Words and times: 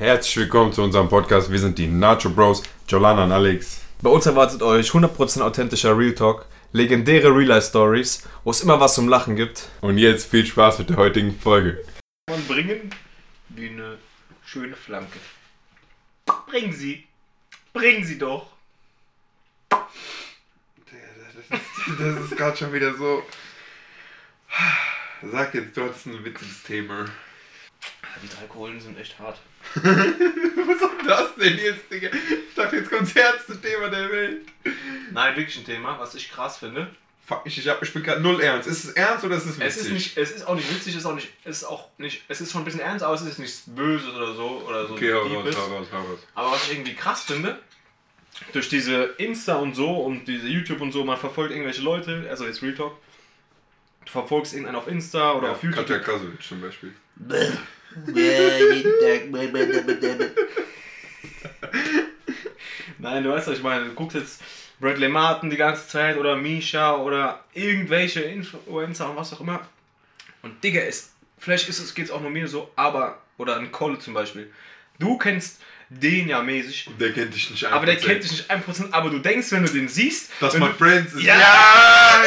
Herzlich 0.00 0.34
willkommen 0.38 0.72
zu 0.72 0.82
unserem 0.82 1.10
Podcast. 1.10 1.52
Wir 1.52 1.58
sind 1.58 1.76
die 1.76 1.86
Nacho 1.86 2.30
Bros, 2.30 2.62
Jolana 2.88 3.24
und 3.24 3.32
Alex. 3.32 3.82
Bei 4.00 4.08
uns 4.08 4.24
erwartet 4.24 4.62
euch 4.62 4.92
100% 4.92 5.42
authentischer 5.42 5.98
Real 5.98 6.14
Talk, 6.14 6.46
legendäre 6.72 7.28
Real-Life-Stories, 7.28 8.26
wo 8.42 8.50
es 8.50 8.62
immer 8.62 8.80
was 8.80 8.94
zum 8.94 9.08
Lachen 9.08 9.36
gibt. 9.36 9.68
Und 9.82 9.98
jetzt 9.98 10.30
viel 10.30 10.46
Spaß 10.46 10.78
mit 10.78 10.88
der 10.88 10.96
heutigen 10.96 11.38
Folge. 11.38 11.84
und 12.30 12.48
bringen 12.48 12.88
wie 13.50 13.68
eine 13.68 13.98
schöne 14.42 14.74
Flanke. 14.74 15.18
Bringen 16.46 16.72
Sie. 16.72 17.04
Bringen 17.74 18.02
Sie 18.02 18.16
doch. 18.16 18.46
Das 19.68 22.24
ist 22.24 22.38
gerade 22.38 22.56
schon 22.56 22.72
wieder 22.72 22.94
so. 22.94 23.22
Sag 25.30 25.54
jetzt, 25.54 25.76
du 25.76 25.82
hast 25.82 26.06
ein 26.06 26.24
witziges 26.24 26.62
Thema. 26.62 27.04
Die 28.22 28.28
drei 28.28 28.46
Kohlen 28.46 28.80
sind 28.80 28.98
echt 28.98 29.18
hart. 29.18 29.38
Was 29.74 30.80
soll 30.80 30.90
das 31.06 31.34
denn 31.36 31.58
jetzt, 31.58 31.90
Digga? 31.90 32.08
Ich 32.08 32.54
dachte, 32.54 32.76
jetzt 32.76 32.90
kommt 32.90 33.02
das 33.02 33.14
härteste 33.14 33.60
Thema 33.60 33.88
der 33.88 34.10
Welt. 34.10 34.42
Nein, 35.12 35.36
wirklich 35.36 35.56
ein 35.58 35.64
Thema, 35.64 35.98
was 35.98 36.14
ich 36.14 36.30
krass 36.30 36.58
finde. 36.58 36.90
Fuck, 37.26 37.42
ich, 37.44 37.56
ich, 37.58 37.68
hab, 37.68 37.82
ich 37.82 37.92
bin 37.92 38.02
gerade 38.02 38.20
null 38.20 38.40
ernst. 38.40 38.68
Ist 38.68 38.84
es 38.84 38.90
ernst 38.92 39.24
oder 39.24 39.36
ist 39.36 39.46
es 39.46 39.58
witzig? 39.58 39.66
Es 39.66 39.76
ist, 39.76 39.90
nicht, 39.92 40.16
es 40.16 40.30
ist 40.32 40.46
auch 40.46 40.56
nicht 40.56 40.68
witzig, 40.68 40.94
es 40.94 41.00
ist 41.00 41.06
auch 41.06 41.14
nicht, 41.14 41.28
es 41.44 41.58
ist 41.58 41.64
auch 41.64 41.88
nicht, 41.98 42.22
es 42.26 42.40
ist 42.40 42.50
schon 42.50 42.62
ein 42.62 42.64
bisschen 42.64 42.80
ernst, 42.80 43.04
aber 43.04 43.14
es 43.14 43.22
ist 43.22 43.38
nichts 43.38 43.62
Böses 43.66 44.12
oder 44.14 44.34
so 44.34 44.64
oder 44.66 44.88
so. 44.88 44.94
Okay, 44.94 45.12
hau 45.12 45.20
raus, 45.20 45.56
hau 45.56 45.76
raus, 45.76 45.86
hau 45.92 45.98
raus. 45.98 46.18
Aber 46.34 46.50
was 46.52 46.64
ich 46.64 46.72
irgendwie 46.72 46.94
krass 46.94 47.22
finde, 47.22 47.58
durch 48.52 48.68
diese 48.68 49.04
Insta 49.18 49.56
und 49.56 49.74
so 49.74 49.88
und 49.90 50.26
diese 50.26 50.48
YouTube 50.48 50.80
und 50.80 50.92
so, 50.92 51.04
man 51.04 51.18
verfolgt 51.18 51.52
irgendwelche 51.52 51.82
Leute, 51.82 52.26
also 52.28 52.46
jetzt 52.46 52.62
Real 52.62 52.74
Talk, 52.74 52.96
du 54.04 54.10
verfolgst 54.10 54.52
irgendeinen 54.52 54.76
auf 54.76 54.88
Insta 54.88 55.32
oder 55.32 55.48
Ja, 55.48 55.52
auf 55.54 55.62
YouTube. 55.62 55.86
Katja 55.86 55.98
Krasowitsch 55.98 56.48
zum 56.48 56.60
Beispiel. 56.60 56.94
Nein, 62.98 63.24
du 63.24 63.30
weißt 63.30 63.48
was 63.48 63.56
ich 63.56 63.62
meine. 63.62 63.86
Du 63.86 63.94
guckst 63.94 64.16
jetzt 64.16 64.42
Bradley 64.80 65.08
Martin 65.08 65.50
die 65.50 65.56
ganze 65.56 65.88
Zeit 65.88 66.16
oder 66.16 66.36
Misha 66.36 66.96
oder 66.96 67.44
irgendwelche 67.52 68.20
Influencer 68.20 69.10
und 69.10 69.16
was 69.16 69.32
auch 69.32 69.40
immer. 69.40 69.60
Und 70.42 70.62
Digga, 70.64 70.80
ist, 70.80 71.12
vielleicht 71.38 71.68
ist 71.68 71.78
es 71.78 71.94
geht's 71.94 72.10
auch 72.10 72.20
nur 72.20 72.30
mir 72.30 72.48
so, 72.48 72.70
aber, 72.76 73.20
oder 73.36 73.56
ein 73.56 73.72
Kolle 73.72 73.98
zum 73.98 74.14
Beispiel. 74.14 74.50
Du 74.98 75.18
kennst 75.18 75.60
den 75.92 76.28
ja 76.28 76.40
mäßig, 76.40 76.88
Der 77.00 77.12
kennt 77.12 77.34
dich 77.34 77.50
nicht 77.50 77.64
aber 77.66 77.84
der 77.84 77.98
1%. 78.00 78.04
kennt 78.06 78.22
dich 78.22 78.30
nicht 78.30 78.50
1%, 78.50 78.92
aber 78.92 79.10
du 79.10 79.18
denkst, 79.18 79.50
wenn 79.50 79.64
du 79.66 79.72
den 79.72 79.88
siehst, 79.88 80.30
Dass 80.38 80.56
man 80.56 80.72
Friends 80.76 81.14
ist. 81.14 81.22
Ja! 81.24 81.34
Ja, 81.36 82.22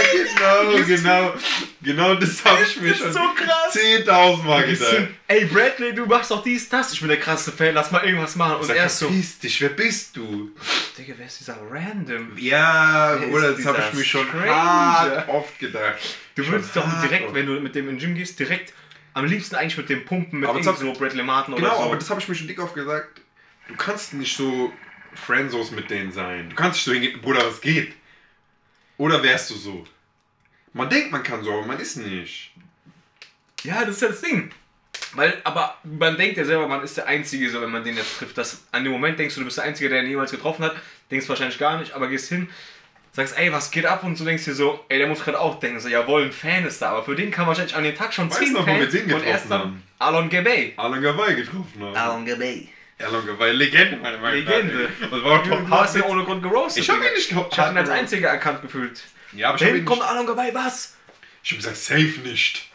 genau, 0.74 0.86
genau. 0.86 1.34
Genau 1.82 2.16
das 2.16 2.44
habe 2.44 2.62
ich 2.64 2.80
mir 2.82 2.90
Das 2.90 2.98
schon 3.00 3.08
ist 3.08 3.14
so 3.14 3.20
krass. 3.36 3.74
10.000 3.74 4.44
Mal 4.44 4.66
gedacht. 4.68 5.08
ey 5.28 5.46
Bradley, 5.46 5.94
du 5.96 6.06
machst 6.06 6.32
doch 6.32 6.44
dies, 6.44 6.68
das, 6.68 6.92
ich 6.94 7.00
bin 7.00 7.08
der 7.10 7.20
krasse 7.20 7.52
Fan, 7.54 7.74
lass 7.74 7.92
mal 7.92 8.04
irgendwas 8.06 8.36
machen. 8.36 8.58
Und 8.58 8.66
Sag, 8.66 8.76
er 8.78 8.86
ist 8.88 9.00
so, 9.00 9.08
verpiss 9.08 9.40
dich, 9.40 9.62
wer 9.62 9.70
bist 9.70 10.16
du? 10.18 10.52
Digga, 10.98 11.14
wer 11.18 11.26
ist 11.26 11.40
dieser 11.40 11.58
Random? 11.72 12.38
Ja, 12.38 13.16
Wer 13.20 13.30
oder 13.30 13.54
das 13.54 13.66
habe 13.66 13.82
ich 13.92 13.98
mir 13.98 14.04
schon 14.06 14.28
hart 14.34 15.28
oft 15.30 15.58
gedacht. 15.60 15.96
Du 16.36 16.46
würdest 16.48 16.76
doch 16.76 16.86
direkt, 17.02 17.26
oft. 17.28 17.34
wenn 17.34 17.46
du 17.46 17.54
mit 17.62 17.76
dem 17.76 17.88
in 17.90 17.96
den 17.96 18.00
Gym 18.00 18.16
gehst, 18.16 18.38
direkt 18.40 18.74
am 19.14 19.26
liebsten 19.26 19.56
eigentlich 19.56 19.78
mit 19.78 19.90
dem 19.90 20.04
Pumpen 20.06 20.40
mit 20.42 20.50
Aber 20.50 20.60
hab- 20.64 20.78
so 20.78 20.92
Bradley 20.94 21.24
Martin 21.24 21.56
Genau, 21.56 21.68
oder 21.68 21.78
so. 21.78 21.84
aber 21.84 21.96
das 21.96 22.10
habe 22.10 22.20
ich 22.20 22.28
mir 22.28 22.36
schon 22.36 22.48
dick 22.48 22.60
oft 22.62 22.74
gesagt. 22.76 23.22
Du 23.68 23.76
kannst 23.76 24.14
nicht 24.14 24.36
so 24.36 24.72
Friendzos 25.14 25.72
mit 25.72 25.90
denen 25.90 26.12
sein. 26.12 26.50
Du 26.50 26.56
kannst 26.56 26.76
nicht 26.78 26.84
so 26.86 26.92
hingehen, 26.94 27.22
Bruder, 27.22 27.46
was 27.46 27.62
geht? 27.62 27.94
Oder 28.98 29.22
wärst 29.24 29.50
du 29.50 29.56
so? 29.56 29.86
Man 30.74 30.90
denkt, 30.90 31.12
man 31.12 31.24
kann 31.24 31.44
so, 31.44 31.52
aber 31.54 31.66
man 31.66 31.80
ist 31.80 31.98
nicht. 31.98 32.52
ja, 33.64 33.82
das 33.86 33.96
ist 33.96 34.02
ja 34.02 34.08
das 34.10 34.22
Ding. 34.22 34.52
Weil, 35.16 35.40
aber 35.44 35.78
man 35.84 36.18
denkt 36.18 36.38
ja 36.38 36.46
selber, 36.46 36.68
man 36.68 36.84
ist 36.84 36.98
der 36.98 37.06
Einzige, 37.08 37.50
so 37.50 37.62
wenn 37.62 37.70
man 37.72 37.84
den 37.84 37.96
jetzt 37.96 38.18
trifft. 38.18 38.38
Das, 38.38 38.64
an 38.72 38.84
dem 38.84 38.92
Moment 38.92 39.20
denkst 39.20 39.36
du, 39.36 39.42
du 39.42 39.46
bist 39.46 39.58
der 39.58 39.66
Einzige, 39.66 39.90
der 39.90 40.02
ihn 40.04 40.10
jemals 40.10 40.32
getroffen 40.32 40.66
hat. 40.66 40.76
Denkst 41.12 41.30
wahrscheinlich 41.30 41.60
gar 41.60 41.78
nicht, 41.80 41.94
aber 41.94 42.08
gehst 42.08 42.30
hin, 42.30 42.50
sagst, 43.12 43.38
ey, 43.38 43.52
was 43.52 43.70
geht 43.70 43.86
ab? 43.86 44.04
Und 44.04 44.20
du 44.20 44.24
denkst 44.24 44.46
dir 44.46 44.56
so, 44.56 44.84
ey, 44.90 44.98
der 44.98 45.08
muss 45.08 45.24
gerade 45.24 45.40
auch 45.40 45.60
denken, 45.60 45.80
so, 45.80 45.88
jawohl, 45.90 46.24
ein 46.24 46.32
Fan 46.32 46.66
ist 46.66 46.82
da. 46.82 46.90
Aber 46.90 47.04
für 47.04 47.16
den 47.16 47.30
kam 47.30 47.46
wahrscheinlich 47.48 47.76
an 47.76 47.84
dem 47.84 47.96
Tag 47.96 48.12
schon 48.14 48.30
Weißt 48.30 48.40
10 48.40 48.54
du 48.54 48.60
noch, 48.60 48.68
wo 48.68 48.72
wir 48.72 48.82
Fans. 48.82 48.92
den 48.92 49.14
und 49.14 49.24
erst 49.24 49.44
getroffen 49.44 49.50
dann 49.50 49.60
haben? 49.62 49.84
Alon 50.00 50.30
Gabay. 50.30 50.74
Alan 50.78 51.02
Gawai 51.02 51.34
getroffen 51.36 51.84
haben. 51.84 51.96
Alon 51.96 52.26
Gabay. 52.26 52.68
Alan 53.04 53.26
Gawai, 53.26 53.52
Legende, 53.52 53.98
meine 53.98 54.18
Meinung 54.18 54.44
nach. 54.46 54.52
Legende. 54.52 54.90
Und 55.12 55.24
war 55.24 55.44
Du 55.44 55.50
top 55.50 55.70
hast 55.70 55.96
ihn 55.96 56.02
ohne 56.04 56.24
Grund 56.24 56.42
gerostet. 56.44 56.84
Ich 56.84 56.90
hab 56.90 56.98
ihn 56.98 57.14
nicht 57.14 57.30
gehabt. 57.30 57.54
Ich 57.54 57.60
hab 57.60 57.72
ihn 57.72 57.78
als 57.78 57.90
Einziger 57.90 58.30
erkannt 58.30 58.62
gefühlt. 58.62 59.02
Ja, 59.34 59.50
aber 59.50 59.62
ich 59.62 59.68
hab 59.68 59.76
ihn 59.76 59.86
kommt. 59.86 60.02
Alon 60.02 60.26
Gabay, 60.28 60.54
was? 60.54 60.96
Ich 61.44 61.52
hab 61.52 61.58
gesagt, 61.58 61.78
safe 61.78 62.20
nicht. 62.24 62.70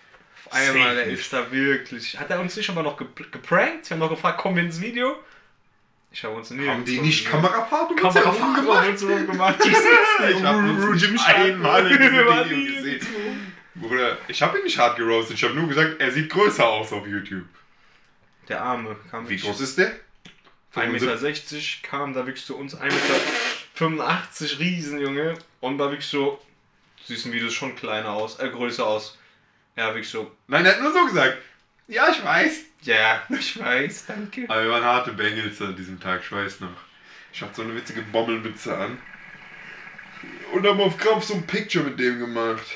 Einmal, 0.51 0.95
Safe 0.95 0.95
der 0.97 1.07
ist 1.07 1.33
da 1.33 1.51
wirklich. 1.53 2.19
Hat 2.19 2.31
er 2.31 2.41
uns 2.41 2.57
nicht 2.57 2.71
aber 2.71 2.83
noch 2.83 2.97
gep- 2.99 3.31
geprankt? 3.31 3.89
Wir 3.91 3.95
haben 3.95 3.99
noch 4.01 4.11
gefragt, 4.11 4.39
kommen 4.39 4.57
wir 4.57 4.63
ins 4.63 4.81
Video? 4.81 5.17
Ich 6.11 6.25
habe 6.25 6.35
uns 6.35 6.51
nie 6.51 6.67
Haben 6.67 6.85
die 6.87 7.01
nicht 7.01 7.29
Kamerafahrt 7.29 7.91
uns 7.91 8.01
Kamerafahrt 8.01 8.57
gemacht? 8.63 8.89
uns 8.89 9.03
rum 9.03 9.27
gemacht? 9.27 9.57
Ich 9.65 10.43
hab 10.43 10.57
uns 10.57 11.01
nicht 11.13 11.27
einmal 11.27 11.87
in 11.93 11.99
diesem 11.99 12.15
Video 12.27 12.75
gesehen. 12.77 13.07
Bruder, 13.75 14.17
ich 14.27 14.41
hab 14.43 14.57
ihn 14.57 14.65
nicht 14.65 14.79
hart 14.79 14.97
gerostet. 14.97 15.37
Ich 15.37 15.45
hab 15.45 15.55
nur 15.55 15.69
gesagt, 15.69 16.01
er 16.01 16.11
sieht 16.11 16.31
größer 16.31 16.67
aus 16.67 16.93
auf 16.93 17.07
YouTube. 17.07 17.45
Der 18.49 18.63
Arme 18.63 18.97
kam 19.11 19.29
Wie 19.29 19.37
groß 19.37 19.61
ist 19.61 19.77
der? 19.79 19.93
1,60 20.79 21.53
Meter 21.53 21.65
kam 21.83 22.15
da 22.15 22.27
wirklich 22.27 22.45
zu 22.45 22.57
uns 22.57 22.77
1,85 22.77 22.91
Meter 23.81 24.59
Riesen, 24.61 25.01
Junge. 25.01 25.35
Und 25.61 25.79
war 25.79 25.91
wirklich 25.91 26.07
so, 26.07 26.41
siehst 27.05 27.27
im 27.27 27.33
Video 27.33 27.51
schon 27.51 27.77
kleiner 27.77 28.11
aus, 28.11 28.39
äh, 28.39 28.49
größer 28.49 28.87
aus. 28.87 29.19
Ja, 29.77 29.89
wirklich 29.89 30.09
so, 30.09 30.31
Nein, 30.47 30.67
er 30.67 30.75
hat 30.75 30.83
nur 30.83 30.93
so 30.93 31.07
gesagt. 31.07 31.39
Ja, 31.87 32.09
ich 32.11 32.23
weiß. 32.23 32.65
ja, 32.83 33.23
ich 33.31 33.59
weiß, 33.59 34.07
danke. 34.07 34.45
Aber 34.49 34.63
wir 34.63 34.71
waren 34.71 34.85
harte 34.85 35.13
Bengels 35.13 35.61
an 35.63 35.77
diesem 35.77 35.99
Tag, 35.99 36.21
ich 36.23 36.33
weiß 36.33 36.61
noch. 36.61 36.77
Ich 37.33 37.43
hatte 37.43 37.55
so 37.57 37.63
eine 37.63 37.75
witzige 37.75 38.03
Bommelmütze 38.03 38.77
an. 38.77 38.99
Und 40.53 40.67
haben 40.67 40.81
auf 40.81 40.97
Krampf 40.97 41.25
so 41.25 41.35
ein 41.35 41.47
Picture 41.47 41.85
mit 41.85 41.99
dem 41.99 42.19
gemacht. 42.19 42.67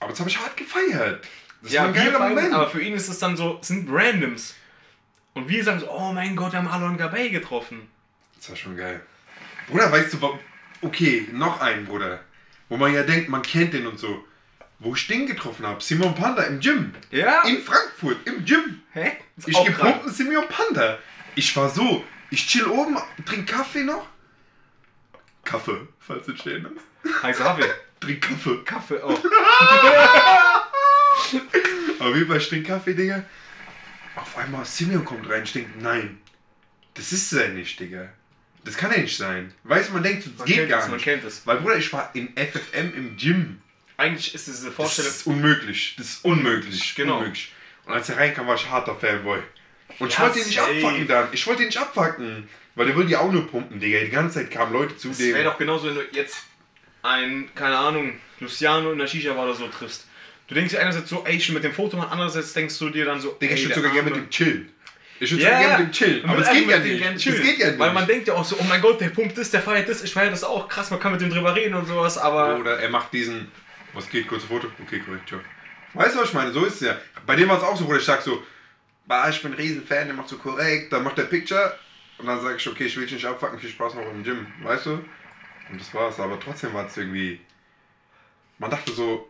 Aber 0.00 0.10
das 0.10 0.20
habe 0.20 0.30
ich 0.30 0.38
hart 0.38 0.56
gefeiert. 0.56 1.24
Das 1.62 1.74
war 1.74 1.86
ein 1.86 1.94
geiler 1.94 2.18
Moment. 2.18 2.52
Aber 2.52 2.68
für 2.68 2.82
ihn 2.82 2.94
ist 2.94 3.08
es 3.08 3.18
dann 3.18 3.36
so, 3.36 3.58
es 3.60 3.68
sind 3.68 3.88
Randoms. 3.90 4.56
Und 5.34 5.48
wir 5.48 5.64
sagen 5.64 5.80
so, 5.80 5.90
oh 5.90 6.12
mein 6.12 6.36
Gott, 6.36 6.52
wir 6.52 6.58
haben 6.58 6.68
Alon 6.68 6.96
Gabay 6.96 7.30
getroffen. 7.30 7.88
Das 8.36 8.50
war 8.50 8.56
schon 8.56 8.76
geil. 8.76 9.00
Bruder, 9.68 9.90
weißt 9.90 10.12
du, 10.14 10.38
okay, 10.82 11.28
noch 11.32 11.60
ein, 11.60 11.86
Bruder. 11.86 12.20
Wo 12.68 12.76
man 12.76 12.92
ja 12.92 13.02
denkt, 13.02 13.28
man 13.28 13.42
kennt 13.42 13.72
den 13.74 13.86
und 13.86 13.98
so. 13.98 14.24
Wo 14.78 14.94
ich 14.94 15.06
den 15.06 15.26
getroffen 15.26 15.66
habe, 15.66 15.82
Simon 15.82 16.14
Panda 16.14 16.42
im 16.42 16.58
Gym. 16.58 16.92
Ja? 17.10 17.42
In 17.42 17.62
Frankfurt, 17.62 18.16
im 18.26 18.44
Gym. 18.44 18.82
Hä? 18.92 19.12
Ist 19.36 19.48
Ich 19.48 19.54
pumpen 19.54 20.12
Simeon 20.12 20.48
Panda. 20.48 20.98
Ich 21.34 21.56
war 21.56 21.68
so, 21.70 22.04
ich 22.30 22.46
chill 22.46 22.66
oben, 22.66 22.96
trink 23.24 23.48
Kaffee 23.48 23.84
noch. 23.84 24.06
Kaffee, 25.44 25.86
falls 25.98 26.26
du 26.26 26.36
stehen 26.36 26.66
hast. 26.66 27.22
Heißer 27.22 27.44
Kaffee. 27.44 27.70
Trink 28.00 28.20
Kaffee. 28.22 28.58
Kaffee 28.64 29.00
auch. 29.00 29.10
Auf 32.00 32.14
jeden 32.16 32.26
Fall, 32.26 32.38
ich 32.38 32.48
trink 32.48 32.66
Kaffee, 32.66 32.94
Digga. 32.94 33.24
Auf 34.22 34.36
einmal, 34.38 34.64
Simeon 34.64 35.04
kommt 35.04 35.28
rein, 35.28 35.42
ich 35.44 35.52
denk, 35.52 35.68
nein. 35.80 36.18
Das 36.94 37.12
ist 37.12 37.32
er 37.32 37.48
nicht, 37.48 37.78
Digga. 37.80 38.08
Das 38.64 38.76
kann 38.76 38.92
er 38.92 39.00
nicht 39.00 39.16
sein. 39.16 39.52
Weißt 39.64 39.88
du, 39.88 39.94
man 39.94 40.02
denkt, 40.04 40.24
das 40.26 40.32
Man 40.38 40.46
geht 40.46 40.68
gar 40.68 40.80
es, 40.80 40.86
man 40.86 40.94
nicht. 40.96 41.04
kennt 41.04 41.24
es. 41.24 41.46
Weil, 41.46 41.56
Bruder, 41.58 41.76
ich 41.76 41.92
war 41.92 42.10
in 42.14 42.28
FFM 42.36 42.94
im 42.94 43.16
Gym. 43.16 43.60
Eigentlich 43.96 44.34
ist 44.34 44.46
diese 44.46 44.66
Das 44.66 44.74
Vorstellung. 44.74 45.10
ist 45.10 45.26
unmöglich. 45.26 45.94
Das 45.98 46.06
ist 46.08 46.24
unmöglich. 46.24 46.94
Genau. 46.94 47.18
Unmöglich. 47.18 47.52
Und 47.86 47.94
als 47.94 48.08
er 48.08 48.16
reinkam, 48.18 48.46
war 48.46 48.54
ich 48.54 48.68
harter 48.68 48.94
Fanboy. 48.94 49.40
Und 49.98 50.08
ich 50.08 50.14
Ja, 50.14 50.20
wollte 50.22 50.38
ihn 50.38 50.46
nicht 50.46 50.54
safe. 50.58 50.76
abfacken 50.76 51.06
dann. 51.08 51.28
Ich 51.32 51.46
wollte 51.46 51.62
ihn 51.62 51.66
nicht 51.66 51.78
abfacken. 51.78 52.48
Weil 52.74 52.86
der 52.86 52.96
will 52.96 53.06
die 53.06 53.16
auch 53.16 53.30
nur 53.32 53.46
pumpen, 53.50 53.80
Digga. 53.80 54.00
Die 54.00 54.10
ganze 54.10 54.36
Zeit 54.40 54.50
kamen 54.50 54.72
Leute 54.72 54.96
zu 54.96 55.10
Es 55.10 55.18
dem. 55.18 55.34
wäre 55.34 55.44
doch 55.44 55.58
genauso, 55.58 55.88
wenn 55.88 55.94
du 55.96 56.02
jetzt 56.12 56.38
einen, 57.02 57.52
keine 57.54 57.76
Ahnung, 57.76 58.14
Luciano 58.40 58.92
in 58.92 58.98
der 58.98 59.06
Shisha 59.08 59.34
war 59.36 59.44
oder 59.44 59.54
so 59.54 59.66
triffst. 59.68 60.06
Du 60.48 60.54
denkst 60.54 60.72
dir 60.72 60.80
einerseits 60.80 61.08
so, 61.08 61.24
ey, 61.24 61.36
ich 61.36 61.48
will 61.48 61.54
mit 61.54 61.64
dem 61.64 61.72
Foto 61.72 61.96
machen, 61.96 62.10
andererseits 62.10 62.52
denkst 62.52 62.78
du 62.78 62.90
dir 62.90 63.04
dann 63.04 63.20
so, 63.20 63.32
Digga, 63.32 63.54
ich 63.54 63.60
ey, 63.60 63.66
würde 63.68 63.74
sogar 63.76 63.92
gerne 63.92 64.10
mit 64.10 64.16
dem 64.18 64.30
chillen. 64.30 64.70
Ich 65.20 65.30
würde 65.30 65.44
sogar 65.44 65.60
gerne 65.60 65.78
mit 65.84 65.86
dem 65.88 65.92
chillen. 65.92 66.24
Aber 66.24 66.40
das 66.40 66.52
geht 66.52 66.68
ja 66.68 66.78
nicht. 66.78 67.04
Das 67.04 67.22
geht 67.22 67.58
ja 67.58 67.66
nicht. 67.68 67.78
Weil 67.78 67.92
man 67.92 68.06
denkt 68.06 68.28
ja 68.28 68.34
auch 68.34 68.44
so, 68.44 68.56
oh 68.58 68.64
mein 68.64 68.80
Gott, 68.80 69.00
der 69.00 69.10
pumpt 69.10 69.38
das, 69.38 69.50
der 69.50 69.62
feiert 69.62 69.88
das, 69.88 70.02
ich 70.02 70.12
feiere 70.12 70.30
das 70.30 70.44
auch, 70.44 70.68
krass, 70.68 70.90
man 70.90 71.00
kann 71.00 71.12
mit 71.12 71.20
dem 71.20 71.30
drüber 71.30 71.54
reden 71.54 71.74
und 71.74 71.86
sowas, 71.86 72.18
aber 72.18 72.58
Oder 72.58 72.78
er 72.80 72.90
macht 72.90 73.12
diesen. 73.12 73.50
Was 73.94 74.08
geht? 74.08 74.26
Kurzes 74.26 74.48
Foto? 74.48 74.68
Okay, 74.84 75.00
korrekt, 75.00 75.28
ciao. 75.28 75.40
Weißt 75.94 76.14
du, 76.14 76.20
was 76.20 76.28
ich 76.28 76.34
meine? 76.34 76.50
So 76.52 76.64
ist 76.64 76.76
es 76.76 76.80
ja. 76.80 76.98
Bei 77.26 77.36
dem 77.36 77.48
war 77.48 77.58
es 77.58 77.62
auch 77.62 77.76
so, 77.76 77.86
wo 77.86 77.94
ich 77.94 78.02
sag 78.02 78.22
so, 78.22 78.42
bah, 79.06 79.28
ich 79.28 79.40
bin 79.42 79.52
ein 79.52 79.58
Riesenfan, 79.58 80.06
der 80.06 80.14
macht 80.14 80.28
so 80.28 80.38
korrekt, 80.38 80.92
dann 80.92 81.04
macht 81.04 81.18
der 81.18 81.24
Picture 81.24 81.78
und 82.18 82.26
dann 82.26 82.40
sage 82.40 82.56
ich, 82.56 82.68
okay, 82.68 82.84
ich 82.84 82.96
will 82.96 83.04
dich 83.04 83.12
nicht 83.12 83.26
abfacken, 83.26 83.58
viel 83.58 83.70
Spaß 83.70 83.94
noch 83.94 84.10
im 84.10 84.22
Gym, 84.24 84.46
weißt 84.62 84.86
du? 84.86 84.92
Und 85.70 85.80
das 85.80 85.92
war's, 85.94 86.18
aber 86.18 86.40
trotzdem 86.40 86.74
war 86.74 86.86
es 86.86 86.96
irgendwie. 86.96 87.40
Man 88.58 88.70
dachte 88.70 88.92
so. 88.92 89.28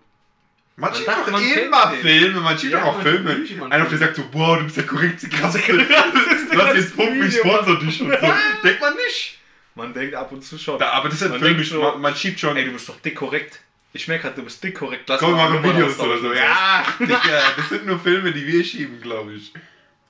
Man, 0.77 0.95
schiebt 0.95 1.09
dachte, 1.09 1.31
doch 1.31 1.33
man 1.33 1.43
immer 1.43 1.83
kennt 1.83 1.93
den. 1.93 2.01
Filme, 2.01 2.41
man 2.41 2.59
schiebt 2.59 2.73
Ja, 2.73 2.81
doch 2.81 2.97
auch 2.97 3.03
Filme. 3.03 3.45
Einer 3.71 3.85
der 3.85 3.99
sagt 3.99 4.17
so, 4.17 4.23
boah, 4.31 4.59
du 4.59 4.65
bist 4.65 4.77
der 4.77 4.87
korrekte 4.87 5.29
krasse. 5.29 5.59
das 5.69 6.57
Lass 6.57 6.77
jetzt 6.77 6.97
pumpen, 6.97 7.27
ich 7.27 7.37
sponsor 7.37 7.79
dich 7.79 8.01
und 8.01 8.11
so. 8.11 8.17
Denkt 8.65 8.81
man 8.81 8.95
nicht. 8.95 9.39
man 9.75 9.93
denkt 9.93 10.15
ab 10.15 10.33
und 10.33 10.43
zu 10.43 10.59
schon. 10.59 10.79
Da, 10.79 10.91
aber 10.93 11.11
das 11.11 11.19
sind 11.19 11.31
Man 11.31 11.41
Filme, 11.41 11.57
denkt 11.57 11.71
so, 11.71 11.83
man, 11.83 12.01
man 12.01 12.17
schiebt 12.17 12.41
schon. 12.41 12.57
Ey, 12.57 12.65
du 12.65 12.73
bist 12.73 12.89
doch 12.89 12.99
dick 13.01 13.17
korrekt. 13.17 13.61
Ich 13.93 14.09
merke 14.09 14.23
gerade, 14.23 14.37
du 14.37 14.45
bist 14.45 14.65
dick 14.65 14.79
korrekt. 14.79 15.09
Lass 15.09 15.21
Guck 15.21 15.33
mal 15.33 15.51
Nummer 15.51 15.75
Videos 15.75 15.99
oder 15.99 16.19
so. 16.19 16.33
Ja, 16.33 16.87
Digga, 16.99 17.43
das 17.57 17.69
sind 17.69 17.85
nur 17.85 17.99
Filme, 17.99 18.33
die 18.33 18.47
wir 18.47 18.65
schieben, 18.65 19.01
glaube 19.03 19.35
ich. 19.35 19.53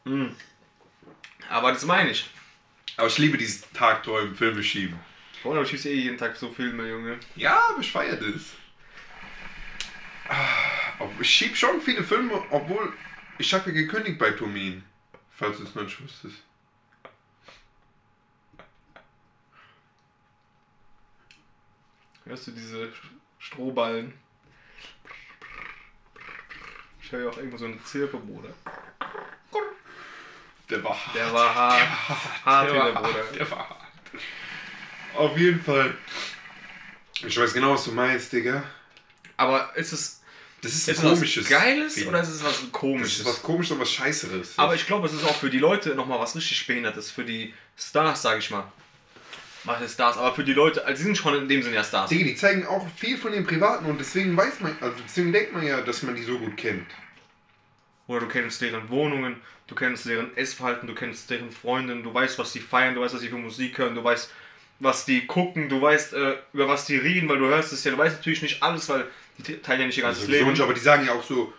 Mhm. 0.05 0.37
Aber 1.49 1.73
das 1.73 1.85
meine 1.85 2.11
ich. 2.11 2.31
Aber 2.97 3.08
ich 3.08 3.19
liebe 3.19 3.37
dieses 3.37 3.62
Tagträumen, 3.73 4.37
Filme 4.37 4.62
schieben. 4.62 4.99
Boah, 5.43 5.55
aber 5.55 5.62
ich 5.62 5.70
schieße 5.70 5.88
eh 5.88 5.94
jeden 5.94 6.17
Tag 6.17 6.37
so 6.37 6.50
Filme, 6.50 6.88
Junge. 6.88 7.19
Ja, 7.35 7.61
aber 7.70 7.81
ich 7.81 7.91
feiere 7.91 8.17
das. 8.17 8.53
Ich 11.20 11.30
schieb 11.30 11.56
schon 11.56 11.80
viele 11.80 12.02
Filme, 12.02 12.42
obwohl 12.50 12.92
ich 13.38 13.52
habe 13.54 13.70
ja 13.70 13.76
gekündigt 13.82 14.19
bei 14.19 14.30
Tomin. 14.30 14.84
Falls 15.30 15.58
du 15.58 15.64
es 15.64 15.74
noch 15.74 15.82
nicht 15.82 16.02
wusstest. 16.02 16.42
Hörst 22.24 22.46
du 22.46 22.52
diese 22.52 22.92
Strohballen? 23.38 24.14
Ich 27.02 27.10
höre 27.10 27.24
ja 27.24 27.30
auch 27.30 27.36
irgendwo 27.36 27.56
so 27.56 27.64
eine 27.64 27.82
Zirpe, 27.82 28.16
Bruder. 28.16 28.54
Der 30.70 30.84
war 30.84 30.94
hart. 30.94 31.14
Der 31.14 31.32
war 31.32 31.54
hart. 31.54 32.44
Hart 32.44 32.70
der, 32.70 32.78
war 32.78 32.92
der 32.92 33.00
Bruder. 33.00 33.24
hart. 33.24 33.36
der 33.36 33.50
war 33.50 33.69
hart. 33.69 33.82
Auf 35.14 35.36
jeden 35.36 35.60
Fall. 35.60 35.96
Ich 37.26 37.38
weiß 37.38 37.52
genau, 37.52 37.74
was 37.74 37.84
du 37.84 37.92
meinst, 37.92 38.32
Digga. 38.32 38.62
Aber 39.43 39.77
ist 39.77 39.93
es, 39.93 40.21
Das 40.62 40.73
ist, 40.73 40.89
ist 40.89 41.00
ein 41.00 41.06
es 41.06 41.12
komisches. 41.15 41.44
was 41.44 41.50
Geiles 41.50 41.94
Feeling. 41.94 42.09
oder 42.11 42.21
ist 42.23 42.29
es 42.29 42.44
was 42.44 42.61
Das 42.61 42.73
Komisches? 42.73 43.19
ist 43.21 43.27
was 43.27 43.43
komisches 43.43 43.73
und 43.73 43.81
was 43.81 43.91
Scheißeres. 43.93 44.53
Aber 44.59 44.75
ich 44.75 44.87
glaube, 44.87 45.06
es 45.06 45.12
ist 45.12 45.25
auch 45.25 45.37
für 45.37 45.50
die 45.50 45.59
Leute 45.59 45.94
nochmal 45.94 46.19
was 46.21 46.35
richtig 46.37 46.67
Behindertes. 46.67 47.11
Für 47.11 47.25
die 47.25 47.53
Stars, 47.77 48.23
sage 48.23 48.39
ich 48.39 48.50
mal. 48.50 48.65
Was 49.65 49.81
ist 49.81 49.94
Stars? 49.94 50.17
Aber 50.17 50.35
für 50.35 50.43
die 50.44 50.55
Leute, 50.55 50.85
also 50.85 50.99
die 50.99 51.05
sind 51.05 51.17
schon 51.17 51.35
in 51.37 51.49
dem 51.49 51.62
Sinne 51.62 51.77
ja 51.77 51.85
Stars. 51.85 52.11
Digga, 52.11 52.25
die 52.25 52.35
zeigen 52.35 52.67
auch 52.67 52.87
viel 52.97 53.17
von 53.17 53.31
den 53.33 53.47
Privaten 53.47 53.87
und 53.87 53.99
deswegen 53.99 54.37
weiß 54.37 54.61
man, 54.61 54.77
also 54.81 54.97
deswegen 55.05 55.33
denkt 55.33 55.53
man 55.53 55.65
ja, 55.65 55.81
dass 55.81 56.03
man 56.03 56.17
die 56.17 56.23
so 56.25 56.39
gut 56.39 56.56
kennt. 56.56 56.87
Oder 58.09 58.21
du 58.21 58.27
kennst 58.29 58.61
deren 58.61 58.89
Wohnungen, 58.89 59.37
du 59.69 59.75
kennst 59.77 60.06
deren 60.06 60.37
Essverhalten, 60.37 60.89
du 60.89 60.94
kennst 60.94 61.31
deren 61.31 61.53
Freundinnen, 61.53 62.03
du 62.03 62.12
weißt, 62.12 62.39
was 62.39 62.53
die 62.53 62.59
feiern, 62.61 62.94
du 62.97 63.00
weißt, 63.00 63.15
was 63.15 63.21
sie 63.21 63.29
für 63.29 63.37
Musik 63.37 63.79
hören, 63.79 63.94
du 63.94 64.03
weißt, 64.03 64.31
was 64.81 65.05
die 65.05 65.27
gucken, 65.29 65.69
du 65.69 65.81
weißt, 65.81 66.12
äh, 66.15 66.35
über 66.53 66.67
was 66.67 66.85
die 66.87 66.97
reden, 66.97 67.29
weil 67.29 67.39
du 67.39 67.47
hörst 67.47 67.73
es 67.73 67.85
ja, 67.85 67.93
du 67.93 67.99
weißt 67.99 68.17
natürlich 68.17 68.43
nicht 68.43 68.62
alles, 68.65 68.89
weil 68.89 69.06
die 69.38 69.56
teilen 69.58 69.81
ja 69.81 69.87
nicht 69.87 69.96
ihr 69.99 70.05
ganzes 70.05 70.23
Also 70.23 70.32
Leben. 70.32 70.50
nicht, 70.50 70.61
aber 70.61 70.75
die 70.75 70.81
sagen 70.81 71.05
ja 71.06 71.12
auch 71.12 71.23
so, 71.23 71.52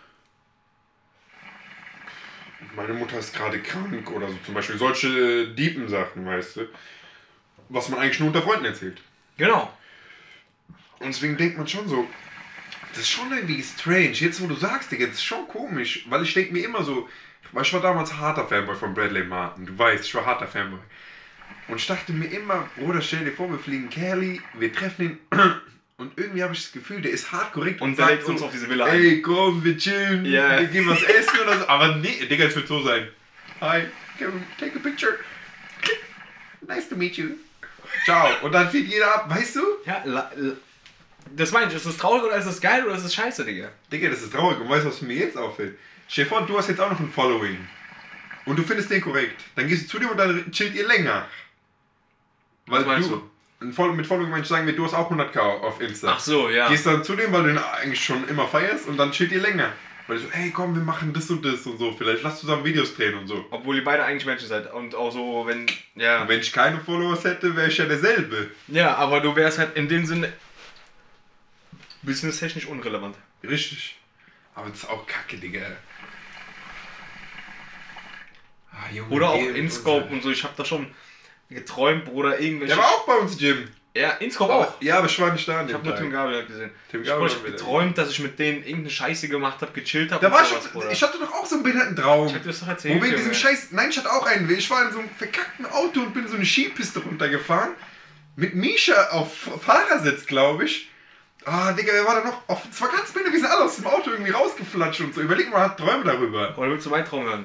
meine 2.76 2.94
Mutter 2.94 3.18
ist 3.18 3.34
gerade 3.34 3.60
krank 3.60 4.10
oder 4.10 4.28
so 4.28 4.36
zum 4.44 4.54
Beispiel 4.54 4.78
solche 4.78 5.48
diepen 5.48 5.88
Sachen, 5.88 6.26
weißt 6.26 6.56
du, 6.56 6.68
was 7.68 7.88
man 7.88 8.00
eigentlich 8.00 8.20
nur 8.20 8.28
unter 8.28 8.42
Freunden 8.42 8.64
erzählt. 8.64 9.00
Genau. 9.36 9.72
Und 11.00 11.08
deswegen 11.08 11.36
denkt 11.36 11.58
man 11.58 11.68
schon 11.68 11.88
so, 11.88 12.06
das 12.90 13.00
ist 13.00 13.10
schon 13.10 13.32
irgendwie 13.32 13.62
strange. 13.62 14.12
Jetzt, 14.12 14.40
wo 14.40 14.46
du 14.46 14.54
sagst, 14.54 14.90
Digga, 14.90 15.06
das 15.06 15.16
ist 15.16 15.24
schon 15.24 15.46
komisch, 15.48 16.06
weil 16.08 16.22
ich 16.22 16.32
denke 16.34 16.52
mir 16.52 16.64
immer 16.64 16.82
so, 16.84 17.08
weil 17.52 17.62
ich 17.62 17.72
war 17.72 17.80
damals 17.80 18.14
harter 18.14 18.46
Fanboy 18.46 18.76
von 18.76 18.94
Bradley 18.94 19.24
Martin, 19.24 19.66
du 19.66 19.76
weißt, 19.78 20.04
ich 20.04 20.14
war 20.14 20.24
harter 20.26 20.46
Fanboy. 20.46 20.80
Und 21.68 21.76
ich 21.76 21.86
dachte 21.86 22.12
mir 22.12 22.26
immer, 22.26 22.68
Bruder, 22.76 23.00
stell 23.00 23.24
dir 23.24 23.32
vor, 23.32 23.50
wir 23.50 23.58
fliegen 23.58 23.88
Kelly, 23.90 24.40
wir 24.54 24.72
treffen 24.72 25.02
ihn 25.02 25.18
und 25.96 26.12
irgendwie 26.18 26.42
habe 26.42 26.52
ich 26.54 26.62
das 26.62 26.72
Gefühl, 26.72 27.00
der 27.00 27.12
ist 27.12 27.30
hart 27.30 27.52
korrekt 27.52 27.80
Und 27.80 27.90
und, 27.90 27.98
der 27.98 28.20
so, 28.20 28.28
uns 28.32 28.42
auf 28.42 28.50
diese 28.50 28.68
Villa 28.68 28.86
ein. 28.86 29.00
ey, 29.00 29.22
komm, 29.22 29.62
wir 29.62 29.76
chillen, 29.78 30.24
Ja. 30.24 30.58
wir 30.60 30.66
gehen 30.66 30.88
was 30.88 31.02
essen 31.02 31.38
oder 31.40 31.58
so. 31.58 31.68
Aber 31.68 31.96
nee, 31.96 32.26
Digga, 32.26 32.46
es 32.46 32.56
wird 32.56 32.66
so 32.66 32.82
sein. 32.82 33.08
Hi, 33.60 33.82
can 34.18 34.32
we 34.34 34.40
take 34.58 34.76
a 34.76 34.80
picture? 34.82 35.18
Nice 36.66 36.88
to 36.88 36.96
meet 36.96 37.16
you. 37.16 37.30
Ciao. 38.04 38.28
Und 38.42 38.52
dann 38.52 38.70
zieht 38.70 38.88
jeder 38.88 39.14
ab, 39.14 39.30
weißt 39.30 39.56
du? 39.56 39.60
Ja, 39.86 40.02
la, 40.04 40.30
la, 40.36 40.52
das 41.36 41.52
meine 41.52 41.68
ich, 41.70 41.74
ist 41.76 41.84
es 41.86 41.96
traurig 41.96 42.22
oder 42.24 42.36
ist 42.36 42.46
es 42.46 42.60
geil 42.60 42.84
oder 42.84 42.96
ist 42.96 43.04
es 43.04 43.14
scheiße, 43.14 43.44
Digga? 43.44 43.70
Digga, 43.92 44.08
das 44.08 44.22
ist 44.22 44.32
traurig. 44.32 44.58
Und 44.60 44.68
weißt 44.68 44.84
du, 44.84 44.88
was 44.88 45.00
mir 45.02 45.16
jetzt 45.16 45.36
auffällt? 45.36 45.78
Vor, 46.28 46.42
du 46.46 46.58
hast 46.58 46.68
jetzt 46.68 46.80
auch 46.80 46.90
noch 46.90 46.98
ein 47.00 47.10
Following. 47.12 47.58
Und 48.46 48.58
du 48.58 48.62
findest 48.62 48.90
den 48.90 49.00
korrekt. 49.00 49.40
Dann 49.54 49.68
gehst 49.68 49.84
du 49.84 49.88
zu 49.88 49.98
dem 50.00 50.08
und 50.10 50.16
dann 50.18 50.50
chillt 50.50 50.74
ihr 50.74 50.86
länger. 50.86 51.26
Weil 52.66 52.80
Was 52.80 52.86
meinst 52.86 53.08
du, 53.10 53.14
Follow- 53.14 53.30
mit 53.64 54.06
Following 54.06 54.30
meine 54.30 54.42
ich 54.42 54.48
sagen 54.48 54.66
wir, 54.66 54.74
du 54.74 54.84
hast 54.84 54.94
auch 54.94 55.10
100k 55.10 55.38
auf 55.38 55.80
Insta. 55.80 56.14
Ach 56.16 56.20
so, 56.20 56.48
ja. 56.48 56.68
Gehst 56.68 56.86
dann 56.86 57.04
zu 57.04 57.16
dem, 57.16 57.32
weil 57.32 57.44
du 57.44 57.50
ihn 57.50 57.58
eigentlich 57.58 58.04
schon 58.04 58.26
immer 58.28 58.46
feierst 58.46 58.86
und 58.88 58.96
dann 58.96 59.12
chillt 59.12 59.32
ihr 59.32 59.40
länger. 59.40 59.72
Weil 60.06 60.18
du 60.18 60.24
so, 60.24 60.28
ey 60.32 60.50
komm, 60.50 60.74
wir 60.74 60.82
machen 60.82 61.12
das 61.14 61.30
und 61.30 61.44
das 61.44 61.66
und 61.66 61.78
so. 61.78 61.92
Vielleicht 61.92 62.22
lass 62.22 62.40
zusammen 62.40 62.64
Videos 62.64 62.94
drehen 62.94 63.14
und 63.14 63.26
so. 63.26 63.46
Obwohl 63.50 63.76
ihr 63.76 63.84
beide 63.84 64.04
eigentlich 64.04 64.26
Menschen 64.26 64.48
seid. 64.48 64.72
Und 64.72 64.94
auch 64.94 65.10
so, 65.10 65.44
wenn. 65.46 65.66
Ja. 65.94 66.22
Und 66.22 66.28
wenn 66.28 66.40
ich 66.40 66.52
keine 66.52 66.78
Followers 66.80 67.24
hätte, 67.24 67.56
wäre 67.56 67.68
ich 67.68 67.78
ja 67.78 67.86
derselbe. 67.86 68.50
Ja, 68.68 68.96
aber 68.96 69.20
du 69.20 69.34
wärst 69.34 69.58
halt 69.58 69.76
in 69.76 69.88
dem 69.88 70.04
Sinne. 70.04 70.32
businesstechnisch 72.02 72.66
unrelevant. 72.66 73.16
Richtig. 73.42 73.96
Aber 74.54 74.68
das 74.68 74.78
ist 74.78 74.90
auch 74.90 75.06
kacke, 75.06 75.38
Digga. 75.38 75.62
Ah, 78.72 78.92
Junge, 78.92 79.10
Oder 79.10 79.30
auch 79.30 79.40
InScope 79.40 80.12
und 80.12 80.22
so. 80.22 80.30
Ich 80.30 80.44
hab 80.44 80.56
da 80.56 80.64
schon 80.64 80.86
geträumt, 81.54 82.04
Bruder, 82.04 82.38
irgendwelche. 82.40 82.74
Der 82.74 82.82
war 82.82 82.90
auch 82.90 83.06
bei 83.06 83.14
uns, 83.14 83.40
Jim. 83.40 83.68
Ja, 83.96 84.10
InScope 84.14 84.52
auch. 84.52 84.74
Ja, 84.82 84.98
aber 84.98 85.06
ich 85.06 85.20
war 85.20 85.32
nicht 85.32 85.46
da 85.46 85.60
Ich 85.60 85.68
dem 85.68 85.76
hab 85.76 85.84
nur. 85.84 85.94
Tim 85.94 86.10
Gabriel 86.10 86.44
gesehen. 86.46 86.70
Tim 86.90 87.02
ich 87.02 87.06
Gabriel 87.06 87.28
hab 87.30 87.36
war 87.38 87.44
wieder- 87.46 87.56
geträumt, 87.56 87.96
dass 87.96 88.10
ich 88.10 88.18
mit 88.18 88.36
denen 88.40 88.58
irgendeine 88.64 88.90
Scheiße 88.90 89.28
gemacht 89.28 89.58
hab, 89.60 89.72
gechillt 89.72 90.10
hab. 90.10 90.20
Da 90.20 90.32
war 90.32 90.44
sowas, 90.44 90.68
ich, 90.86 90.92
ich 90.92 91.02
hatte 91.02 91.18
doch 91.18 91.32
auch 91.32 91.46
so 91.46 91.54
einen 91.54 91.62
behinderten 91.62 91.94
Traum. 91.94 92.26
Ich 92.26 92.34
hab 92.34 92.42
dir 92.42 92.48
das 92.48 92.58
doch 92.58 92.66
Wo 92.66 92.70
erzählt. 92.72 92.94
wegen 93.00 93.12
diesem 93.12 93.26
Junge. 93.26 93.34
Scheiß. 93.36 93.68
Nein, 93.70 93.90
ich 93.90 93.96
hatte 93.98 94.10
auch 94.10 94.26
einen. 94.26 94.50
Ich 94.50 94.68
war 94.68 94.84
in 94.84 94.92
so 94.92 94.98
einem 94.98 95.08
verkackten 95.10 95.66
Auto 95.66 96.00
und 96.00 96.12
bin 96.12 96.26
so 96.26 96.34
eine 96.34 96.44
Skipiste 96.44 96.98
runtergefahren. 97.00 97.70
Mit 98.34 98.56
Misha 98.56 99.10
auf 99.10 99.32
Fahrersitz, 99.64 100.26
glaube 100.26 100.64
ich. 100.64 100.90
Ah, 101.44 101.72
Digga, 101.72 101.92
wer 101.92 102.04
war 102.04 102.16
da 102.20 102.24
noch? 102.28 102.48
Auf, 102.48 102.62
es 102.68 102.80
war 102.80 102.88
ganz 102.88 103.12
blöd, 103.12 103.26
wir 103.30 103.38
sind 103.38 103.46
alle 103.46 103.64
aus 103.64 103.76
dem 103.76 103.86
Auto 103.86 104.10
irgendwie 104.10 104.30
rausgeflatscht 104.32 105.02
und 105.02 105.14
so. 105.14 105.20
Überleg 105.20 105.50
mal, 105.52 105.60
hat 105.60 105.78
Träume 105.78 106.02
darüber. 106.02 106.56
Oder 106.58 106.70
willst 106.70 106.86
du 106.86 106.90
meinen 106.90 107.04
Traum 107.04 107.24
hören? 107.24 107.44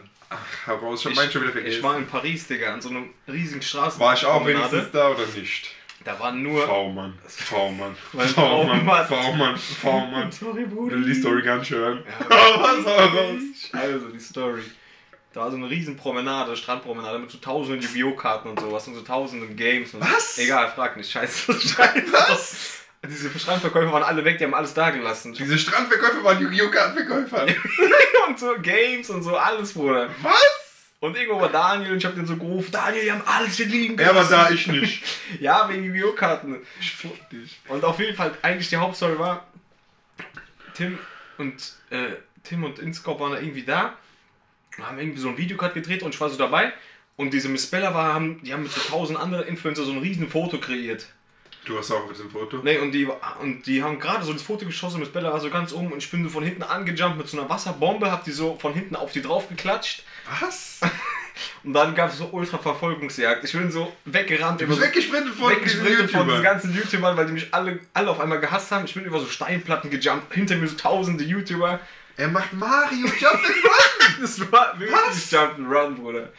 Heraus, 0.65 1.01
schon 1.03 1.13
mein 1.15 1.31
schon 1.31 1.41
wieder 1.41 1.49
ich 1.55 1.61
vergessen. 1.61 1.83
war 1.83 1.97
in 1.97 2.07
Paris, 2.07 2.47
Digga, 2.47 2.73
an 2.73 2.81
so 2.81 2.89
einem 2.89 3.09
riesigen 3.27 3.61
Straßen. 3.61 3.99
War 3.99 4.13
ich 4.13 4.25
auch 4.25 4.45
wenigstens 4.45 4.91
da 4.91 5.09
oder 5.09 5.25
nicht? 5.35 5.69
Da 6.05 6.17
waren 6.19 6.41
nur. 6.43 6.65
V-Mann, 6.65 7.17
V-Mann, 7.27 7.95
V-Mann. 8.13 8.85
V-Mann, 9.07 9.57
V-Mann. 9.57 10.31
Sorry, 10.31 10.63
Ich 10.63 10.69
Bruder. 10.69 10.95
will 10.95 11.05
die 11.05 11.13
Story 11.15 11.41
gar 11.41 11.57
nicht 11.57 11.71
hören. 11.71 12.03
Ja, 12.07 12.25
Was 12.29 12.85
raus? 12.85 13.41
Also, 13.73 14.07
die 14.09 14.19
Story. 14.19 14.61
Da 15.33 15.41
war 15.41 15.51
so 15.51 15.57
eine 15.57 15.69
riesen 15.69 15.95
Promenade, 15.97 16.55
Strandpromenade 16.55 17.19
mit 17.19 17.29
so 17.29 17.37
tausenden 17.37 17.81
Yu-Gi-Oh! 17.81 18.15
Karten 18.15 18.49
und 18.49 18.59
sowas 18.59 18.87
und 18.87 18.95
so 18.95 19.01
tausenden 19.01 19.55
Games. 19.55 19.93
Und 19.93 20.01
Was? 20.01 20.37
Egal, 20.39 20.71
frag 20.73 20.95
nicht. 20.97 21.11
Scheiße. 21.11 21.53
Scheiße. 21.59 22.11
Was? 22.13 22.78
Diese 23.07 23.37
Strandverkäufer 23.39 23.91
waren 23.93 24.03
alle 24.03 24.25
weg, 24.25 24.37
die 24.37 24.43
haben 24.43 24.53
alles 24.53 24.73
da 24.73 24.89
gelassen. 24.89 25.33
Diese 25.33 25.57
Strandverkäufer 25.57 26.23
waren 26.23 26.41
Yu-Gi-Oh! 26.41 26.69
Kartenverkäufer. 26.69 27.47
und 28.27 28.37
so 28.37 28.55
Games 28.61 29.09
und 29.09 29.23
so 29.23 29.37
alles, 29.37 29.73
Bruder. 29.73 30.09
Was? 30.21 30.59
Und 30.99 31.15
irgendwo 31.15 31.39
war 31.39 31.49
Daniel 31.49 31.93
und 31.93 31.99
ich 31.99 32.05
hab 32.05 32.15
den 32.15 32.25
so 32.25 32.35
gerufen, 32.35 32.71
Daniel, 32.71 33.03
die 33.05 33.11
haben 33.11 33.23
alles 33.25 33.55
hier 33.55 33.67
liegen 33.67 33.97
Er 33.97 34.07
war 34.07 34.25
gelassen. 34.25 34.31
da, 34.31 34.49
ich 34.49 34.67
nicht. 34.67 35.03
Ja, 35.39 35.69
wegen 35.69 35.85
Yu-Gi-Oh! 35.85 36.11
Karten. 36.11 36.57
Ich 36.81 36.93
fick 36.93 37.29
dich. 37.29 37.59
Und 37.69 37.85
auf 37.85 37.99
jeden 37.99 38.15
Fall, 38.17 38.33
eigentlich 38.41 38.67
die 38.67 38.75
Hauptstory 38.77 39.17
war, 39.17 39.47
Tim 40.73 40.99
und 41.37 41.73
äh, 41.91 42.15
Tim 42.43 42.65
und 42.65 42.79
Inscope 42.79 43.21
waren 43.21 43.31
da 43.31 43.39
irgendwie 43.39 43.63
da, 43.63 43.97
haben 44.81 44.99
irgendwie 44.99 45.19
so 45.19 45.29
ein 45.29 45.37
Videocard 45.37 45.73
gedreht 45.73 46.03
und 46.03 46.13
ich 46.13 46.19
war 46.19 46.29
so 46.29 46.37
dabei. 46.37 46.73
Und 47.15 47.33
diese 47.33 47.49
Miss 47.49 47.67
Bella 47.67 47.93
war, 47.93 48.13
haben, 48.13 48.41
die 48.43 48.53
haben 48.53 48.63
mit 48.63 48.71
so 48.71 48.81
tausend 48.81 49.19
anderen 49.19 49.45
Influencer 49.47 49.83
so 49.83 49.91
ein 49.91 49.99
riesen 49.99 50.29
Foto 50.29 50.57
kreiert. 50.57 51.07
Du 51.69 51.77
hast 51.77 51.91
auch 51.91 52.07
mit 52.07 52.17
dem 52.17 52.31
Foto? 52.31 52.61
Nee, 52.63 52.79
und 52.79 52.91
die, 52.91 53.07
und 53.39 53.61
die 53.67 53.83
haben 53.83 53.99
gerade 53.99 54.25
so 54.25 54.33
das 54.33 54.41
Foto 54.41 54.65
geschossen, 54.65 54.99
Miss 54.99 55.09
Bella 55.09 55.31
war 55.31 55.39
so 55.39 55.51
ganz 55.51 55.71
oben 55.71 55.91
und 55.91 55.99
ich 55.99 56.09
bin 56.09 56.23
so 56.23 56.29
von 56.31 56.43
hinten 56.43 56.63
angejumpt 56.63 57.19
mit 57.19 57.27
so 57.27 57.39
einer 57.39 57.47
Wasserbombe, 57.47 58.11
hab 58.11 58.23
die 58.23 58.31
so 58.31 58.57
von 58.59 58.73
hinten 58.73 58.95
auf 58.95 59.11
die 59.11 59.21
drauf 59.21 59.47
geklatscht. 59.47 60.01
Was? 60.41 60.79
Und 61.63 61.71
dann 61.73 61.95
gab 61.95 62.09
es 62.09 62.17
so 62.17 62.27
ultra 62.33 62.57
Verfolgungsjagd. 62.57 63.45
Ich 63.45 63.53
bin 63.53 63.71
so 63.71 63.93
weggerannt 64.03 64.59
Du 64.59 64.65
über 64.65 64.75
bist 64.75 64.81
so 64.81 64.87
weggesprintet 64.87 65.35
von 65.35 65.49
diesen 65.49 65.61
weggesprintet 65.61 66.11
von 66.11 66.27
diesen 66.27 66.43
ganzen 66.43 66.75
YouTubern, 66.75 67.15
weil 67.15 67.27
die 67.27 67.31
mich 67.33 67.53
alle, 67.53 67.79
alle 67.93 68.09
auf 68.09 68.19
einmal 68.19 68.41
gehasst 68.41 68.71
haben. 68.71 68.83
Ich 68.83 68.93
bin 68.93 69.05
über 69.05 69.19
so 69.19 69.25
Steinplatten 69.27 69.89
gejumpt, 69.89 70.33
hinter 70.33 70.57
mir 70.57 70.67
so 70.67 70.75
tausende 70.75 71.23
YouTuber. 71.23 71.79
Er 72.17 72.27
macht 72.27 72.51
Mario 72.51 73.05
Jump 73.05 73.35
and 73.35 73.63
Run. 73.63 74.17
Das 74.21 74.51
war 74.51 74.77
wirklich 74.77 74.99
Was? 75.07 75.31
Jump'n'Run, 75.31 75.95
Bruder. 75.95 76.29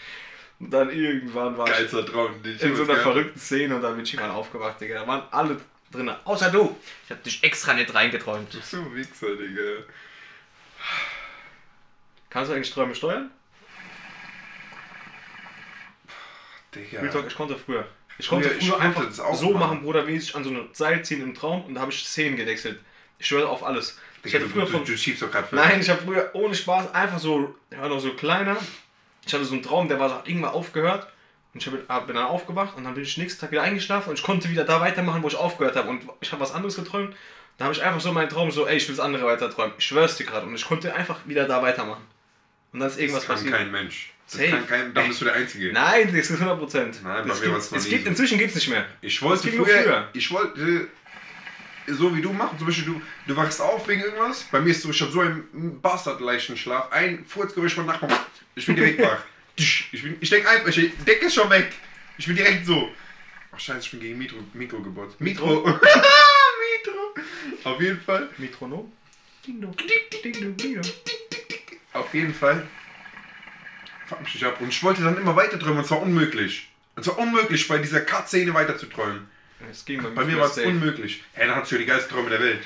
Und 0.61 0.71
dann 0.71 0.91
irgendwann 0.91 1.57
war 1.57 1.67
Geilster 1.67 2.05
Traum, 2.05 2.35
ich 2.45 2.57
ich 2.57 2.63
in 2.63 2.77
so 2.77 2.83
einer 2.83 2.93
gehabt 2.93 3.03
verrückten 3.03 3.41
Szene 3.41 3.77
und 3.77 3.83
dann 3.83 3.97
bin 3.97 4.05
ich 4.05 4.13
irgendwann 4.13 4.37
aufgewacht, 4.37 4.79
Digga. 4.79 5.01
Da 5.01 5.07
waren 5.07 5.23
alle 5.31 5.59
drin, 5.91 6.11
außer 6.25 6.51
du. 6.51 6.77
Ich 7.07 7.11
hab 7.11 7.23
dich 7.23 7.43
extra 7.43 7.73
nicht 7.73 7.95
reingeträumt. 7.95 8.53
So 8.63 8.95
Wichser, 8.95 9.37
Digga. 9.37 9.85
Kannst 12.29 12.51
du 12.51 12.55
eigentlich 12.55 12.71
Träume 12.71 12.95
steuern? 12.95 13.31
Digga. 16.75 17.01
Real 17.01 17.11
Talk, 17.11 17.27
ich 17.27 17.35
konnte 17.35 17.57
früher. 17.57 17.87
Ich 18.19 18.29
konnte 18.29 18.51
ich 18.51 18.69
früher 18.69 18.79
konnte 18.79 19.01
einfach 19.01 19.35
so 19.35 19.51
machen. 19.53 19.59
machen, 19.59 19.83
Bruder, 19.83 20.07
wie 20.07 20.17
ich 20.17 20.37
an 20.37 20.45
so 20.45 20.51
einem 20.51 20.69
Seil 20.73 21.03
ziehen 21.03 21.23
im 21.23 21.35
Traum 21.35 21.65
und 21.65 21.75
da 21.75 21.81
habe 21.81 21.91
ich 21.91 22.07
Szenen 22.07 22.37
gewechselt. 22.37 22.79
Ich 23.19 23.27
schwöre 23.27 23.49
auf 23.49 23.65
alles. 23.65 23.99
Ich 24.23 24.25
Digga, 24.25 24.39
hatte 24.39 24.49
du, 24.49 24.53
früher 24.53 24.67
du, 24.67 24.73
von 24.73 24.85
du 24.85 24.97
schiebst 24.97 25.23
doch 25.23 25.31
gerade 25.31 25.57
Nein, 25.57 25.81
ich 25.81 25.89
habe 25.89 26.03
früher 26.03 26.31
ohne 26.35 26.55
Spaß 26.55 26.93
einfach 26.93 27.19
so, 27.19 27.55
war 27.71 27.89
noch 27.89 27.99
so 27.99 28.13
kleiner. 28.13 28.59
Ich 29.27 29.33
hatte 29.35 29.45
so 29.45 29.55
einen 29.55 29.63
Traum, 29.63 29.89
der 29.89 29.99
war 30.01 30.09
so 30.09 30.17
irgendwann 30.25 30.51
aufgehört. 30.53 31.07
Und 31.53 31.67
ich 31.67 31.71
bin 31.73 31.83
dann 31.89 32.17
aufgewacht 32.27 32.77
und 32.77 32.85
dann 32.85 32.95
bin 32.95 33.03
ich 33.03 33.17
nächsten 33.19 33.41
Tag 33.41 33.51
wieder 33.51 33.63
eingeschlafen 33.63 34.11
und 34.11 34.19
ich 34.19 34.23
konnte 34.25 34.49
wieder 34.51 34.63
da 34.65 34.81
weitermachen, 34.81 35.21
wo 35.23 35.27
ich 35.29 35.35
aufgehört 35.37 35.75
habe. 35.75 35.89
Und 35.89 36.03
ich 36.21 36.31
habe 36.31 36.41
was 36.41 36.53
anderes 36.53 36.77
geträumt. 36.77 37.17
Da 37.59 37.65
habe 37.65 37.75
ich 37.75 37.83
einfach 37.83 38.01
so 38.01 38.13
meinen 38.13 38.29
Traum 38.29 38.51
so, 38.53 38.67
ey, 38.69 38.77
ich 38.77 38.89
will 38.89 38.95
das 38.95 39.05
andere 39.05 39.27
weiter 39.27 39.51
träumen. 39.51 39.73
Ich 39.77 39.85
schwör's 39.85 40.17
dir 40.17 40.25
gerade. 40.27 40.47
Und 40.47 40.55
ich 40.55 40.65
konnte 40.65 40.95
einfach 40.95 41.19
wieder 41.27 41.47
da 41.49 41.61
weitermachen. 41.61 42.05
Und 42.73 42.79
dann 42.81 42.89
ist 42.89 42.99
irgendwas 43.01 43.23
Das 43.23 43.27
kann 43.27 43.37
passiert. 43.37 43.55
kein 43.57 43.71
Mensch. 43.73 44.13
Das 44.27 44.35
Safe. 44.39 44.49
kann 44.51 44.67
kein, 44.69 44.95
dann 44.95 45.09
bist 45.09 45.21
du 45.21 45.25
der 45.25 45.35
Einzige. 45.35 45.73
Nein, 45.73 46.07
das 46.17 46.31
ist 46.31 46.41
100 46.41 46.57
Prozent. 46.57 47.01
Nein, 47.03 47.27
bei 47.27 47.35
mir 47.35 47.53
war's 47.53 47.71
noch 47.73 47.79
es 47.79 47.89
gibt. 47.89 48.07
Inzwischen 48.07 48.39
geht 48.39 48.51
es 48.51 48.55
nicht 48.55 48.69
mehr. 48.69 48.87
Ich 49.01 49.21
wollte 49.21 49.49
Das 49.49 49.57
früher, 49.57 49.83
früher. 49.83 50.09
ich 50.13 50.31
wollte 50.31 50.89
so 51.95 52.15
wie 52.15 52.23
du 52.23 52.33
machen, 52.33 52.59
zum 52.59 52.67
Beispiel 52.67 52.87
du, 52.87 53.03
du 53.27 53.37
wachst 53.37 53.61
auf 53.61 53.87
wegen 53.89 54.03
irgendwas. 54.03 54.45
Bei 54.51 54.61
mir 54.61 54.71
ist 54.71 54.83
so, 54.83 54.91
ich 54.91 55.01
habe 55.01 55.13
so 55.13 55.21
einen 55.21 55.81
bastardleichten 55.81 56.57
Schlaf, 56.57 56.91
ein 56.93 57.25
Furzgeräusch 57.27 57.75
von 57.75 57.87
Nachbarn, 57.87 58.13
ich 58.55 58.67
bin 58.67 58.77
direkt 58.77 59.01
wach. 59.01 59.23
Ich, 59.57 59.91
bin, 60.03 60.17
ich 60.21 60.31
denke 60.31 60.49
einfach, 60.49 60.69
ich 60.69 60.91
Decke 61.05 61.27
ist 61.27 61.35
schon 61.35 61.51
weg. 61.51 61.71
Ich 62.17 62.27
bin 62.27 62.35
direkt 62.35 62.65
so. 62.65 62.89
Ach 63.53 63.61
scheiße, 63.61 63.81
ich 63.81 63.91
bin 63.91 64.01
gegen 64.01 64.17
Mikro, 64.17 64.39
Mikro 64.55 64.81
gebot. 64.81 65.21
Mikro. 65.21 65.67
Mikro. 65.67 65.81
Auf 67.65 67.81
jeden 67.81 68.01
Fall. 68.01 68.31
Metronom? 68.39 68.91
Ding 69.47 69.61
dong. 69.61 69.75
Ding 69.77 70.33
dong, 70.41 70.57
ding 70.57 70.75
dong. 70.75 70.93
Auf 71.93 72.15
jeden 72.15 72.33
Fall. 72.33 72.67
Fuck 74.07 74.23
mich 74.23 74.35
nicht 74.35 74.45
ab. 74.45 74.61
Und 74.61 74.69
ich 74.69 74.83
wollte 74.83 75.03
dann 75.03 75.17
immer 75.17 75.37
weiter 75.37 75.59
träumen 75.59 75.79
und 75.79 75.85
es 75.85 75.91
war 75.91 76.01
unmöglich. 76.01 76.71
Es 76.97 77.07
war 77.07 77.19
unmöglich, 77.19 77.67
bei 77.69 77.79
dieser 77.79 78.01
Cut-Szene 78.01 78.55
weiter 78.55 78.77
zu 78.77 78.87
träumen. 78.87 79.29
Es 79.71 79.85
ging 79.85 80.03
Bei 80.15 80.25
mir 80.25 80.39
war 80.39 80.47
es 80.47 80.59
unmöglich. 80.59 81.23
Hä, 81.33 81.47
dann 81.47 81.57
hattest 81.57 81.73
du 81.73 81.79
die 81.79 81.87
geilsten 81.87 82.15
Träume 82.15 82.31
der 82.31 82.41
Welt. 82.41 82.61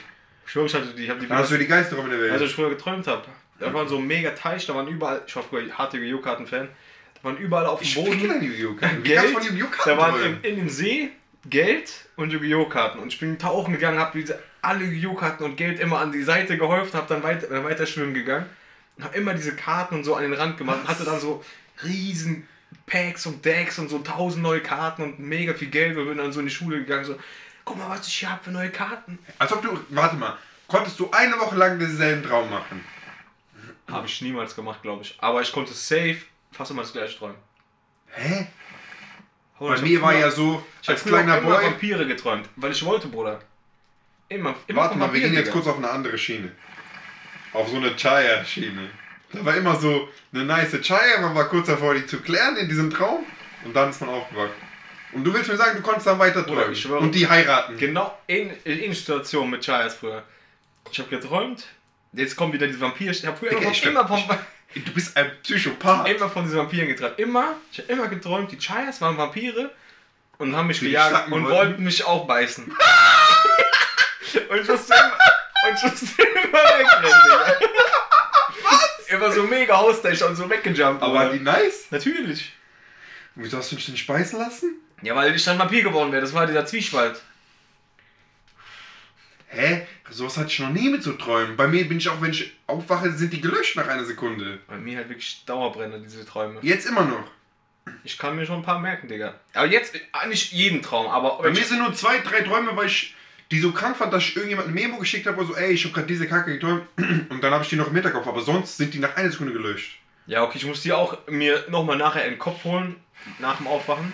Ich 0.46 0.52
schwöre, 0.52 0.66
ich 0.66 0.74
hatte 0.74 0.86
die, 0.96 1.04
ich 1.04 1.10
hab 1.10 1.18
die 1.18 1.26
Dann 1.26 1.38
hast 1.38 1.50
du 1.50 1.58
die 1.58 1.66
geilsten 1.66 1.96
Träume 1.96 2.10
der 2.10 2.20
Welt. 2.20 2.32
Also 2.32 2.44
ich 2.44 2.54
früher 2.54 2.70
geträumt 2.70 3.06
habe. 3.06 3.24
Da 3.58 3.72
war 3.72 3.88
so 3.88 3.98
mega 3.98 4.30
Teich, 4.30 4.66
da 4.66 4.74
waren 4.74 4.88
überall, 4.88 5.22
ich 5.26 5.34
war 5.36 5.42
früher 5.42 5.70
harter 5.76 5.96
Yu-Gi-Oh! 5.96 6.20
Karten-Fan, 6.20 6.68
da 7.14 7.24
waren 7.24 7.36
überall 7.36 7.66
auf 7.66 7.80
dem 7.80 7.86
ich 7.86 7.94
Boden 7.94 8.12
ficke 8.12 8.28
deine 8.28 8.44
Yu-Gi-Oh! 8.44 8.74
Karten. 8.74 9.04
Wie 9.04 9.14
kannst 9.14 9.32
Geld, 9.32 9.36
du 9.36 9.48
von 9.48 9.56
Yu-Gi-Oh! 9.58 9.84
da 9.84 9.96
waren 9.96 10.20
Karten 10.20 10.44
in, 10.44 10.56
dem 10.56 10.68
See 10.68 11.10
Geld 11.48 12.06
und 12.16 12.32
Yu-Gi-Oh! 12.32 12.68
Karten 12.68 12.98
und 12.98 13.12
ich 13.12 13.20
bin 13.20 13.38
tauchen 13.38 13.72
gegangen, 13.72 13.98
habe 13.98 14.18
diese 14.18 14.42
alle 14.60 14.84
Yu-Gi-Oh! 14.84 15.14
Karten 15.14 15.44
und 15.44 15.56
Geld 15.56 15.78
immer 15.78 16.00
an 16.00 16.10
die 16.10 16.22
Seite 16.22 16.58
gehäuft, 16.58 16.94
habe 16.94 17.06
dann 17.08 17.22
weiter, 17.22 17.50
äh, 17.50 17.64
weiter 17.64 17.86
schwimmen 17.86 18.14
gegangen 18.14 18.46
und 18.96 19.04
habe 19.04 19.16
immer 19.16 19.34
diese 19.34 19.54
Karten 19.54 19.94
und 19.94 20.04
so 20.04 20.16
an 20.16 20.24
den 20.24 20.32
Rand 20.32 20.58
gemacht 20.58 20.80
und 20.82 20.88
hatte 20.88 21.04
dann 21.04 21.20
so 21.20 21.44
riesen 21.84 22.48
Packs 22.86 23.26
und 23.26 23.44
Decks 23.44 23.78
und 23.78 23.88
so 23.88 23.98
tausend 24.00 24.42
neue 24.42 24.60
Karten 24.60 25.02
und 25.02 25.18
mega 25.18 25.54
viel 25.54 25.68
Geld 25.70 25.96
und 25.96 26.06
bin 26.08 26.18
dann 26.18 26.32
so 26.32 26.40
in 26.40 26.46
die 26.46 26.52
Schule 26.52 26.78
gegangen 26.78 27.04
so 27.04 27.18
guck 27.64 27.78
mal 27.78 27.88
was 27.90 28.06
ich 28.06 28.14
hier 28.14 28.30
hab 28.30 28.44
für 28.44 28.50
neue 28.50 28.70
Karten 28.70 29.18
Als 29.38 29.52
ob 29.52 29.62
du, 29.62 29.78
warte 29.90 30.16
mal, 30.16 30.36
konntest 30.68 30.98
du 31.00 31.10
eine 31.10 31.38
Woche 31.38 31.56
lang 31.56 31.78
denselben 31.78 32.22
Traum 32.22 32.50
machen? 32.50 32.84
habe 33.90 34.06
ich 34.06 34.20
niemals 34.22 34.54
gemacht 34.56 34.82
glaube 34.82 35.02
ich 35.02 35.16
aber 35.20 35.40
ich 35.42 35.52
konnte 35.52 35.72
safe 35.74 36.18
fast 36.52 36.70
immer 36.70 36.82
das 36.82 36.92
gleiche 36.92 37.18
träumen 37.18 37.36
Hä? 38.12 38.46
Bei 39.58 39.74
ich 39.76 39.82
mir 39.82 40.02
war 40.02 40.10
früher- 40.12 40.20
ja 40.20 40.30
so, 40.30 40.64
Ich 40.82 40.88
habe 40.88 40.98
als 40.98 41.04
kleiner 41.08 41.40
Boy. 41.40 41.64
Vampire 41.64 42.06
geträumt, 42.06 42.48
weil 42.56 42.72
ich 42.72 42.84
wollte, 42.84 43.08
Bruder. 43.08 43.40
Immer, 44.28 44.54
immer 44.66 44.80
Warte 44.82 44.98
mal, 44.98 45.12
wir 45.12 45.20
gehen 45.20 45.32
jetzt 45.34 45.52
kurz 45.52 45.66
auf 45.66 45.76
eine 45.78 45.88
andere 45.90 46.18
Schiene. 46.18 46.50
Auf 47.52 47.68
so 47.68 47.76
eine 47.76 47.94
Chaya-Schiene. 47.96 48.90
Da 49.34 49.44
war 49.44 49.54
immer 49.56 49.76
so 49.76 50.08
eine 50.32 50.44
nice 50.44 50.80
Chaya, 50.82 51.20
man 51.20 51.34
war 51.34 51.48
kurz 51.48 51.66
davor, 51.66 51.94
die 51.94 52.06
zu 52.06 52.20
klären 52.20 52.56
in 52.56 52.68
diesem 52.68 52.90
Traum 52.90 53.24
und 53.64 53.74
dann 53.74 53.90
ist 53.90 54.00
man 54.00 54.10
aufgewacht. 54.10 54.52
Und 55.12 55.24
du 55.24 55.32
willst 55.32 55.48
mir 55.48 55.56
sagen, 55.56 55.76
du 55.76 55.82
konntest 55.82 56.06
dann 56.06 56.18
weiter 56.18 56.42
Bruder, 56.42 56.60
träumen 56.60 56.72
ich 56.72 56.82
schwöre. 56.82 56.98
und 57.00 57.14
die 57.14 57.28
heiraten. 57.28 57.76
Genau 57.78 58.16
in, 58.26 58.50
in, 58.64 58.92
Situation 58.92 59.48
mit 59.50 59.64
Chayas 59.64 59.94
früher. 59.94 60.22
Ich 60.90 60.98
habe 60.98 61.08
geträumt, 61.08 61.66
jetzt 62.12 62.36
kommt 62.36 62.52
wieder 62.52 62.66
diese 62.66 62.80
Vampir. 62.80 63.10
Ich 63.10 63.24
habe 63.24 63.36
früher 63.36 63.50
Digga, 63.50 63.62
immer, 63.62 63.70
ich 63.70 63.80
von, 63.82 63.90
immer, 63.92 64.08
von, 64.08 64.38
Du 64.74 64.92
bist 64.92 65.16
ein 65.16 65.30
Psychopath. 65.42 66.08
immer 66.08 66.28
von 66.28 66.42
diesen 66.44 66.58
Vampiren 66.58 66.88
geträumt. 66.88 67.18
Immer, 67.18 67.54
ich 67.70 67.78
habe 67.78 67.92
immer 67.92 68.08
geträumt, 68.08 68.50
die 68.50 68.58
Chayas 68.58 69.00
waren 69.00 69.16
Vampire 69.16 69.70
und 70.38 70.56
haben 70.56 70.66
mich 70.66 70.80
Die 70.80 70.86
gejagt 70.86 71.30
und 71.30 71.44
wollten. 71.44 71.56
wollten 71.56 71.84
mich 71.84 72.04
auch 72.04 72.26
beißen. 72.26 72.64
und 74.50 74.60
ich 74.60 74.68
musste 74.68 74.94
immer, 74.94 75.18
und 75.68 75.76
ich 75.76 75.82
musste 75.84 76.22
immer 76.22 76.58
wegrennen, 76.58 77.12
Digga. 77.24 77.68
Was? 79.20 79.36
Immer 79.36 79.44
so 79.44 79.48
mega 79.48 79.76
Haustech 79.76 80.22
und 80.24 80.36
so 80.36 80.48
weggejumpt. 80.48 81.02
Aber 81.02 81.26
Bruder. 81.26 81.32
die 81.32 81.40
nice? 81.40 81.86
Natürlich. 81.90 82.52
Wieso 83.34 83.58
hast 83.58 83.72
du 83.72 83.76
dich 83.76 83.86
denn 83.86 83.96
speisen 83.96 84.38
lassen? 84.38 84.76
Ja, 85.02 85.14
weil 85.16 85.34
ich 85.34 85.44
dann 85.44 85.58
Vampir 85.58 85.82
geworden 85.82 86.12
wäre. 86.12 86.22
Das 86.22 86.32
war 86.34 86.46
dieser 86.46 86.66
Zwiespalt. 86.66 87.20
Hä? 89.48 89.86
Sowas 90.10 90.36
hatte 90.36 90.48
ich 90.48 90.58
noch 90.58 90.70
nie 90.70 90.88
mit 90.88 91.02
so 91.02 91.12
Träumen. 91.12 91.56
Bei 91.56 91.66
mir 91.66 91.88
bin 91.88 91.98
ich 91.98 92.08
auch, 92.08 92.20
wenn 92.20 92.30
ich 92.30 92.52
aufwache, 92.66 93.12
sind 93.12 93.32
die 93.32 93.40
gelöscht 93.40 93.76
nach 93.76 93.88
einer 93.88 94.04
Sekunde. 94.04 94.58
Bei 94.66 94.76
mir 94.76 94.98
halt 94.98 95.08
wirklich 95.08 95.44
Dauerbrenner, 95.46 95.98
diese 95.98 96.24
Träume. 96.24 96.60
Jetzt 96.62 96.86
immer 96.86 97.04
noch. 97.04 97.30
Ich 98.02 98.18
kann 98.18 98.36
mir 98.36 98.46
schon 98.46 98.56
ein 98.56 98.64
paar 98.64 98.80
merken, 98.80 99.08
Digga. 99.08 99.34
Aber 99.52 99.66
jetzt, 99.66 99.94
äh, 99.94 100.26
nicht 100.28 100.52
jeden 100.52 100.82
Traum, 100.82 101.06
aber 101.06 101.38
Bei 101.42 101.50
mir 101.50 101.64
sind 101.64 101.78
nur 101.78 101.94
zwei, 101.94 102.18
drei 102.18 102.40
Träume, 102.42 102.76
weil 102.76 102.86
ich 102.86 103.14
die 103.50 103.60
so 103.60 103.72
krank 103.72 103.96
fand, 103.96 104.12
dass 104.12 104.22
ich 104.22 104.34
irgendjemand 104.36 104.68
eine 104.68 104.74
Memo 104.74 104.98
geschickt 104.98 105.26
habe, 105.26 105.44
so, 105.44 105.54
ey, 105.54 105.72
ich 105.72 105.84
habe 105.84 105.94
gerade 105.94 106.06
diese 106.06 106.26
Kacke 106.26 106.52
geträumt 106.54 106.86
und 107.28 107.40
dann 107.42 107.52
habe 107.52 107.62
ich 107.62 107.70
die 107.70 107.76
noch 107.76 107.88
im 107.88 107.94
Hinterkopf, 107.94 108.26
aber 108.26 108.40
sonst 108.40 108.76
sind 108.76 108.94
die 108.94 108.98
nach 108.98 109.16
einer 109.16 109.30
Sekunde 109.30 109.52
gelöscht. 109.52 109.98
Ja, 110.26 110.42
okay, 110.42 110.56
ich 110.58 110.64
muss 110.66 110.82
die 110.82 110.92
auch 110.92 111.18
mir 111.28 111.64
nochmal 111.68 111.96
nachher 111.98 112.24
in 112.24 112.32
den 112.32 112.38
Kopf 112.38 112.64
holen, 112.64 112.96
nach 113.38 113.58
dem 113.58 113.66
Aufwachen, 113.66 114.12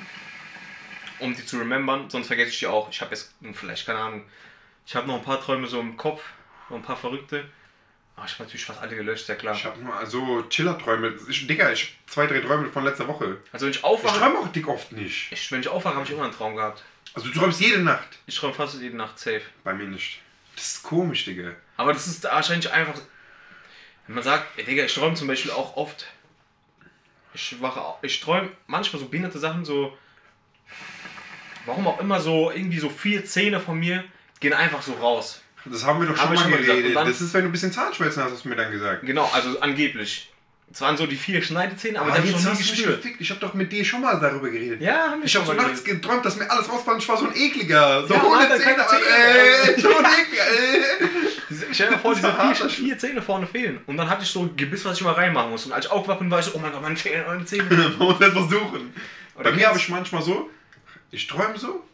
um 1.21 1.35
die 1.35 1.45
zu 1.45 1.59
remembern, 1.59 2.09
sonst 2.11 2.27
vergesse 2.29 2.51
ich 2.51 2.59
die 2.59 2.67
auch. 2.67 2.91
Ich 2.91 3.01
habe 3.01 3.11
jetzt, 3.13 3.35
vielleicht, 3.53 3.87
keine 3.87 3.99
Ahnung, 4.01 4.25
ich 4.87 4.95
habe 4.97 5.07
noch 5.07 5.17
ein 5.17 5.23
paar 5.25 5.41
Träume 5.41 5.67
so 5.69 5.79
im 5.81 5.97
Kopf, 5.97 6.23
noch 6.69 6.77
ein 6.79 6.83
paar 6.83 6.97
verrückte. 6.97 7.45
Aber 8.17 8.27
ich 8.27 8.33
habe 8.35 8.45
natürlich 8.45 8.65
fast 8.65 8.81
alle 8.83 8.97
gelöscht, 8.97 9.27
sehr 9.27 9.37
klar. 9.37 9.55
Ich 9.55 9.65
habe 9.65 9.81
nur 9.81 9.95
so 10.05 10.43
Chiller-Träume. 10.43 11.15
Ich- 11.29 11.47
Digga, 11.47 11.71
ich 11.73 11.85
hab 12.05 12.11
zwei, 12.11 12.27
drei 12.27 12.41
Träume 12.41 12.69
von 12.69 12.85
letzter 12.85 13.09
Woche. 13.09 13.39
Also 13.53 13.65
wenn 13.67 13.71
ich 13.71 13.79
Ich 13.79 13.85
aufwache, 13.85 14.19
träume 14.19 14.39
auch 14.41 14.49
dick 14.49 14.69
oft 14.69 14.93
nicht. 14.93 15.33
ich, 15.33 15.53
wenn 15.53 15.61
ich 15.61 15.69
aufwache, 15.69 15.95
habe 15.95 16.05
ich 16.05 16.11
immer 16.11 16.25
einen 16.25 16.33
Traum 16.35 16.55
gehabt. 16.57 16.83
Also 17.14 17.29
du 17.29 17.38
träumst 17.38 17.61
jede 17.61 17.81
Nacht. 17.83 18.19
Ich 18.26 18.37
träume 18.37 18.55
fast 18.55 18.81
jede 18.81 18.97
Nacht 18.97 19.19
safe. 19.19 19.43
Bei 19.64 19.73
mir 19.75 19.87
nicht. 19.87 20.21
Das 20.57 20.67
ist 20.75 20.83
komisch, 20.83 21.25
Digga. 21.25 21.52
Aber 21.76 21.93
das 21.93 22.07
ist 22.07 22.23
wahrscheinlich 22.25 22.71
einfach. 22.73 23.00
Wenn 24.07 24.14
man 24.17 24.25
sagt, 24.25 24.47
ey, 24.59 24.64
Digga, 24.64 24.85
ich 24.85 24.95
träume 24.95 25.14
zum 25.14 25.26
Beispiel 25.29 25.50
auch 25.50 25.76
oft. 25.76 26.07
Ich 27.35 27.61
wache 27.61 27.81
ich 28.02 28.21
träume 28.21 28.50
manchmal 28.67 29.00
so 29.00 29.09
behinderte 29.09 29.38
Sachen, 29.38 29.64
so. 29.64 29.97
Warum 31.67 31.87
auch 31.87 32.00
immer 32.00 32.21
so, 32.21 32.50
irgendwie 32.50 32.79
so 32.79 32.88
vier 32.88 33.25
Zähne 33.25 33.61
von 33.61 33.79
mir 33.79 34.05
gehen 34.40 34.52
einfach 34.52 34.83
so 34.83 34.95
raus. 34.95 35.43
Das 35.67 35.85
haben 35.85 36.00
wir 36.00 36.09
doch 36.09 36.17
Hab 36.17 36.26
schon 36.29 36.35
ich 36.35 36.40
mal 36.40 36.43
schon 36.43 36.50
mal 36.52 36.57
gesagt. 36.59 36.79
geredet. 36.79 36.97
Dann- 36.97 37.07
das 37.07 37.21
ist, 37.21 37.35
wenn 37.35 37.43
du 37.43 37.49
ein 37.50 37.52
bisschen 37.52 37.71
Zahnschmerzen 37.73 38.23
hast, 38.25 38.33
hast 38.33 38.45
du 38.45 38.49
mir 38.49 38.57
dann 38.57 38.73
gesagt. 38.73 39.05
Genau, 39.05 39.31
also 39.33 39.61
angeblich. 39.61 40.30
Es 40.73 40.81
waren 40.81 40.97
so 40.97 41.05
die 41.07 41.17
vier 41.17 41.43
Schneidezähne, 41.43 41.99
aber 41.99 42.12
Aber 42.12 42.21
die 42.21 42.29
habe 42.29 42.39
ich 42.39 42.45
noch 42.45 42.53
nie 42.53 42.59
gespürt. 42.59 43.05
Ich 43.19 43.29
habe 43.31 43.41
doch 43.41 43.55
mit 43.55 43.73
dir 43.73 43.85
schon 43.85 44.03
mal 44.03 44.21
darüber 44.21 44.49
geredet. 44.50 44.81
Ja, 44.81 45.11
haben 45.11 45.21
wir 45.21 45.27
Ich 45.27 45.35
habe 45.35 45.45
so 45.45 45.53
mal 45.53 45.62
nachts 45.67 45.83
geredet. 45.83 46.03
geträumt, 46.03 46.25
dass 46.25 46.37
mir 46.37 46.49
alles 46.49 46.69
rausfällt. 46.69 46.99
Ich 47.03 47.09
war 47.09 47.17
so 47.17 47.27
ein 47.27 47.35
ekliger. 47.37 48.07
So 48.07 48.15
Ja, 48.15 48.23
ohne 48.23 48.49
Zähne. 48.57 48.87
Zähne. 48.87 49.03
Ey, 49.67 49.81
so 49.81 49.89
ein 49.97 50.05
ekliger. 50.05 50.45
Stell 51.73 51.87
dir 51.89 51.93
mal 51.95 51.99
vor, 51.99 52.15
diese 52.15 52.33
vier, 52.33 52.69
vier 52.71 52.99
Zähne 52.99 53.21
vorne 53.21 53.47
fehlen. 53.49 53.81
Und 53.87 53.97
dann 53.97 54.09
hatte 54.09 54.23
ich 54.23 54.31
so 54.31 54.49
Gebiss, 54.57 54.85
was 54.85 54.95
ich 54.95 55.00
immer 55.00 55.17
reinmachen 55.17 55.50
muss. 55.50 55.67
Und 55.67 55.73
als 55.73 55.87
ich 55.87 55.91
aufgewacht 55.91 56.21
bin, 56.21 56.31
war 56.31 56.39
ich 56.39 56.45
so, 56.47 56.53
oh 56.55 56.59
mein 56.61 56.71
Gott, 56.71 56.83
meine 56.83 56.95
Zähne, 56.95 57.25
meine 57.27 57.45
Zähne. 57.45 57.65
Man 57.99 57.99
muss 57.99 58.19
das 58.21 58.33
versuchen. 58.33 58.95
Oder 59.35 59.50
Bei 59.50 59.57
mir 59.57 59.67
habe 59.69 59.79
ich 59.79 59.89
manchmal 59.89 60.23
so, 60.23 60.49
ich 61.11 61.27
träume 61.27 61.59
so, 61.59 61.85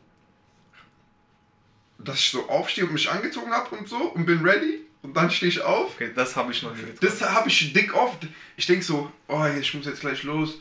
dass 1.99 2.16
ich 2.16 2.30
so 2.30 2.47
aufstehe 2.49 2.85
und 2.85 2.92
mich 2.92 3.11
angezogen 3.11 3.50
habe 3.52 3.75
und 3.75 3.88
so 3.88 3.97
und 3.97 4.26
bin 4.26 4.45
ready. 4.45 4.86
Und 5.06 5.16
dann 5.16 5.30
stehe 5.30 5.48
ich 5.48 5.60
auf. 5.60 5.94
Okay, 5.94 6.10
das 6.14 6.34
habe 6.34 6.50
ich 6.50 6.64
noch 6.64 6.75
nie. 6.75 6.82
Das 7.00 7.22
habe 7.22 7.48
ich 7.48 7.72
dick 7.72 7.94
oft. 7.94 8.26
Ich 8.56 8.66
denke 8.66 8.84
so, 8.84 9.12
oh, 9.28 9.44
ich 9.58 9.72
muss 9.72 9.86
jetzt 9.86 10.00
gleich 10.00 10.25
los. 10.25 10.58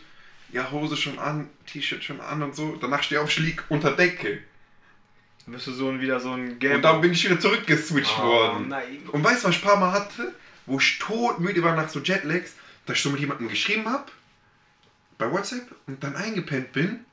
Ja, 0.52 0.70
Hose 0.70 0.96
schon 0.96 1.18
an, 1.18 1.50
T-Shirt 1.66 2.04
schon 2.04 2.22
an 2.22 2.44
und 2.44 2.56
so. 2.56 2.76
Danach 2.76 3.02
stehe 3.02 3.20
ich 3.20 3.24
auf, 3.24 3.32
ich 3.32 3.40
lieg 3.40 3.64
unter 3.70 3.92
Decke. 3.94 4.38
Dann 5.46 5.56
bist 5.56 5.66
du 5.66 5.72
so 5.72 5.90
ein, 5.90 6.00
wieder 6.00 6.20
so 6.20 6.32
ein 6.34 6.60
Game. 6.60 6.76
Und 6.76 6.84
dann 6.84 7.02
bin 7.02 7.12
ich 7.12 7.26
wieder 7.26 7.40
zurückgeswitcht 7.40 8.20
oh, 8.20 8.24
worden. 8.24 8.68
nein. 8.68 9.02
Und 9.12 9.24
weißt 9.24 9.44
du, 9.44 9.48
was 9.48 9.56
ich 9.56 9.64
ein 9.64 9.68
paar 9.68 9.80
Mal 9.80 9.92
hatte? 9.94 10.36
Wo 10.68 10.78
ich 10.78 11.00
todmüde 11.00 11.64
war 11.64 11.76
nach 11.76 11.90
so 11.90 12.00
Jetlags, 12.00 12.54
dass 12.86 12.98
ich 12.98 13.04
so 13.04 13.10
mit 13.10 13.22
jemandem 13.22 13.50
geschrieben 13.50 13.86
habe, 13.86 14.12
bei 15.18 15.32
WhatsApp, 15.32 15.68
und 15.88 16.04
dann 16.04 16.16
eingepennt 16.16 16.72
bin. 16.72 17.04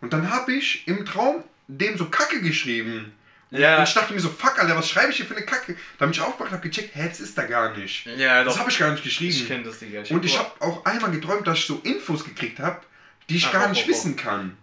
Und 0.00 0.12
dann 0.12 0.28
habe 0.28 0.52
ich 0.52 0.88
im 0.88 1.06
Traum 1.06 1.44
dem 1.68 1.96
so 1.96 2.06
Kacke 2.06 2.40
geschrieben. 2.40 3.12
Und 3.54 3.60
Ja. 3.60 3.82
ich 3.84 3.94
dachte 3.94 4.12
mir 4.12 4.18
so, 4.20 4.28
fuck, 4.30 4.58
Alter, 4.58 4.76
was 4.76 4.88
schreibe 4.88 5.10
ich 5.12 5.16
hier 5.18 5.26
für 5.26 5.36
eine 5.36 5.46
Kacke? 5.46 5.76
Dann 5.98 6.08
bin 6.08 6.10
ich 6.10 6.20
aufgewacht 6.20 6.50
und 6.50 6.56
habe 6.58 6.68
gecheckt, 6.68 6.94
hä, 6.96 7.06
das 7.08 7.20
ist 7.20 7.38
da 7.38 7.44
gar 7.44 7.76
nicht. 7.76 8.04
Ja, 8.16 8.42
Das 8.42 8.54
doch. 8.54 8.60
habe 8.60 8.70
ich 8.70 8.78
gar 8.78 8.90
nicht 8.90 9.06
Ich 9.06 9.18
geschrieben. 9.18 9.46
kenne 9.46 9.62
das, 9.62 9.78
Digga. 9.78 10.02
Und 10.10 10.24
ich 10.24 10.36
hab 10.38 10.58
habe 10.60 10.64
auch 10.72 10.84
einmal 10.84 11.12
geträumt, 11.12 11.46
dass 11.46 11.58
ich 11.58 11.66
so 11.66 11.80
Infos 11.84 12.24
gekriegt 12.24 12.58
habe, 12.58 12.80
die 13.28 13.36
ich 13.36 13.46
Ach, 13.46 13.52
gar 13.52 13.64
auch, 13.66 13.68
nicht 13.70 13.84
auch, 13.84 13.88
wissen 13.88 14.16
kann. 14.16 14.56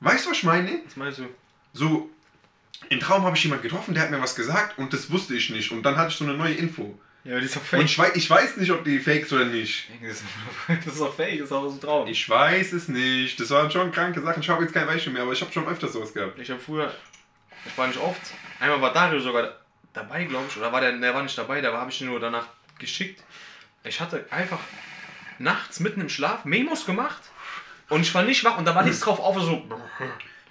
Weißt 0.00 0.24
du, 0.26 0.30
was 0.30 0.38
ich 0.38 0.44
meine? 0.44 0.80
Was 0.86 0.96
meinst 0.96 1.18
du? 1.18 1.26
So, 1.72 2.08
im 2.88 3.00
Traum 3.00 3.24
habe 3.24 3.36
ich 3.36 3.42
jemanden 3.42 3.64
getroffen, 3.64 3.92
der 3.94 4.04
hat 4.04 4.10
mir 4.10 4.20
was 4.22 4.34
gesagt 4.34 4.78
und 4.78 4.92
das 4.92 5.10
wusste 5.10 5.34
ich 5.34 5.50
nicht. 5.50 5.70
Und 5.72 5.82
dann 5.82 5.96
hatte 5.96 6.10
ich 6.10 6.16
so 6.16 6.24
eine 6.24 6.34
neue 6.34 6.54
Info. 6.54 6.98
Ja, 7.24 7.38
die 7.38 7.44
ist 7.44 7.54
doch 7.56 7.60
Und 7.60 7.66
fake. 7.68 7.84
ich 7.84 7.98
weiß, 7.98 8.10
ich 8.14 8.30
weiß 8.30 8.56
nicht, 8.56 8.70
ob 8.70 8.82
die 8.84 8.98
fake 8.98 9.24
ist 9.24 9.32
oder 9.32 9.44
nicht. 9.44 9.88
Das 10.00 10.12
ist- 10.12 10.24
das 10.84 10.94
ist 10.94 11.00
doch 11.00 11.14
fake, 11.14 11.38
das 11.40 11.48
ist 11.48 11.52
auch 11.52 11.68
so 11.68 11.74
ein 11.74 11.80
Traum. 11.80 12.08
Ich 12.08 12.26
weiß 12.28 12.72
es 12.72 12.88
nicht. 12.88 13.38
Das 13.38 13.50
waren 13.50 13.70
schon 13.70 13.92
kranke 13.92 14.22
Sachen. 14.22 14.40
Ich 14.42 14.48
habe 14.48 14.62
jetzt 14.62 14.72
kein 14.72 14.86
Beispiel 14.86 15.12
mehr, 15.12 15.22
aber 15.22 15.32
ich 15.32 15.40
habe 15.42 15.52
schon 15.52 15.66
öfter 15.66 15.88
sowas 15.88 16.14
gehabt. 16.14 16.38
Ich 16.38 16.48
habe 16.50 16.60
früher, 16.60 16.94
ich 17.66 17.76
war 17.78 17.86
nicht 17.86 17.98
oft, 18.00 18.20
einmal 18.58 18.80
war 18.80 18.92
Dario 18.92 19.20
sogar 19.20 19.56
dabei, 19.92 20.24
glaube 20.24 20.46
ich, 20.48 20.56
oder 20.56 20.72
war 20.72 20.80
der, 20.80 20.92
der 20.92 21.14
war 21.14 21.22
nicht 21.22 21.36
dabei, 21.36 21.60
da 21.60 21.72
habe 21.72 21.90
ich 21.90 22.00
ihn 22.00 22.06
nur 22.08 22.20
danach 22.20 22.46
geschickt. 22.78 23.22
Ich 23.84 24.00
hatte 24.00 24.26
einfach 24.30 24.58
nachts 25.38 25.80
mitten 25.80 26.00
im 26.02 26.08
Schlaf 26.08 26.44
Memos 26.44 26.84
gemacht 26.86 27.22
und 27.88 28.02
ich 28.02 28.14
war 28.14 28.22
nicht 28.22 28.44
wach 28.44 28.58
und 28.58 28.64
da 28.66 28.74
war 28.74 28.82
nichts 28.82 29.00
drauf, 29.00 29.18
auf 29.18 29.40
so, 29.40 29.64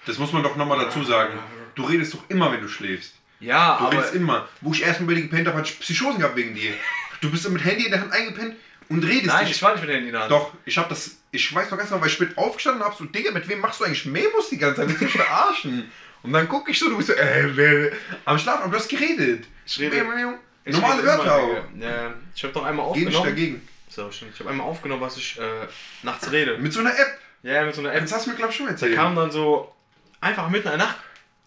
Das 0.05 0.17
muss 0.17 0.33
man 0.33 0.43
doch 0.43 0.55
nochmal 0.55 0.79
dazu 0.85 1.03
sagen. 1.03 1.37
Du 1.75 1.83
redest 1.83 2.13
doch 2.13 2.23
immer, 2.29 2.51
wenn 2.51 2.61
du 2.61 2.67
schläfst. 2.67 3.15
ja, 3.39 3.77
Du 3.77 3.85
aber, 3.85 3.93
redest 3.93 4.15
immer. 4.15 4.47
Wo 4.61 4.73
ich 4.73 4.83
erstmal 4.83 5.07
bei 5.09 5.13
dir 5.15 5.21
gepennt 5.27 5.47
habe, 5.47 5.57
hatte 5.59 5.69
ich 5.69 5.79
Psychosen 5.79 6.19
gehabt 6.19 6.35
wegen 6.35 6.55
dir. 6.55 6.73
Du 7.21 7.29
bist 7.31 7.47
mit 7.49 7.63
Handy 7.63 7.85
in 7.85 7.91
der 7.91 8.01
Hand 8.01 8.11
eingepennt 8.11 8.55
und 8.89 9.03
redest 9.03 9.27
Nein, 9.27 9.45
nicht. 9.45 9.55
ich 9.55 9.61
war 9.61 9.71
nicht 9.73 9.81
mit 9.81 9.89
dem 9.89 9.93
Handy 9.95 10.07
in 10.07 10.13
der 10.13 10.21
Hand. 10.23 10.31
Doch, 10.31 10.51
ich 10.65 10.77
hab 10.77 10.89
das, 10.89 11.17
ich 11.31 11.53
weiß 11.53 11.69
noch 11.69 11.77
ganz 11.77 11.89
genau, 11.89 12.01
weil 12.01 12.09
ich 12.09 12.17
bin 12.17 12.35
aufgestanden 12.37 12.81
und 12.81 12.87
hab 12.87 12.97
so, 12.97 13.05
Digga, 13.05 13.31
mit 13.31 13.47
wem 13.47 13.59
machst 13.59 13.79
du 13.79 13.85
eigentlich 13.85 14.05
Memos 14.05 14.49
die 14.49 14.57
ganze 14.57 14.77
Zeit? 14.81 14.87
Willst 14.89 15.01
du 15.01 15.05
mich 15.05 15.13
verarschen? 15.13 15.91
Und 16.23 16.33
dann 16.33 16.47
guck 16.47 16.67
ich 16.69 16.77
so, 16.79 16.89
du 16.89 16.97
bist 16.97 17.07
so, 17.07 17.13
äh, 17.13 17.55
wer, 17.55 17.91
am 18.25 18.37
Schlafen, 18.37 18.63
aber 18.63 18.71
du 18.71 18.77
hast 18.77 18.89
geredet. 18.89 19.45
Ich 19.65 19.79
rede- 19.79 19.95
Ich 20.65 20.73
Normale 20.75 21.03
Wörter 21.03 21.35
auch. 21.35 21.63
Ja, 21.79 22.13
ich 22.35 22.43
habe 22.43 22.53
doch 22.53 22.63
einmal 22.65 22.91
Geh 22.93 22.99
nicht 23.05 23.07
aufgenommen. 23.15 23.29
dagegen. 23.35 23.67
So, 23.87 24.11
stimmt. 24.11 24.31
Ich 24.33 24.39
habe 24.39 24.49
einmal 24.51 24.67
aufgenommen, 24.67 25.01
was 25.01 25.17
ich 25.17 25.39
äh, 25.39 25.43
nachts 26.03 26.31
rede. 26.31 26.57
Mit 26.57 26.73
so 26.73 26.81
einer 26.81 26.91
App. 26.91 27.17
Ja, 27.41 27.65
mit 27.65 27.73
so 27.73 27.81
einer 27.81 27.93
App. 27.93 28.01
Jetzt 28.01 28.13
hast 28.13 28.25
du 28.25 28.31
mir, 28.31 28.35
glaub 28.35 28.49
ich, 28.51 28.55
schon 28.57 28.65
Da 28.67 28.73
erzählt. 28.73 28.95
kam 28.95 29.15
dann 29.15 29.31
so, 29.31 29.73
einfach 30.21 30.49
mitten 30.49 30.67
in 30.67 30.77
der 30.77 30.85
Nacht, 30.85 30.97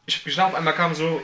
ich 0.07 0.17
hab 0.17 0.25
geschlafen, 0.25 0.57
einmal 0.57 0.75
kam 0.75 0.95
so, 0.95 1.23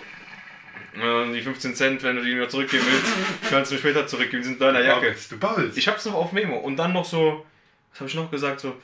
äh, 0.95 1.33
die 1.33 1.41
15 1.43 1.75
Cent, 1.75 2.03
wenn 2.03 2.17
du 2.17 2.23
die 2.23 2.35
mir 2.35 2.49
zurückgeben 2.49 2.85
willst, 2.89 3.13
kannst 3.51 3.71
du 3.71 3.75
mir 3.75 3.81
später 3.81 4.07
zurückgeben, 4.07 4.43
die 4.43 4.49
sind 4.49 4.55
in 4.55 4.61
deiner 4.61 4.81
Jacke. 4.83 5.17
Du 5.31 5.39
babbelst. 5.39 5.77
Ich 5.79 5.89
hab's 5.89 6.05
noch 6.05 6.15
auf 6.15 6.33
Memo 6.33 6.57
und 6.59 6.77
dann 6.77 6.93
noch 6.93 7.05
so, 7.05 7.45
was 7.91 8.01
habe 8.01 8.09
ich 8.11 8.15
noch 8.15 8.31
gesagt, 8.31 8.61
so, 8.61 8.77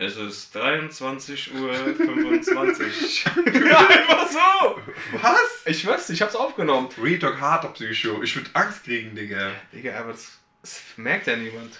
es 0.00 0.16
ist 0.16 0.54
23 0.54 1.54
Uhr 1.54 1.74
25. 1.74 3.24
ja, 3.54 3.78
einfach 3.86 4.28
so! 4.30 4.80
Was? 5.20 5.62
Ich 5.66 5.86
weiß, 5.86 6.08
ich 6.10 6.22
hab's 6.22 6.34
aufgenommen. 6.34 6.88
Real 7.00 7.18
Talk 7.18 7.38
harter 7.38 7.68
Psycho. 7.68 8.22
Ich 8.22 8.34
würde 8.34 8.48
Angst 8.54 8.84
kriegen, 8.84 9.14
Digga. 9.14 9.52
Digga, 9.72 9.98
aber 9.98 10.12
das, 10.12 10.38
das 10.62 10.80
merkt 10.96 11.26
ja 11.26 11.36
niemand. 11.36 11.78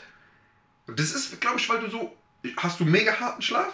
Und 0.86 0.98
das 1.00 1.12
ist, 1.12 1.40
glaube 1.40 1.58
ich, 1.58 1.68
weil 1.70 1.80
du 1.80 1.88
so. 1.90 2.14
Hast 2.58 2.78
du 2.78 2.84
mega 2.84 3.18
harten 3.18 3.40
Schlaf? 3.40 3.72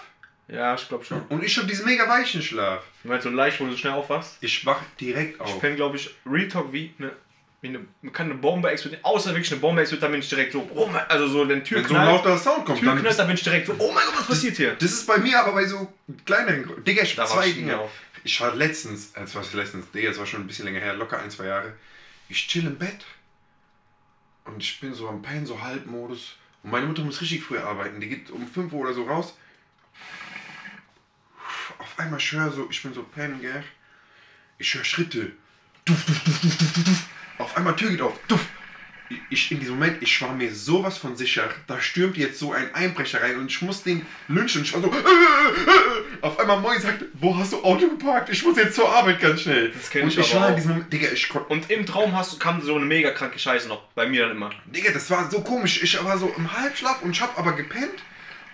Ja, 0.49 0.75
ich 0.77 0.87
glaube 0.87 1.05
schon. 1.05 1.23
Und 1.27 1.43
ich 1.43 1.57
habe 1.57 1.67
diesen 1.67 1.85
mega 1.87 2.09
weichen 2.09 2.41
Schlaf. 2.41 2.85
Du 3.03 3.09
meinst 3.09 3.25
so 3.25 3.31
leicht, 3.31 3.59
wo 3.61 3.67
du 3.67 3.77
schnell 3.77 3.95
aufwachst? 3.95 4.37
Ich 4.43 4.65
wach 4.65 4.81
direkt 5.01 5.35
Ich 5.37 5.41
auf. 5.41 5.61
penne, 5.61 5.75
glaube 5.75 5.97
ich, 5.97 6.15
Real 6.25 6.47
Talk 6.47 6.73
wie 6.73 6.95
eine, 7.01 7.09
wie 7.09 7.26
eine. 7.69 7.81
Man 8.03 8.13
kann 8.13 8.27
eine 8.31 8.35
Bombe 8.39 8.71
explodieren. 8.71 9.05
Außer 9.05 9.31
wirklich 9.31 9.51
eine 9.53 9.61
Bombe 9.61 9.81
explodiert, 9.83 10.05
dann 10.05 10.11
bin 10.13 10.21
ich 10.21 10.29
direkt 10.29 10.53
so. 10.53 10.69
Oh 10.75 10.87
mein, 10.87 11.03
also 11.09 11.29
so, 11.29 11.49
wenn 11.49 11.63
Tür 11.65 11.79
Wenn 11.79 11.85
so 11.85 11.95
knallt. 11.95 12.25
lauter 12.25 12.39
Sound 12.39 12.65
kommt, 12.67 12.79
Tür 12.81 12.91
dann. 12.93 13.01
knallt, 13.01 13.19
dann 13.19 13.27
bin 13.27 13.37
ich 13.37 13.43
direkt 13.43 13.67
so. 13.67 13.75
Oh 13.79 13.93
mein 13.93 14.05
Gott, 14.07 14.19
was 14.19 14.27
passiert 14.27 14.57
hier? 14.57 14.75
Das 14.75 14.91
ist 14.93 15.07
bei 15.07 15.19
mir 15.19 15.39
aber 15.41 15.53
bei 15.53 15.67
so 15.67 15.93
kleineren. 16.25 16.85
Digga, 16.85 17.03
ich 17.03 17.15
Da 17.15 17.27
zwei 17.27 17.51
Dinge. 17.51 17.79
auf. 17.79 17.91
Ich 18.25 18.41
war 18.41 18.55
letztens, 18.55 19.13
äh, 19.15 19.21
das 19.21 19.35
war 19.35 19.45
letztens, 19.55 19.91
Digga, 19.93 20.09
das 20.09 20.19
war 20.19 20.27
schon 20.27 20.41
ein 20.41 20.47
bisschen 20.47 20.65
länger 20.65 20.81
her, 20.81 20.95
locker 20.95 21.19
ein, 21.19 21.31
zwei 21.31 21.47
Jahre. 21.47 21.75
Ich 22.29 22.49
chill 22.49 22.67
im 22.67 22.77
Bett 22.77 23.05
und 24.45 24.63
ich 24.63 24.81
bin 24.81 24.95
so 24.95 25.09
am 25.09 25.23
Pennen, 25.23 25.47
so 25.47 25.61
Halbmodus. 25.63 26.37
Und 26.65 26.73
meine 26.73 26.87
Mutter 26.87 27.03
muss 27.03 27.21
richtig 27.21 27.45
früh 27.45 27.59
arbeiten. 27.59 28.01
Die 28.01 28.09
geht 28.09 28.31
um 28.31 28.47
5 28.49 28.73
Uhr 28.73 28.81
oder 28.81 28.93
so 28.95 29.05
raus. 29.05 29.37
Auf 31.79 31.99
einmal 31.99 32.19
ich 32.19 32.33
höre 32.33 32.51
so, 32.51 32.67
ich 32.71 32.83
bin 32.83 32.93
so 32.95 33.03
pennen, 33.05 33.41
gell? 33.41 33.63
Ich 34.59 34.75
höre 34.75 34.85
Schritte. 34.85 35.33
Duff, 35.85 36.05
duff, 36.07 36.25
duff, 36.25 36.41
duff, 36.41 36.59
duff, 36.59 36.85
duff. 36.85 37.07
Auf 37.39 37.57
einmal 37.57 37.77
Tür 37.77 37.91
geht 37.91 38.01
auf. 38.03 38.19
Duff. 38.29 38.45
Ich, 39.31 39.53
in 39.53 39.61
diesem 39.61 39.75
Moment, 39.79 40.03
ich 40.03 40.21
war 40.21 40.33
mir 40.33 40.53
sowas 40.53 40.99
von 40.99 41.17
sicher, 41.17 41.49
da 41.69 41.81
stürmt 41.81 42.17
jetzt 42.17 42.41
so 42.41 42.53
ein 42.53 42.75
Einbrecher 42.75 43.23
rein 43.23 43.39
und 43.39 43.49
ich 43.49 43.63
muss 43.63 43.85
den 43.85 44.05
lynchen 44.27 44.63
ich 44.63 44.75
war 44.75 44.83
so, 44.83 44.93
auf 46.23 46.41
einmal 46.41 46.59
Moi 46.59 46.77
sagt, 46.81 47.05
wo 47.15 47.37
hast 47.37 47.53
du 47.53 47.63
Auto 47.63 47.89
geparkt? 47.89 48.31
Ich 48.31 48.45
muss 48.45 48.57
jetzt 48.57 48.75
zur 48.75 48.93
Arbeit 48.93 49.21
ganz 49.21 49.43
schnell. 49.43 49.71
Das 49.71 49.89
kenn 49.91 50.03
und 50.03 50.09
ich 50.09 50.19
ich 50.19 50.33
aber 50.33 50.41
war 50.41 50.49
in 50.49 50.53
auch. 50.55 50.57
diesem 50.57 50.73
Moment, 50.73 50.93
Digga, 50.93 51.09
ich 51.13 51.29
konnte, 51.29 51.49
Und 51.51 51.71
im 51.71 51.87
Traum 51.87 52.17
hast 52.17 52.33
du, 52.33 52.39
kam 52.39 52.61
so 52.61 52.75
eine 52.75 52.85
mega 52.85 53.13
kranke 53.13 53.39
Scheiße 53.39 53.69
noch. 53.69 53.83
Bei 53.95 54.09
mir 54.09 54.23
dann 54.23 54.33
immer. 54.37 54.51
Digga, 54.65 54.91
das 54.93 55.09
war 55.09 55.31
so 55.31 55.41
komisch. 55.41 55.81
Ich 55.85 56.03
war 56.03 56.19
so 56.19 56.35
im 56.37 56.53
Halbschlaf 56.53 57.03
und 57.03 57.13
ich 57.13 57.21
hab 57.21 57.39
aber 57.39 57.53
gepennt 57.53 58.03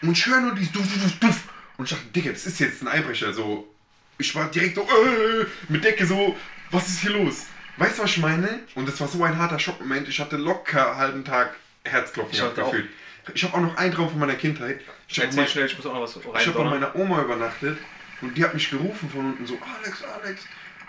und 0.03 0.13
ich 0.13 0.27
höre 0.27 0.43
nur 0.43 0.55
dieses 0.55 0.73
Duff, 0.73 0.85
Duff, 0.85 1.19
Duff. 1.19 1.41
Und 1.79 1.87
ich 1.87 1.93
dachte, 1.97 2.09
Digga, 2.15 2.31
das 2.31 2.45
ist 2.45 2.61
jetzt 2.61 2.83
ein 2.83 2.89
Einbrecher. 2.89 3.33
So, 3.33 3.73
ich 4.19 4.35
war 4.35 4.51
direkt 4.51 4.75
so, 4.75 4.83
äh, 4.83 5.47
mit 5.73 5.83
Decke 5.83 6.05
so, 6.05 6.37
was 6.71 6.89
ist 6.89 7.01
hier 7.01 7.13
los? 7.13 7.47
Weißt 7.77 7.99
du, 7.99 8.03
was 8.03 8.11
ich 8.11 8.19
meine? 8.19 8.61
Und 8.75 8.87
das 8.87 9.01
war 9.01 9.09
so 9.09 9.23
ein 9.25 9.39
harter 9.39 9.59
Schockmoment. 9.59 10.09
Ich 10.09 10.21
hatte 10.21 10.37
locker 10.37 10.91
einen 10.91 10.99
halben 10.99 11.25
Tag 11.25 11.55
Herzklopfen 11.85 12.35
Ich 12.35 12.55
gefühlt. 12.55 12.89
Ich 13.35 13.45
habe 13.45 13.55
auch 13.55 13.61
noch 13.61 13.77
einen 13.77 13.95
Traum 13.95 14.11
von 14.11 14.19
meiner 14.19 14.35
Kindheit. 14.35 14.81
Ich 15.09 15.19
habe 15.19 15.29
Erzähl 15.29 15.47
schnell, 15.47 15.67
ich 15.67 15.77
muss 15.77 15.87
auch 15.87 15.95
noch 15.95 16.03
was 16.03 16.17
ich 16.17 16.25
habe 16.25 16.59
bei 16.59 16.63
rein. 16.63 16.71
meiner 16.71 16.97
Oma 16.97 17.23
übernachtet 17.23 17.79
und 18.21 18.37
die 18.37 18.45
hat 18.45 18.55
mich 18.55 18.71
gerufen 18.71 19.09
von 19.11 19.27
unten 19.27 19.47
so, 19.47 19.59
Alex, 19.81 20.03
Alex. 20.03 20.45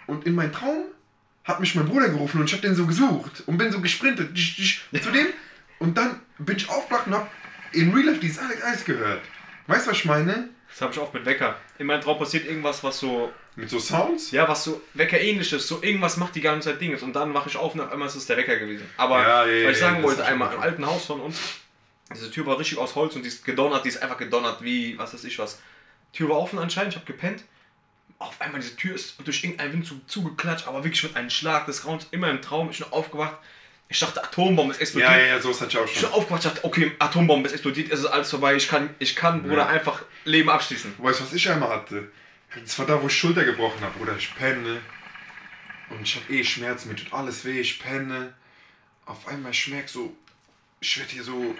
Und 0.07 0.25
in 0.25 0.35
meinem 0.35 0.51
Traum 0.51 0.85
hat 1.43 1.59
mich 1.59 1.75
mein 1.75 1.85
Bruder 1.85 2.09
gerufen 2.09 2.39
und 2.39 2.47
ich 2.47 2.53
habe 2.53 2.61
den 2.61 2.75
so 2.75 2.87
gesucht 2.87 3.43
und 3.45 3.57
bin 3.57 3.71
so 3.71 3.81
gesprintet 3.81 4.35
zu 4.37 5.11
dem. 5.11 5.27
Und 5.79 5.97
dann 5.97 6.21
bin 6.39 6.57
ich 6.57 6.69
aufgewacht 6.69 7.07
und 7.07 7.15
habe 7.15 7.27
in 7.71 7.93
Real 7.93 8.05
Life 8.07 8.19
dieses 8.19 8.39
Alex 8.39 8.61
Alex 8.63 8.85
gehört. 8.85 9.21
Weißt 9.67 9.85
du, 9.85 9.91
was 9.91 9.97
ich 9.97 10.05
meine? 10.05 10.49
Das 10.73 10.81
habe 10.81 10.91
ich 10.91 10.99
auch 10.99 11.13
mit 11.13 11.23
Wecker. 11.25 11.55
In 11.77 11.85
meinem 11.85 12.01
Traum 12.01 12.17
passiert 12.17 12.45
irgendwas, 12.47 12.83
was 12.83 12.99
so, 12.99 13.31
Mit 13.55 13.69
so 13.69 13.77
Sounds? 13.79 14.31
ja, 14.31 14.47
was 14.47 14.63
so 14.63 14.81
Wecker 14.95 15.19
ähnliches, 15.21 15.67
so 15.67 15.83
irgendwas 15.83 16.17
macht 16.17 16.33
die 16.33 16.41
ganze 16.41 16.71
Zeit 16.71 16.81
Dinges 16.81 17.03
und 17.03 17.13
dann 17.13 17.31
wache 17.35 17.47
ich 17.49 17.57
auf 17.57 17.75
und 17.75 17.81
auf 17.81 17.91
einmal 17.91 18.07
ist 18.07 18.15
es 18.15 18.25
der 18.25 18.37
Wecker 18.37 18.57
gewesen. 18.57 18.89
Aber 18.97 19.21
Ja, 19.21 19.45
ja, 19.45 19.67
was 19.67 19.73
ich 19.73 19.79
sagen 19.79 19.97
ja, 19.97 20.03
wollte, 20.03 20.25
einmal 20.25 20.51
im 20.53 20.59
alten 20.59 20.85
Haus 20.85 21.05
von 21.05 21.21
uns, 21.21 21.39
diese 22.11 22.31
Tür 22.31 22.47
war 22.47 22.57
richtig 22.57 22.79
aus 22.79 22.95
Holz 22.95 23.15
und 23.15 23.21
die 23.21 23.27
ist 23.27 23.45
gedonnert, 23.45 23.85
die 23.85 23.89
ist 23.89 24.01
einfach 24.01 24.17
gedonnert 24.17 24.63
wie, 24.63 24.97
was 24.97 25.13
weiß 25.13 25.23
ich 25.25 25.37
was. 25.37 25.61
Tür 26.11 26.29
war 26.29 26.37
offen 26.37 26.57
anscheinend, 26.57 26.93
ich 26.93 26.97
habe 26.97 27.05
gepennt. 27.05 27.43
Auf 28.17 28.39
einmal 28.41 28.61
diese 28.61 28.75
Tür 28.75 28.95
ist 28.95 29.15
durch 29.23 29.43
irgendeinen 29.43 29.73
Wind 29.73 29.85
zu, 29.85 30.01
zugeklatscht, 30.07 30.67
aber 30.67 30.83
wirklich 30.83 31.03
mit 31.03 31.15
einem 31.15 31.29
Schlag 31.29 31.65
des 31.67 31.85
Raums, 31.85 32.07
immer 32.11 32.29
im 32.29 32.41
Traum, 32.41 32.69
ich 32.71 32.79
bin 32.79 32.87
aufgewacht. 32.91 33.37
Ich 33.93 33.99
dachte, 33.99 34.23
Atombombe 34.23 34.73
ist 34.73 34.81
explodiert. 34.81 35.11
Ja, 35.11 35.17
ja, 35.19 35.39
sowas 35.39 35.61
hatte 35.61 35.69
ich 35.69 35.77
auch 35.77 35.85
Ich 35.85 35.99
schon. 35.99 36.11
aufgewacht, 36.11 36.43
dachte, 36.43 36.63
okay, 36.65 36.93
Atombombe 36.97 37.45
ist 37.47 37.53
explodiert, 37.53 37.91
es 37.91 37.99
ist 37.99 38.07
alles 38.07 38.27
vorbei, 38.31 38.55
ich 38.55 38.67
kann, 38.67 38.89
ich 38.97 39.15
kann, 39.15 39.43
Bruder, 39.43 39.57
Ja. 39.57 39.67
einfach 39.67 40.01
Leben 40.25 40.49
abschließen. 40.49 40.95
Weißt 40.97 41.19
du, 41.19 41.25
was 41.25 41.33
ich 41.33 41.47
einmal 41.47 41.69
hatte? 41.69 42.11
Das 42.59 42.79
war 42.79 42.87
da, 42.87 42.99
wo 42.99 43.05
ich 43.05 43.15
Schulter 43.15 43.43
gebrochen 43.45 43.81
habe, 43.81 43.99
oder 43.99 44.17
ich 44.17 44.33
penne. 44.35 44.81
Und 45.91 46.01
ich 46.01 46.15
habe 46.15 46.33
eh 46.33 46.43
Schmerzen, 46.43 46.89
mir 46.89 46.95
tut 46.95 47.13
alles 47.13 47.45
weh, 47.45 47.59
ich 47.59 47.79
penne. 47.79 48.33
Auf 49.05 49.27
einmal 49.27 49.51
ich 49.51 49.67
merk 49.67 49.87
so, 49.87 50.17
ich 50.79 50.97
werde 50.97 51.11
hier 51.11 51.23
so 51.23 51.55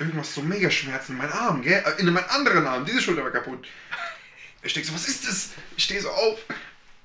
irgendwas 0.00 0.34
so 0.34 0.42
mega 0.42 0.70
Schmerzen 0.72 1.12
in 1.12 1.18
meinen 1.18 1.32
Arm, 1.32 1.62
gell? 1.62 1.84
Äh, 1.86 2.00
In 2.00 2.12
meinen 2.12 2.28
anderen 2.30 2.66
Arm, 2.66 2.84
diese 2.84 3.00
Schulter 3.00 3.22
war 3.22 3.30
kaputt. 3.30 3.68
Ich 4.64 4.72
denke 4.72 4.88
so, 4.88 4.94
was 4.94 5.06
ist 5.06 5.24
das? 5.28 5.50
Ich 5.76 5.84
stehe 5.84 6.00
so 6.00 6.10
auf. 6.10 6.40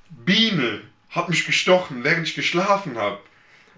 Biene 0.10 0.82
hat 1.12 1.30
mich 1.30 1.46
gestochen, 1.46 2.04
während 2.04 2.28
ich 2.28 2.34
geschlafen 2.34 2.98
habe. 2.98 3.20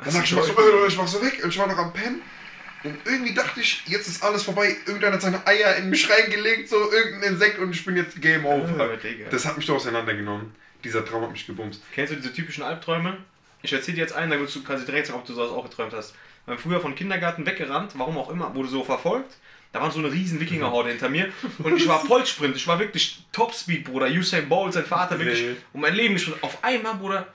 Dann 0.04 0.12
sag 0.12 0.24
ich, 0.24 0.34
mach 0.34 0.44
so, 0.44 0.86
ich 0.88 0.98
mach 0.98 1.08
so 1.08 1.22
weg 1.22 1.42
und 1.44 1.50
ich 1.50 1.58
war 1.58 1.68
noch 1.68 1.78
am 1.78 1.94
Pennen. 1.94 2.22
Und 2.84 2.96
irgendwie 3.06 3.34
dachte 3.34 3.60
ich, 3.60 3.84
jetzt 3.88 4.08
ist 4.08 4.24
alles 4.24 4.44
vorbei. 4.44 4.76
Irgendeiner 4.86 5.16
hat 5.16 5.22
seine 5.22 5.46
Eier 5.48 5.76
in 5.78 5.90
mich 5.90 6.08
reingelegt, 6.10 6.70
so 6.70 6.92
irgendein 6.92 7.34
Insekt 7.34 7.58
und 7.60 7.72
ich 7.74 7.84
bin 7.84 7.98
jetzt 7.98 8.22
Game 8.22 8.46
Over. 8.46 8.98
Das 9.32 9.46
hat 9.46 9.58
mich 9.58 9.66
so 9.66 9.76
auseinandergenommen. 9.76 10.54
Dieser 10.84 11.04
Traum 11.04 11.24
hat 11.24 11.32
mich 11.32 11.46
gebumst. 11.48 11.82
Kennst 11.94 12.14
du 12.14 12.18
diese 12.18 12.32
typischen 12.32 12.64
Albträume? 12.64 13.18
Ich 13.64 13.74
erzähl 13.74 13.96
dir 13.96 14.02
jetzt 14.02 14.14
einen, 14.14 14.30
dann 14.30 14.40
willst 14.40 14.56
du 14.56 14.64
quasi 14.64 14.86
direkt 14.86 15.08
sagen, 15.08 15.20
ob 15.20 15.26
du 15.26 15.34
sowas 15.34 15.50
auch 15.50 15.64
geträumt 15.68 15.92
hast. 15.94 16.14
Wir 16.46 16.54
haben 16.54 16.62
früher 16.62 16.80
von 16.80 16.96
Kindergarten 16.96 17.46
weggerannt, 17.46 17.94
warum 17.96 18.18
auch 18.18 18.30
immer, 18.30 18.54
wurde 18.54 18.70
so 18.70 18.84
verfolgt. 18.84 19.36
Da 19.74 19.82
war 19.82 19.92
so 19.92 20.00
eine 20.00 20.12
riesen 20.14 20.40
Wikingerhorde 20.40 20.90
hinter 20.90 21.10
mir 21.10 21.30
und 21.60 21.76
ich 21.76 21.88
war 21.88 22.00
Vollsprint, 22.06 22.56
ich 22.56 22.68
war 22.68 22.80
wirklich 22.80 23.26
Topspeed, 23.34 23.84
Bruder. 23.84 24.08
Usain 24.08 24.48
Bolt, 24.48 24.72
sein 24.74 24.86
Vater, 24.86 25.20
wirklich 25.20 25.42
Nee. 25.42 25.56
um 25.74 25.82
mein 25.82 25.94
Leben 25.94 26.14
gesprungen. 26.14 26.38
Auf 26.42 26.64
einmal, 26.64 26.94
Bruder, 26.96 27.28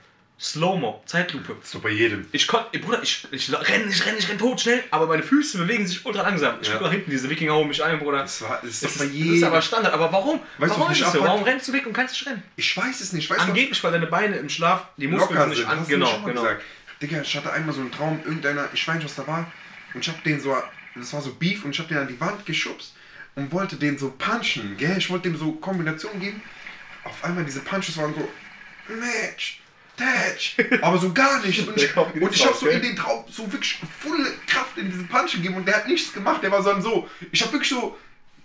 Slow-Mo, 0.43 1.01
Zeitlupe. 1.05 1.55
Doch 1.71 1.79
bei 1.81 1.89
jedem. 1.91 2.27
Ich 2.33 2.47
konnte, 2.47 2.77
Bruder, 2.79 3.01
ich, 3.01 3.25
ich 3.31 3.49
renne, 3.53 3.85
ich 3.89 4.05
renne, 4.05 4.17
ich 4.17 4.27
renne 4.27 4.37
tot 4.39 4.59
schnell, 4.59 4.83
aber 4.91 5.07
meine 5.07 5.23
Füße 5.23 5.57
bewegen 5.57 5.87
sich 5.87 6.05
ultra 6.05 6.21
langsam. 6.23 6.57
Ich 6.61 6.67
Ja. 6.67 6.73
guck 6.73 6.83
nach 6.83 6.91
hinten, 6.91 7.09
diese 7.11 7.29
Wikinger 7.29 7.53
holen 7.55 7.69
mich 7.69 7.81
ein, 7.81 7.97
Bruder. 7.99 8.19
Das, 8.19 8.41
war, 8.41 8.59
das 8.61 8.71
ist 8.71 8.83
Das 8.83 8.91
ist, 8.97 9.01
das 9.01 9.09
ist 9.13 9.43
aber 9.43 9.61
Standard. 9.61 9.93
Aber 9.93 10.11
warum? 10.11 10.41
Weißt 10.57 10.75
du, 10.75 10.79
warum 10.79 10.91
was 10.91 10.99
ist 10.99 11.11
so? 11.13 11.21
Warum 11.21 11.43
rennst 11.43 11.69
du 11.69 11.73
weg 11.73 11.85
und 11.87 11.93
kannst 11.93 12.13
nicht 12.15 12.27
rennen? 12.27 12.43
ich 12.57 12.75
weiß 12.75 12.99
es 12.99 13.13
nicht. 13.13 13.29
Du, 13.29 13.35
was- 13.35 13.39
Angeblich, 13.41 13.81
weil 13.85 13.91
deine 13.93 14.07
Beine 14.07 14.35
im 14.35 14.49
Schlaf 14.49 14.87
die 14.97 15.07
Muskeln 15.07 15.37
locker 15.39 15.49
nicht 15.49 15.65
an. 15.65 15.79
Du 15.79 15.85
Genau, 15.85 16.19
genau. 16.25 16.41
gesagt. 16.41 16.61
Digga, 17.01 17.21
ich 17.21 17.35
hatte 17.37 17.51
einmal 17.53 17.73
so 17.73 17.81
einen 17.81 17.91
Traum, 17.91 18.19
irgendeiner, 18.25 18.67
ich 18.73 18.85
weiß 18.87 18.95
nicht, 18.95 19.05
was 19.05 19.15
da 19.15 19.25
war. 19.25 19.49
Und 19.93 20.01
ich 20.01 20.09
hab 20.09 20.21
den 20.25 20.41
so, 20.41 20.55
das 20.95 21.13
war 21.13 21.21
so 21.21 21.33
Beef 21.35 21.63
und 21.63 21.71
ich 21.71 21.79
hab 21.79 21.87
den 21.87 21.97
an 21.97 22.07
die 22.07 22.19
Wand 22.19 22.45
geschubst 22.45 22.95
und 23.35 23.51
wollte 23.53 23.77
den 23.77 23.97
so 23.97 24.11
punchen, 24.17 24.75
gell? 24.77 24.97
Ich 24.97 25.09
wollte 25.09 25.29
dem 25.29 25.37
so 25.37 25.53
Kombinationen 25.53 26.19
geben. 26.19 26.41
Auf 27.05 27.23
einmal 27.23 27.45
diese 27.45 27.61
Punches 27.61 27.97
waren 27.97 28.13
so, 28.13 28.27
Match, 28.93 29.61
Touch, 29.97 30.55
aber 30.81 30.97
so 30.97 31.13
gar 31.13 31.39
nicht. 31.45 31.67
Und 31.67 31.77
ich, 31.77 31.95
und 31.95 32.33
ich 32.35 32.45
hab 32.45 32.55
so 32.55 32.67
in 32.67 32.81
den 32.81 32.95
Traum 32.95 33.25
so 33.29 33.51
wirklich 33.51 33.79
volle 33.99 34.31
Kraft 34.47 34.77
in 34.77 34.89
diesen 34.89 35.07
Punch 35.07 35.33
gegeben 35.33 35.55
und 35.55 35.67
der 35.67 35.75
hat 35.77 35.87
nichts 35.87 36.11
gemacht, 36.13 36.41
der 36.41 36.51
war 36.51 36.63
so, 36.63 36.79
so 36.81 37.09
ich 37.31 37.41
hab 37.43 37.51
wirklich 37.51 37.69
so 37.69 37.95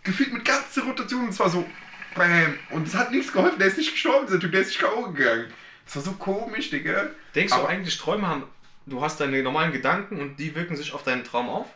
gefühlt 0.03 0.33
mit 0.33 0.45
ganzer 0.45 0.83
Rotation 0.83 1.23
und 1.25 1.31
es 1.31 1.41
war 1.41 1.49
so, 1.49 1.65
bam. 2.15 2.59
Und 2.71 2.87
es 2.87 2.95
hat 2.95 3.11
nichts 3.11 3.33
geholfen, 3.33 3.59
der 3.59 3.69
ist 3.69 3.79
nicht 3.79 3.93
gestorben, 3.93 4.27
dieser 4.27 4.41
Typ, 4.41 4.53
der 4.53 4.61
ist 4.61 4.69
nicht 4.69 4.81
K.O. 4.81 5.11
gegangen. 5.13 5.47
Das 5.87 5.97
war 5.97 6.03
so 6.03 6.13
komisch, 6.13 6.69
Digga. 6.71 7.09
Denkst 7.35 7.53
du 7.53 7.59
Aber- 7.61 7.69
eigentlich, 7.69 7.97
Träume 7.97 8.27
haben, 8.27 8.43
du 8.87 9.01
hast 9.01 9.19
deine 9.21 9.43
normalen 9.43 9.73
Gedanken 9.73 10.21
und 10.21 10.37
die 10.37 10.55
wirken 10.55 10.77
sich 10.77 10.93
auf 10.93 11.03
deinen 11.03 11.25
Traum 11.25 11.49
auf? 11.49 11.67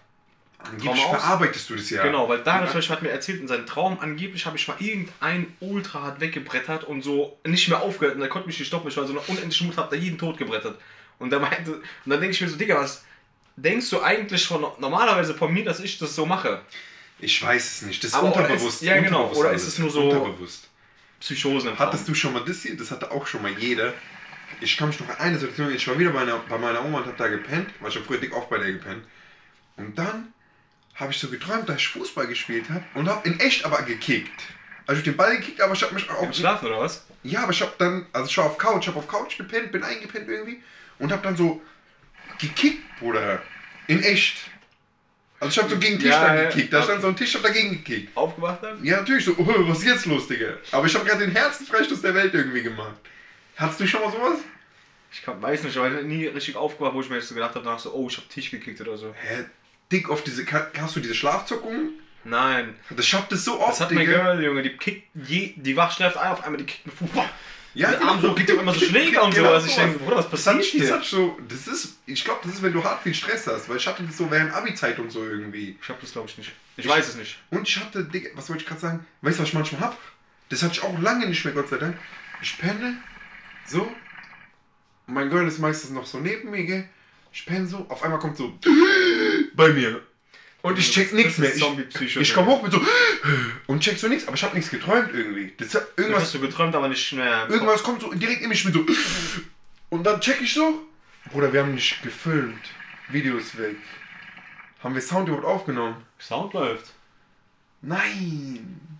Angeblich 0.64 1.00
Traum 1.02 1.14
aus? 1.14 1.22
verarbeitest 1.22 1.70
du 1.70 1.76
das 1.76 1.90
ja. 1.90 2.02
Genau, 2.02 2.28
weil 2.28 2.42
Darius 2.42 2.70
zum 2.70 2.78
Beispiel 2.78 2.96
hat 2.96 3.02
mir 3.02 3.10
erzählt, 3.10 3.40
in 3.40 3.48
seinem 3.48 3.66
Traum 3.66 3.98
angeblich 4.00 4.46
habe 4.46 4.56
ich 4.56 4.66
mal 4.68 4.76
irgendein 4.78 5.54
ultra 5.60 6.02
hart 6.02 6.20
weggebrettert 6.20 6.84
und 6.84 7.02
so 7.02 7.38
nicht 7.46 7.68
mehr 7.68 7.80
aufgehört 7.82 8.16
und 8.16 8.22
er 8.22 8.28
konnte 8.28 8.46
mich 8.48 8.58
nicht 8.58 8.68
stoppen. 8.68 8.88
Ich 8.88 8.96
war 8.96 9.04
so 9.06 9.12
eine 9.12 9.20
unendliche 9.20 9.64
Mut, 9.64 9.76
hab 9.76 9.90
da 9.90 9.96
jeden 9.96 10.18
tot 10.18 10.38
gebrettert. 10.38 10.78
Und 11.18 11.32
er 11.32 11.40
meinte, 11.40 11.72
und 11.74 11.82
dann 12.06 12.20
denke 12.20 12.30
ich 12.34 12.40
mir 12.40 12.48
so, 12.48 12.56
Digga, 12.56 12.80
was 12.80 13.04
denkst 13.56 13.90
du 13.90 14.00
eigentlich 14.02 14.46
von 14.46 14.62
normalerweise 14.78 15.34
von 15.34 15.52
mir, 15.52 15.64
dass 15.64 15.80
ich 15.80 15.98
das 15.98 16.14
so 16.14 16.26
mache? 16.26 16.60
Ich 17.18 17.40
weiß 17.42 17.64
es 17.76 17.82
nicht. 17.82 18.02
Das 18.02 18.10
ist 18.10 18.16
Aber 18.16 18.28
oder 18.32 18.36
unterbewusst. 18.38 18.82
ist- 18.82 18.88
ja, 18.88 18.94
genau. 19.00 19.18
unterbewusst 19.24 19.40
Oder 19.40 19.52
ist 19.52 19.66
es 19.68 19.78
nur 19.78 19.90
so- 19.90 20.08
Unterbewusst. 20.10 20.68
Psychosen 21.20 21.70
im. 21.70 21.78
Hattest 21.78 22.08
du 22.08 22.14
schon 22.14 22.32
mal 22.32 22.42
das 22.44 22.62
hier? 22.62 22.76
Das 22.76 22.90
hatte 22.90 23.10
auch 23.12 23.26
schon 23.28 23.42
mal 23.42 23.52
jeder. 23.52 23.92
Ich 24.60 24.76
kann 24.76 24.88
mich 24.88 24.98
noch 24.98 25.08
an 25.08 25.16
eine 25.18 25.38
Situation, 25.38 25.72
ich 25.74 25.86
war 25.86 25.98
wieder 25.98 26.10
bei, 26.10 26.22
einer, 26.22 26.38
bei 26.48 26.58
meiner 26.58 26.84
Oma 26.84 26.98
und 26.98 27.06
hab 27.06 27.16
da 27.16 27.28
gepennt, 27.28 27.68
weil 27.80 27.90
ich 27.90 27.96
hab 27.96 28.04
früher 28.04 28.18
dick 28.18 28.34
oft 28.36 28.50
bei 28.50 28.58
der 28.58 28.72
gepennt. 28.72 29.04
Und 29.76 29.96
dann 29.96 30.32
habe 31.02 31.12
ich 31.12 31.18
so 31.18 31.28
geträumt, 31.28 31.68
dass 31.68 31.76
ich 31.76 31.88
Fußball 31.88 32.26
gespielt 32.26 32.70
habe 32.70 32.84
und 32.94 33.08
habe 33.08 33.28
in 33.28 33.38
echt 33.40 33.64
aber 33.64 33.82
gekickt. 33.82 34.40
Also 34.86 35.00
ich 35.00 35.06
hab 35.06 35.12
den 35.12 35.16
Ball 35.16 35.36
gekickt, 35.36 35.60
aber 35.60 35.74
ich 35.74 35.82
habe 35.82 35.94
mich 35.94 36.08
auch... 36.08 36.22
Im 36.22 36.32
Schlafen 36.32 36.68
oder 36.68 36.80
was? 36.80 37.04
Ja, 37.24 37.42
aber 37.42 37.52
ich 37.52 37.60
habe 37.60 37.72
dann, 37.78 38.06
also 38.12 38.28
ich 38.28 38.38
war 38.38 38.46
auf 38.46 38.56
Couch, 38.56 38.86
habe 38.86 38.98
auf 38.98 39.08
Couch 39.08 39.36
gepennt, 39.36 39.72
bin 39.72 39.82
eingepennt 39.82 40.28
irgendwie 40.28 40.62
und 40.98 41.12
habe 41.12 41.22
dann 41.22 41.36
so 41.36 41.60
gekickt, 42.38 42.82
Bruder. 42.98 43.42
In 43.88 44.02
echt. 44.02 44.38
Also 45.40 45.50
ich 45.50 45.58
habe 45.58 45.70
so 45.74 45.78
gegen 45.78 45.94
den 45.94 46.00
Tisch 46.00 46.10
Ja, 46.10 46.34
dann 46.34 46.48
gekickt. 46.48 46.72
Da 46.72 46.82
stand 46.82 47.02
so 47.02 47.08
ein 47.08 47.16
Tisch, 47.16 47.30
ich 47.30 47.34
habe 47.34 47.48
dagegen 47.48 47.70
gekickt. 47.70 48.16
Aufgewacht 48.16 48.62
dann? 48.62 48.84
Ja, 48.84 48.98
natürlich 48.98 49.24
so, 49.24 49.34
oh, 49.36 49.68
was 49.68 49.78
ist 49.78 49.86
jetzt 49.86 50.06
los, 50.06 50.28
Digga? 50.28 50.54
Aber 50.70 50.86
ich 50.86 50.94
habe 50.94 51.04
gerade 51.04 51.26
den 51.26 51.34
härtesten 51.34 51.66
Freistoß 51.66 52.00
der 52.00 52.14
Welt 52.14 52.32
irgendwie 52.32 52.62
gemacht. 52.62 52.94
Hattest 53.56 53.80
du 53.80 53.86
schon 53.86 54.02
mal 54.02 54.12
sowas? 54.12 54.38
Ich 55.12 55.22
kann, 55.22 55.42
weiß 55.42 55.64
nicht, 55.64 55.76
weil 55.76 56.04
nie 56.04 56.26
richtig 56.26 56.56
aufgewacht, 56.56 56.94
wo 56.94 57.00
ich 57.00 57.10
mir 57.10 57.16
jetzt 57.16 57.28
so 57.28 57.34
gedacht 57.34 57.54
habe, 57.56 57.64
danach 57.64 57.80
so, 57.80 57.92
oh, 57.92 58.06
ich 58.08 58.16
hab 58.16 58.28
Tisch 58.28 58.50
gekickt 58.50 58.80
oder 58.80 58.96
so. 58.96 59.14
Hä? 59.20 59.44
Dick 59.92 60.08
auf 60.10 60.24
diese, 60.24 60.44
hast 60.78 60.96
du 60.96 61.00
diese 61.00 61.14
Schlafzuckungen? 61.14 61.90
Nein. 62.24 62.74
Das 62.90 63.06
schafft 63.06 63.32
es 63.32 63.44
so 63.44 63.60
oft, 63.60 63.72
Das 63.72 63.80
hat 63.82 63.90
Digga. 63.90 64.04
Girl, 64.04 64.42
Junge, 64.42 64.62
die 64.62 64.70
kickt, 64.76 65.08
je, 65.14 65.54
die 65.56 65.76
wacht 65.76 65.96
schläft 65.96 66.16
ein, 66.16 66.32
auf 66.32 66.42
einmal 66.44 66.58
die 66.58 66.66
kickt 66.66 66.86
einen 66.86 66.96
Fuß. 67.10 67.24
Ja, 67.74 67.90
der 67.90 68.02
Arm 68.02 68.20
so, 68.20 68.34
gibt 68.34 68.50
ja 68.50 68.60
immer 68.60 68.74
so 68.74 68.80
Schläge 68.84 69.20
und 69.22 69.32
so. 69.34 69.40
Genau 69.40 69.54
Also 69.54 69.66
ich 69.66 69.74
denke, 69.74 69.98
Bruder, 69.98 70.16
was 70.18 70.28
passiert 70.28 70.58
das 70.58 70.66
hier? 70.66 70.92
hat 70.92 71.04
so, 71.04 71.38
das 71.48 71.66
ist, 71.66 71.98
ich 72.06 72.22
glaube, 72.24 72.40
das 72.44 72.54
ist, 72.54 72.62
wenn 72.62 72.72
du 72.72 72.84
hart 72.84 73.02
viel 73.02 73.14
Stress 73.14 73.46
hast, 73.46 73.68
weil 73.68 73.78
ich 73.78 73.86
hatte 73.86 74.02
das 74.02 74.16
so 74.16 74.30
während 74.30 74.52
Abi-Zeit 74.52 74.98
und 74.98 75.10
so 75.10 75.24
irgendwie. 75.24 75.78
Ich 75.80 75.88
hab 75.88 76.00
das 76.00 76.12
glaube 76.12 76.28
ich 76.28 76.36
nicht. 76.38 76.52
Ich 76.76 76.86
weiß 76.86 77.08
es 77.08 77.16
nicht. 77.16 77.38
Und 77.50 77.66
ich 77.66 77.78
hatte, 77.78 78.04
Digga, 78.04 78.30
was 78.34 78.48
wollte 78.50 78.62
ich 78.62 78.68
gerade 78.68 78.80
sagen? 78.80 79.06
Weißt 79.22 79.38
du, 79.38 79.42
was 79.42 79.48
ich 79.48 79.54
manchmal 79.54 79.80
hab? 79.80 79.98
Das 80.50 80.62
hatte 80.62 80.74
ich 80.74 80.82
auch 80.82 80.98
lange 81.00 81.26
nicht 81.26 81.44
mehr, 81.44 81.54
Gott 81.54 81.68
sei 81.68 81.78
Dank. 81.78 81.96
Ich 82.42 82.58
penne, 82.58 82.98
so. 83.66 83.90
Mein 85.06 85.30
Girl 85.30 85.46
ist 85.48 85.58
meistens 85.58 85.90
noch 85.90 86.06
so 86.06 86.18
neben 86.18 86.50
mir, 86.50 86.64
gell? 86.64 86.88
Ich 87.32 87.46
penne 87.46 87.66
so, 87.66 87.86
auf 87.88 88.02
einmal 88.02 88.18
kommt 88.18 88.36
so 88.36 88.58
bei 89.54 89.68
mir. 89.72 90.00
Und 90.62 90.78
ich 90.78 90.92
check 90.92 91.10
Das 91.10 91.14
nichts 91.14 91.38
mehr. 91.38 91.52
Ich, 92.00 92.16
ich 92.16 92.34
komme 92.34 92.46
hoch 92.46 92.62
mit 92.62 92.72
so 92.72 92.80
und 93.66 93.80
check 93.80 93.98
so 93.98 94.06
nichts, 94.08 94.28
aber 94.28 94.36
ich 94.36 94.44
habe 94.44 94.54
nichts 94.54 94.70
geträumt 94.70 95.10
irgendwie. 95.12 95.52
Das 95.58 95.74
Irgendwas 95.74 95.88
irgendwas, 95.96 96.22
hast 96.22 96.34
du 96.34 96.40
geträumt, 96.40 96.74
aber 96.74 96.88
nicht 96.88 97.12
mehr. 97.12 97.48
irgendwas 97.50 97.82
kommt 97.82 98.00
so 98.00 98.12
direkt 98.12 98.42
in 98.42 98.48
mich 98.48 98.64
mit 98.64 98.74
so 98.74 98.86
und 99.90 100.04
dann 100.04 100.20
check 100.20 100.40
ich 100.40 100.54
so. 100.54 100.86
Bruder, 101.30 101.52
wir 101.52 101.60
haben 101.60 101.74
nicht 101.74 102.02
gefilmt. 102.02 102.62
Video 103.08 103.36
ist 103.38 103.58
weg. 103.58 103.76
Haben 104.82 104.94
wir 104.94 105.02
Sound 105.02 105.28
überhaupt 105.28 105.46
aufgenommen? 105.46 105.96
Sound 106.18 106.54
läuft. 106.54 106.92
Nein. 107.80 108.98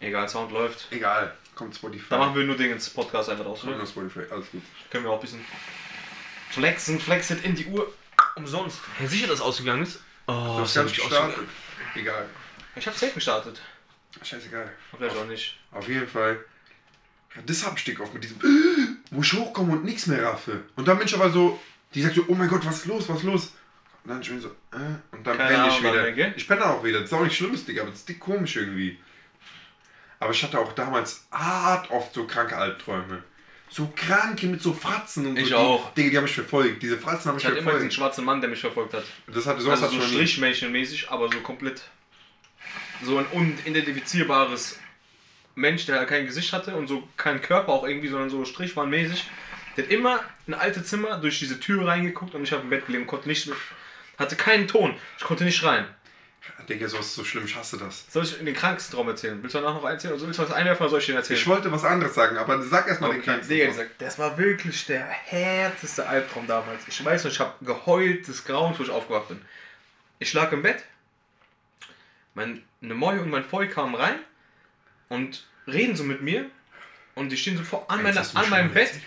Egal, 0.00 0.28
Sound 0.28 0.52
läuft. 0.52 0.88
Egal, 0.90 1.34
kommt 1.54 1.74
Spotify. 1.74 2.04
Da 2.10 2.18
machen 2.18 2.34
wir 2.34 2.44
nur 2.44 2.56
Dinge 2.56 2.74
ins 2.74 2.90
Podcast 2.90 3.30
einfach. 3.30 3.44
Kommt 3.44 3.64
Oder? 3.64 3.76
nur 3.76 3.86
Spotify, 3.86 4.20
alles 4.30 4.50
gut. 4.50 4.62
Können 4.90 5.04
wir 5.04 5.10
auch 5.10 5.16
ein 5.16 5.20
bisschen 5.22 5.44
flexen, 6.50 7.00
flexen 7.00 7.42
in 7.42 7.54
die 7.54 7.66
Uhr. 7.66 7.92
Umsonst. 8.36 8.80
Ja, 9.00 9.06
sicher, 9.06 9.26
dass 9.28 9.40
ausgegangen 9.40 9.82
ist? 9.82 10.00
Oh, 10.26 10.32
Du 10.32 10.58
hast 10.60 10.74
gar 10.74 10.84
nicht 10.84 10.96
gestartet. 10.96 11.36
Egal. 11.94 12.26
Ich 12.76 12.86
hab 12.86 12.94
safe 12.96 13.12
gestartet. 13.12 13.60
Scheißegal. 14.22 14.70
Vielleicht 14.96 15.16
auch 15.16 15.26
nicht. 15.26 15.58
Auf 15.70 15.88
jeden 15.88 16.08
Fall. 16.08 16.44
Das 17.46 17.64
hab 17.66 17.76
ich 17.76 17.84
dick 17.84 18.00
auf 18.00 18.12
mit 18.12 18.22
diesem, 18.24 18.38
wo 19.10 19.20
ich 19.20 19.32
hochkomme 19.32 19.72
und 19.72 19.84
nichts 19.84 20.06
mehr 20.06 20.22
raffe. 20.24 20.62
Und 20.76 20.86
dann 20.86 20.98
bin 20.98 21.06
ich 21.06 21.14
aber 21.14 21.30
so, 21.30 21.60
die 21.92 22.02
sagt 22.02 22.14
so, 22.14 22.24
oh 22.28 22.34
mein 22.34 22.48
Gott, 22.48 22.64
was 22.64 22.76
ist 22.78 22.86
los, 22.86 23.08
was 23.08 23.18
ist 23.18 23.24
los? 23.24 23.52
Und 24.04 24.10
dann 24.10 24.20
ich 24.20 24.28
bin 24.28 24.40
so, 24.40 24.48
äh, 24.72 24.76
und 25.12 25.26
dann 25.26 25.36
Keine 25.36 25.50
penne 25.50 25.68
ich 25.68 25.74
Ahnung, 25.78 25.92
wieder. 25.92 26.26
dann, 26.26 26.34
ich 26.36 26.46
penne 26.46 26.64
auch 26.66 26.84
wieder. 26.84 27.00
Das 27.00 27.10
ist 27.10 27.14
auch 27.16 27.24
nicht 27.24 27.36
schlimmes, 27.36 27.64
Digga, 27.64 27.82
aber 27.82 27.90
das 27.90 28.00
ist 28.00 28.08
dick 28.08 28.20
komisch 28.20 28.56
irgendwie. 28.56 28.98
Aber 30.20 30.32
ich 30.32 30.42
hatte 30.42 30.58
auch 30.58 30.72
damals 30.72 31.26
hart 31.32 31.90
oft 31.90 32.14
so 32.14 32.26
kranke 32.26 32.56
Albträume. 32.56 33.22
So 33.76 33.92
kranke 33.96 34.46
mit 34.46 34.62
so 34.62 34.72
Fratzen 34.72 35.26
und 35.26 35.36
Ich 35.36 35.48
so. 35.48 35.56
auch. 35.56 35.92
Die, 35.94 36.02
Digga, 36.02 36.10
die 36.10 36.16
haben 36.18 36.24
mich 36.24 36.34
verfolgt. 36.34 36.80
Diese 36.80 36.96
Fratzen 36.96 37.26
haben 37.28 37.34
mich 37.34 37.42
Ich 37.42 37.50
hatte 37.50 37.58
immer 37.58 37.72
diesen 37.72 37.90
verfolgt. 37.90 37.94
schwarzen 37.94 38.24
Mann, 38.24 38.40
der 38.40 38.48
mich 38.48 38.60
verfolgt 38.60 38.94
hat. 38.94 39.02
Das 39.26 39.46
hatte 39.46 39.62
sowas 39.62 39.82
Also 39.82 39.98
so 39.98 40.04
ich. 40.04 40.12
Strichmännchen-mäßig, 40.12 41.08
aber 41.10 41.28
so 41.32 41.40
komplett. 41.40 41.82
So 43.02 43.18
ein 43.18 43.26
unidentifizierbares 43.32 44.78
Mensch, 45.56 45.86
der 45.86 46.04
kein 46.06 46.24
Gesicht 46.26 46.52
hatte 46.52 46.76
und 46.76 46.86
so 46.86 47.08
keinen 47.16 47.42
Körper 47.42 47.72
auch 47.72 47.84
irgendwie, 47.84 48.06
sondern 48.06 48.30
so 48.30 48.44
Strichmann-mäßig. 48.44 49.24
Der 49.76 49.84
hat 49.86 49.90
immer 49.90 50.20
in 50.46 50.54
ein 50.54 50.60
altes 50.60 50.86
Zimmer 50.86 51.18
durch 51.18 51.40
diese 51.40 51.58
Tür 51.58 51.88
reingeguckt 51.88 52.36
und 52.36 52.44
ich 52.44 52.52
habe 52.52 52.62
im 52.62 52.70
Bett 52.70 52.86
gelegen 52.86 53.02
und 53.02 53.08
konnte 53.08 53.28
nicht. 53.28 53.50
Hatte 54.18 54.36
keinen 54.36 54.68
Ton. 54.68 54.94
Ich 55.18 55.24
konnte 55.24 55.42
nicht 55.42 55.64
rein. 55.64 55.84
Digga, 56.68 56.88
sowas 56.88 57.14
so 57.14 57.24
schlimm, 57.24 57.44
ich 57.44 57.54
hasse 57.56 57.76
das. 57.78 58.04
Soll 58.10 58.22
ich 58.24 58.38
den 58.38 58.54
krankesten 58.54 58.94
Traum 58.96 59.08
erzählen? 59.08 59.38
Willst 59.42 59.54
du 59.54 59.60
danach 59.60 59.74
noch 59.74 59.84
erzählen? 59.88 60.14
Oder 60.14 60.26
willst 60.26 60.38
du 60.38 60.42
was 60.44 60.52
einwerfen 60.52 60.82
oder 60.82 60.90
soll 60.90 61.00
ich 61.00 61.06
den 61.06 61.16
erzählen? 61.16 61.38
Ich 61.40 61.46
wollte 61.46 61.70
was 61.72 61.84
anderes 61.84 62.14
sagen, 62.14 62.36
aber 62.38 62.62
sag 62.62 62.86
erstmal 62.88 63.10
den 63.10 63.16
Okay, 63.18 63.24
kleinsten. 63.24 63.52
Digga, 63.52 63.64
Traum. 63.66 63.74
dieser- 63.76 63.90
das 63.98 64.18
war 64.18 64.38
wirklich 64.38 64.86
der 64.86 65.04
härteste 65.04 66.06
Albtraum 66.08 66.46
damals. 66.46 66.82
Ich 66.88 67.04
weiß 67.04 67.24
noch, 67.24 67.30
ich 67.30 67.40
habe 67.40 67.52
geheult 67.64 68.26
des 68.28 68.44
Grauens, 68.44 68.78
wo 68.78 68.82
ich 68.82 68.90
aufgewacht 68.90 69.28
bin. 69.28 69.40
Ich 70.18 70.32
lag 70.32 70.52
im 70.52 70.62
Bett, 70.62 70.82
meine 72.34 72.60
Moi 72.80 73.18
und 73.20 73.30
mein 73.30 73.44
Voll 73.44 73.68
kamen 73.68 73.94
rein 73.94 74.18
und 75.08 75.46
reden 75.66 75.96
so 75.96 76.04
mit 76.04 76.22
mir 76.22 76.46
und 77.14 77.30
die 77.30 77.36
stehen 77.36 77.56
so 77.56 77.64
vor 77.64 77.90
an, 77.90 78.02
du 78.02 78.20
an 78.38 78.50
meinem 78.50 78.72
Bett 78.72 78.88
erzählt, 78.88 79.02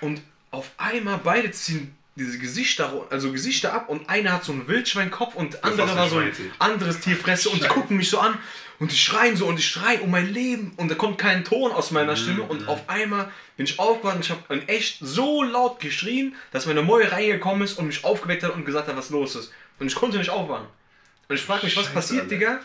und 0.00 0.22
auf 0.50 0.70
einmal 0.76 1.18
beide 1.18 1.50
ziehen 1.50 1.96
diese 2.16 2.38
Gesichter, 2.38 3.06
also 3.10 3.32
Gesichter 3.32 3.72
ab 3.72 3.88
und 3.88 4.08
einer 4.08 4.32
hat 4.32 4.44
so 4.44 4.52
einen 4.52 4.66
Wildschweinkopf 4.68 5.34
und 5.34 5.64
andere 5.64 5.94
war 5.96 6.08
so 6.08 6.18
ein 6.18 6.32
anderes 6.58 7.00
Tierfresse 7.00 7.50
und 7.50 7.62
die 7.62 7.68
gucken 7.68 7.96
mich 7.96 8.10
so 8.10 8.18
an 8.18 8.36
und 8.78 8.92
die 8.92 8.96
schreien 8.96 9.36
so 9.36 9.46
und 9.46 9.58
ich 9.58 9.68
schreie 9.68 10.00
um 10.00 10.10
mein 10.10 10.32
Leben 10.32 10.72
und 10.76 10.90
da 10.90 10.94
kommt 10.94 11.18
kein 11.18 11.44
Ton 11.44 11.70
aus 11.70 11.90
meiner 11.90 12.16
Stimme 12.16 12.42
und 12.42 12.68
auf 12.68 12.88
einmal 12.88 13.30
bin 13.56 13.66
ich 13.66 13.78
aufgewacht 13.78 14.16
und 14.16 14.24
ich 14.24 14.30
habe 14.30 14.42
in 14.54 14.66
echt 14.68 14.98
so 15.00 15.42
laut 15.42 15.80
geschrien, 15.80 16.34
dass 16.50 16.66
meine 16.66 16.82
Moje 16.82 17.12
reingekommen 17.12 17.62
ist 17.62 17.78
und 17.78 17.86
mich 17.86 18.04
aufgeweckt 18.04 18.42
hat 18.42 18.54
und 18.54 18.64
gesagt 18.64 18.88
hat, 18.88 18.96
was 18.96 19.10
los 19.10 19.36
ist. 19.36 19.52
Und 19.78 19.86
ich 19.86 19.94
konnte 19.94 20.18
nicht 20.18 20.30
aufwachen. 20.30 20.66
Und 21.28 21.36
ich 21.36 21.42
frage 21.42 21.66
mich, 21.66 21.76
was 21.76 21.84
Scheiße, 21.84 21.94
passiert, 21.94 22.22
Alter. 22.22 22.34
Digga, 22.34 22.60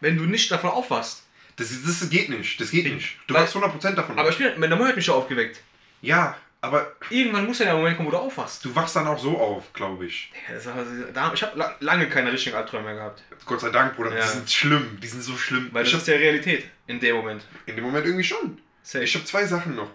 wenn 0.00 0.16
du 0.16 0.24
nicht 0.24 0.50
davon 0.50 0.70
aufwachst? 0.70 1.22
Das, 1.56 1.68
das 1.86 2.08
geht 2.08 2.30
nicht, 2.30 2.60
das 2.60 2.70
geht 2.70 2.92
nicht. 2.92 3.16
Du 3.26 3.34
wachst 3.34 3.54
100% 3.54 3.92
davon 3.94 4.18
Aber 4.18 4.28
auf. 4.28 4.34
ich 4.34 4.38
bin, 4.38 4.58
meine 4.58 4.74
Moje 4.74 4.88
hat 4.88 4.96
mich 4.96 5.06
ja 5.06 5.14
aufgeweckt. 5.14 5.60
Ja, 6.00 6.36
aber 6.62 6.92
Irgendwann 7.10 7.44
muss 7.46 7.58
ja 7.58 7.66
der 7.66 7.74
Moment 7.74 7.96
kommen, 7.96 8.06
wo 8.08 8.12
du 8.12 8.18
aufwachst. 8.18 8.64
du 8.64 8.74
wachst 8.74 8.96
dann 8.96 9.06
auch 9.06 9.18
so 9.18 9.36
auf, 9.38 9.72
glaube 9.74 10.06
ich. 10.06 10.32
Ja, 10.48 10.54
das 10.54 10.66
war, 10.66 10.76
da, 11.12 11.32
ich 11.34 11.42
habe 11.42 11.58
la 11.58 11.76
lange 11.80 12.08
keine 12.08 12.32
richtigen 12.32 12.56
Albträume 12.56 12.84
mehr 12.84 12.94
gehabt. 12.94 13.22
Gott 13.44 13.60
sei 13.60 13.68
Dank, 13.70 13.96
Bruder, 13.96 14.10
die 14.10 14.16
Ja. 14.16 14.26
sind 14.26 14.50
schlimm, 14.50 14.98
die 15.02 15.06
sind 15.08 15.22
so 15.22 15.36
schlimm. 15.36 15.68
Weil 15.72 15.84
ich 15.84 15.92
das 15.92 16.02
ist 16.02 16.08
ja 16.08 16.14
Realität 16.14 16.64
in 16.86 16.98
dem 17.00 17.16
Moment. 17.16 17.42
in 17.66 17.74
dem 17.76 17.84
Moment 17.84 18.06
irgendwie 18.06 18.24
schon. 18.24 18.58
Safe. 18.82 19.04
Ich 19.04 19.14
habe 19.14 19.24
zwei 19.26 19.44
Sachen 19.44 19.74
noch. 19.76 19.90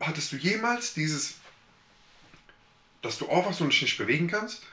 Hattest 0.00 0.32
du 0.32 0.36
jemals 0.36 0.94
dieses, 0.94 1.36
dass 3.02 3.18
du 3.18 3.28
aufwachst 3.28 3.60
und 3.60 3.70
dich 3.72 3.82
nicht 3.82 3.98
bewegen 3.98 4.28
kannst? 4.28 4.64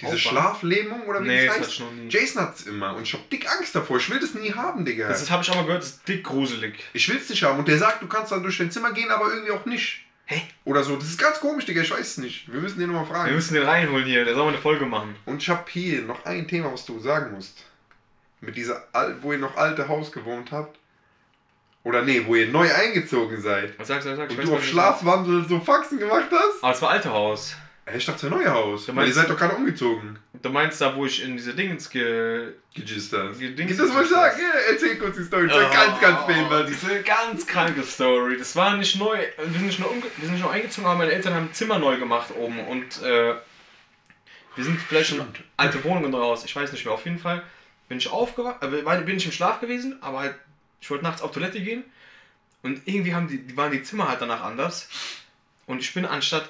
Diese. 0.00 0.18
Schlaflähmung 0.18 1.02
oder 1.06 1.22
wie 1.22 1.28
Nee, 1.28 1.46
das 1.46 1.58
das 1.58 1.66
heißt? 1.68 1.82
Jason 2.08 2.42
hat's 2.42 2.62
immer 2.62 2.96
und 2.96 3.04
ich 3.04 3.12
hab 3.14 3.30
dick 3.30 3.48
Angst 3.48 3.76
davor. 3.76 3.98
Ich 3.98 4.10
will 4.10 4.18
das 4.18 4.34
nie 4.34 4.52
haben, 4.52 4.84
Digga. 4.84 5.06
Das 5.06 5.30
habe 5.30 5.44
ich 5.44 5.50
auch 5.50 5.54
mal 5.54 5.66
gehört, 5.66 5.82
das 5.84 5.90
ist 5.90 6.08
dick 6.08 6.24
gruselig. 6.24 6.74
ich 6.92 7.08
will's 7.08 7.28
nicht 7.30 7.44
haben. 7.44 7.60
Und 7.60 7.68
der 7.68 7.78
sagt, 7.78 8.02
du 8.02 8.08
kannst 8.08 8.32
dann 8.32 8.42
durch 8.42 8.58
dein 8.58 8.72
Zimmer 8.72 8.92
gehen, 8.92 9.08
aber 9.10 9.28
irgendwie 9.32 9.52
auch 9.52 9.64
nicht. 9.66 10.04
Hä? 10.30 10.42
Oder 10.66 10.84
so. 10.84 10.94
Das 10.96 11.06
ist 11.06 11.18
ganz 11.18 11.40
komisch, 11.40 11.64
Digga. 11.64 11.80
Ich 11.80 11.90
weiß 11.90 12.00
es 12.06 12.18
nicht. 12.18 12.52
Wir 12.52 12.60
müssen 12.60 12.78
den 12.78 12.88
nochmal 12.90 13.06
Wir 13.06 13.14
fragen. 13.14 13.34
müssen 13.34 13.54
den 13.54 13.62
reinholen 13.62 14.04
hier, 14.04 14.26
der 14.26 14.34
soll 14.34 14.44
mal 14.44 14.52
eine 14.52 14.60
Folge 14.60 14.84
machen. 14.84 15.16
Und 15.24 15.42
ich 15.42 15.48
habe 15.48 15.64
hier 15.70 16.02
noch 16.02 16.26
ein 16.26 16.46
Thema, 16.46 16.70
was 16.70 16.84
du 16.84 17.00
sagen 17.00 17.34
musst. 17.34 17.64
Mit 18.42 18.54
dieser, 18.54 18.84
wo 19.22 19.32
ihr 19.32 19.38
noch 19.38 19.56
alte 19.56 19.88
Haus 19.88 20.12
gewohnt 20.12 20.52
habt. 20.52 20.78
Oder 21.82 22.02
nee, 22.02 22.22
wo 22.26 22.34
ihr 22.34 22.48
neu 22.48 22.70
eingezogen 22.72 23.40
seid. 23.40 23.78
Was 23.78 23.88
sagst 23.88 24.06
du, 24.06 24.10
was 24.10 24.18
sagst 24.18 24.36
Und 24.36 24.42
ich 24.42 24.48
du 24.50 24.54
auf 24.54 24.64
Schlafwandel 24.64 25.48
so 25.48 25.58
Faxen 25.60 25.98
gemacht 25.98 26.28
hast. 26.30 26.62
Aber 26.62 26.72
es 26.74 26.82
war 26.82 26.90
alte 26.90 27.10
Haus. 27.10 27.56
Ich 27.96 28.04
dachte, 28.06 28.28
das 28.28 28.30
neue 28.38 28.50
Haus. 28.52 28.86
Du 28.86 28.88
Weil 28.92 29.04
ihr 29.04 29.06
meinst- 29.06 29.14
seid 29.16 29.30
doch 29.30 29.36
gerade 29.36 29.54
umgezogen. 29.56 30.18
Du 30.42 30.50
meinst 30.50 30.80
da, 30.80 30.94
wo 30.94 31.06
ich 31.06 31.22
in 31.22 31.36
diese 31.36 31.54
Dingens 31.54 31.88
ge... 31.90 32.52
Die 32.76 32.84
Dings- 32.84 33.76
Das 33.76 33.88
wollte 33.92 34.04
ich 34.04 34.10
sagen. 34.10 34.40
Ja, 34.40 34.72
erzähl 34.72 34.96
kurz 34.98 35.16
die 35.16 35.24
Story. 35.24 35.48
Das 35.48 35.56
war 35.56 35.70
ganz, 35.70 36.00
ganz 36.00 36.26
behindert. 36.26 36.68
Diese 36.68 37.02
ganz 37.02 37.46
kranke 37.46 37.82
Story. 37.82 38.36
Das 38.38 38.54
war 38.54 38.76
nicht 38.76 38.96
neu. 38.98 39.16
Wir 39.36 39.52
sind 39.52 39.66
nicht 39.66 39.78
nur, 39.80 39.90
umge 39.90 40.04
wir 40.16 40.24
sind 40.24 40.34
nicht 40.34 40.42
nur 40.42 40.52
eingezogen, 40.52 40.86
aber 40.86 40.98
meine 40.98 41.12
Eltern 41.12 41.34
haben 41.34 41.46
ein 41.46 41.52
Zimmer 41.54 41.78
neu 41.78 41.96
gemacht 41.98 42.30
oben. 42.36 42.60
Und 42.66 43.02
äh, 43.02 43.34
wir 44.56 44.64
sind 44.64 44.80
vielleicht 44.80 45.08
schon 45.10 45.18
Stimmt. 45.18 45.40
alte 45.56 45.82
Wohnungen 45.84 46.10
neu 46.10 46.22
aus. 46.22 46.44
Ich 46.44 46.54
weiß 46.54 46.72
nicht 46.72 46.84
mehr. 46.84 46.94
Auf 46.94 47.04
jeden 47.04 47.18
Fall 47.18 47.42
bin 47.88 47.98
ich 47.98 48.10
aufgewacht, 48.10 48.62
äh, 48.62 49.00
bin 49.02 49.16
ich 49.16 49.26
im 49.26 49.32
Schlaf 49.32 49.60
gewesen, 49.60 49.96
aber 50.02 50.20
halt, 50.20 50.34
ich 50.80 50.90
wollte 50.90 51.04
nachts 51.04 51.22
auf 51.22 51.32
Toilette 51.32 51.60
gehen. 51.60 51.84
Und 52.62 52.82
irgendwie 52.86 53.14
haben 53.14 53.28
die 53.28 53.56
waren 53.56 53.70
die 53.72 53.82
Zimmer 53.82 54.08
halt 54.08 54.20
danach 54.20 54.42
anders. 54.42 54.88
Und 55.66 55.80
ich 55.80 55.92
bin 55.94 56.04
anstatt 56.04 56.48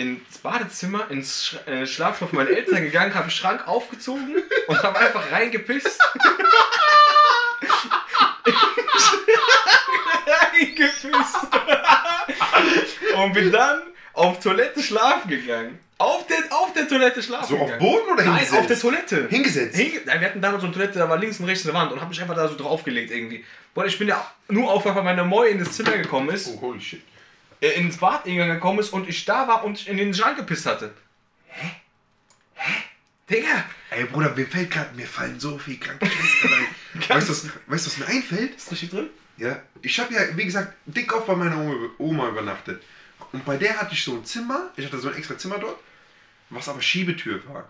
ins 0.00 0.38
Badezimmer, 0.38 1.10
ins 1.10 1.46
Sch 1.48 1.56
äh, 1.66 1.86
Schlafzimmer 1.86 2.30
meiner 2.32 2.50
Eltern 2.50 2.82
gegangen, 2.82 3.14
habe 3.14 3.26
den 3.26 3.30
Schrank 3.30 3.68
aufgezogen 3.68 4.36
und 4.66 4.82
habe 4.82 4.98
einfach 4.98 5.30
reingepisst. 5.30 6.00
reingepisst. 10.26 11.36
und 13.16 13.32
bin 13.32 13.52
dann 13.52 13.82
auf 14.14 14.40
Toilette 14.40 14.82
schlafen 14.82 15.28
gegangen. 15.30 15.78
Auf 15.98 16.26
der, 16.26 16.38
auf 16.50 16.72
der 16.72 16.88
Toilette 16.88 17.22
schlafen 17.22 17.48
So 17.48 17.56
auf 17.58 17.66
gegangen. 17.66 17.78
Boden 17.80 18.06
oder 18.10 18.24
Nein, 18.24 18.36
hingesetzt? 18.36 18.58
auf 18.58 18.66
der 18.66 18.78
Toilette. 18.80 19.26
Hingesetzt? 19.28 19.76
Hinge 19.76 20.00
Nein, 20.06 20.20
wir 20.20 20.28
hatten 20.28 20.40
damals 20.40 20.62
so 20.62 20.66
eine 20.68 20.74
Toilette, 20.74 20.98
da 20.98 21.08
war 21.10 21.18
links 21.18 21.38
und 21.40 21.44
rechts 21.46 21.66
eine 21.66 21.74
Wand 21.74 21.92
und 21.92 22.00
hab 22.00 22.08
mich 22.08 22.20
einfach 22.22 22.34
da 22.34 22.48
so 22.48 22.56
draufgelegt 22.56 23.10
irgendwie. 23.10 23.44
Boah, 23.74 23.84
ich 23.84 23.98
bin 23.98 24.08
ja 24.08 24.26
nur 24.48 24.72
aufgewacht, 24.72 24.96
weil 24.96 25.04
meine 25.04 25.24
Moi 25.24 25.48
in 25.50 25.58
das 25.58 25.72
Zimmer 25.72 25.98
gekommen 25.98 26.30
ist, 26.30 26.48
Oh, 26.48 26.60
holy 26.62 26.80
shit. 26.80 27.02
Äh, 27.60 27.68
ins 27.70 27.98
Bad 27.98 28.24
gekommen 28.24 28.78
ist 28.78 28.90
und 28.90 29.08
ich 29.08 29.24
da 29.24 29.48
war 29.48 29.64
und 29.64 29.78
ich 29.78 29.88
in 29.88 29.96
den 29.96 30.14
Schrank 30.14 30.36
gepisst 30.36 30.66
hatte. 30.66 30.94
Digga! 33.28 33.64
Ey, 33.90 34.04
Bruder, 34.04 34.34
mir 34.34 34.46
fällt 34.46 34.70
gerade, 34.70 34.94
mir 34.94 35.06
fallen 35.06 35.38
so 35.38 35.58
viel 35.58 35.78
kranke 35.78 36.06
Scheiße 36.06 36.54
rein. 36.54 36.66
weißt 37.08 37.28
du, 37.28 37.32
was, 37.32 37.48
weißt, 37.66 37.86
was 37.86 37.98
mir 37.98 38.06
einfällt? 38.06 38.56
Ist 38.56 38.70
richtig 38.72 38.90
drin? 38.90 39.10
Ja, 39.36 39.62
ich 39.82 39.98
habe 39.98 40.12
ja, 40.12 40.36
wie 40.36 40.44
gesagt, 40.44 40.74
dick 40.86 41.12
oft 41.14 41.26
bei 41.26 41.34
meiner 41.34 41.58
Oma, 41.58 41.90
Oma 41.98 42.28
übernachtet. 42.28 42.82
Und 43.32 43.44
bei 43.44 43.56
der 43.56 43.80
hatte 43.80 43.94
ich 43.94 44.04
so 44.04 44.14
ein 44.14 44.24
Zimmer, 44.24 44.70
ich 44.76 44.84
hatte 44.84 44.98
so 44.98 45.08
ein 45.08 45.16
extra 45.16 45.38
Zimmer 45.38 45.58
dort, 45.58 45.78
was 46.50 46.68
aber 46.68 46.82
Schiebetür 46.82 47.42
war. 47.48 47.68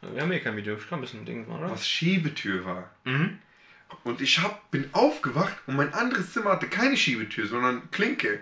Wir 0.00 0.22
haben 0.22 0.30
hier 0.30 0.40
kein 0.40 0.56
Video, 0.56 0.76
ich 0.76 0.88
kann 0.88 0.98
ein 0.98 1.02
bisschen 1.02 1.24
Ding 1.26 1.46
machen, 1.46 1.64
oder? 1.64 1.72
Was 1.72 1.86
Schiebetür 1.86 2.64
war. 2.64 2.90
Mhm. 3.04 3.38
Und 4.04 4.20
ich 4.20 4.40
hab, 4.40 4.70
bin 4.70 4.88
aufgewacht 4.92 5.56
und 5.66 5.76
mein 5.76 5.92
anderes 5.92 6.32
Zimmer 6.32 6.52
hatte 6.52 6.68
keine 6.68 6.96
Schiebetür, 6.96 7.46
sondern 7.46 7.90
Klinke. 7.90 8.40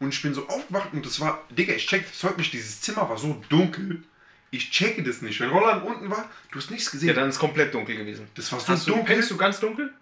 Und 0.00 0.14
ich 0.14 0.22
bin 0.22 0.32
so 0.32 0.46
aufgewacht 0.48 0.90
und 0.92 1.04
das 1.04 1.18
war, 1.20 1.44
Digga, 1.50 1.74
ich 1.74 1.86
check 1.86 2.06
das 2.08 2.22
heute 2.22 2.38
nicht, 2.38 2.52
dieses 2.52 2.80
Zimmer 2.80 3.08
war 3.08 3.18
so 3.18 3.42
dunkel. 3.48 4.02
Ich 4.50 4.70
checke 4.70 5.02
das 5.02 5.20
nicht. 5.22 5.40
Wenn 5.40 5.50
Roland 5.50 5.84
unten 5.84 6.08
war, 6.10 6.30
du 6.52 6.58
hast 6.58 6.70
nichts 6.70 6.90
gesehen. 6.90 7.08
Ja, 7.08 7.14
dann 7.14 7.28
ist 7.28 7.38
komplett 7.38 7.74
dunkel 7.74 7.96
gewesen. 7.96 8.28
das 8.34 8.50
war 8.52 8.60
so 8.60 8.68
Hast 8.68 8.86
du, 8.86 8.92
dunkel. 8.92 9.14
pennst 9.14 9.30
du 9.30 9.36
ganz 9.36 9.60
dunkel? 9.60 9.92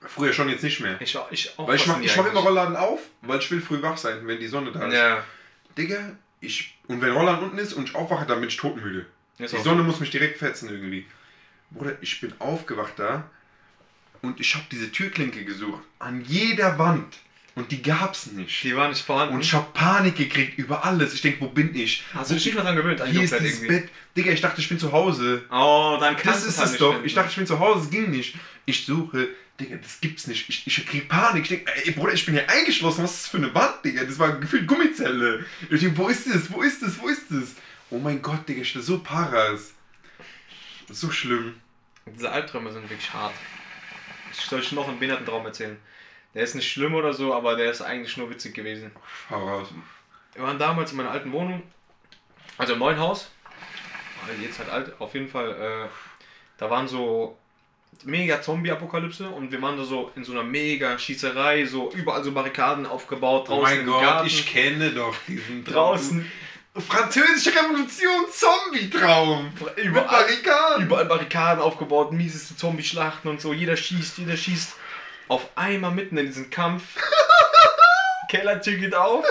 Früher 0.00 0.32
schon 0.32 0.48
jetzt 0.48 0.64
nicht 0.64 0.80
mehr. 0.80 1.00
Ich, 1.00 1.16
ich 1.30 1.58
auch. 1.58 1.68
Weil 1.68 1.76
ich 1.76 1.86
mach, 1.86 2.00
ich 2.00 2.16
mach 2.16 2.26
immer. 2.26 2.40
Rollladen 2.40 2.76
auf, 2.76 3.00
weil 3.22 3.38
ich 3.38 3.50
will 3.50 3.60
früh 3.60 3.80
wach 3.80 3.96
sein, 3.96 4.26
wenn 4.26 4.40
die 4.40 4.48
Sonne 4.48 4.72
da 4.72 4.86
ist. 4.88 4.94
Ja. 4.94 5.24
Digga, 5.78 6.16
ich. 6.40 6.76
Und 6.88 7.00
wenn 7.00 7.12
Rolland 7.12 7.42
unten 7.42 7.58
ist 7.58 7.72
und 7.72 7.88
ich 7.88 7.94
aufwache, 7.94 8.26
dann 8.26 8.40
bin 8.40 8.48
ich 8.48 8.56
totmüde. 8.56 9.06
Ist 9.38 9.54
Die 9.54 9.60
Sonne 9.62 9.82
muss 9.84 10.00
mich 10.00 10.10
direkt 10.10 10.38
fetzen 10.38 10.68
irgendwie. 10.68 11.06
Bruder, 11.70 11.96
ich 12.00 12.20
bin 12.20 12.34
aufgewacht 12.40 12.94
da 12.96 13.30
und 14.20 14.40
ich 14.40 14.54
habe 14.54 14.64
diese 14.70 14.90
Türklinke 14.92 15.44
gesucht. 15.44 15.82
An 16.00 16.22
jeder 16.24 16.78
Wand. 16.78 17.16
Und 17.54 17.70
die 17.70 17.82
gab's 17.82 18.26
nicht. 18.26 18.62
Die 18.64 18.74
war 18.74 18.88
nicht 18.88 19.04
vorhanden. 19.04 19.34
Und 19.34 19.42
ich 19.42 19.52
habe 19.52 19.66
Panik 19.74 20.16
gekriegt 20.16 20.56
über 20.58 20.84
alles. 20.84 21.12
Ich 21.12 21.20
denke, 21.20 21.42
wo 21.42 21.48
bin 21.48 21.74
ich? 21.74 22.02
Hast 22.14 22.30
du 22.30 22.34
dich 22.34 22.46
nicht 22.46 22.54
mal 22.54 22.62
dran 22.62 22.76
gewöhnt? 22.76 23.02
Hier 23.06 23.22
ist 23.22 23.38
dieses 23.38 23.66
Bett. 23.66 23.90
Digga, 24.16 24.32
ich 24.32 24.40
dachte, 24.40 24.60
ich 24.60 24.68
bin 24.68 24.78
zu 24.78 24.90
Hause. 24.90 25.44
Oh, 25.50 25.98
dann 26.00 26.14
Das 26.14 26.22
kannst 26.22 26.46
ist 26.46 26.58
du 26.58 26.62
es 26.62 26.76
doch. 26.78 27.04
Ich 27.04 27.12
dachte, 27.14 27.28
ich 27.30 27.36
bin 27.36 27.46
zu 27.46 27.58
Hause. 27.58 27.84
Es 27.84 27.90
ging 27.90 28.10
nicht. 28.10 28.36
Ich 28.64 28.86
suche. 28.86 29.28
Digga, 29.60 29.76
das 29.76 30.00
gibt's 30.00 30.26
nicht. 30.26 30.48
Ich, 30.48 30.66
ich 30.66 30.86
krieg 30.86 31.08
Panik. 31.10 31.42
Ich 31.42 31.48
denke, 31.50 31.70
ey 31.84 31.90
Bruder, 31.90 32.14
ich 32.14 32.24
bin 32.24 32.34
hier 32.34 32.48
eingeschlossen. 32.48 33.04
Was 33.04 33.12
ist 33.12 33.22
das 33.24 33.30
für 33.30 33.36
eine 33.36 33.54
Wand, 33.54 33.84
Digga? 33.84 34.04
Das 34.04 34.18
war 34.18 34.32
gefühlt 34.38 34.66
Gummizelle. 34.66 35.44
Ich 35.68 35.80
denke, 35.80 35.98
wo 35.98 36.08
ist 36.08 36.26
das? 36.26 36.50
Wo 36.50 36.62
ist 36.62 36.82
das? 36.82 36.98
Wo 36.98 37.08
ist 37.08 37.24
das? 37.28 37.54
Oh 37.90 37.98
mein 37.98 38.22
Gott, 38.22 38.48
Digga, 38.48 38.62
ich 38.62 38.72
bin 38.72 38.82
so 38.82 38.98
paras. 39.00 39.72
So 40.88 41.10
schlimm. 41.10 41.54
Diese 42.06 42.30
Albträume 42.30 42.72
sind 42.72 42.88
wirklich 42.88 43.12
hart. 43.12 43.34
Ich 44.32 44.40
soll 44.40 44.60
euch 44.60 44.72
noch 44.72 44.88
einen 44.88 44.98
Behindertentraum 44.98 45.44
erzählen. 45.44 45.76
Der 46.34 46.44
ist 46.44 46.54
nicht 46.54 46.70
schlimm 46.70 46.94
oder 46.94 47.12
so, 47.12 47.34
aber 47.34 47.56
der 47.56 47.70
ist 47.70 47.82
eigentlich 47.82 48.16
nur 48.16 48.30
witzig 48.30 48.54
gewesen. 48.54 48.90
Hau 49.30 49.46
raus. 49.46 49.68
Wir 50.34 50.42
waren 50.42 50.58
damals 50.58 50.92
in 50.92 50.96
meiner 50.96 51.10
alten 51.10 51.32
Wohnung, 51.32 51.62
also 52.56 52.72
im 52.72 52.78
neuen 52.78 52.98
Haus. 52.98 53.30
Jetzt 54.40 54.58
halt 54.58 54.70
alt, 54.70 55.00
auf 55.00 55.12
jeden 55.14 55.28
Fall. 55.28 55.50
Äh, 55.50 55.88
da 56.56 56.70
waren 56.70 56.88
so 56.88 57.36
mega 58.04 58.40
Zombie-Apokalypse 58.40 59.28
und 59.28 59.52
wir 59.52 59.60
waren 59.60 59.76
da 59.76 59.84
so 59.84 60.10
in 60.16 60.24
so 60.24 60.32
einer 60.32 60.44
mega 60.44 60.98
Schießerei, 60.98 61.66
so 61.66 61.90
überall 61.92 62.24
so 62.24 62.32
Barrikaden 62.32 62.86
aufgebaut, 62.86 63.48
draußen 63.48 63.60
Oh 63.60 63.62
mein 63.62 63.86
Gott, 63.86 64.00
Garten, 64.00 64.26
ich 64.26 64.46
kenne 64.46 64.90
doch 64.90 65.14
diesen 65.28 65.64
draußen, 65.64 66.30
Französische 66.74 67.50
Revolution, 67.50 68.24
Zombie-Traum. 68.30 69.52
Überall, 69.76 70.06
Barrikaden. 70.06 70.86
überall 70.86 71.04
Barrikaden 71.04 71.62
aufgebaut, 71.62 72.12
mieseste 72.12 72.56
Zombie-Schlachten 72.56 73.28
und 73.28 73.40
so, 73.42 73.52
jeder 73.52 73.76
schießt, 73.76 74.18
jeder 74.18 74.36
schießt. 74.36 74.76
Auf 75.28 75.48
einmal 75.54 75.92
mitten 75.92 76.16
in 76.18 76.26
diesem 76.26 76.50
Kampf, 76.50 76.82
Kellertür 78.28 78.74
geht 78.74 78.94
auf, 78.94 79.24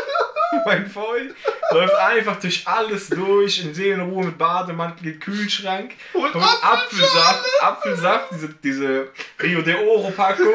mein 0.65 0.89
Freund 0.89 1.33
läuft 1.71 1.95
einfach 1.95 2.39
durch 2.39 2.67
alles 2.67 3.09
durch, 3.09 3.63
in 3.63 3.73
Seelenruhe 3.73 4.25
mit 4.25 4.37
Bademantel, 4.37 5.13
Kühlschrank, 5.13 5.93
Und 6.13 6.31
kommt 6.31 6.45
Apfelsaft, 6.45 7.45
Apfelsaft, 7.61 8.31
diese, 8.33 8.49
diese 8.63 9.07
Rio 9.41 9.61
de 9.61 9.75
Oro 9.75 10.11
Packung 10.11 10.53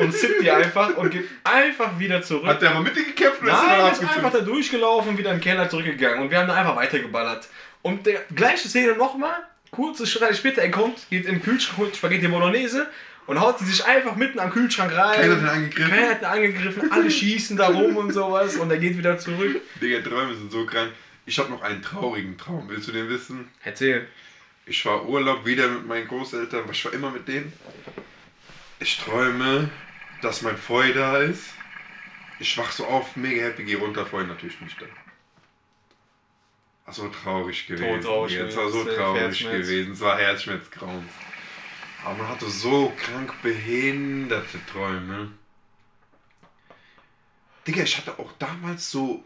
und 0.00 0.12
zippt 0.12 0.42
die 0.42 0.50
einfach 0.50 0.96
und 0.96 1.10
geht 1.10 1.28
einfach 1.44 1.98
wieder 1.98 2.22
zurück. 2.22 2.46
Hat 2.46 2.62
der 2.62 2.70
mal 2.72 2.82
mit 2.82 2.96
dir 2.96 3.04
gekämpft 3.04 3.42
oder 3.42 3.52
Nein, 3.52 3.70
er 3.70 3.92
ist 3.92 4.02
abgezogen? 4.02 4.24
einfach 4.24 4.38
da 4.38 4.44
durchgelaufen, 4.44 5.16
wieder 5.16 5.30
in 5.30 5.36
den 5.36 5.42
Keller 5.42 5.68
zurückgegangen 5.68 6.22
und 6.22 6.30
wir 6.30 6.38
haben 6.38 6.48
da 6.48 6.54
einfach 6.54 6.76
weitergeballert. 6.76 7.48
Und 7.82 8.06
der 8.06 8.20
gleiche 8.34 8.68
Szene 8.68 8.96
nochmal, 8.96 9.36
kurze 9.70 10.06
Schritte 10.06 10.34
später, 10.34 10.62
er 10.62 10.70
kommt, 10.70 11.08
geht 11.08 11.26
in 11.26 11.36
den 11.36 11.42
Kühlschrank, 11.42 11.78
holt 11.78 11.96
Spaghetti 11.96 12.26
Bolognese 12.26 12.88
und 13.26 13.40
haut 13.40 13.60
die 13.60 13.64
sich 13.64 13.84
einfach 13.84 14.16
mitten 14.16 14.38
am 14.38 14.50
Kühlschrank 14.50 14.92
rein. 14.96 15.20
Keiner 15.20 15.34
hat 15.36 15.40
ihn 15.42 15.48
angegriffen. 15.48 15.90
Keiner 15.90 16.10
hat 16.10 16.20
ihn 16.20 16.24
angegriffen, 16.26 16.92
alle 16.92 17.10
schießen 17.10 17.56
da 17.56 17.68
rum 17.68 17.96
und 17.96 18.12
sowas 18.12 18.56
und 18.56 18.70
er 18.70 18.78
geht 18.78 18.96
wieder 18.96 19.18
zurück. 19.18 19.60
Digga, 19.80 20.00
Träume 20.00 20.34
sind 20.34 20.50
so 20.52 20.64
krank. 20.66 20.92
Ich 21.26 21.38
habe 21.38 21.50
noch 21.50 21.62
einen 21.62 21.82
traurigen 21.82 22.38
Traum. 22.38 22.68
Willst 22.68 22.88
du 22.88 22.92
den 22.92 23.08
wissen? 23.08 23.48
Erzähl. 23.64 24.06
Ich 24.64 24.84
war 24.84 25.08
Urlaub 25.08 25.44
wieder 25.46 25.68
mit 25.68 25.86
meinen 25.86 26.08
Großeltern, 26.08 26.64
ich 26.70 26.84
war 26.84 26.92
immer 26.92 27.10
mit 27.10 27.28
denen. 27.28 27.52
Ich 28.80 28.98
träume, 28.98 29.70
dass 30.22 30.42
mein 30.42 30.56
Freund 30.56 30.96
da 30.96 31.18
ist. 31.18 31.44
Ich 32.40 32.58
wach 32.58 32.70
so 32.72 32.84
auf, 32.86 33.16
mega 33.16 33.42
happy, 33.44 33.64
gehe 33.64 33.78
runter, 33.78 34.04
Freund 34.04 34.28
natürlich 34.28 34.60
nicht 34.60 34.80
da. 34.80 34.86
Ach, 36.84 36.92
so 36.92 37.08
traurig 37.08 37.66
gewesen. 37.66 38.00
traurig 38.00 38.32
Digga, 38.34 38.46
Es 38.46 38.56
war 38.56 38.68
so 38.68 38.84
traurig 38.84 39.20
Herzschmerz. 39.22 39.66
gewesen. 39.66 39.92
Es 39.92 40.00
war 40.00 40.18
Herzschmerzgrauens. 40.18 41.12
Aber 42.04 42.14
man 42.14 42.28
hatte 42.28 42.48
so 42.48 42.92
krank 42.96 43.32
behinderte 43.42 44.64
Träume. 44.66 45.32
Digga, 47.66 47.82
ich 47.82 47.96
hatte 47.98 48.18
auch 48.18 48.32
damals 48.38 48.90
so. 48.90 49.24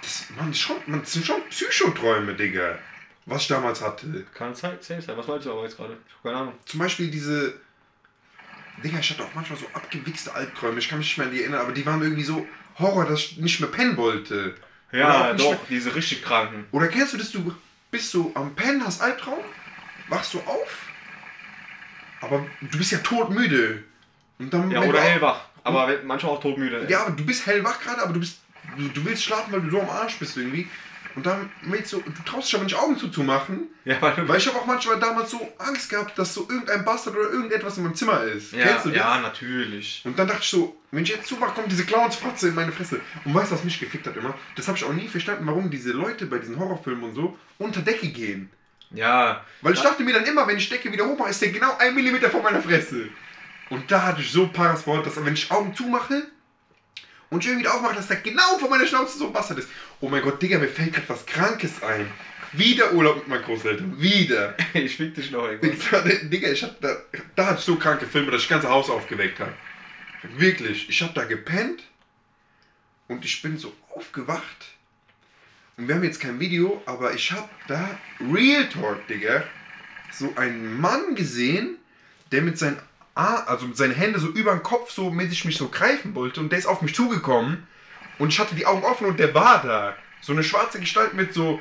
Das, 0.00 0.26
man, 0.36 0.52
schon, 0.54 0.76
man, 0.86 1.00
das 1.00 1.12
sind 1.12 1.26
schon 1.26 1.42
Psychoträume, 1.50 2.34
Digga. 2.34 2.78
Was 3.26 3.42
ich 3.42 3.48
damals 3.48 3.80
hatte. 3.82 4.24
Kann 4.34 4.54
Zeit 4.54 4.82
safe 4.84 5.02
sein. 5.02 5.16
Was 5.16 5.26
meinst 5.26 5.46
du 5.46 5.52
aber 5.52 5.64
jetzt 5.64 5.76
gerade? 5.76 5.94
Ich 6.06 6.14
hab 6.14 6.22
keine 6.22 6.36
Ahnung. 6.36 6.54
Zum 6.64 6.80
Beispiel 6.80 7.10
diese. 7.10 7.60
Digga, 8.84 8.98
ich 8.98 9.10
hatte 9.10 9.24
auch 9.24 9.34
manchmal 9.34 9.58
so 9.58 9.66
abgewichste 9.72 10.32
Albträume. 10.34 10.78
Ich 10.78 10.88
kann 10.88 10.98
mich 10.98 11.08
nicht 11.08 11.18
mehr 11.18 11.26
an 11.26 11.32
die 11.32 11.40
erinnern, 11.42 11.60
aber 11.60 11.72
die 11.72 11.84
waren 11.86 12.02
irgendwie 12.02 12.22
so 12.22 12.46
Horror, 12.78 13.06
dass 13.06 13.20
ich 13.20 13.36
nicht 13.38 13.60
mehr 13.60 13.70
pennen 13.70 13.96
wollte. 13.96 14.54
Ja, 14.92 15.32
doch, 15.34 15.50
mehr- 15.50 15.60
diese 15.68 15.94
richtig 15.94 16.22
kranken. 16.22 16.66
Oder 16.72 16.88
kennst 16.88 17.12
du 17.14 17.18
das, 17.18 17.32
du 17.32 17.54
bist 17.90 18.10
so 18.10 18.30
am 18.34 18.54
Pennen, 18.54 18.84
hast 18.84 19.00
Albtraum, 19.02 19.42
wachst 20.08 20.34
du 20.34 20.40
auf, 20.40 20.85
aber 22.20 22.44
du 22.60 22.78
bist 22.78 22.92
ja 22.92 22.98
totmüde. 22.98 23.82
Und 24.38 24.52
dann, 24.52 24.70
Ja, 24.70 24.82
oder 24.82 25.00
hellwach. 25.00 25.40
Aber 25.64 25.88
wenn- 25.88 26.06
manchmal 26.06 26.32
auch 26.32 26.40
todmüde. 26.40 26.86
Ja, 26.88 27.02
aber 27.06 27.10
du 27.16 27.24
bist 27.24 27.46
hellwach 27.46 27.80
gerade, 27.80 28.02
aber 28.02 28.12
du 28.12 28.20
bist. 28.20 28.40
Du, 28.76 28.88
du 28.88 29.04
willst 29.04 29.22
schlafen, 29.24 29.52
weil 29.52 29.60
du 29.62 29.70
so 29.70 29.80
am 29.80 29.88
Arsch 29.88 30.18
bist 30.18 30.36
irgendwie. 30.36 30.68
Und 31.14 31.24
dann 31.24 31.48
willst 31.62 31.92
du. 31.92 32.00
Du 32.02 32.22
traust 32.26 32.48
dich 32.48 32.54
aber 32.56 32.64
nicht 32.64 32.76
Augen 32.76 32.98
zuzumachen. 32.98 33.68
ja 33.86 33.96
weil 34.02 34.28
Weil 34.28 34.36
ich 34.38 34.46
habe 34.48 34.58
auch 34.58 34.66
manchmal 34.66 34.98
damals 35.00 35.30
so 35.30 35.40
Angst 35.58 35.88
gehabt, 35.88 36.18
dass 36.18 36.34
so 36.34 36.46
irgendein 36.48 36.84
Bastard 36.84 37.16
oder 37.16 37.30
irgendetwas 37.30 37.78
in 37.78 37.84
meinem 37.84 37.94
Zimmer 37.94 38.22
ist. 38.22 38.52
Ja, 38.52 38.66
Kennst 38.66 38.84
du 38.86 38.88
das? 38.90 38.98
ja, 38.98 39.18
natürlich. 39.20 40.02
Und 40.04 40.18
dann 40.18 40.26
dachte 40.28 40.42
ich 40.42 40.48
so, 40.50 40.76
wenn 40.90 41.04
ich 41.04 41.08
jetzt 41.10 41.26
zumache, 41.26 41.54
kommt 41.54 41.72
diese 41.72 41.86
Clownsfratze 41.86 42.48
in 42.48 42.54
meine 42.54 42.70
Fresse. 42.72 43.00
Und 43.24 43.32
weißt 43.34 43.50
du, 43.50 43.54
was 43.54 43.64
mich 43.64 43.80
gefickt 43.80 44.06
hat 44.06 44.16
immer? 44.16 44.34
Das 44.56 44.68
habe 44.68 44.76
ich 44.76 44.84
auch 44.84 44.92
nie 44.92 45.08
verstanden, 45.08 45.46
warum 45.46 45.70
diese 45.70 45.92
Leute 45.92 46.26
bei 46.26 46.38
diesen 46.38 46.58
Horrorfilmen 46.58 47.04
und 47.04 47.14
so 47.14 47.38
unter 47.58 47.80
Decke 47.80 48.08
gehen. 48.08 48.50
Ja, 48.90 49.44
Weil 49.62 49.74
ich 49.74 49.80
dachte 49.80 50.02
mir 50.02 50.14
dann 50.14 50.24
immer, 50.24 50.46
wenn 50.46 50.56
ich 50.56 50.68
Decke 50.68 50.92
wieder 50.92 51.06
hochmache, 51.06 51.30
ist 51.30 51.42
der 51.42 51.50
genau 51.50 51.76
ein 51.78 51.94
Millimeter 51.94 52.30
vor 52.30 52.42
meiner 52.42 52.62
Fresse. 52.62 53.08
Und 53.68 53.90
da 53.90 54.02
hatte 54.02 54.20
ich 54.20 54.30
so 54.30 54.46
Paras 54.48 54.82
vor, 54.82 55.02
dass 55.02 55.22
wenn 55.24 55.34
ich 55.34 55.50
Augen 55.50 55.74
zumache 55.74 56.22
und 57.30 57.40
ich 57.40 57.46
irgendwie 57.48 57.64
wieder 57.64 57.74
aufmache, 57.74 57.96
dass 57.96 58.06
der 58.06 58.18
genau 58.18 58.58
vor 58.58 58.70
meiner 58.70 58.86
Schnauze 58.86 59.18
so 59.18 59.26
ein 59.26 59.32
Bastard 59.32 59.58
ist. 59.58 59.68
Oh 60.00 60.08
mein 60.08 60.22
Gott, 60.22 60.40
Digga, 60.40 60.58
mir 60.58 60.68
fällt 60.68 60.92
gerade 60.92 61.08
was 61.08 61.26
Krankes 61.26 61.82
ein. 61.82 62.10
Wieder 62.52 62.92
Urlaub 62.92 63.16
mit 63.16 63.28
meinen 63.28 63.42
Großeltern. 63.42 64.00
Wieder. 64.00 64.56
ich 64.72 64.96
fick 64.96 65.14
dich 65.14 65.30
noch 65.32 65.48
irgendwas. 65.48 66.02
Digga, 66.30 66.50
ich 66.50 66.62
hab 66.62 66.80
da, 66.80 66.96
da 67.34 67.46
hatte 67.46 67.58
ich 67.58 67.64
so 67.64 67.76
kranke 67.76 68.06
Filme, 68.06 68.30
dass 68.30 68.42
ich 68.42 68.48
das 68.48 68.56
ganze 68.56 68.70
Haus 68.70 68.88
aufgeweckt 68.88 69.40
habe. 69.40 69.52
Wirklich, 70.36 70.88
ich 70.88 71.02
hab 71.02 71.14
da 71.14 71.24
gepennt 71.24 71.82
und 73.08 73.24
ich 73.24 73.42
bin 73.42 73.58
so 73.58 73.74
aufgewacht. 73.94 74.75
Und 75.78 75.88
wir 75.88 75.94
haben 75.94 76.04
jetzt 76.04 76.20
kein 76.20 76.40
Video, 76.40 76.82
aber 76.86 77.12
ich 77.12 77.32
hab 77.32 77.50
da 77.68 77.98
Real 78.32 78.66
Talk, 78.66 79.06
Digga, 79.08 79.44
so 80.10 80.32
einen 80.36 80.80
Mann 80.80 81.14
gesehen, 81.14 81.76
der 82.32 82.40
mit 82.40 82.58
seinen 82.58 82.78
Ar 83.14 83.46
also 83.46 83.66
mit 83.66 83.76
seinen 83.76 83.94
Händen 83.94 84.18
so 84.18 84.28
über 84.28 84.52
den 84.52 84.62
Kopf 84.62 84.90
so 84.90 85.10
mäßig 85.10 85.44
mich 85.44 85.58
so 85.58 85.68
greifen 85.68 86.14
wollte 86.14 86.40
und 86.40 86.50
der 86.50 86.58
ist 86.58 86.66
auf 86.66 86.80
mich 86.80 86.94
zugekommen 86.94 87.66
und 88.18 88.28
ich 88.30 88.38
hatte 88.38 88.54
die 88.54 88.64
Augen 88.64 88.84
offen 88.84 89.06
und 89.06 89.18
der 89.18 89.34
war 89.34 89.62
da. 89.62 89.96
So 90.22 90.32
eine 90.32 90.42
schwarze 90.42 90.80
Gestalt 90.80 91.12
mit 91.12 91.34
so 91.34 91.60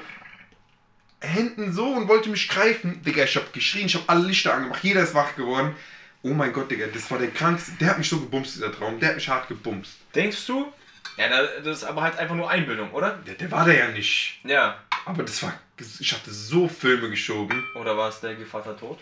Händen 1.20 1.74
so 1.74 1.86
und 1.86 2.08
wollte 2.08 2.30
mich 2.30 2.48
greifen. 2.48 3.02
Digga, 3.04 3.26
ich 3.26 3.36
hab 3.36 3.52
geschrien, 3.52 3.88
ich 3.88 3.96
hab 3.96 4.10
alle 4.10 4.28
Lichter 4.28 4.54
angemacht, 4.54 4.82
jeder 4.82 5.04
ist 5.04 5.14
wach 5.14 5.36
geworden. 5.36 5.76
Oh 6.22 6.34
mein 6.34 6.54
Gott, 6.54 6.72
Digga, 6.72 6.88
das 6.88 7.12
war 7.12 7.20
der 7.20 7.32
krankste. 7.32 7.74
Der 7.82 7.90
hat 7.90 7.98
mich 7.98 8.08
so 8.08 8.22
gebumst, 8.22 8.56
dieser 8.56 8.72
Traum. 8.72 8.98
Der 8.98 9.10
hat 9.10 9.16
mich 9.16 9.28
hart 9.28 9.50
gebumst. 9.50 9.98
Denkst 10.16 10.46
du? 10.48 10.72
Ja, 11.18 11.30
da- 11.30 11.60
das 11.64 11.78
ist 11.80 11.84
aber 11.84 12.02
halt 12.02 12.18
einfach 12.18 12.36
nur 12.36 12.50
Einbildung, 12.50 12.92
oder? 12.92 13.12
Der, 13.26 13.36
der 13.36 13.52
war 13.52 13.66
da 13.66 13.72
ja 13.72 13.88
nicht. 13.90 14.40
Ja. 14.44 14.80
Aber 15.06 15.24
das 15.24 15.42
war. 15.44 15.54
Ich 16.00 16.14
hatte 16.14 16.32
so 16.32 16.68
Filme 16.68 17.10
geschoben. 17.10 17.64
Oder 17.76 17.98
war 17.98 18.10
es 18.10 18.20
der 18.22 18.36
Vater 18.46 18.78
tot? 18.78 19.00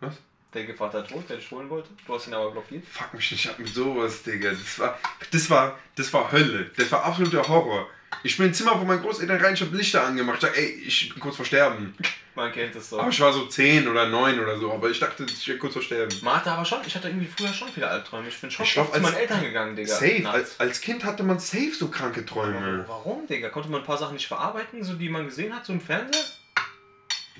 Was? 0.00 0.14
der 0.54 0.64
hat, 0.94 1.12
wo 1.12 1.20
der 1.20 1.36
dich 1.36 1.50
holen 1.50 1.68
wollte. 1.68 1.90
Du 2.06 2.14
hast 2.14 2.26
ihn 2.28 2.34
aber 2.34 2.50
blockiert. 2.50 2.84
Fuck 2.86 3.12
mich 3.14 3.30
nicht 3.32 3.46
ab 3.48 3.58
mit 3.58 3.68
sowas, 3.68 4.22
Digga. 4.22 4.50
Das 4.50 4.78
war, 4.78 4.98
das 5.30 5.50
war, 5.50 5.78
das 5.96 6.12
war 6.12 6.32
Hölle. 6.32 6.70
Das 6.76 6.90
war 6.90 7.04
absoluter 7.04 7.46
Horror. 7.46 7.86
Ich 8.22 8.36
bin 8.36 8.46
im 8.46 8.54
Zimmer, 8.54 8.80
wo 8.80 8.84
meine 8.84 9.00
Großeltern 9.00 9.40
rein, 9.40 9.54
ich 9.54 9.60
hab 9.60 9.72
Lichter 9.72 10.04
angemacht. 10.04 10.36
Ich 10.42 10.48
dachte, 10.48 10.58
ey, 10.58 10.70
ich 10.86 11.08
bin 11.12 11.20
kurz 11.20 11.36
vor 11.36 11.44
Sterben. 11.44 11.94
Man 12.34 12.52
kennt 12.52 12.74
es 12.76 12.90
so. 12.90 13.00
Aber 13.00 13.08
ich 13.08 13.18
war 13.20 13.32
so 13.32 13.46
10 13.46 13.88
oder 13.88 14.08
9 14.08 14.38
oder 14.40 14.58
so, 14.58 14.70
aber 14.72 14.90
ich 14.90 14.98
dachte, 14.98 15.24
ich 15.24 15.48
wäre 15.48 15.58
kurz 15.58 15.72
vor 15.72 15.82
Sterben. 15.82 16.10
Hatte 16.24 16.50
aber 16.50 16.64
schon, 16.64 16.80
ich 16.86 16.94
hatte 16.94 17.08
irgendwie 17.08 17.26
früher 17.26 17.52
schon 17.52 17.68
viele 17.68 17.88
Albträume. 17.88 18.28
Ich 18.28 18.38
bin 18.40 18.50
schon 18.50 18.64
Ich 18.66 18.72
glaub, 18.74 18.92
zu 18.92 19.00
meinen 19.00 19.14
Eltern 19.14 19.42
gegangen, 19.42 19.74
Digga. 19.74 19.94
Safe. 19.94 20.28
Als, 20.28 20.60
als 20.60 20.80
Kind 20.80 21.04
hatte 21.04 21.22
man 21.22 21.38
safe 21.38 21.72
so 21.72 21.88
kranke 21.88 22.24
Warum, 22.28 22.52
Träume. 22.52 22.84
warum, 22.88 23.26
Digga? 23.26 23.48
Konnte 23.48 23.70
man 23.70 23.80
ein 23.80 23.86
paar 23.86 23.98
Sachen 23.98 24.14
nicht 24.14 24.26
verarbeiten, 24.26 24.84
so 24.84 24.94
die 24.94 25.08
man 25.08 25.24
gesehen 25.26 25.54
hat, 25.54 25.64
so 25.64 25.72
im 25.72 25.80
Fernseher? 25.80 26.22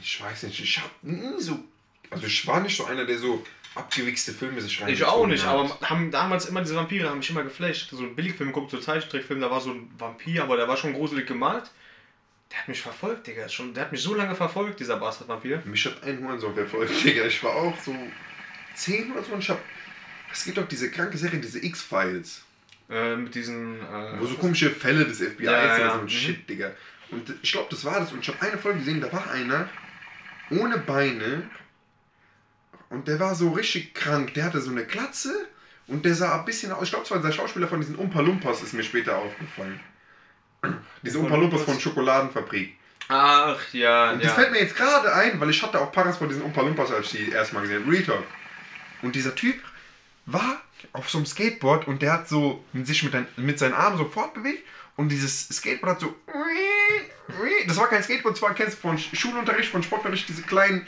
Ich 0.01 0.23
weiß 0.23 0.45
nicht, 0.45 0.61
ich 0.61 0.79
hab 0.79 0.91
nie 1.03 1.41
so. 1.41 1.59
Also 2.11 2.27
ich 2.27 2.47
war 2.47 2.61
nicht 2.61 2.77
so 2.77 2.85
einer, 2.87 3.05
der 3.05 3.19
so 3.19 3.45
abgewichste 3.77 4.33
Filme 4.33 4.61
sich 4.61 4.81
rein. 4.81 4.89
Ich 4.89 5.05
auch 5.05 5.27
nicht, 5.27 5.45
aber 5.45 5.69
haben 5.83 6.11
damals 6.11 6.47
immer 6.47 6.63
diese 6.63 6.75
Vampire 6.77 7.09
haben 7.09 7.19
mich 7.19 7.31
immer 7.31 7.43
geflasht. 7.45 7.91
So 7.91 8.03
ein 8.03 8.17
Billigfilm 8.17 8.51
geguckt, 8.53 8.71
so 8.71 8.79
Zeichentrickfilm, 8.79 9.41
da 9.41 9.51
war 9.51 9.61
so 9.61 9.71
ein 9.71 9.91
Vampir, 9.99 10.43
aber 10.43 10.57
der 10.57 10.67
war 10.69 10.77
schon 10.77 10.93
gruselig 10.95 11.27
gemalt. 11.27 11.71
Der 12.51 12.59
hat 12.61 12.69
mich 12.69 12.81
verfolgt, 12.81 13.27
Digga. 13.27 13.49
Schon, 13.49 13.75
der 13.75 13.85
hat 13.85 13.93
mich 13.93 14.01
so 14.03 14.15
lange 14.15 14.35
verfolgt, 14.35 14.79
dieser 14.81 14.97
Bastard-Vampir. 14.99 15.63
Mich 15.65 15.85
hat 15.85 16.03
ein 16.05 16.21
Hurensohn 16.23 16.55
verfolgt, 16.55 17.05
Digga. 17.05 17.27
Ich 17.27 17.43
war 17.43 17.55
auch 17.55 17.79
so 17.81 17.95
10 18.75 19.13
oder 19.13 19.23
so 19.23 19.33
und 19.33 19.41
ich 19.41 19.51
hab. 19.51 19.61
Es 20.33 20.45
gibt 20.45 20.59
doch 20.59 20.69
diese 20.69 20.91
kranke 20.91 21.19
Serie, 21.19 21.41
diese 21.41 21.65
X-Files. 21.65 22.45
Äh, 22.89 23.17
mit 23.17 23.35
diesen. 23.35 23.81
Äh, 23.81 24.21
Wo 24.21 24.27
so 24.27 24.37
komische 24.37 24.71
Fälle 24.71 25.05
des 25.05 25.21
FBIs 25.21 25.47
Ja, 25.47 25.53
oder 25.53 25.79
ja. 25.79 25.93
so 25.93 25.99
ein 25.99 26.05
Mhm. 26.05 26.09
Shit, 26.09 26.49
Digga. 26.49 26.71
Und 27.11 27.35
ich 27.43 27.53
glaube, 27.53 27.69
das 27.71 27.85
war 27.85 27.99
das. 28.01 28.13
Und 28.13 28.21
ich 28.21 28.29
habe 28.29 28.41
eine 28.43 28.59
Folge 28.59 28.79
gesehen, 28.79 29.01
da 29.01 29.13
war 29.13 29.31
einer 29.31 29.69
ohne 30.51 30.79
Beine 30.79 31.51
und 32.91 33.09
der 33.09 33.19
war 33.21 33.35
so 33.35 33.51
richtig 33.51 33.95
krank. 33.95 34.35
Der 34.35 34.45
hatte 34.45 34.61
so 34.61 34.71
eine 34.71 34.85
Glatze 34.85 35.49
und 35.87 36.05
der 36.05 36.15
sah 36.15 36.39
ein 36.39 36.45
bisschen 36.45 36.73
aus. 36.73 36.85
Ich 36.85 36.91
glaube, 36.91 37.05
zwar 37.05 37.21
der 37.21 37.33
Schauspieler 37.33 37.69
von 37.69 37.81
diesen 37.81 37.97
Umpa 37.97 38.21
Lumpas 38.21 38.63
ist 38.63 38.73
mir 38.75 38.83
später 38.83 39.17
aufgefallen. 39.17 39.81
Diese 41.03 41.19
Umpa 41.19 41.37
Lumpas 41.37 41.63
von 41.63 41.79
Schokoladenfabrik. 41.79 42.77
Ach 43.09 43.61
ja, 43.73 44.13
Und 44.13 44.21
ja. 44.21 44.27
das 44.27 44.35
fällt 44.35 44.51
mir 44.51 44.59
jetzt 44.59 44.75
gerade 44.75 45.15
ein, 45.15 45.41
weil 45.41 45.51
ich 45.51 45.63
hatte 45.63 45.81
auch 45.81 45.93
Paras 45.93 46.17
von 46.17 46.29
diesen 46.29 46.43
Umpa 46.43 46.63
Lumpas, 46.63 46.91
als 46.91 47.13
ich 47.13 47.27
die 47.27 47.31
erstmal 47.31 47.63
gesehen 47.63 47.83
habe. 47.83 47.93
Real 47.93 48.03
Talk. 48.03 48.25
Und 49.03 49.15
dieser 49.15 49.35
Typ 49.35 49.63
war 50.25 50.61
auf 50.93 51.09
so 51.09 51.19
einem 51.19 51.27
Skateboard 51.27 51.87
und 51.87 52.03
der 52.03 52.13
hat 52.13 52.29
so 52.29 52.65
sich 52.75 53.05
mit, 53.05 53.15
ein, 53.15 53.29
mit 53.37 53.59
seinen 53.59 53.75
Armen 53.75 53.97
so 53.97 54.07
fortbewegt 54.07 54.65
und 54.97 55.11
dieses 55.11 55.49
Skateboard 55.49 55.95
hat 55.95 56.01
so. 56.01 56.15
Das 57.67 57.77
war 57.77 57.89
kein 57.89 58.05
Skateboard, 58.05 58.37
das 58.37 58.43
war, 58.43 58.55
kennst 58.55 58.77
du 58.77 58.83
von 58.83 58.97
Schulunterricht, 58.99 59.71
von 59.71 59.83
Sportunterricht, 59.83 60.29
diese 60.29 60.43
kleinen. 60.43 60.87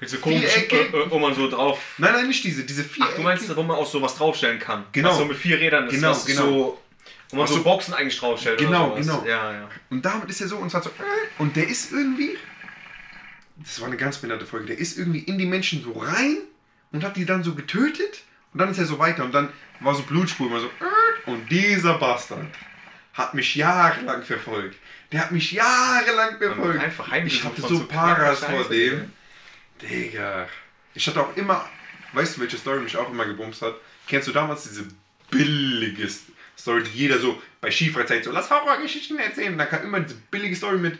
Diese 0.00 0.18
komischen, 0.18 0.70
äh, 0.70 0.76
äh, 0.76 1.10
wo 1.10 1.18
man 1.18 1.34
so 1.34 1.48
drauf. 1.48 1.78
Nein, 1.98 2.12
nein, 2.14 2.28
nicht 2.28 2.42
diese, 2.42 2.64
diese 2.64 2.84
vier. 2.84 3.04
Ach, 3.06 3.14
du 3.14 3.22
meinst, 3.22 3.54
wo 3.54 3.62
man 3.62 3.76
auch 3.76 3.86
sowas 3.86 4.14
draufstellen 4.16 4.58
kann? 4.58 4.84
Genau. 4.92 5.10
Was 5.10 5.18
so 5.18 5.24
mit 5.26 5.36
vier 5.36 5.60
Rädern 5.60 5.88
ist. 5.88 5.94
Genau, 5.94 6.10
was 6.10 6.24
genau. 6.24 6.42
So, 6.42 6.82
wo 7.30 7.36
man 7.36 7.46
so, 7.46 7.56
so. 7.56 7.62
Boxen 7.62 7.92
eigentlich 7.94 8.18
draufstellt. 8.18 8.58
Genau, 8.58 8.94
genau. 8.94 9.24
Ja, 9.26 9.52
ja. 9.52 9.68
Und 9.90 10.04
damit 10.04 10.30
ist 10.30 10.40
er 10.40 10.48
so 10.48 10.56
und 10.56 10.70
zwar 10.70 10.82
so. 10.82 10.90
Und 11.38 11.54
der 11.54 11.68
ist 11.68 11.92
irgendwie. 11.92 12.36
Das 13.58 13.78
war 13.80 13.88
eine 13.88 13.98
ganz 13.98 14.16
behinderte 14.16 14.46
Folge. 14.46 14.66
Der 14.66 14.78
ist 14.78 14.96
irgendwie 14.96 15.20
in 15.20 15.36
die 15.36 15.44
Menschen 15.44 15.82
so 15.84 15.92
rein 15.92 16.38
und 16.92 17.04
hat 17.04 17.16
die 17.16 17.26
dann 17.26 17.44
so 17.44 17.54
getötet. 17.54 18.22
Und 18.54 18.58
dann 18.58 18.70
ist 18.70 18.78
er 18.78 18.86
so 18.86 18.98
weiter. 18.98 19.22
Und 19.24 19.32
dann 19.34 19.50
war 19.80 19.94
so 19.94 20.02
Blutspur 20.02 20.46
immer 20.46 20.60
so. 20.60 20.70
Und 21.26 21.50
dieser 21.50 21.98
Bastard 21.98 22.46
hat 23.12 23.34
mich 23.34 23.54
jahrelang 23.54 24.22
verfolgt. 24.22 24.76
Der 25.12 25.20
hat 25.20 25.30
mich 25.30 25.52
jahrelang 25.52 26.38
verfolgt. 26.38 26.80
einfach 26.80 27.10
heimgesucht 27.10 27.42
Ich 27.42 27.44
hatte 27.44 27.62
so 27.62 27.80
so 27.80 27.86
Paras 27.86 28.42
vor 28.42 28.64
dem. 28.64 29.12
Digga. 29.82 30.48
Ich 30.94 31.06
hatte 31.06 31.20
auch 31.20 31.36
immer. 31.36 31.68
Weißt 32.12 32.36
du, 32.36 32.40
welche 32.40 32.58
Story 32.58 32.80
mich 32.80 32.96
auch 32.96 33.10
immer 33.10 33.24
gebumst 33.24 33.62
hat? 33.62 33.74
Kennst 34.08 34.26
du 34.28 34.32
damals 34.32 34.64
diese 34.64 34.86
billige 35.30 36.08
Story, 36.58 36.82
die 36.82 36.98
jeder 36.98 37.18
so 37.18 37.40
bei 37.60 37.70
Skifreizeit 37.70 38.24
so, 38.24 38.32
lass 38.32 38.50
Horrorgeschichten 38.50 39.18
erzählen. 39.18 39.52
Und 39.52 39.58
da 39.58 39.66
kam 39.66 39.84
immer 39.84 40.00
diese 40.00 40.16
billige 40.30 40.56
Story 40.56 40.78
mit 40.78 40.98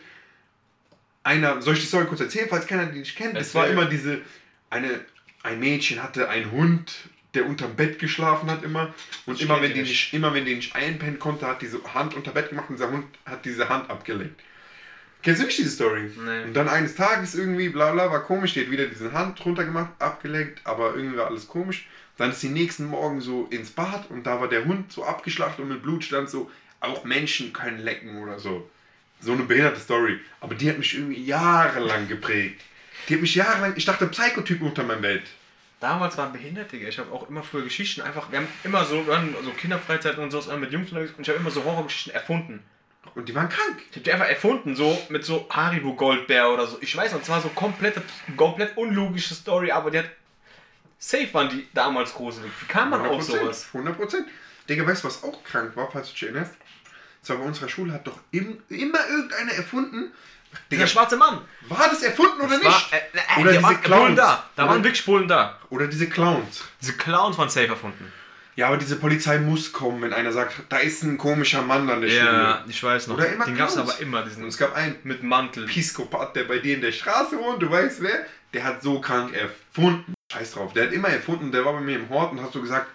einer, 1.23 1.61
soll 1.61 1.75
ich 1.75 1.81
die 1.81 1.87
Story 1.87 2.07
kurz 2.07 2.21
erzählen, 2.21 2.49
falls 2.49 2.67
keiner 2.67 2.87
die 2.87 3.01
nicht 3.01 3.17
kennt? 3.17 3.37
Es 3.37 3.55
war 3.55 3.69
immer 3.69 3.85
diese, 3.87 4.21
eine, 4.71 5.05
ein 5.43 5.61
Mädchen 5.61 6.03
hatte 6.03 6.29
einen 6.29 6.51
Hund, 6.51 6.93
der 7.35 7.47
unterm 7.47 7.77
Bett 7.77 7.99
geschlafen 7.99 8.51
hat 8.51 8.63
immer. 8.63 8.95
Und 9.27 9.35
Ich 9.37 9.43
immer 9.43 9.61
wenn, 9.63 9.75
die 9.75 9.83
nicht. 9.83 10.15
immer 10.15 10.35
wenn 10.35 10.45
die 10.45 10.55
nicht 10.55 10.75
einpennen 10.75 11.19
konnte, 11.19 11.47
hat 11.47 11.63
diese 11.63 11.83
Hand 11.95 12.15
unter 12.15 12.33
Bett 12.33 12.51
gemacht 12.51 12.71
und 12.71 12.77
dieser 12.77 12.91
Hund 12.91 13.07
hat 13.25 13.45
diese 13.45 13.69
Hand 13.69 13.91
abgeleckt. 13.91 14.41
Kennst 15.23 15.43
du 15.43 15.47
nicht 15.47 15.59
diese 15.59 15.71
Story? 15.71 16.11
Nee. 16.17 16.45
Und 16.45 16.55
dann 16.55 16.69
eines 16.69 16.95
Tages 16.95 17.35
irgendwie, 17.35 17.69
bla 17.69 17.93
bla, 17.93 18.11
war 18.11 18.23
komisch, 18.23 18.55
die 18.55 18.63
hat 18.63 18.71
wieder 18.71 18.87
diese 18.87 19.13
Hand 19.13 19.45
runter 19.45 19.65
gemacht, 19.65 19.91
abgeleckt, 19.99 20.61
aber 20.65 20.95
irgendwie 20.95 21.19
war 21.19 21.27
alles 21.27 21.47
komisch. 21.47 21.87
Dann 22.17 22.31
ist 22.31 22.41
sie 22.41 22.49
nächsten 22.49 22.87
Morgen 22.87 23.21
so 23.21 23.47
ins 23.51 23.71
Bad 23.71 24.11
und 24.11 24.25
da 24.25 24.41
war 24.41 24.49
der 24.49 24.65
Hund 24.65 24.93
so 24.93 25.05
abgeschlachtet 25.05 25.61
und 25.61 25.69
mit 25.69 25.83
Blut 25.83 26.05
stand 26.05 26.31
so, 26.31 26.51
auch 26.81 27.05
Menschen 27.05 27.53
können 27.53 27.79
lecken 27.79 28.23
oder 28.23 28.39
so. 28.39 28.69
So 29.21 29.33
eine 29.33 29.43
behinderte 29.43 29.81
Story. 29.81 30.19
Aber 30.41 30.55
die 30.55 30.69
hat 30.71 30.79
mich 30.79 30.95
irgendwie 30.95 31.23
jahrelang 31.23 32.09
geprägt. 32.09 32.63
Die 33.09 33.15
hat 33.15 33.21
mich 33.21 33.35
jahrelang, 33.35 33.75
ich 33.77 33.85
dachte 33.85 34.07
Psychotypen 34.07 34.67
unter 34.67 34.83
meinem 34.83 35.03
Bett. 35.03 35.23
Damals 35.81 36.17
waren 36.19 36.33
behindert, 36.33 36.73
Digga. 36.73 36.89
Ich 36.89 36.99
habe 36.99 37.11
auch 37.11 37.29
immer 37.29 37.43
früher 37.43 37.65
Geschichten 37.65 38.03
einfach. 38.03 38.31
Wir 38.31 38.39
haben 38.39 38.49
immer 38.65 38.85
so, 38.85 39.03
so 39.05 39.51
Kinderfreizeiten 39.51 40.23
und 40.23 40.31
sowas 40.31 40.55
mit 40.59 40.73
Jungs 40.73 40.91
unterwegs 40.91 41.15
und 41.17 41.23
ich 41.23 41.29
habe 41.29 41.39
immer 41.39 41.51
so 41.51 41.65
Horrorgeschichten 41.65 42.13
erfunden. 42.13 42.63
Und 43.15 43.29
die 43.29 43.35
waren 43.35 43.49
krank. 43.49 43.79
Ich 43.91 43.97
habe 43.97 44.01
die 44.05 44.13
einfach 44.13 44.29
erfunden, 44.29 44.77
so 44.77 44.97
mit 45.09 45.25
so 45.25 45.47
Haribo 45.51 45.95
Goldbär 45.95 46.51
oder 46.51 46.67
so. 46.67 46.79
Ich 46.81 46.97
weiß 46.97 47.13
noch, 47.13 47.21
es 47.23 47.29
war 47.29 47.41
so 47.41 47.49
komplette, 47.49 48.03
komplett 48.37 48.77
unlogische 48.77 49.35
Story, 49.35 49.71
aber 49.73 49.91
die 49.91 49.99
hat. 49.99 50.11
Safe 50.99 51.33
waren 51.33 51.49
die 51.49 51.67
damals 51.73 52.13
gruselig. 52.13 52.53
Wie 52.61 52.67
kam 52.67 52.91
man 52.91 53.05
auf 53.07 53.23
sowas? 53.23 53.67
100 53.73 53.97
Prozent. 53.97 54.27
Digga, 54.69 54.87
weißt 54.87 55.03
du, 55.03 55.09
was 55.09 55.25
auch 55.25 55.43
krank 55.45 55.75
war, 55.75 55.91
falls 55.91 56.09
du 56.09 56.13
dich 56.13 56.23
erinnerst? 56.25 56.55
Zwar 57.23 57.39
bei 57.39 57.45
unserer 57.45 57.69
Schule 57.69 57.93
hat 57.93 58.07
doch 58.07 58.19
im, 58.31 58.63
immer 58.69 59.07
irgendeiner 59.09 59.53
erfunden. 59.53 60.13
Dieser 60.71 60.87
schwarze 60.87 61.17
Mann. 61.17 61.41
War 61.69 61.89
das 61.89 62.03
erfunden 62.03 62.41
oder 62.41 62.59
Das 62.59 62.63
nicht? 62.63 62.93
War, 62.93 62.99
äh, 62.99 63.39
äh, 63.39 63.41
Oder 63.41 63.51
die 63.53 63.57
diese 63.59 63.63
waren 63.63 63.81
Clowns. 63.83 64.17
Da. 64.17 64.51
Da 64.57 64.63
Oder- 64.65 64.73
waren 64.73 64.85
wirklich 64.85 65.05
Bullen 65.05 65.29
da. 65.29 65.59
Oder 65.71 65.87
diese 65.87 66.09
Clowns. 66.09 66.65
Diese 66.81 66.97
Clowns 66.97 67.39
waren 67.39 67.49
safe 67.49 67.69
erfunden. 67.69 68.13
Ja, 68.57 68.67
aber 68.69 68.77
diese 68.77 68.97
Polizei 68.97 69.39
muss 69.39 69.73
kommen, 69.73 70.03
wenn 70.03 70.13
einer 70.13 70.33
sagt, 70.33 70.55
da 70.69 70.79
ist 70.79 71.03
ein 71.03 71.17
komischer 71.17 71.63
Mann 71.63 71.89
an 71.89 72.01
der 72.03 72.09
Schule. 72.11 72.65
ich 72.69 72.83
weiß 72.83 73.07
noch. 73.07 73.15
Oder 73.17 73.33
immer 73.33 73.45
Den 73.47 73.57
gab 73.57 73.69
es 73.69 73.77
aber 73.77 73.99
immer, 74.01 74.19
Und 74.23 74.29
diesen 74.29 74.47
es 74.47 74.59
gab 74.59 74.75
einen 74.75 74.97
mit 75.05 75.23
Mantel. 75.23 75.67
Piskopat, 75.67 76.35
der 76.37 76.45
bei 76.45 76.59
dir 76.59 76.75
in 76.75 76.81
der 76.81 76.93
Straße 76.93 77.39
wohnt, 77.39 77.63
du 77.63 77.71
weißt 77.71 78.03
wer, 78.03 78.27
der 78.53 78.65
hat 78.65 78.83
so 78.83 79.01
krank 79.01 79.33
erfunden. 79.35 80.15
Scheiß 80.33 80.53
drauf, 80.53 80.73
der 80.73 80.87
hat 80.87 80.93
immer 80.93 81.09
erfunden, 81.09 81.51
der 81.53 81.65
war 81.65 81.73
bei 81.75 81.81
mir 81.81 81.97
im 81.97 82.09
Hort 82.09 82.33
und 82.33 82.43
hast 82.43 82.53
so 82.53 82.61
gesagt, 82.61 82.89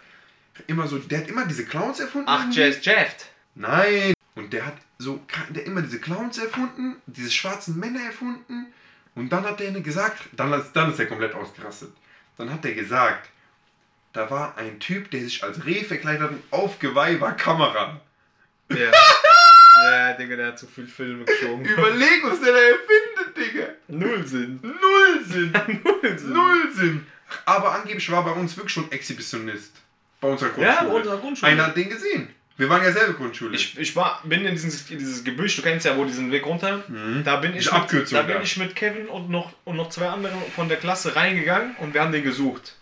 immer 0.67 0.87
so, 0.87 0.97
der 0.99 1.19
hat 1.19 1.27
immer 1.27 1.45
diese 1.45 1.65
Clowns 1.65 1.99
erfunden. 1.99 2.27
Ach, 2.29 2.45
Jazz 2.51 2.83
Jaft. 2.85 3.25
Nein. 3.55 4.13
Und 4.35 4.51
der 4.53 4.65
hat 4.65 4.75
so, 4.97 5.21
der 5.49 5.65
immer 5.65 5.81
diese 5.81 5.99
Clowns 5.99 6.37
erfunden, 6.37 6.97
diese 7.07 7.31
schwarzen 7.31 7.79
Männer 7.79 8.01
erfunden. 8.01 8.67
Und 9.15 9.29
dann 9.31 9.43
hat 9.45 9.59
der 9.61 9.69
eine 9.69 9.81
gesagt, 9.81 10.23
dann, 10.33 10.51
ist- 10.53 10.73
dann 10.73 10.91
ist 10.91 10.99
er 10.99 11.05
komplett 11.07 11.33
ausgerastet. 11.33 11.91
Dann 12.37 12.51
hat 12.51 12.63
er 12.65 12.73
gesagt, 12.73 13.29
da 14.15 14.29
war 14.29 14.57
ein 14.57 14.79
Typ, 14.79 15.11
der 15.11 15.21
sich 15.21 15.43
als 15.43 15.65
Reh 15.65 15.83
verkleidet 15.83 16.21
hat 16.21 16.31
und 16.31 16.43
auf 16.51 16.79
Geweih 16.79 17.19
war 17.19 17.35
Kamera. 17.35 17.99
Ja. 18.69 18.77
ja, 19.91 20.13
Digga, 20.13 20.37
der 20.37 20.47
hat 20.47 20.59
zu 20.59 20.67
viel 20.67 20.87
Filme 20.87 21.25
geschoben. 21.25 21.65
Überleg, 21.65 22.23
was 22.23 22.39
der 22.39 22.53
da 22.53 22.59
erfindet, 22.59 23.37
Digga. 23.37 23.67
Null 23.89 24.25
Sinn. 24.25 24.59
Null 24.61 25.23
Sinn. 25.25 25.51
Null 25.83 26.17
Sinn. 26.17 26.33
Null 26.33 26.71
Sinn. 26.73 27.07
Aber 27.45 27.73
angeblich 27.73 28.09
war 28.09 28.23
bei 28.23 28.31
uns 28.31 28.55
wirklich 28.55 28.73
schon 28.73 28.89
Exhibitionist. 28.91 29.75
Bei 30.21 30.29
unserer 30.29 30.49
Grundschule. 30.49 30.75
Ja, 30.75 30.83
bei 30.83 30.95
unserer 30.95 31.17
Grundschule. 31.17 31.51
Einer 31.51 31.67
hat 31.67 31.75
den 31.75 31.89
gesehen. 31.89 32.29
Wir 32.57 32.69
waren 32.69 32.83
ja 32.83 32.91
selbe 32.93 33.15
Grundschule. 33.15 33.53
Ich, 33.53 33.77
ich 33.77 33.95
war, 33.97 34.21
bin 34.23 34.45
in 34.45 34.53
dieses, 34.53 34.89
in 34.89 34.97
dieses 34.97 35.25
Gebüsch, 35.25 35.57
du 35.57 35.61
kennst 35.61 35.85
ja 35.85 35.97
wo 35.97 36.05
diesen 36.05 36.31
Weg 36.31 36.45
runter. 36.45 36.83
Mhm. 36.87 37.23
Da 37.25 37.35
bin 37.35 37.53
ich, 37.53 37.69
mit, 37.69 38.11
da 38.13 38.21
bin 38.21 38.41
ich 38.41 38.55
mit 38.55 38.77
Kevin 38.77 39.07
und 39.07 39.29
noch, 39.29 39.51
und 39.65 39.75
noch 39.75 39.89
zwei 39.89 40.07
anderen 40.07 40.39
von 40.55 40.69
der 40.69 40.77
Klasse 40.77 41.17
reingegangen 41.17 41.75
und 41.81 41.93
wir 41.93 42.01
haben 42.01 42.13
den 42.13 42.23
gesucht. 42.23 42.74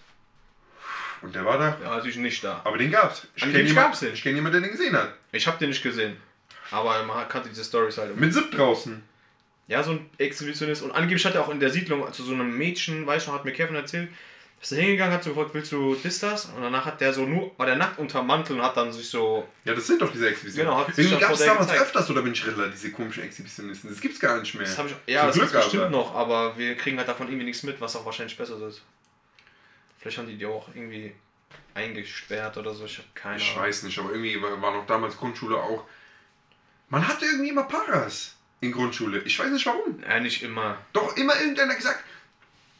Und 1.24 1.34
der 1.34 1.46
war 1.46 1.58
da. 1.58 1.72
Der 1.72 1.90
war 1.90 1.96
natürlich 1.98 2.18
nicht 2.18 2.44
da. 2.44 2.62
Aber 2.64 2.78
den 2.78 2.92
gab's. 2.92 3.28
Ich 3.36 3.44
kenne 3.44 3.62
jemanden, 3.62 4.14
ich 4.14 4.22
kenn 4.22 4.36
jemanden, 4.36 4.62
der 4.62 4.70
den 4.70 4.78
gesehen 4.78 4.96
hat. 4.96 5.14
Ich 5.32 5.48
habe 5.48 5.58
den 5.58 5.70
nicht 5.70 5.82
gesehen. 5.82 6.18
Aber 6.72 7.04
man 7.04 7.28
kannte 7.30 7.50
diese 7.50 7.64
Stories 7.64 7.98
halt. 7.98 8.16
Mit 8.18 8.34
Zip 8.34 8.52
draußen. 8.52 9.02
Ja, 9.68 9.82
so 9.82 9.92
ein 9.92 10.10
Exhibitionist. 10.18 10.82
Und 10.84 10.92
angeblich 10.92 11.26
hat 11.26 11.36
er 11.36 11.42
auch 11.42 11.50
in 11.50 11.60
der 11.60 11.70
Siedlung 11.70 12.12
zu 12.12 12.24
so 12.24 12.34
einem 12.34 12.58
Mädchen, 12.58 13.08
weißt 13.08 13.28
du, 13.28 13.32
hat 13.32 13.46
mir 13.46 13.54
Kevin 13.54 13.76
erzählt, 13.76 14.10
ist 14.62 14.72
er 14.74 14.82
hingegangen, 14.82 15.14
hat 15.14 15.24
so 15.24 15.32
gefragt, 15.34 15.54
willst 15.54 15.72
du 15.72 15.96
das, 15.96 16.20
das? 16.20 16.46
Und 16.46 16.62
danach 16.62 16.86
hat 16.86 17.00
der 17.00 17.14
so 17.14 17.26
nur, 17.26 17.52
war 17.58 17.66
der 17.66 17.76
nackt 17.78 17.98
unterm 18.00 18.28
Mantel 18.28 18.58
und 18.58 18.62
hat 18.62 18.76
dann 18.76 18.92
sich 18.92 19.10
so, 19.10 19.48
Ja, 19.64 19.74
das 19.74 19.88
sind 19.88 20.02
doch 20.02 20.12
diese 20.12 20.30
Exhibitionen. 20.30 20.70
Genau, 20.70 20.86
hat 20.86 20.94
sich 20.94 21.10
ja 21.10 21.18
gab's 21.18 21.40
damals 21.40 21.68
gezeigt. 21.68 21.82
öfters 21.82 22.10
oder 22.10 22.22
bin 22.22 22.34
ich 22.34 22.46
Rilla, 22.46 22.68
diese 22.68 22.92
komischen 22.92 23.24
Exhibitionisten. 23.24 23.90
Das 23.90 24.02
gibt's 24.02 24.20
gar 24.20 24.40
nicht 24.40 24.54
mehr. 24.56 24.64
das 24.64 24.78
habe 24.78 24.90
ich, 24.90 25.14
ja, 25.14 25.22
Zum 25.22 25.28
das 25.28 25.36
Glück 25.36 25.46
ist 25.48 25.54
bestimmt 25.54 25.84
aber. 25.84 25.92
noch, 25.92 26.16
aber 26.16 26.58
wir 26.58 26.76
kriegen 26.76 26.98
halt 26.98 27.08
davon 27.08 27.28
irgendwie 27.28 27.46
nichts 27.46 27.64
mit, 27.64 27.80
was 27.80 27.96
auch 27.96 28.06
wahrscheinlich 28.06 28.38
besser 28.38 28.58
ist. 28.68 28.82
Vielleicht 30.04 30.18
haben 30.18 30.28
die 30.28 30.36
die 30.38 30.46
auch 30.46 30.68
irgendwie 30.76 31.16
eingesperrt 31.76 32.58
oder 32.58 32.74
so, 32.74 32.84
ich 32.84 32.98
habe 32.98 33.08
keine 33.16 33.38
Ich 33.38 33.52
Ahnung. 33.52 33.64
weiß 33.64 33.84
nicht, 33.84 33.98
aber 33.98 34.12
irgendwie 34.12 34.40
war, 34.42 34.72
noch 34.74 34.86
damals 34.86 35.16
Grundschule 35.16 35.56
auch. 35.56 35.86
Man 36.90 37.08
hatte 37.08 37.24
irgendwie 37.26 37.50
immer 37.50 37.64
Paras 37.64 38.36
in 38.60 38.74
Grundschule. 38.74 39.20
Ich 39.20 39.40
weiß 39.40 39.50
nicht 39.50 39.66
warum. 39.66 40.04
Ja, 40.04 40.20
nicht 40.20 40.44
immer. 40.44 40.78
Doch 40.92 41.16
immer 41.16 41.40
irgendeiner 41.40 41.74
gesagt, 41.76 42.04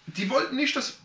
die 0.08 0.30
wollten 0.30 0.58
nicht, 0.58 0.76
dass 0.76 1.00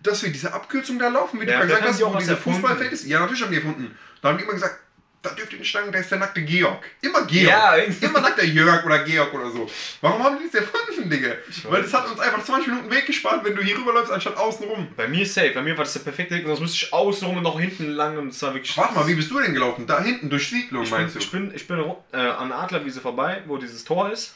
dass 0.00 0.22
wir 0.22 0.30
diese 0.30 0.54
Abkürzung 0.54 0.98
da 0.98 1.08
laufen, 1.08 1.38
wie 1.40 1.44
du 1.44 1.52
Ja, 1.52 1.58
gerade 1.58 1.68
vielleicht 1.72 1.86
gesagt 1.98 2.04
hast, 2.14 2.14
wo 2.14 2.18
diese. 2.18 2.36
Fußballfeld 2.36 2.92
ist? 2.92 3.04
Ja, 3.04 3.20
natürlich 3.20 3.42
haben 3.42 3.50
die 3.50 3.56
erfunden. 3.56 3.98
Da 4.22 4.28
haben 4.30 4.38
die 4.38 4.44
immer 4.44 4.54
gesagt, 4.54 4.80
da 5.28 5.34
dürft 5.34 5.52
ihr 5.52 5.58
nicht 5.58 5.72
sagen, 5.72 5.90
da 5.92 5.98
ist 5.98 6.10
der 6.10 6.18
nackte 6.18 6.42
Georg. 6.42 6.84
Immer 7.00 7.24
Georg. 7.26 7.48
Ja, 7.48 7.74
Immer 7.76 8.20
nackter 8.20 8.44
Jörg 8.44 8.84
oder 8.84 8.98
Georg 9.00 9.32
oder 9.34 9.50
so. 9.50 9.68
Warum 10.00 10.22
haben 10.22 10.38
die 10.38 10.44
das 10.50 10.62
erfunden, 10.62 11.08
Digga? 11.10 11.32
Weil 11.64 11.82
das 11.82 11.92
hat 11.94 12.10
uns 12.10 12.18
einfach 12.20 12.42
20 12.44 12.68
Minuten 12.68 12.90
Weg 12.90 13.06
gespart, 13.06 13.44
wenn 13.44 13.54
du 13.54 13.62
hier 13.62 13.76
rüberläufst, 13.78 14.12
anstatt 14.12 14.36
außen 14.36 14.66
rum. 14.68 14.88
Bei 14.96 15.06
mir 15.08 15.24
safe, 15.26 15.50
bei 15.50 15.62
mir 15.62 15.76
war 15.76 15.84
das 15.84 15.92
der 15.94 16.00
perfekte 16.00 16.34
Weg 16.34 16.42
und 16.44 16.48
sonst 16.48 16.60
müsste 16.60 16.76
ich 16.86 16.92
außen 16.92 17.26
rum 17.28 17.36
und 17.38 17.42
noch 17.42 17.58
hinten 17.60 17.88
lang 17.90 18.16
und 18.18 18.28
es 18.28 18.42
war 18.42 18.54
wirklich. 18.54 18.76
Warte 18.76 18.94
mal, 18.94 19.06
wie 19.06 19.14
bist 19.14 19.30
du 19.30 19.38
denn 19.40 19.54
gelaufen? 19.54 19.86
Da 19.86 20.00
hinten 20.02 20.30
durch 20.30 20.48
Siedlung, 20.48 20.82
ich 20.82 20.90
meinst 20.90 21.14
bin, 21.14 21.20
du? 21.20 21.24
ich 21.26 21.32
bin, 21.32 21.54
ich 21.54 21.68
bin 21.68 21.94
äh, 22.12 22.16
an 22.16 22.48
der 22.48 22.58
Adlerwiese 22.58 23.00
vorbei, 23.00 23.42
wo 23.46 23.56
dieses 23.58 23.84
Tor 23.84 24.10
ist. 24.10 24.34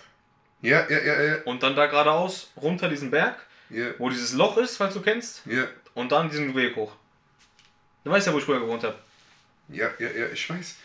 Ja, 0.60 0.86
ja, 0.88 0.98
ja, 1.02 1.22
ja. 1.22 1.34
Und 1.44 1.62
dann 1.62 1.74
da 1.74 1.86
geradeaus 1.86 2.50
runter 2.56 2.88
diesen 2.88 3.10
Berg, 3.10 3.36
Ja, 3.68 3.86
wo 3.98 4.08
dieses 4.10 4.32
Loch 4.32 4.56
ist, 4.58 4.76
falls 4.76 4.94
du 4.94 5.00
kennst. 5.00 5.42
ja, 5.46 5.64
Und 5.94 6.12
dann 6.12 6.30
diesen 6.30 6.54
Weg 6.54 6.76
hoch. 6.76 6.92
Du 8.04 8.10
weißt 8.10 8.26
ja, 8.26 8.32
wo 8.32 8.38
ich 8.38 8.44
früher 8.44 8.60
gewohnt 8.60 8.82
habe. 8.84 8.94
Ja, 9.72 9.90
ja, 9.98 10.08
ja, 10.10 10.26
ich 10.32 10.48
weiß. 10.48 10.76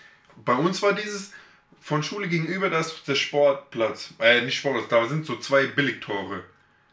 Bei 0.45 0.53
uns 0.53 0.81
war 0.81 0.93
dieses 0.93 1.33
von 1.81 2.03
Schule 2.03 2.27
gegenüber 2.27 2.69
das 2.69 3.03
der 3.03 3.15
Sportplatz. 3.15 4.13
Äh, 4.19 4.41
nicht 4.41 4.57
Sportplatz, 4.57 4.87
da 4.89 5.07
sind 5.07 5.25
so 5.25 5.37
zwei 5.37 5.67
Billigtore. 5.67 6.43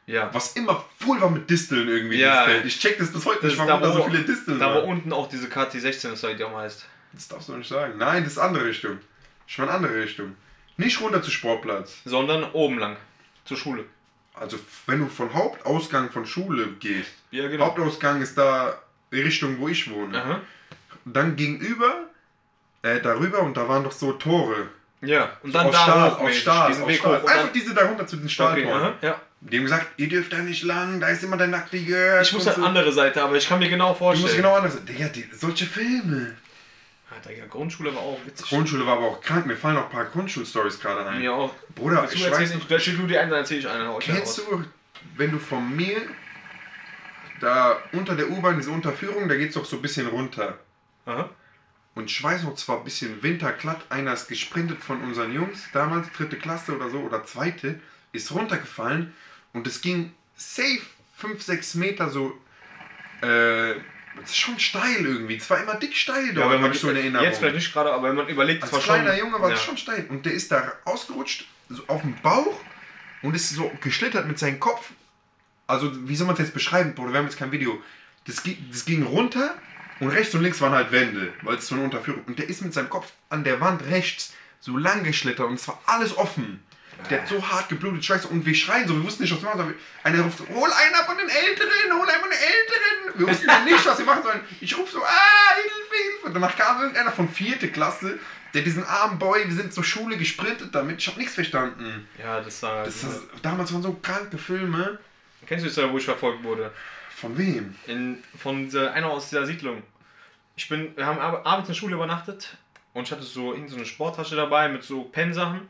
Ja. 0.07 0.33
Was 0.35 0.53
immer 0.55 0.85
voll 1.01 1.21
war 1.21 1.31
mit 1.31 1.49
Disteln 1.49 1.89
irgendwie, 1.89 2.19
Ja. 2.21 2.47
Ich 2.65 2.79
check 2.79 2.99
das 2.99 3.11
bis 3.13 3.25
heute 3.25 3.41
Das 3.43 3.51
nicht, 3.53 3.59
warum 3.59 3.81
da, 3.81 3.87
da 3.89 3.93
so 3.93 3.99
wo- 4.01 4.05
viele 4.11 4.23
Disteln 4.23 4.59
Da 4.59 4.71
wo 4.71 4.75
waren. 4.81 4.85
unten 4.91 5.13
auch 5.13 5.29
diese 5.29 5.49
KT16 5.49 6.13
ist, 6.13 6.23
wie 6.29 6.35
die 6.35 6.45
auch 6.45 6.57
heißt. 6.57 6.85
Das 7.13 7.29
darfst 7.29 7.49
du 7.49 7.57
nicht 7.57 7.69
sagen. 7.69 7.95
Nein, 7.97 8.25
das 8.25 8.35
ist 8.35 8.39
andere 8.39 8.67
Richtung. 8.67 8.99
Ich 9.47 9.57
meine 9.59 9.71
andere 9.71 9.97
Richtung. 10.03 10.37
Nicht 10.77 11.01
runter 11.01 11.23
zu 11.23 11.31
Sportplatz. 11.31 11.99
Sondern 12.05 12.45
oben 12.53 12.79
lang. 12.79 12.97
Zur 13.45 13.57
Schule. 13.57 13.85
Also 14.35 14.59
wenn 14.87 14.99
du 15.01 15.07
von 15.07 15.33
Hauptausgang 15.33 16.11
von 16.11 16.27
Schule 16.27 16.67
gehst. 16.81 17.11
Ja, 17.31 17.45
Hauptausgang 17.59 18.21
ist 18.21 18.37
da 18.37 18.79
die 19.13 19.21
Richtung, 19.21 19.59
wo 19.59 19.69
ich 19.69 19.89
wohne. 19.91 20.21
Aha. 20.21 20.41
Dann 21.05 21.37
gegenüber, 21.37 22.05
äh, 22.83 23.01
darüber 23.01 23.41
und 23.43 23.57
da 23.57 23.69
waren 23.69 23.85
doch 23.85 23.93
so 23.93 24.13
Tore. 24.13 24.69
Ja. 25.03 25.37
Und 25.43 25.55
dann 25.55 25.67
aus 25.67 25.73
da 25.73 25.79
Stahl, 25.83 26.11
hoch, 26.13 26.21
aus 26.21 26.35
Stahl, 26.37 26.69
diesen 26.69 26.83
aus 26.85 26.89
Weg 26.89 26.99
Stahl. 26.99 27.19
hoch. 27.19 27.25
Und 27.25 27.31
Einfach 27.31 27.53
diese 27.53 27.75
da 27.75 27.85
runter 27.87 28.07
zu 28.07 28.17
den 28.17 28.25
okay, 28.25 28.33
Stahltoren. 28.35 28.83
aha, 28.83 28.95
ja. 29.03 29.21
Die 29.43 29.59
haben 29.59 29.65
gesagt, 29.65 29.87
ihr 29.99 30.09
dürft 30.09 30.33
da 30.33 30.39
nicht 30.39 30.63
lang, 30.63 31.01
da 31.01 31.09
ist 31.09 31.23
immer 31.23 31.37
der 31.37 31.49
nackte 31.49 31.77
Jörg. 31.77 32.23
Ich 32.23 32.33
muss 32.33 32.43
und 32.45 32.49
halt 32.49 32.57
so. 32.57 32.65
andere 32.65 32.91
Seite, 32.93 33.23
aber 33.23 33.37
ich 33.37 33.47
kann 33.47 33.59
mir 33.59 33.69
genau 33.69 33.93
Du 33.93 33.99
vorstellen. 33.99 34.23
musst 34.25 34.37
genau 34.37 34.55
anders. 34.55 34.83
Digga, 34.87 35.09
die, 35.09 35.29
solche 35.35 35.67
Filme. 35.67 36.35
Ah, 37.11 37.29
Digga, 37.29 37.45
Grundschule 37.45 37.95
war 37.95 38.01
auch 38.01 38.19
witzig. 38.25 38.49
Grundschule 38.49 38.87
war 38.87 38.95
aber 38.97 39.07
auch 39.09 39.21
krank. 39.21 39.45
Mir 39.45 39.57
fallen 39.57 39.75
noch 39.75 39.85
ein 39.85 39.91
paar 39.91 40.07
Grundschulstories 40.07 40.81
gerade 40.81 41.05
ein. 41.07 41.21
Mir 41.21 41.35
auch. 41.35 41.55
Bruder, 41.75 42.01
Willst 42.01 42.15
ich 42.15 42.25
du 42.25 42.31
weiß 42.31 42.55
noch, 42.55 42.65
Du 42.65 42.75
erzählst 42.75 42.99
du 42.99 43.07
die 43.07 43.19
eine, 43.19 43.31
dann 43.31 43.41
erzähl 43.41 43.59
ich 43.59 43.69
eine. 43.69 43.87
Hau 43.89 43.99
ich 43.99 44.07
kennst 44.07 44.39
raus. 44.39 44.47
du, 44.51 44.65
wenn 45.19 45.31
du 45.31 45.39
von 45.39 45.77
mir 45.77 46.01
da 47.41 47.77
unter 47.93 48.15
der 48.17 48.31
U-Bahn, 48.31 48.57
diese 48.57 48.71
Unterführung, 48.71 49.29
da 49.29 49.35
geht's 49.35 49.55
doch 49.55 49.65
so 49.67 49.77
ein 49.77 49.83
bisschen 49.83 50.07
runter. 50.07 50.59
Aha. 51.07 51.31
Und 51.95 52.11
ich 52.11 52.23
weiß 52.23 52.43
noch, 52.43 52.57
zwar 52.57 52.79
ein 52.79 52.85
bisschen 52.85 53.23
winterglatt, 53.23 53.85
einer 53.89 54.13
ist 54.13 54.29
gesprintet 54.29 54.83
von 54.83 55.01
unseren 55.03 55.33
Jungs, 55.33 55.69
damals 55.73 56.11
dritte 56.13 56.37
Klasse 56.37 56.75
oder 56.75 56.91
so, 56.91 56.99
oder 56.99 57.25
zweite, 57.25 57.81
ist 58.13 58.33
runtergefallen 58.33 59.13
und 59.53 59.67
es 59.67 59.81
ging 59.81 60.13
safe 60.37 60.81
5, 61.17 61.41
6 61.41 61.75
Meter 61.77 62.11
so, 62.11 62.37
äh, 63.23 63.73
es 64.23 64.31
ist 64.31 64.37
schon 64.37 64.59
steil 64.59 65.05
irgendwie, 65.05 65.37
es 65.37 65.49
war 65.49 65.63
immer 65.63 65.75
dick 65.77 65.97
steil 65.97 66.27
Ja, 66.29 66.33
dort, 66.33 66.47
wenn 66.47 66.55
hab 66.55 66.61
man 66.63 66.73
ich 66.73 66.81
so 66.81 66.91
in 66.91 66.97
Erinnerung. 66.97 67.27
jetzt 67.27 67.39
vielleicht 67.39 67.57
nicht 67.57 67.73
gerade, 67.73 67.93
aber 67.93 68.09
wenn 68.09 68.17
man 68.17 68.29
überlegt, 68.29 68.63
Als 68.63 68.73
es 68.73 68.77
war 68.77 68.83
kleiner 68.83 69.17
schon. 69.17 69.27
Junge 69.27 69.41
war 69.41 69.51
ja. 69.51 69.55
es 69.55 69.63
schon 69.63 69.77
steil 69.77 70.07
und 70.09 70.27
der 70.27 70.33
ist 70.33 70.51
da 70.51 70.73
ausgerutscht, 70.85 71.47
so 71.69 71.83
auf 71.87 72.03
dem 72.03 72.15
Bauch 72.23 72.61
und 73.23 73.35
ist 73.35 73.51
so 73.51 73.71
geschlittert 73.81 74.27
mit 74.27 74.39
seinem 74.39 74.61
Kopf. 74.61 74.91
Also, 75.67 76.09
wie 76.09 76.15
soll 76.15 76.27
man 76.27 76.35
es 76.35 76.41
jetzt 76.41 76.55
beschreiben, 76.55 76.95
Bruder? 76.95 77.13
Wir 77.13 77.19
haben 77.21 77.27
jetzt 77.27 77.39
kein 77.39 77.51
Video. 77.51 77.83
Das, 78.27 78.43
das 78.71 78.85
ging 78.85 79.03
runter 79.03 79.55
und 80.05 80.11
rechts 80.11 80.35
und 80.35 80.43
links 80.43 80.61
waren 80.61 80.73
halt 80.73 80.93
Wände, 80.93 81.33
weil 81.43 81.57
es 81.57 81.67
so 81.67 81.75
eine 81.75 81.85
Unterführung. 81.85 82.25
Und 82.25 82.39
der 82.39 82.49
ist 82.49 82.63
mit 82.63 82.75
seinem 82.75 82.91
Kopf 82.91 83.11
an 83.31 83.43
der 83.43 83.61
Wand 83.61 83.83
rechts 83.87 84.35
so 84.61 84.77
lang 84.77 85.03
geschlittert 85.03 85.47
und 85.47 85.55
es 85.55 85.67
war 85.67 85.81
alles 85.87 86.17
offen. 86.17 86.63
Der 87.11 87.23
hat 87.23 87.29
so 87.29 87.43
hart 87.47 87.69
geblutet, 87.69 88.05
scheiße. 88.05 88.29
Und 88.29 88.47
wir 88.47 88.55
schreien 88.55 88.87
so, 88.87 88.95
wir 88.95 89.05
wussten 89.05 89.23
nicht, 89.23 89.35
was 89.35 89.43
wir 89.43 89.49
machen 89.49 89.59
sollen. 89.59 89.75
Einer 90.05 90.23
ruft 90.23 90.39
so, 90.39 90.47
hol 90.49 90.71
einer 90.71 91.05
von 91.05 91.19
den 91.19 91.29
Älteren, 91.29 91.93
hol 91.93 92.09
einen 92.09 92.21
von 92.21 92.31
den 92.31 92.39
Älteren. 92.39 93.19
Wir 93.19 93.29
wussten 93.29 93.47
dann 93.47 93.65
nicht, 93.65 93.85
was 93.85 93.99
wir 93.99 94.05
machen 94.07 94.23
sollen. 94.23 94.41
Ich 94.61 94.79
rufe 94.79 94.93
so, 94.93 95.03
ah, 95.03 95.55
Hilfe, 95.57 95.75
Hilfe. 95.91 96.27
Und 96.27 96.35
danach 96.35 96.57
kam 96.57 96.81
irgendeiner 96.81 97.13
von 97.13 97.29
vierte 97.29 97.69
Klasse, 97.69 98.19
der 98.55 98.63
diesen 98.63 98.85
armen 98.85 99.19
Boy, 99.19 99.45
wir 99.47 99.55
sind 99.55 99.75
zur 99.75 99.85
Schule 99.85 100.17
gesprintet 100.17 100.75
damit. 100.75 100.99
Ich 101.01 101.09
habe 101.09 101.19
nichts 101.19 101.35
verstanden. 101.35 102.09
Ja, 102.19 102.41
das 102.41 102.63
war. 102.63 102.85
Das 102.85 103.03
ist, 103.03 103.23
damals 103.43 103.73
waren 103.73 103.83
so 103.83 103.93
kranke 103.95 104.39
Filme. 104.39 104.99
Kennst 105.47 105.65
du 105.65 105.69
die 105.69 105.73
Story, 105.73 105.93
wo 105.93 105.99
ich 105.99 106.05
verfolgt 106.05 106.45
wurde? 106.45 106.71
Von 107.17 107.37
wem? 107.37 107.75
In, 107.87 108.23
von 108.39 108.65
dieser, 108.65 108.93
einer 108.93 109.09
aus 109.09 109.29
dieser 109.29 109.47
Siedlung. 109.47 109.83
Ich 110.57 110.69
bin, 110.69 110.97
wir 110.97 111.07
haben 111.07 111.19
ab, 111.19 111.43
abends 111.45 111.69
in 111.69 111.75
der 111.75 111.79
Schule 111.79 111.95
übernachtet 111.97 112.57
und 112.93 113.05
ich 113.05 113.13
hatte 113.13 113.23
so 113.23 113.53
irgend 113.53 113.71
so 113.71 113.77
eine 113.77 113.87
Sporttasche 113.87 114.37
dabei 114.37 114.69
mit 114.69 114.85
so 114.85 115.05
Pennsachen. 115.05 115.69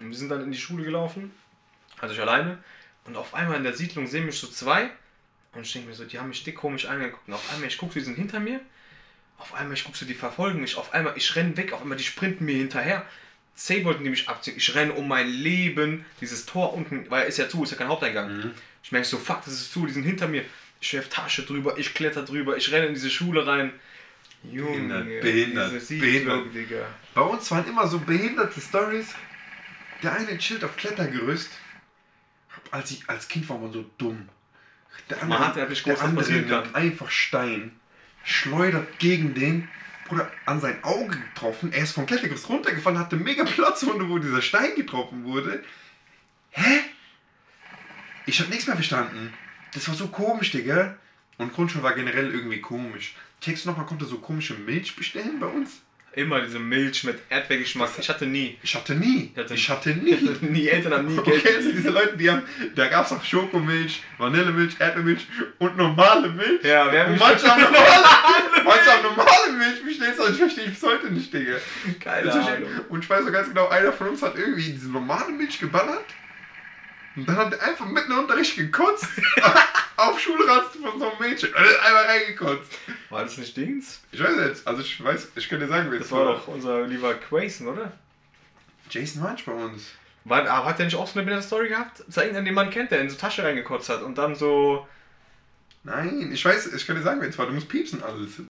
Und 0.00 0.08
wir 0.08 0.16
sind 0.16 0.30
dann 0.30 0.42
in 0.42 0.50
die 0.50 0.58
Schule 0.58 0.84
gelaufen, 0.84 1.32
also 2.00 2.14
ich 2.14 2.20
alleine. 2.20 2.58
Und 3.04 3.16
auf 3.16 3.34
einmal 3.34 3.56
in 3.56 3.64
der 3.64 3.74
Siedlung 3.74 4.06
sehen 4.06 4.26
mich 4.26 4.38
so 4.38 4.46
zwei. 4.46 4.90
Und 5.54 5.66
ich 5.66 5.72
denke 5.72 5.88
mir 5.88 5.94
so, 5.94 6.04
die 6.04 6.18
haben 6.18 6.28
mich 6.28 6.44
dick 6.44 6.56
komisch 6.56 6.86
angeguckt. 6.86 7.28
Und 7.28 7.34
auf 7.34 7.52
einmal, 7.52 7.68
ich 7.68 7.76
gucke, 7.76 7.94
die 7.94 8.00
sind 8.00 8.14
hinter 8.14 8.40
mir. 8.40 8.60
Auf 9.38 9.54
einmal, 9.54 9.74
ich 9.74 9.84
gucke 9.84 9.98
so, 9.98 10.06
die 10.06 10.14
verfolgen 10.14 10.60
mich. 10.60 10.76
Auf 10.76 10.94
einmal, 10.94 11.14
ich 11.16 11.36
renne 11.36 11.56
weg. 11.56 11.72
Auf 11.72 11.82
einmal, 11.82 11.98
die 11.98 12.04
sprinten 12.04 12.46
mir 12.46 12.56
hinterher. 12.56 13.04
Zehn 13.54 13.84
wollten 13.84 14.02
die 14.02 14.10
mich 14.10 14.28
abziehen. 14.28 14.56
Ich 14.56 14.74
renne 14.74 14.94
um 14.94 15.08
mein 15.08 15.28
Leben. 15.28 16.06
Dieses 16.20 16.46
Tor 16.46 16.72
unten, 16.72 17.10
weil 17.10 17.28
ist 17.28 17.36
ja 17.36 17.48
zu, 17.48 17.64
ist 17.64 17.72
ja 17.72 17.76
kein 17.76 17.88
Haupteingang. 17.88 18.52
Ich 18.82 18.92
merke 18.92 19.06
so, 19.06 19.18
fuck, 19.18 19.44
das 19.44 19.54
ist 19.54 19.72
zu, 19.72 19.84
die 19.84 19.92
sind 19.92 20.04
hinter 20.04 20.26
mir. 20.26 20.44
Ich 20.80 20.92
werf 20.94 21.08
Tasche 21.08 21.42
drüber, 21.42 21.76
ich 21.78 21.94
kletter 21.94 22.24
drüber, 22.24 22.56
ich 22.56 22.72
renne 22.72 22.86
in 22.86 22.94
diese 22.94 23.10
Schule 23.10 23.46
rein. 23.46 23.72
Junge, 24.44 24.70
Behindert, 24.70 25.22
behindert, 25.22 25.88
behindert. 25.88 26.54
Digga. 26.54 26.86
Bei 27.14 27.20
uns 27.22 27.50
waren 27.50 27.66
immer 27.68 27.86
so 27.86 28.00
behinderte 28.00 28.60
Stories. 28.60 29.14
Der 30.02 30.14
eine 30.14 30.36
chillt 30.38 30.64
auf 30.64 30.76
Klettergerüst. 30.76 31.50
Als, 32.70 32.90
ich, 32.90 33.08
als 33.08 33.28
Kind 33.28 33.48
war 33.48 33.58
man 33.58 33.72
so 33.72 33.84
dumm. 33.98 34.28
Der 35.08 35.24
Man 35.24 35.38
hat 35.38 35.56
der 35.56 35.70
was 35.70 36.00
andere 36.00 36.30
nimmt 36.30 36.74
einfach 36.74 37.10
Stein, 37.10 37.72
schleudert 38.24 38.98
gegen 38.98 39.34
den, 39.34 39.68
Bruder, 40.06 40.30
an 40.44 40.60
sein 40.60 40.82
Auge 40.82 41.18
getroffen. 41.18 41.72
Er 41.72 41.84
ist 41.84 41.92
vom 41.92 42.06
Klettergerüst 42.06 42.48
runtergefallen, 42.48 42.98
hatte 42.98 43.16
mega 43.16 43.44
Platzwunde, 43.44 44.08
wo 44.08 44.18
dieser 44.18 44.42
Stein 44.42 44.74
getroffen 44.74 45.24
wurde. 45.24 45.62
Hä? 46.50 46.80
Ich 48.26 48.40
hab 48.40 48.48
nichts 48.48 48.66
mehr 48.66 48.76
verstanden. 48.76 49.32
Das 49.72 49.88
war 49.88 49.94
so 49.94 50.08
komisch, 50.08 50.50
Digga. 50.50 50.96
Und 51.38 51.54
Grundschule 51.54 51.82
war 51.82 51.94
generell 51.94 52.32
irgendwie 52.32 52.60
komisch. 52.60 53.14
Checkst 53.42 53.64
du 53.64 53.70
noch, 53.70 53.76
man 53.76 53.86
konnte 53.86 54.04
so 54.04 54.18
komische 54.18 54.54
Milch 54.54 54.94
bestellen 54.96 55.38
bei 55.40 55.46
uns? 55.46 55.80
Immer 56.14 56.42
diese 56.42 56.58
Milch 56.58 57.04
mit 57.04 57.18
Erdbeergeschmack. 57.30 57.88
Ich 57.98 58.08
hatte 58.10 58.26
nie. 58.26 58.58
Ich 58.62 58.74
hatte 58.74 58.94
nie. 58.94 59.32
Ich 59.34 59.38
hatte- 59.38 59.54
Ich 59.54 59.70
hatte 59.70 59.88
nie. 59.94 60.14
nie 60.42 60.68
Eltern 60.68 60.92
haben 60.92 61.06
nie 61.06 61.18
Okay, 61.18 61.30
Geld. 61.30 61.42
kennst 61.44 61.68
du 61.68 61.72
diese 61.72 61.88
Leute, 61.88 62.18
die 62.18 62.30
haben, 62.30 62.42
da 62.74 62.86
gab 62.88 63.06
es 63.06 63.12
auch 63.12 63.24
Schokomilch, 63.24 64.02
Vanillemilch, 64.18 64.76
Erdbeermilch 64.78 65.26
und 65.58 65.76
normale 65.78 66.28
Milch. 66.28 66.62
Ja, 66.62 66.92
wir 66.92 67.02
haben 67.04 67.12
Und 67.14 67.18
manche 67.18 67.48
haben 67.50 67.62
normale, 67.62 68.04
manche 68.64 68.92
haben 68.92 69.02
normale 69.04 69.52
Milch 69.56 69.82
bestellt, 69.86 70.20
aber 70.20 70.28
ich 70.30 70.36
verstehe 70.36 70.68
bis 70.68 70.82
heute 70.82 71.06
nicht, 71.10 71.32
Digga. 71.32 71.56
Keine 71.98 72.30
Ahnung. 72.30 72.68
Und 72.90 73.02
ich 73.04 73.08
weiß 73.08 73.24
noch 73.24 73.32
ganz 73.32 73.48
genau, 73.48 73.68
einer 73.68 73.92
von 73.94 74.08
uns 74.10 74.20
hat 74.22 74.36
irgendwie 74.36 74.70
diese 74.70 74.90
normale 74.90 75.32
Milch 75.32 75.58
geballert 75.58 76.04
und 77.16 77.26
dann 77.26 77.36
hat 77.38 77.54
er 77.54 77.68
einfach 77.68 77.86
mitten 77.86 78.12
im 78.12 78.18
Unterricht 78.18 78.54
gekotzt 78.56 79.06
auf 79.96 80.18
Schulrast 80.20 80.76
von 80.76 80.98
so 80.98 81.10
einem 81.10 81.18
Mädchen. 81.20 81.54
Einmal 81.54 82.04
reingekotzt. 82.04 82.78
War 83.10 83.22
das 83.22 83.38
nicht 83.38 83.56
Dings? 83.56 84.00
Ich 84.12 84.22
weiß 84.22 84.36
jetzt, 84.46 84.66
also 84.66 84.82
ich 84.82 85.02
weiß, 85.02 85.28
ich 85.36 85.48
dir 85.66 85.68
sagen, 85.68 85.90
wer 85.90 85.98
Das 85.98 86.06
es 86.06 86.12
war 86.12 86.24
doch 86.24 86.48
unser 86.48 86.86
lieber 86.86 87.14
Quason, 87.14 87.68
oder? 87.68 87.92
Jason 88.90 89.22
Munch 89.22 89.44
bei 89.44 89.52
uns. 89.52 89.90
War, 90.24 90.48
aber 90.48 90.66
hat 90.66 90.78
der 90.78 90.86
nicht 90.86 90.96
auch 90.96 91.06
so 91.06 91.18
eine 91.18 91.26
Story 91.42 91.68
gehabt? 91.68 92.00
Das 92.00 92.08
ist 92.08 92.16
irgendein, 92.16 92.44
den 92.44 92.54
man 92.54 92.70
kennt, 92.70 92.90
der 92.90 93.00
in 93.00 93.10
so 93.10 93.16
Tasche 93.16 93.42
reingekotzt 93.42 93.88
hat 93.88 94.02
und 94.02 94.16
dann 94.18 94.34
so. 94.34 94.86
Nein, 95.84 96.30
ich 96.32 96.44
weiß, 96.44 96.72
ich 96.72 96.86
dir 97.00 97.04
sagen, 97.04 97.20
wer 97.20 97.28
es 97.28 97.38
war. 97.38 97.46
Du 97.46 97.52
musst 97.52 97.68
piepsen 97.68 98.02
alles. 98.02 98.40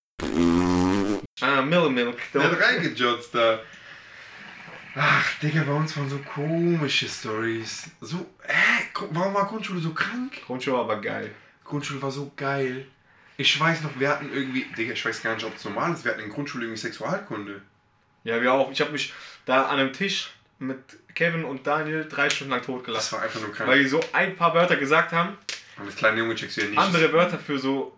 Ah, 1.41 1.63
Milk. 1.63 2.19
Der 2.35 2.43
hat 2.43 2.61
reingejotzt 2.61 3.35
da. 3.35 3.61
Ach, 4.95 5.35
Digga, 5.41 5.63
bei 5.65 5.73
uns 5.73 5.97
waren 5.97 6.09
so 6.09 6.19
komische 6.19 7.09
Stories. 7.09 7.91
So, 8.01 8.27
hä? 8.47 8.85
Warum 9.11 9.33
war 9.35 9.47
Grundschule 9.47 9.81
so 9.81 9.95
krank? 9.95 10.33
Grundschule 10.47 10.77
war 10.77 10.85
aber 10.85 11.01
geil. 11.01 11.31
Grundschule 11.65 12.03
war 12.03 12.11
so 12.11 12.31
geil. 12.37 12.87
Ich 13.39 13.59
weiß 13.59 13.83
noch, 13.83 13.99
wir 13.99 14.11
hatten 14.11 14.31
irgendwie, 14.33 14.65
Digga, 14.77 14.93
ich 14.93 15.05
weiß 15.05 15.23
gar 15.23 15.35
nicht, 15.35 15.45
ob 15.47 15.57
es 15.57 15.65
normal 15.65 15.93
ist, 15.95 16.05
wir 16.05 16.13
hatten 16.13 16.23
in 16.23 16.29
Grundschule 16.31 16.65
irgendwie 16.67 16.81
Sexualkunde. 16.81 17.63
Ja, 18.25 18.41
wir 18.43 18.53
auch. 18.53 18.71
Ich 18.71 18.81
habe 18.81 18.93
mich 18.93 19.13
da 19.47 19.65
an 19.67 19.79
einem 19.79 19.93
Tisch 19.93 20.31
mit 20.59 20.79
Kevin 21.15 21.45
und 21.45 21.67
Daniel 21.67 22.07
drei 22.09 22.29
Stunden 22.31 22.51
lang 22.51 22.61
Das 22.61 22.67
totgelassen. 22.67 23.17
war 23.17 23.25
einfach 23.25 23.41
nur 23.41 23.51
krank. 23.53 23.69
Weil 23.71 23.83
die 23.83 23.89
so 23.89 24.01
ein 24.13 24.37
paar 24.37 24.55
Wörter 24.55 24.77
gesagt 24.77 25.13
haben, 25.13 25.37
Und 25.79 25.87
als 25.87 25.97
kleiner 25.97 26.19
Junge 26.19 26.35
checkst 26.35 26.59
du 26.59 26.61
ja 26.61 26.67
nichts. 26.69 26.85
andere 26.85 27.13
Wörter 27.13 27.39
für 27.39 27.59
so 27.59 27.97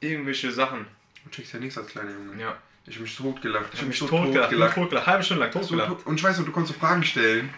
irgendwelche 0.00 0.50
Sachen. 0.50 0.86
Du 1.24 1.30
checkst 1.30 1.52
ja 1.52 1.60
nichts 1.60 1.76
als 1.78 1.86
kleiner 1.88 2.10
Junge. 2.10 2.40
Ja. 2.42 2.56
Ich 2.86 2.96
hab 2.96 3.02
mich 3.02 3.16
totgelacht. 3.16 3.66
Ich 3.72 3.78
habe 3.78 3.88
mich 3.88 3.98
totgelacht, 3.98 4.34
totgelacht. 4.50 4.74
totgelacht. 4.74 5.06
Halbe 5.06 5.22
Stunde 5.24 5.44
lang 5.44 5.52
So 5.52 5.60
totgelacht. 5.60 5.88
tot- 5.88 6.06
Und 6.06 6.16
ich 6.16 6.22
weiß 6.24 6.38
noch, 6.38 6.44
du 6.46 6.52
konntest 6.52 6.74
so 6.74 6.80
Fragen 6.80 7.04
stellen. 7.04 7.50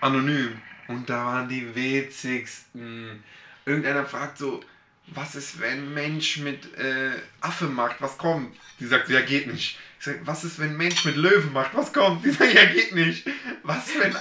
Anonym. 0.00 0.60
Und 0.88 1.08
da 1.10 1.24
waren 1.26 1.48
die 1.48 1.74
witzigsten. 1.74 3.22
Irgendeiner 3.66 4.04
fragt 4.04 4.38
so, 4.38 4.60
was 5.08 5.34
ist, 5.34 5.60
wenn 5.60 5.92
Mensch 5.92 6.38
mit 6.38 6.76
äh, 6.78 7.10
Affe 7.40 7.66
macht, 7.66 7.96
was 8.00 8.16
kommt? 8.18 8.54
Die 8.80 8.86
sagt, 8.86 9.08
ja, 9.08 9.20
geht 9.20 9.46
nicht. 9.46 9.78
Ich 9.98 10.04
sag, 10.04 10.16
was 10.26 10.44
ist, 10.44 10.58
wenn 10.58 10.76
Mensch 10.76 11.04
mit 11.04 11.16
Löwen 11.16 11.52
macht, 11.52 11.70
was 11.74 11.92
kommt? 11.92 12.24
Die 12.24 12.30
sagt, 12.30 12.52
ja, 12.54 12.64
geht 12.66 12.94
nicht. 12.94 13.26
Was, 13.62 13.88
wenn, 13.98 14.14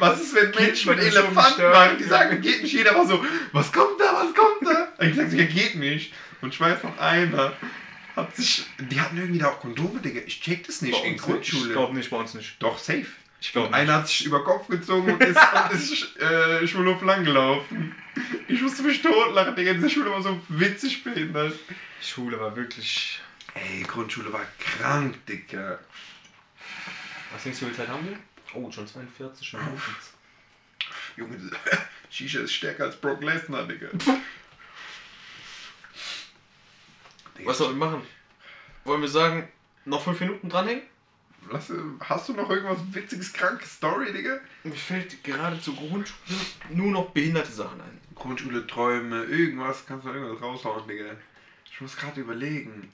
was 0.00 0.20
ist, 0.20 0.34
wenn 0.34 0.50
Mensch 0.50 0.84
mit 0.86 1.00
so 1.00 1.06
Elefanten 1.06 1.62
macht? 1.70 2.00
Die 2.00 2.04
sagen, 2.04 2.40
geht 2.40 2.62
nicht. 2.62 2.72
Jeder 2.74 2.94
war 2.94 3.06
so, 3.06 3.24
was 3.52 3.72
kommt 3.72 3.98
da, 4.00 4.12
was 4.14 4.34
kommt 4.34 4.62
da? 4.74 4.92
Und 4.98 5.08
ich 5.08 5.16
sag, 5.16 5.32
ja, 5.32 5.44
geht 5.44 5.76
nicht. 5.76 6.12
Und 6.42 6.52
ich 6.52 6.60
weiß 6.60 6.82
noch 6.82 6.98
einer, 6.98 7.52
hat 8.16 8.34
sich, 8.34 8.64
die 8.78 9.00
hatten 9.00 9.16
irgendwie 9.16 9.38
da 9.38 9.50
auch 9.50 9.60
Kondome, 9.60 10.00
Digga. 10.00 10.22
Ich 10.26 10.40
check 10.40 10.66
das 10.66 10.82
nicht 10.82 11.04
in. 11.04 11.16
Grundschule. 11.16 11.66
Ich 11.66 11.72
glaube 11.72 11.94
nicht, 11.94 12.10
bei 12.10 12.16
uns 12.16 12.34
nicht. 12.34 12.60
Doch, 12.62 12.78
safe. 12.78 13.06
Ich 13.40 13.52
glaube 13.52 13.72
Einer 13.72 13.94
hat 13.94 14.08
sich 14.08 14.24
über 14.24 14.42
Kopf 14.42 14.66
gezogen 14.68 15.12
und 15.12 15.22
ist, 15.22 15.36
und 15.38 15.72
ist 15.72 16.16
äh, 16.16 16.66
Schulhof 16.66 17.02
lang 17.02 17.24
gelaufen. 17.24 17.94
Ich 18.48 18.60
musste 18.62 18.82
mich 18.82 19.02
totlachen, 19.02 19.54
Digga. 19.54 19.74
Diese 19.74 19.90
Schule 19.90 20.10
war 20.10 20.22
so 20.22 20.40
witzig 20.48 21.04
behindert. 21.04 21.52
Schule 22.00 22.40
war 22.40 22.56
wirklich. 22.56 23.20
Ey, 23.54 23.82
Grundschule 23.82 24.32
war 24.32 24.46
krank, 24.58 25.24
Digga. 25.26 25.78
Was 27.32 27.42
denkst 27.42 27.60
du, 27.60 27.66
wie 27.66 27.70
viel 27.70 27.78
Zeit 27.78 27.88
haben 27.88 28.08
wir? 28.08 28.18
Oh, 28.54 28.70
schon 28.70 28.86
42 28.86 29.52
Minuten. 29.52 29.82
Junge, 31.16 31.38
Shisha 32.10 32.40
ist 32.40 32.52
stärker 32.52 32.84
als 32.84 32.96
Brock 32.96 33.22
Lesnar, 33.22 33.66
Digga. 33.66 33.88
Digga, 37.35 37.35
Was 37.46 37.58
sollen 37.58 37.78
wir 37.78 37.86
machen? 37.86 38.02
Wollen 38.84 39.00
wir 39.00 39.08
sagen, 39.08 39.48
noch 39.84 40.02
5 40.02 40.20
Minuten 40.20 40.48
dranhängen? 40.48 40.82
Lass, 41.50 41.72
hast 42.00 42.28
du 42.28 42.32
noch 42.32 42.50
irgendwas 42.50 42.78
witziges, 42.90 43.32
krankes 43.32 43.74
Story, 43.74 44.12
Digga? 44.12 44.38
Mir 44.64 44.72
fällt 44.72 45.22
gerade 45.22 45.60
zur 45.60 45.76
Grundschule 45.76 46.40
nur 46.70 46.90
noch 46.90 47.10
behinderte 47.10 47.52
Sachen 47.52 47.80
ein. 47.80 48.00
Grundschule, 48.16 48.66
Träume, 48.66 49.24
irgendwas, 49.24 49.86
kannst 49.86 50.06
du 50.06 50.10
irgendwas 50.10 50.42
raushauen, 50.42 50.88
Digga. 50.88 51.04
Ich 51.70 51.80
muss 51.80 51.96
gerade 51.96 52.20
überlegen. 52.20 52.92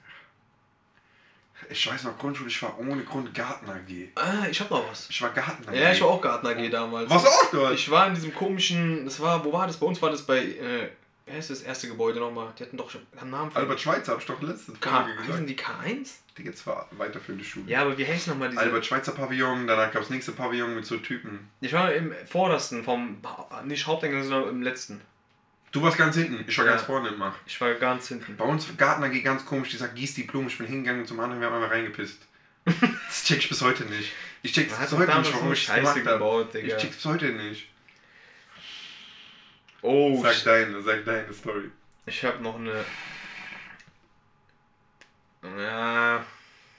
Ich 1.69 1.89
weiß 1.89 2.03
noch, 2.03 2.17
Grundschule, 2.19 2.49
ich 2.49 2.61
war 2.61 2.77
ohne 2.77 3.03
Grund 3.03 3.33
Garten 3.33 3.69
AG. 3.69 4.09
Ah, 4.15 4.47
ich 4.51 4.59
hab 4.59 4.69
noch 4.69 4.87
was. 4.89 5.09
Ich 5.09 5.21
war 5.21 5.29
Garten 5.31 5.67
AG. 5.67 5.73
Ja, 5.73 5.91
ich 5.91 6.01
war 6.01 6.09
auch 6.09 6.21
Garten 6.21 6.45
AG 6.45 6.69
damals. 6.69 7.09
Was 7.09 7.25
auch 7.25 7.51
dort? 7.51 7.73
Ich 7.73 7.89
war 7.89 8.07
in 8.07 8.13
diesem 8.13 8.35
komischen, 8.35 9.05
das 9.05 9.19
war, 9.19 9.43
wo 9.43 9.51
war 9.53 9.65
das? 9.65 9.77
Bei 9.77 9.87
uns 9.87 10.01
war 10.01 10.11
das 10.11 10.23
bei, 10.23 10.39
äh, 10.39 10.89
wer 11.25 11.37
ist 11.37 11.49
das 11.49 11.61
erste 11.61 11.87
Gebäude 11.87 12.19
nochmal? 12.19 12.53
Die 12.57 12.63
hatten 12.63 12.77
doch 12.77 12.89
schon 12.89 13.01
einen 13.19 13.31
Namen 13.31 13.51
für 13.51 13.57
Albert 13.57 13.79
Schweitzer, 13.79 14.13
hab 14.13 14.19
ich 14.19 14.25
doch 14.25 14.41
letzte 14.41 14.73
K, 14.73 15.05
heißen 15.05 15.45
gesagt. 15.45 15.49
die 15.49 15.55
K1? 15.55 16.09
Die 16.37 16.65
war 16.65 16.87
weiterführende 16.91 17.45
Schule. 17.45 17.69
Ja, 17.69 17.81
aber 17.81 17.97
wie 17.97 18.05
heißt 18.05 18.27
nochmal 18.27 18.49
diese? 18.49 18.61
Albert 18.61 18.85
Schweitzer 18.85 19.11
Pavillon, 19.11 19.67
danach 19.67 19.91
gab 19.91 20.01
es 20.01 20.09
nächste 20.09 20.31
Pavillon 20.31 20.75
mit 20.75 20.85
so 20.85 20.97
Typen. 20.97 21.49
Ich 21.61 21.73
war 21.73 21.93
im 21.93 22.13
vordersten 22.25 22.83
vom, 22.83 23.17
nicht 23.65 23.85
Haupteingang, 23.85 24.23
sondern 24.23 24.49
im 24.49 24.61
letzten. 24.61 25.01
Du 25.71 25.81
warst 25.81 25.97
ganz 25.97 26.15
hinten, 26.15 26.43
ich 26.47 26.57
war 26.57 26.65
Ja. 26.65 26.71
ganz 26.71 26.83
vorne 26.83 27.09
im 27.09 27.17
Mach. 27.17 27.35
Ich 27.47 27.59
war 27.59 27.73
ganz 27.73 28.07
hinten. 28.07 28.37
Bei 28.37 28.45
uns 28.45 28.67
Garten 28.77 29.03
AG 29.03 29.21
ganz 29.23 29.43
komisch, 29.45 29.69
die 29.69 29.77
sagt, 29.77 29.95
gieß 29.95 30.13
die 30.13 30.23
Blumen, 30.23 30.47
ich 30.47 30.57
bin 30.57 30.67
hingegangen 30.67 31.05
zum 31.07 31.19
anderen, 31.19 31.41
wir 31.41 31.47
haben 31.47 31.55
einmal 31.55 31.69
reingepisst. 31.69 32.19
Das 33.07 33.25
check 33.25 33.39
ich 33.39 33.49
bis 33.49 33.61
heute 33.61 33.83
nicht. 33.85 34.11
Ich 34.41 34.53
check 34.53 34.69
bis 34.69 34.91
heute 34.91 35.17
nicht, 35.19 35.33
warum 35.33 35.51
ich 35.53 35.65
das 35.65 35.75
gemacht 35.75 36.05
habe. 36.05 36.59
Ich 36.59 36.75
check's 36.77 36.95
bis 36.95 37.05
heute 37.05 37.25
nicht. 37.29 37.67
Oh, 39.83 40.21
Sag 40.23 40.43
deine, 40.45 40.81
sag 40.81 41.03
deine 41.05 41.31
Story. 41.33 41.69
ich 42.05 42.23
hab 42.25 42.39
noch 42.41 42.55
eine. 42.55 42.83
Ja, 45.57 46.25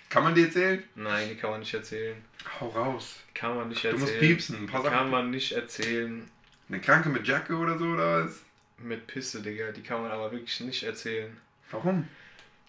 Kann 0.09 0.23
man 0.25 0.35
dir 0.35 0.47
erzählen? 0.47 0.83
nein, 0.95 1.29
die 1.29 1.37
kann 1.37 1.51
man 1.51 1.61
nicht 1.61 1.75
erzählen. 1.75 2.17
Hau 2.61 2.69
raus. 2.69 3.21
Kann 3.35 3.57
man 3.57 3.69
nicht 3.69 3.85
Du 3.85 3.89
erzählen. 3.89 4.01
musst 4.09 4.21
piepsen, 4.21 4.67
paar 4.67 4.83
Die 4.83 4.89
kann 4.89 5.11
man 5.11 5.31
nicht 5.31 5.53
erzählen. 5.53 6.31
Eine 6.69 6.81
Kranke 6.81 7.09
mit 7.11 7.27
Jacke 7.27 7.57
oder 7.57 7.79
so, 7.79 7.85
oder 7.85 8.25
was? 8.25 8.41
Mit 8.79 9.07
Pisse, 9.07 9.43
Digga. 9.43 9.71
Die 9.73 9.83
kann 9.83 10.01
man 10.03 10.11
aber 10.11 10.33
wirklich 10.33 10.59
nicht 10.61 10.83
erzählen. 10.83 11.37
Warum? 11.71 12.09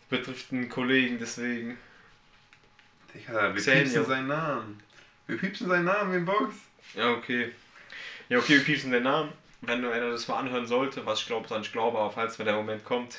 Betrifft 0.09 0.51
einen 0.51 0.67
Kollegen, 0.69 1.17
deswegen. 1.17 1.77
Digga, 3.13 3.53
wir 3.53 3.61
Xenio. 3.61 3.83
piepsen 3.83 4.05
seinen 4.05 4.27
Namen. 4.27 4.83
Wir 5.27 5.37
piepsen 5.37 5.67
seinen 5.69 5.85
Namen 5.85 6.13
in 6.13 6.25
Box. 6.25 6.55
Ja, 6.93 7.11
okay. 7.13 7.51
Ja, 8.27 8.37
okay, 8.39 8.57
wir 8.57 8.63
piepsen 8.65 8.91
den 8.91 9.03
Namen. 9.03 9.31
Wenn 9.67 9.81
du 9.81 9.89
einer 9.91 10.09
das 10.11 10.27
mal 10.27 10.37
anhören 10.39 10.65
sollte, 10.67 11.05
was 11.05 11.21
ich 11.21 11.27
glaube, 11.27 11.49
was 11.49 11.65
ich 11.65 11.71
glaube, 11.71 11.97
aber 11.97 12.11
falls 12.11 12.37
mir 12.37 12.45
der 12.45 12.55
Moment 12.55 12.83
kommt. 12.83 13.17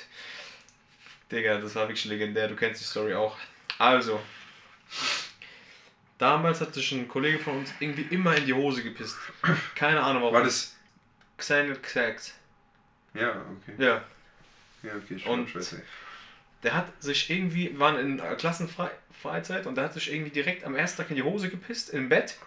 Digga, 1.33 1.59
das 1.59 1.75
war 1.75 1.85
wirklich 1.89 2.05
legendär. 2.05 2.49
Du 2.49 2.55
kennst 2.57 2.81
die 2.81 2.85
Story 2.85 3.15
auch. 3.15 3.37
Also. 3.79 4.21
Damals 6.19 6.61
hat 6.61 6.73
sich 6.73 6.93
ein 6.93 7.09
Kollege 7.09 7.39
von 7.39 7.59
uns 7.59 7.73
irgendwie 7.79 8.07
immer 8.15 8.35
in 8.37 8.47
die 8.47 8.55
Hose 8.55 8.83
gepisst. 8.83 9.17
Keine 9.75 10.03
Ahnung 10.03 10.23
warum. 10.23 10.35
War 10.35 10.45
das. 10.45 10.75
Xanil 11.37 11.77
Xax. 11.77 12.35
Ja, 13.13 13.31
okay. 13.31 13.75
Ja. 13.79 14.03
Ja, 14.83 14.93
okay, 14.97 15.15
ich 15.17 15.27
Und- 15.27 15.55
weiß 15.55 15.73
nicht. 15.73 15.85
Der 16.63 16.75
hat 16.75 16.91
sich 17.03 17.29
irgendwie, 17.31 17.71
wir 17.73 17.79
waren 17.79 17.99
in 17.99 18.37
Klassenfreizeit 18.39 19.67
und 19.67 19.75
der 19.77 19.85
hat 19.85 19.93
sich 19.95 20.11
irgendwie 20.11 20.31
direkt 20.31 20.65
am 20.65 20.75
ersten 20.75 21.03
Tag 21.03 21.11
in 21.11 21.17
die 21.17 21.23
Hose 21.23 21.51
gepisst, 21.51 21.91
im 21.91 22.09
Bett. 22.09 22.39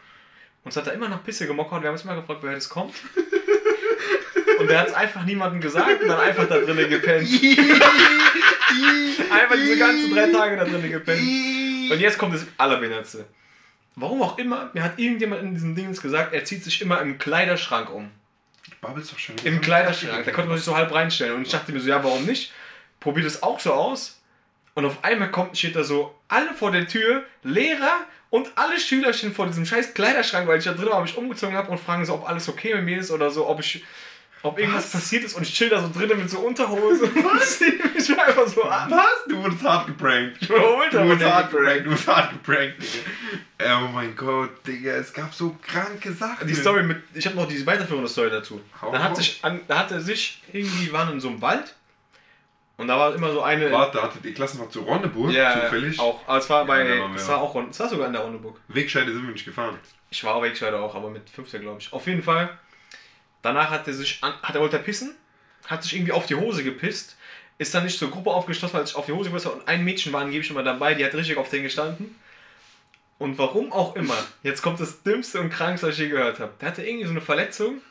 Und 0.64 0.72
es 0.72 0.78
hat 0.78 0.88
da 0.88 0.91
immer 0.91 1.08
nach 1.08 1.24
Pisse 1.24 1.45
gemockert. 1.47 1.82
Wir 1.84 1.88
haben 1.89 1.93
uns 1.95 2.04
immer 2.04 2.16
gefragt, 2.16 2.41
woher 2.41 2.56
das 2.56 2.68
kommt. 2.70 2.95
Und 4.60 4.70
der 4.70 4.80
hat 4.80 4.88
es 4.89 4.93
einfach 4.93 5.24
niemandem 5.24 5.62
gesagt 5.62 6.01
und 6.01 6.07
dann 6.07 6.20
einfach 6.20 6.47
da 6.47 6.60
drinnen 6.60 6.89
gepennt. 6.89 7.30
Einfach 9.32 9.55
diese 9.55 9.78
ganzen 9.78 10.14
drei 10.14 10.32
Tage 10.32 10.57
da 10.57 10.64
drinnen 10.64 10.91
gepennt. 10.91 11.22
Und 11.91 11.99
jetzt 11.99 12.18
kommt 12.18 12.36
das 12.36 12.45
Allerbehindertste. 12.57 13.26
Warum 13.95 14.22
auch 14.22 14.38
immer, 14.38 14.70
mir 14.74 14.84
hat 14.84 14.99
irgendjemand 14.99 15.41
in 15.41 15.53
diesem 15.53 15.76
Dings 15.76 16.01
gesagt, 16.01 16.34
er 16.34 16.45
zieht 16.45 16.64
sich 16.64 16.82
immer 16.82 17.01
im 17.01 17.18
Kleiderschrank 17.18 17.89
um. 17.89 18.12
Babbelst 18.82 19.12
doch 19.12 19.20
schon 19.20 19.38
wieder. 19.39 19.47
Im 19.47 19.62
Kleiderschrank. 19.62 20.24
Da 20.26 20.32
konnte 20.32 20.49
man 20.49 20.57
sich 20.57 20.66
so 20.66 20.76
halb 20.76 20.93
reinstellen. 20.93 21.36
Und 21.36 21.41
ich 21.41 21.51
dachte 21.51 21.72
mir 21.72 21.80
so, 21.80 21.89
ja, 21.89 22.03
warum 22.03 22.26
nicht? 22.26 22.53
Probier 22.99 23.24
das 23.24 23.43
auch 23.43 23.60
so 23.60 23.74
aus. 23.74 24.22
Und 24.76 24.86
auf 24.86 25.03
einmal 25.03 25.32
kommt, 25.32 25.57
steht 25.57 25.76
da 25.76 25.84
so, 25.84 26.16
alle 26.28 26.53
vor 26.53 26.72
der 26.72 26.88
Tür, 26.88 27.24
Lehrer 27.43 28.05
und 28.30 28.51
alle 28.55 28.80
Schüler 28.80 29.12
stehen 29.14 29.34
vor 29.34 29.47
diesem 29.47 29.66
scheiß 29.66 29.93
Kleiderschrank, 29.93 30.47
weil 30.47 30.60
ich 30.60 30.66
da 30.66 30.74
drin 30.74 30.89
war, 30.89 31.01
mich 31.01 31.18
umgezogen 31.18 31.57
habe 31.57 31.72
und 31.72 31.80
fragen 31.80 32.05
so, 32.05 32.14
ob 32.14 32.30
alles 32.30 32.47
okay 32.47 32.76
mit 32.76 32.86
mir 32.86 32.99
ist 32.99 33.12
oder 33.12 33.32
so, 33.32 33.47
ob 33.47 33.60
ich, 33.60 33.84
ob 34.42 34.58
irgendwas 34.58 34.86
Was? 34.86 34.92
passiert 34.92 35.24
ist 35.26 35.34
und 35.36 35.44
ich 35.44 35.54
chill 35.54 35.70
da 35.70 35.82
so 35.82 35.90
drinnen 35.90 36.18
mit 36.20 36.30
so 36.30 36.40
Unterhose 36.40 37.04
und 37.06 37.42
zieh 37.42 37.74
mich 37.94 38.20
einfach 38.20 38.48
so 38.48 38.64
an. 38.64 38.90
Was? 38.90 39.26
Du 39.28 39.42
wurdest 39.44 39.64
hart 39.64 39.88
geprankt. 39.88 40.38
Ich 40.42 40.50
war 40.50 40.78
ultra 40.78 41.02
Du 41.04 41.10
wurdest 41.10 41.30
hart 41.32 41.52
geprankt, 41.52 41.86
du 41.86 41.90
wurdest 41.90 42.08
hart 42.08 42.32
geprankt, 42.32 42.76
Digga. 42.82 43.82
Oh 43.84 43.88
mein 43.94 44.16
Gott, 44.16 44.66
Digga, 44.66 44.94
es 44.94 45.12
gab 45.14 45.34
so 45.34 45.56
kranke 45.62 46.14
Sachen. 46.14 46.48
Die 46.48 46.56
Story 46.56 46.84
mit, 46.84 47.04
ich 47.14 47.26
habe 47.26 47.36
noch 47.36 47.48
diese 47.48 47.66
weiterführende 47.66 48.08
Story 48.08 48.30
dazu. 48.30 48.62
Hau 48.82 48.92
Da 48.92 49.04
hat 49.04 49.18
sich, 49.18 49.40
an, 49.44 49.62
da 49.68 49.80
hat 49.80 49.92
er 49.92 50.00
sich 50.02 50.42
irgendwie, 50.54 50.92
waren 50.94 51.12
in 51.12 51.20
so 51.20 51.28
einem 51.30 51.42
Wald 51.42 51.76
und 52.78 52.88
da 52.88 52.98
war 52.98 53.14
immer 53.14 53.34
so 53.34 53.42
eine. 53.42 53.70
Warte, 53.72 54.02
hatte 54.02 54.20
die 54.24 54.32
Klassenfahrt 54.34 54.72
zu 54.72 54.80
Ronneburg, 54.80 55.32
Ja, 55.34 55.64
zufällig. 55.64 56.00
auch. 56.00 56.22
Aber 56.26 56.38
es 56.38 56.50
war 56.50 56.64
bei, 56.66 56.88
Ja, 56.88 57.02
waren 57.02 57.12
wir 57.12 57.20
es 57.20 57.28
war 57.28 57.42
auch, 57.42 57.54
es 57.70 57.78
war 57.78 57.90
sogar 57.90 58.08
in 58.08 58.14
der 58.14 58.22
Ronneburg. 58.22 58.58
Wegscheide 58.70 59.12
sind 59.12 59.24
wir 59.26 59.34
nicht 59.34 59.44
gefahren. 59.44 59.78
Ich 60.10 60.24
war 60.24 60.36
auch 60.36 60.42
Wegscheider 60.42 60.80
auch, 60.82 60.96
aber 60.96 61.10
mit 61.10 61.30
15 61.30 61.60
glaube 61.62 61.82
ich. 61.82 61.92
Auf 61.92 62.08
jeden 62.08 62.24
Fall. 62.24 62.58
Danach 63.42 63.70
hat 63.70 63.88
er 63.88 63.94
sich, 63.94 64.20
an, 64.22 64.34
hat 64.42 64.56
er 64.56 64.62
wollte 64.62 64.80
pissen, 64.80 65.16
hat 65.68 65.84
sich 65.84 65.96
irgendwie 65.96 66.12
auf 66.12 66.26
die 66.26 66.36
Hose 66.36 66.64
gepisst, 66.64 67.18
ist 67.58 67.74
dann 67.74 67.84
nicht 67.84 67.98
zur 67.98 68.12
Gruppe 68.12 68.32
aufgeschlossen, 68.32 68.74
weil 68.74 68.84
er 68.84 68.88
sich 68.88 68.96
auf 68.96 69.06
die 69.06 69.12
Hose 69.12 69.30
gepisst 69.30 69.46
hat 69.46 69.54
und 69.54 69.68
ein 69.68 69.84
Mädchen 69.84 70.14
war 70.14 70.22
angeblich 70.22 70.50
immer 70.50 70.64
dabei, 70.64 70.94
die 70.94 71.06
hat 71.06 71.14
richtig 71.14 71.38
auf 71.38 71.50
den 71.50 71.64
gestanden. 71.64 72.16
Und 73.18 73.38
warum 73.38 73.74
auch 73.74 73.96
immer, 73.96 74.16
jetzt 74.44 74.62
kommt 74.62 74.80
das 74.80 75.04
Dümmste 75.04 75.42
und 75.42 75.50
Krankste, 75.50 75.88
was 75.88 75.96
ich 75.96 76.02
je 76.02 76.10
gehört 76.10 76.40
habe. 76.40 76.54
Der 76.62 76.70
hatte 76.70 76.84
irgendwie 76.84 77.06
so 77.06 77.12
eine 77.12 77.22
Verletzung 77.22 77.82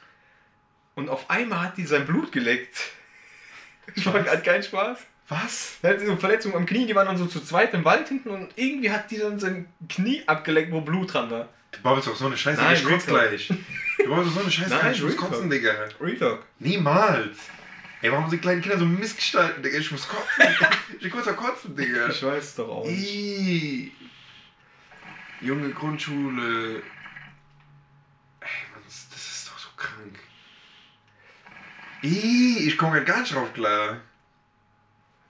und 0.95 1.11
auf 1.11 1.29
einmal 1.29 1.61
hat 1.61 1.77
die 1.77 1.85
sein 1.85 2.07
Blut 2.07 2.33
geleckt. 2.33 2.77
Ich 3.95 4.05
war 4.05 4.23
hat 4.23 4.45
keinen 4.45 4.63
Spaß. 4.63 4.99
Was? 5.29 5.79
Er 5.81 5.91
hatte 5.91 6.05
so 6.05 6.11
eine 6.11 6.21
Verletzung 6.21 6.55
am 6.55 6.67
Knie, 6.67 6.87
die 6.87 6.95
waren 6.95 7.07
dann 7.07 7.17
so 7.17 7.25
zu 7.25 7.41
zweit 7.41 7.73
im 7.73 7.87
Wald 7.87 8.09
hinten 8.09 8.29
und 8.29 8.51
irgendwie 8.57 8.91
hat 8.91 9.11
die 9.11 9.17
dann 9.17 9.39
sein 9.39 9.67
Knie 9.89 10.23
abgeleckt, 10.27 10.73
wo 10.73 10.83
Blut 10.83 11.15
dran 11.15 11.31
war. 11.31 11.49
Du 11.73 11.81
babbelst 11.83 12.09
doch 12.09 12.17
so 12.17 12.27
eine 12.27 12.37
Scheiße, 12.37 12.61
Nein, 12.61 12.75
ich 12.75 12.85
kotz 12.85 13.07
Real 13.09 13.29
gleich. 13.29 13.49
Du 13.49 14.09
babbelst 14.09 14.31
doch 14.31 14.35
so 14.35 14.41
eine 14.41 14.51
Scheiße, 14.51 14.71
Nein, 14.83 14.93
ich 14.93 15.03
muss 15.03 15.17
kotzen, 15.17 15.51
Digga. 15.51 15.73
Retalk. 16.01 16.45
Niemals. 16.59 17.39
Ey, 18.01 18.13
warum 18.13 18.31
sind 18.31 18.41
kleine 18.41 18.61
Kinder 18.61 18.79
so 18.79 18.85
missgestalten, 18.85 19.63
Digga? 19.63 19.79
Ich 19.79 19.91
muss 19.91 20.09
kotzen. 20.09 20.45
ich 20.99 21.05
will 21.05 21.11
kurz 21.11 21.27
mal 21.27 21.35
kotzen, 21.35 21.77
Digga. 21.77 22.09
Ich 22.09 22.23
weiß 22.23 22.57
doch 22.57 22.69
auch. 22.69 22.87
Ih. 22.87 23.93
Junge 25.41 25.71
Grundschule. 25.71 26.77
Ey, 28.41 28.49
Mann, 28.73 28.83
das 28.87 29.09
das 29.11 29.21
ist 29.21 29.49
doch 29.49 29.59
so 29.59 29.69
krank. 29.77 30.19
Ih, 32.03 32.67
ich 32.67 32.79
komme 32.79 33.05
gar 33.05 33.21
nicht 33.21 33.35
drauf 33.35 33.53
klar. 33.53 34.01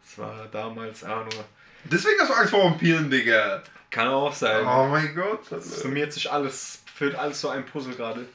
Das 0.03 0.19
war 0.19 0.47
damals 0.47 1.05
auch 1.05 1.25
nur. 1.25 1.45
Deswegen 1.85 2.21
hast 2.21 2.31
du 2.31 2.35
Angst 2.35 2.51
vor 2.51 2.65
Vampiren, 2.65 3.11
Digga. 3.11 3.63
Kann 3.91 4.09
auch 4.09 4.33
sein. 4.33 4.67
Oh 4.67 4.87
mein 4.89 5.15
Gott. 5.15 5.51
Alter. 5.51 5.61
summiert 5.61 6.13
sich 6.13 6.31
alles, 6.31 6.83
füllt 6.95 7.15
alles 7.15 7.41
so 7.41 7.49
ein 7.49 7.65
Puzzle 7.65 7.95
gerade. 7.95 8.29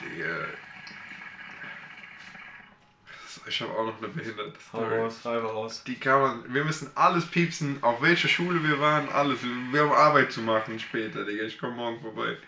Digga. 0.00 0.46
Ich 3.46 3.60
habe 3.60 3.72
auch 3.72 3.86
noch 3.86 3.98
eine 3.98 4.08
behinderte 4.08 4.58
Hau 4.72 4.78
Story. 4.78 4.98
raus, 4.98 5.26
einfach 5.26 5.50
raus. 5.50 5.84
Die 5.86 5.96
kann 5.96 6.20
man, 6.20 6.54
wir 6.54 6.64
müssen 6.64 6.90
alles 6.94 7.26
piepsen, 7.26 7.82
auf 7.82 8.00
welcher 8.00 8.28
Schule 8.28 8.62
wir 8.64 8.80
waren, 8.80 9.08
alles. 9.10 9.40
Wir 9.70 9.82
haben 9.82 9.92
Arbeit 9.92 10.32
zu 10.32 10.40
machen 10.40 10.80
später, 10.80 11.24
Digga. 11.24 11.44
Ich 11.44 11.58
komme 11.58 11.74
morgen 11.74 12.00
vorbei. 12.00 12.38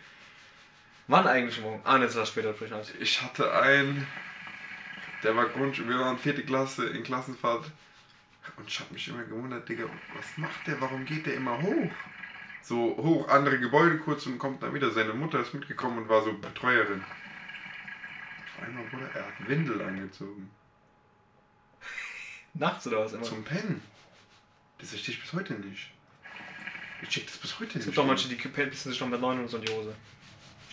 Wann 1.09 1.27
eigentlich 1.27 1.61
morgen? 1.61 1.81
Ah, 1.85 1.99
ne, 1.99 2.07
das 2.07 2.17
war 2.17 2.27
später 2.27 2.55
vielleicht. 2.55 2.73
alles. 2.73 2.93
Ich 2.99 3.23
hatte 3.23 3.53
ein. 3.53 4.07
Der 5.23 5.37
war 5.37 5.47
Grund, 5.47 5.87
wir 5.87 5.99
waren 5.99 6.19
vierte 6.19 6.43
Klasse 6.43 6.87
in 6.87 7.03
Klassenfahrt. 7.03 7.71
Und 8.57 8.69
ich 8.69 8.81
hab 8.81 8.91
mich 8.91 9.07
immer 9.09 9.25
gewundert, 9.25 9.69
Digga, 9.69 9.85
was 10.17 10.39
macht 10.39 10.67
der? 10.67 10.81
Warum 10.81 11.05
geht 11.05 11.27
der 11.27 11.35
immer 11.35 11.61
hoch? 11.61 11.91
So 12.67 12.97
hoch, 12.97 13.29
andere 13.29 13.61
Gebäude 13.61 13.97
kurz 13.99 14.27
und 14.27 14.39
kommt 14.39 14.61
dann 14.61 14.75
wieder. 14.75 14.91
Seine 14.91 15.13
Mutter 15.13 15.39
ist 15.39 15.55
mitgekommen 15.55 15.99
und 15.99 16.09
war 16.09 16.25
so 16.25 16.33
Betreuerin. 16.33 17.01
Auf 18.57 18.65
einmal 18.67 18.93
wurde 18.93 19.09
er 19.15 19.25
hat 19.25 19.49
Windel 19.49 19.81
angezogen. 19.81 20.51
Nachts 22.55 22.89
oder 22.89 23.05
was 23.05 23.13
immer? 23.13 23.23
Zum 23.23 23.45
Pennen. 23.45 23.81
Das 24.79 24.89
verstehe 24.89 25.15
ich 25.15 25.21
bis 25.21 25.33
heute 25.33 25.53
nicht. 25.55 25.93
Ich 27.03 27.09
check 27.09 27.27
das 27.29 27.37
bis 27.37 27.55
heute 27.61 27.67
Es 27.67 27.75
nicht. 27.77 27.85
gibt 27.85 27.99
doch 27.99 28.05
manche, 28.05 28.29
die 28.29 28.35
pissen 28.35 28.91
sich 28.91 28.99
schon 28.99 29.11
mit 29.11 29.21
9 29.21 29.39
und 29.39 29.49
so 29.49 29.59
in 29.59 29.65
die 29.65 29.73
Hose. 29.73 29.95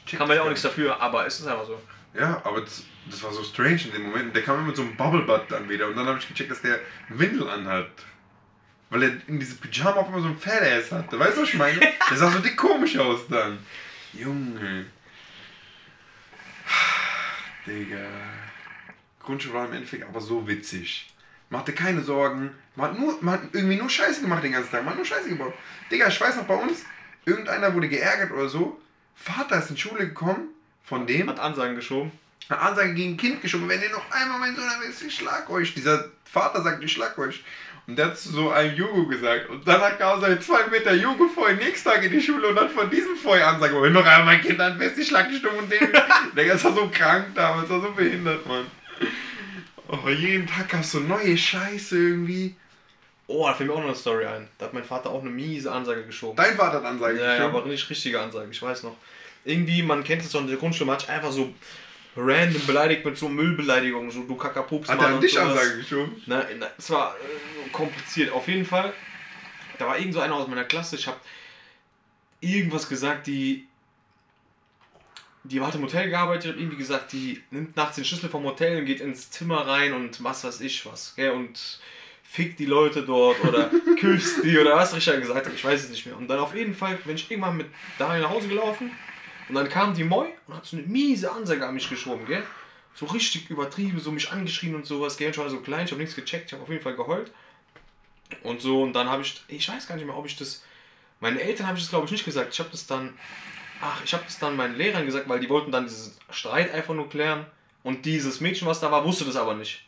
Kann 0.08 0.28
man 0.28 0.36
ja 0.36 0.42
auch 0.42 0.50
nichts 0.50 0.64
dafür, 0.64 1.00
aber 1.00 1.28
es 1.28 1.40
ist 1.42 1.46
einfach 1.46 1.68
so. 1.68 1.80
Ja, 2.16 2.42
aber 2.44 2.62
das, 2.62 2.86
das 3.08 3.22
war 3.22 3.32
so 3.32 3.44
strange 3.44 3.84
in 3.86 3.92
dem 3.92 4.04
Moment. 4.10 4.36
Der 4.36 4.42
kam 4.42 4.58
immer 4.58 4.68
mit 4.70 4.78
so 4.78 4.82
einem 4.82 4.98
Bubblebutt 4.98 5.44
dann 5.50 5.70
wieder 5.70 5.88
und 5.88 5.96
dann 5.96 6.08
habe 6.08 6.18
ich 6.18 6.28
gecheckt, 6.28 6.50
dass 6.50 6.64
der 6.64 6.80
Windel 7.10 7.48
anhat. 7.48 7.92
Weil 8.94 9.04
er 9.04 9.12
in 9.28 9.40
diese 9.40 9.56
Pyjama 9.56 10.02
auf 10.02 10.06
einmal 10.06 10.22
so 10.22 10.28
ein 10.28 10.38
Fat-Ass 10.38 10.92
hatte. 10.92 11.20
Weißt 11.20 11.36
du, 11.36 11.42
was 11.42 11.50
ich 11.50 11.56
meine? 11.56 11.80
Der 11.80 12.16
sah 12.16 12.30
so 12.30 12.38
dick 12.38 12.56
komisch 12.56 12.96
aus 12.96 13.22
dann. 13.28 13.58
Junge. 14.14 14.86
Digga. 17.66 18.06
Grundschule 19.20 19.56
war 19.56 19.66
im 19.66 19.74
Endeffekt 19.74 20.08
aber 20.08 20.22
so 20.22 20.48
witzig. 20.48 21.12
Man 21.50 21.62
hatte 21.62 21.74
keine 21.74 22.04
Sorgen. 22.04 22.52
Man 22.76 22.92
hat, 22.92 23.00
nur, 23.00 23.18
man 23.22 23.34
hat 23.34 23.42
irgendwie 23.54 23.78
nur 23.78 23.90
Scheiße 23.90 24.22
gemacht 24.22 24.44
den 24.44 24.52
ganzen 24.52 24.70
Tag. 24.70 24.84
Man 24.84 24.92
hat 24.92 24.98
nur 24.98 25.08
Scheiße 25.08 25.28
gebaut. 25.28 25.56
Digga, 25.90 26.08
ich 26.10 26.22
weiß 26.22 26.36
noch 26.36 26.46
bei 26.46 26.56
uns, 26.56 26.86
irgendeiner 27.26 27.74
wurde 27.74 27.90
geärgert 27.90 28.32
oder 28.32 28.48
so. 28.48 28.80
Vater 29.16 29.58
ist 29.58 29.70
in 29.70 29.76
die 29.76 29.82
Schule 29.82 30.08
gekommen 30.08 30.50
von 30.84 31.08
dem 31.08 31.32
Hat 31.32 31.40
Ansagen 31.40 31.76
geschoben. 31.76 32.12
eine 32.48 32.60
Ansage 32.60 32.94
gegen 32.94 33.14
ein 33.14 33.18
Kind 33.18 33.42
geschoben, 33.42 33.68
wenn 33.68 33.82
ihr 33.82 33.90
noch 33.90 34.12
einmal 34.12 34.38
mein 34.38 34.56
Sohn 34.56 34.70
erwischt, 34.70 35.02
ich 35.02 35.16
schlag 35.16 35.50
euch. 35.50 35.74
Dieser 35.74 36.12
Vater 36.26 36.62
sagt, 36.62 36.84
ich 36.84 36.92
schlag 36.92 37.18
euch. 37.18 37.44
Und 37.86 37.98
der 37.98 38.06
hat 38.08 38.18
zu 38.18 38.30
so 38.30 38.50
einem 38.50 38.76
Jugo 38.76 39.06
gesagt. 39.08 39.50
Und 39.50 39.68
dann 39.68 39.82
kam 39.98 40.22
sein 40.22 40.40
2 40.42 40.68
Meter 40.68 40.94
Jugo 40.94 41.28
vor 41.28 41.52
nächsten 41.52 41.90
Tag 41.90 42.04
in 42.04 42.12
die 42.12 42.22
Schule 42.22 42.48
und 42.48 42.60
hat 42.60 42.72
von 42.72 42.90
diesem 42.90 43.16
vorher 43.18 43.48
Ansage, 43.48 43.82
wenn 43.82 43.92
noch 43.92 44.06
einmal 44.06 44.26
mein 44.38 44.42
Kind 44.42 44.60
anfasst, 44.62 44.98
ich 44.98 45.08
schlag 45.08 45.28
dich 45.30 45.40
stumm 45.40 45.58
und 45.58 45.70
dämlich. 45.70 45.90
Der 46.36 46.54
ist 46.54 46.64
war 46.64 46.74
so 46.74 46.90
krank 46.90 47.28
damals, 47.36 47.70
war 47.70 47.82
so 47.82 47.92
behindert, 47.92 48.46
Mann. 48.46 48.66
Oh, 49.90 50.08
jeden 50.10 50.48
Tag 50.48 50.70
gab 50.70 50.80
es 50.82 50.92
so 50.92 51.00
neue 51.02 51.38
Scheiße 51.38 51.98
irgendwie. 51.98 52.56
Oh, 53.28 53.46
da 53.48 53.54
fällt 53.54 53.70
mir 53.70 53.76
auch 53.76 53.80
noch 53.80 53.88
eine 53.88 53.96
Story 53.96 54.26
ein. 54.26 54.48
Da 54.58 54.66
hat 54.66 54.74
mein 54.74 54.84
Vater 54.84 55.10
auch 55.10 55.22
eine 55.22 55.30
miese 55.30 55.72
Ansage 55.72 56.04
geschoben. 56.06 56.36
Dein 56.38 56.56
Vater 56.56 56.78
hat 56.78 56.86
Ansage 56.86 57.20
Ja, 57.20 57.24
ja, 57.26 57.36
geschoben. 57.38 57.56
aber 57.58 57.66
nicht 57.68 57.90
richtige 57.90 58.20
Ansage, 58.20 58.48
ich 58.50 58.62
weiß 58.62 58.84
noch. 58.84 58.96
Irgendwie, 59.46 59.84
man 59.84 60.04
kennt 60.06 60.22
es 60.22 60.32
doch 60.32 60.40
in 60.40 60.48
der 60.48 60.56
Grundschule, 60.58 60.88
man 60.88 60.98
hat 60.98 61.10
einfach 61.10 61.32
so 61.32 61.54
random 62.16 62.66
beleidigt 62.68 63.06
mit 63.06 63.18
so 63.18 63.30
Müllbeleidigungen, 63.30 64.12
so 64.12 64.24
du 64.24 64.36
Kackerpups. 64.36 64.90
Hat 64.90 65.02
er 65.02 65.16
und 65.16 65.22
dich. 65.22 65.40
Ansage 65.40 65.78
geschoben? 65.78 66.22
Na, 66.26 66.46
na, 66.58 66.68
es 66.78 66.90
war 66.90 67.16
äh, 67.16 67.70
kompliziert. 67.70 68.32
Auf 68.32 68.48
jeden 68.48 68.66
Fall, 68.66 68.94
da 69.80 69.88
war 69.88 69.98
irgend 69.98 70.14
so 70.14 70.20
einer 70.20 70.36
aus 70.36 70.48
meiner 70.48 70.64
Klasse, 70.64 70.96
ich 70.96 71.08
habe 71.08 71.18
irgendwas 72.42 72.88
gesagt, 72.90 73.28
die. 73.28 73.68
Die 75.46 75.60
hat 75.60 75.76
im 75.76 75.82
Hotel 75.82 76.10
gearbeitet, 76.10 76.54
hat 76.54 76.58
irgendwie 76.58 76.78
gesagt, 76.78 77.12
die 77.12 77.44
nimmt 77.52 77.76
nachts 77.76 77.98
den 77.98 78.06
Schlüssel 78.06 78.30
vom 78.30 78.46
Hotel 78.46 78.80
und 78.80 78.86
geht 78.86 79.02
ins 79.02 79.30
Zimmer 79.30 79.68
rein 79.68 79.92
und 79.92 80.24
was 80.24 80.46
weiß 80.46 80.62
ich 80.62 80.86
was. 80.86 81.16
Gell? 81.18 81.32
Und 81.32 81.82
fickt 82.24 82.60
die 82.60 82.66
Leute 82.66 83.04
dort 83.04 83.44
oder 83.44 83.70
küsst 84.00 84.42
die 84.46 84.58
oder 84.58 84.78
was 84.78 84.96
Richard 84.96 85.20
gesagt 85.20 85.46
hat, 85.46 85.54
ich 85.54 85.66
weiß 85.66 85.84
es 85.84 85.90
nicht 85.90 86.06
mehr. 86.06 86.16
Und 86.16 86.30
dann 86.30 86.40
auf 86.40 86.56
jeden 86.56 86.74
Fall 86.74 86.96
bin 87.04 87.16
ich 87.16 87.30
irgendwann 87.30 87.58
mit 87.58 87.68
Daniel 87.98 88.22
nach 88.22 88.30
Hause 88.30 88.48
gelaufen 88.48 88.90
und 89.54 89.60
dann 89.60 89.70
kam 89.70 89.94
die 89.94 90.04
Moi 90.04 90.30
und 90.48 90.56
hat 90.56 90.66
so 90.66 90.76
eine 90.76 90.88
miese 90.88 91.32
Ansage 91.32 91.64
an 91.64 91.76
mich 91.76 91.88
geschoben, 91.88 92.26
gell? 92.26 92.42
So 92.96 93.06
richtig 93.06 93.52
übertrieben, 93.52 94.00
so 94.00 94.12
mich 94.12 94.32
angeschrien 94.32 94.74
und 94.74 94.88
sowas, 94.88 95.16
gell? 95.16 95.30
Ich 95.30 95.38
war 95.38 95.48
so 95.48 95.60
klein, 95.60 95.86
ich 95.86 95.92
habe 95.92 96.02
nichts 96.02 96.16
gecheckt, 96.16 96.48
ich 96.48 96.54
habe 96.54 96.64
auf 96.64 96.70
jeden 96.70 96.82
Fall 96.82 96.96
geheult. 96.96 97.32
Und 98.42 98.62
so, 98.62 98.82
und 98.82 98.94
dann 98.94 99.08
habe 99.10 99.22
ich, 99.22 99.44
ich 99.48 99.70
weiß 99.70 99.88
gar 99.88 99.94
nicht 99.94 100.08
mehr, 100.08 100.18
ob 100.18 100.26
ich 100.26 100.36
das, 100.36 100.64
meinen 101.20 101.38
Eltern 101.38 101.68
habe 101.68 101.78
ich 101.78 101.84
das 101.84 101.92
glaube 101.92 102.06
ich 102.06 102.12
nicht 102.12 102.26
gesagt, 102.26 102.52
ich 102.52 102.60
habe 102.60 102.72
das 102.72 102.88
dann, 102.88 103.14
ach, 103.80 104.02
ich 104.04 104.12
habe 104.16 104.24
das 104.26 104.40
dann 104.40 104.56
meinen 104.56 104.76
Lehrern 104.76 105.06
gesagt, 105.06 105.30
weil 105.30 105.40
die 105.40 105.50
wollten 105.50 105.72
dann 105.72 105.86
diesen 105.86 106.14
Streit 106.32 106.74
einfach 106.74 106.96
nur 106.96 107.08
klären. 107.08 107.46
Und 107.84 108.06
dieses 108.06 108.42
Mädchen, 108.42 108.68
was 108.68 108.80
da 108.80 108.92
war, 108.92 109.06
wusste 109.06 109.24
das 109.26 109.36
aber 109.36 109.54
nicht. 109.54 109.86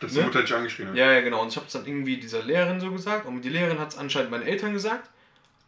Dass 0.00 0.12
Ne? 0.12 0.18
die 0.18 0.26
Mutter 0.26 0.42
dich 0.42 0.52
angeschrien 0.54 0.88
hat. 0.88 0.96
Ja, 0.96 1.12
ja, 1.12 1.22
genau. 1.22 1.40
Und 1.40 1.48
ich 1.48 1.56
habe 1.56 1.66
es 1.66 1.72
dann 1.72 1.86
irgendwie 1.86 2.18
dieser 2.18 2.42
Lehrerin 2.42 2.78
so 2.78 2.90
gesagt. 2.90 3.24
Und 3.26 3.40
die 3.40 3.48
Lehrerin 3.48 3.78
hat 3.78 3.88
es 3.88 3.96
anscheinend 3.96 4.30
meinen 4.30 4.42
Eltern 4.42 4.74
gesagt. 4.74 5.08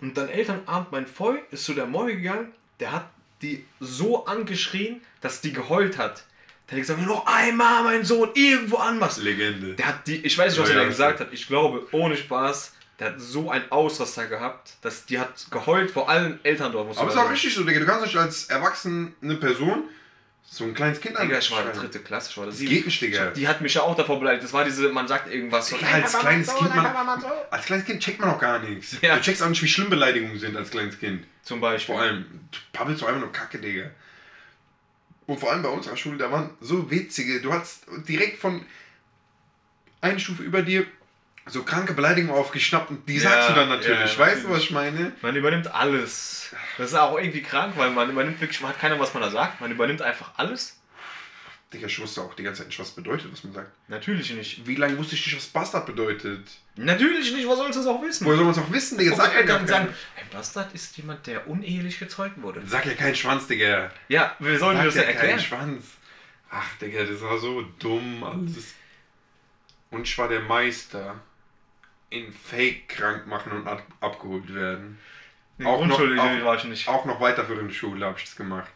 Und 0.02 0.18
dann 0.18 0.28
Elternabend, 0.28 0.92
mein 0.92 1.06
Voll 1.06 1.40
ist 1.52 1.64
zu 1.64 1.72
der 1.72 1.86
Moi 1.86 2.12
gegangen. 2.12 2.52
Der 2.80 2.92
hat 2.92 3.08
die 3.42 3.64
so 3.80 4.26
angeschrien, 4.26 5.00
dass 5.20 5.40
die 5.40 5.52
geheult 5.52 5.98
hat. 5.98 6.24
Der 6.68 6.76
hat 6.76 6.82
gesagt, 6.82 7.00
noch 7.04 7.26
einmal 7.26 7.82
meinen 7.82 8.04
Sohn 8.04 8.30
irgendwo 8.34 8.76
anmachst. 8.76 9.18
Legende. 9.18 9.74
Der 9.74 9.86
hat 9.86 10.06
die, 10.06 10.24
ich 10.24 10.38
weiß 10.38 10.52
nicht, 10.52 10.62
was 10.62 10.68
Ja, 10.68 10.76
er 10.76 10.82
ja, 10.82 10.88
gesagt 10.88 11.20
hat. 11.20 11.32
Ich 11.32 11.46
glaube, 11.48 11.86
ohne 11.90 12.16
Spaß, 12.16 12.74
der 13.00 13.08
hat 13.08 13.20
so 13.20 13.50
einen 13.50 13.70
Ausraster 13.72 14.26
gehabt, 14.26 14.74
dass 14.82 15.06
die 15.06 15.18
hat 15.18 15.46
geheult 15.50 15.90
vor 15.90 16.08
allen 16.08 16.38
Eltern 16.44 16.70
dort. 16.70 16.96
Aber 16.96 17.08
es 17.08 17.14
ist 17.14 17.20
auch 17.20 17.30
richtig 17.30 17.54
so, 17.54 17.64
Digga. 17.64 17.80
Du 17.80 17.86
kannst 17.86 18.06
nicht 18.06 18.16
als 18.16 18.44
erwachsene 18.44 19.36
Person 19.40 19.84
so 20.52 20.64
ein 20.64 20.74
kleines 20.74 21.00
Kind 21.00 21.16
Digga, 21.16 21.38
ich 21.38 21.48
war 21.52 21.62
dritte 21.62 22.00
Klasse, 22.00 22.30
ich 22.30 22.36
war 22.36 22.46
das 22.46 22.58
Das 22.58 22.66
geht 22.66 22.84
nicht, 22.84 23.00
Digga. 23.00 23.30
Die 23.30 23.46
hat 23.46 23.60
mich 23.60 23.74
ja 23.74 23.82
auch 23.82 23.94
davor 23.94 24.18
beleidigt. 24.18 24.42
Das 24.42 24.52
war 24.52 24.64
diese, 24.64 24.88
man 24.88 25.06
sagt 25.06 25.32
irgendwas 25.32 25.68
so. 25.68 25.76
Ja, 25.76 25.86
als 25.92 26.18
kleines 26.18 26.52
Kind, 26.52 26.74
man, 26.74 26.86
als 27.50 27.66
kleines 27.66 27.86
Kind 27.86 28.02
checkt 28.02 28.18
man 28.20 28.30
auch 28.30 28.40
gar 28.40 28.58
nichts. 28.58 28.96
Ja. 29.00 29.14
Du 29.14 29.22
checkst 29.22 29.44
auch 29.44 29.48
nicht, 29.48 29.62
wie 29.62 29.68
schlimm 29.68 29.90
Beleidigungen 29.90 30.40
sind 30.40 30.56
als 30.56 30.72
kleines 30.72 30.98
Kind. 30.98 31.24
Zum 31.44 31.60
Beispiel. 31.60 31.94
Vor 31.94 32.02
allem, 32.02 32.24
du 32.50 32.58
pappelst 32.72 33.00
doch 33.00 33.06
einfach 33.06 33.20
nur 33.20 33.30
Kacke, 33.30 33.58
Digga. 33.58 33.90
Und 35.26 35.38
vor 35.38 35.52
allem 35.52 35.62
bei 35.62 35.68
unserer 35.68 35.96
Schule, 35.96 36.18
da 36.18 36.32
waren 36.32 36.50
so 36.60 36.90
witzige, 36.90 37.40
du 37.40 37.52
hast 37.52 37.84
direkt 38.08 38.40
von 38.40 38.66
eine 40.00 40.18
Stufe 40.18 40.42
über 40.42 40.62
dir 40.62 40.84
so 41.46 41.62
kranke 41.64 41.94
Beleidigungen 41.94 42.34
aufgeschnappt 42.36 42.90
und 42.90 43.08
die 43.08 43.16
Ja, 43.16 43.22
sagst 43.30 43.50
du 43.50 43.54
dann 43.54 43.68
natürlich. 43.68 44.12
ja, 44.12 44.18
weißt 44.18 44.44
du, 44.44 44.50
was 44.50 44.62
ich 44.62 44.70
meine? 44.70 45.12
Man 45.22 45.34
übernimmt 45.34 45.72
alles. 45.74 46.54
Das 46.78 46.88
ist 46.90 46.94
auch 46.94 47.18
irgendwie 47.18 47.42
krank, 47.42 47.74
weil 47.76 47.90
man 47.90 48.10
übernimmt 48.10 48.40
wirklich, 48.40 48.60
man 48.60 48.70
hat 48.70 48.80
keiner, 48.80 48.98
was 49.00 49.14
man 49.14 49.22
da 49.22 49.30
sagt. 49.30 49.60
Man 49.60 49.70
übernimmt 49.70 50.02
einfach 50.02 50.32
alles. 50.36 50.76
Digga, 51.72 51.86
ich 51.86 52.00
wusste 52.00 52.20
auch 52.22 52.34
die 52.34 52.42
ganze 52.42 52.62
Zeit 52.62 52.68
nicht, 52.68 52.80
was 52.80 52.90
bedeutet, 52.90 53.32
was 53.32 53.44
man 53.44 53.52
sagt. 53.52 53.70
Natürlich 53.88 54.32
nicht. 54.34 54.66
Wie 54.66 54.74
lange 54.74 54.98
wusste 54.98 55.14
ich 55.14 55.24
nicht, 55.24 55.36
was 55.36 55.46
Bastard 55.46 55.86
bedeutet? 55.86 56.48
Natürlich 56.74 57.32
nicht, 57.32 57.46
was 57.48 57.58
sollst 57.58 57.76
du 57.76 57.80
das 57.84 57.88
auch 57.88 58.02
wissen? 58.02 58.24
Woher 58.26 58.36
soll 58.36 58.44
man 58.46 58.54
es 58.54 58.60
auch 58.60 58.72
wissen, 58.72 58.98
Digga? 58.98 59.14
Sag 59.14 59.32
ja 59.34 59.40
Eltern 59.40 59.66
sagen, 59.68 59.88
ein 60.20 60.28
Bastard 60.32 60.74
ist 60.74 60.96
jemand, 60.96 61.26
der 61.28 61.46
unehelich 61.46 62.00
gezeugt 62.00 62.42
wurde. 62.42 62.62
Sag 62.66 62.86
ja 62.86 62.94
keinen 62.94 63.14
Schwanz, 63.14 63.46
Digga. 63.46 63.90
Ja, 64.08 64.34
wir 64.40 64.58
sollen 64.58 64.78
dir 64.78 64.90
Sag 64.90 64.94
das 64.94 64.94
ja 64.96 65.00
ja 65.02 65.06
keinen 65.12 65.16
erklären. 65.30 65.40
Schwanz. 65.40 65.84
Ach, 66.50 66.74
Digga, 66.80 67.04
das 67.04 67.20
war 67.20 67.38
so 67.38 67.62
dumm 67.78 68.24
alles. 68.24 68.74
Und 69.92 70.02
ich 70.02 70.18
war 70.18 70.28
der 70.28 70.40
Meister 70.40 71.20
in 72.10 72.32
Fake 72.32 72.88
krank 72.88 73.26
machen 73.26 73.52
und 73.52 73.66
ab 73.68 73.82
abgeholt 74.00 74.52
werden. 74.54 74.98
In 75.58 75.66
Auch 75.66 75.84
noch- 75.84 75.96
Grundschule 75.98 76.20
auch- 76.22 76.44
war 76.44 76.56
ich 76.56 76.64
nicht. 76.64 76.88
Auch 76.88 77.04
noch 77.04 77.20
weiterführende 77.20 77.72
Schule 77.72 78.04
habe 78.06 78.18
ich 78.18 78.24
das 78.24 78.36
gemacht. 78.36 78.68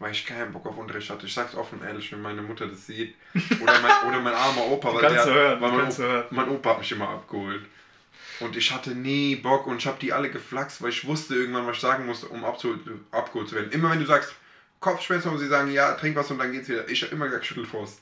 Weil 0.00 0.10
ich 0.12 0.26
keinen 0.26 0.52
Bock 0.52 0.66
auf 0.66 0.76
Unterricht 0.76 1.08
hatte. 1.08 1.26
Ich 1.26 1.32
sag's 1.32 1.54
offen 1.54 1.78
und 1.78 1.86
ehrlich, 1.86 2.10
wenn 2.12 2.20
meine 2.20 2.42
Mutter 2.42 2.66
das 2.66 2.86
sieht. 2.86 3.14
Oder 3.62 3.80
mein, 3.80 4.08
oder 4.08 4.20
mein 4.20 4.34
armer 4.34 4.66
Opa. 4.66 4.92
weil 4.92 5.00
kannst 5.02 5.26
der, 5.26 5.34
hören, 5.34 5.60
weil 5.60 5.70
mein, 5.72 5.88
Opa, 5.88 6.24
mein 6.30 6.48
Opa 6.48 6.70
hat 6.70 6.78
mich 6.80 6.92
immer 6.92 7.08
abgeholt. 7.08 7.62
Und 8.40 8.56
ich 8.56 8.72
hatte 8.72 8.90
nie 8.90 9.36
Bock 9.36 9.68
und 9.68 9.76
ich 9.76 9.86
habe 9.86 9.96
die 10.00 10.12
alle 10.12 10.28
geflaxt, 10.30 10.82
weil 10.82 10.90
ich 10.90 11.06
wusste 11.06 11.36
irgendwann, 11.36 11.66
was 11.68 11.76
ich 11.76 11.82
sagen 11.82 12.04
musste, 12.06 12.26
um 12.26 12.44
abzuholt, 12.44 12.80
abgeholt 13.12 13.48
zu 13.48 13.54
werden. 13.54 13.70
Immer 13.70 13.90
wenn 13.92 14.00
du 14.00 14.06
sagst, 14.06 14.34
Kopfschmerzen 14.80 15.28
und 15.30 15.38
sie 15.38 15.46
sagen, 15.46 15.70
ja, 15.72 15.92
trink 15.92 16.16
was 16.16 16.30
und 16.32 16.38
dann 16.38 16.50
geht's 16.50 16.68
wieder. 16.68 16.88
Ich 16.88 17.00
habe 17.02 17.14
immer 17.14 17.26
gesagt, 17.26 17.46
Schüttelfrost. 17.46 18.00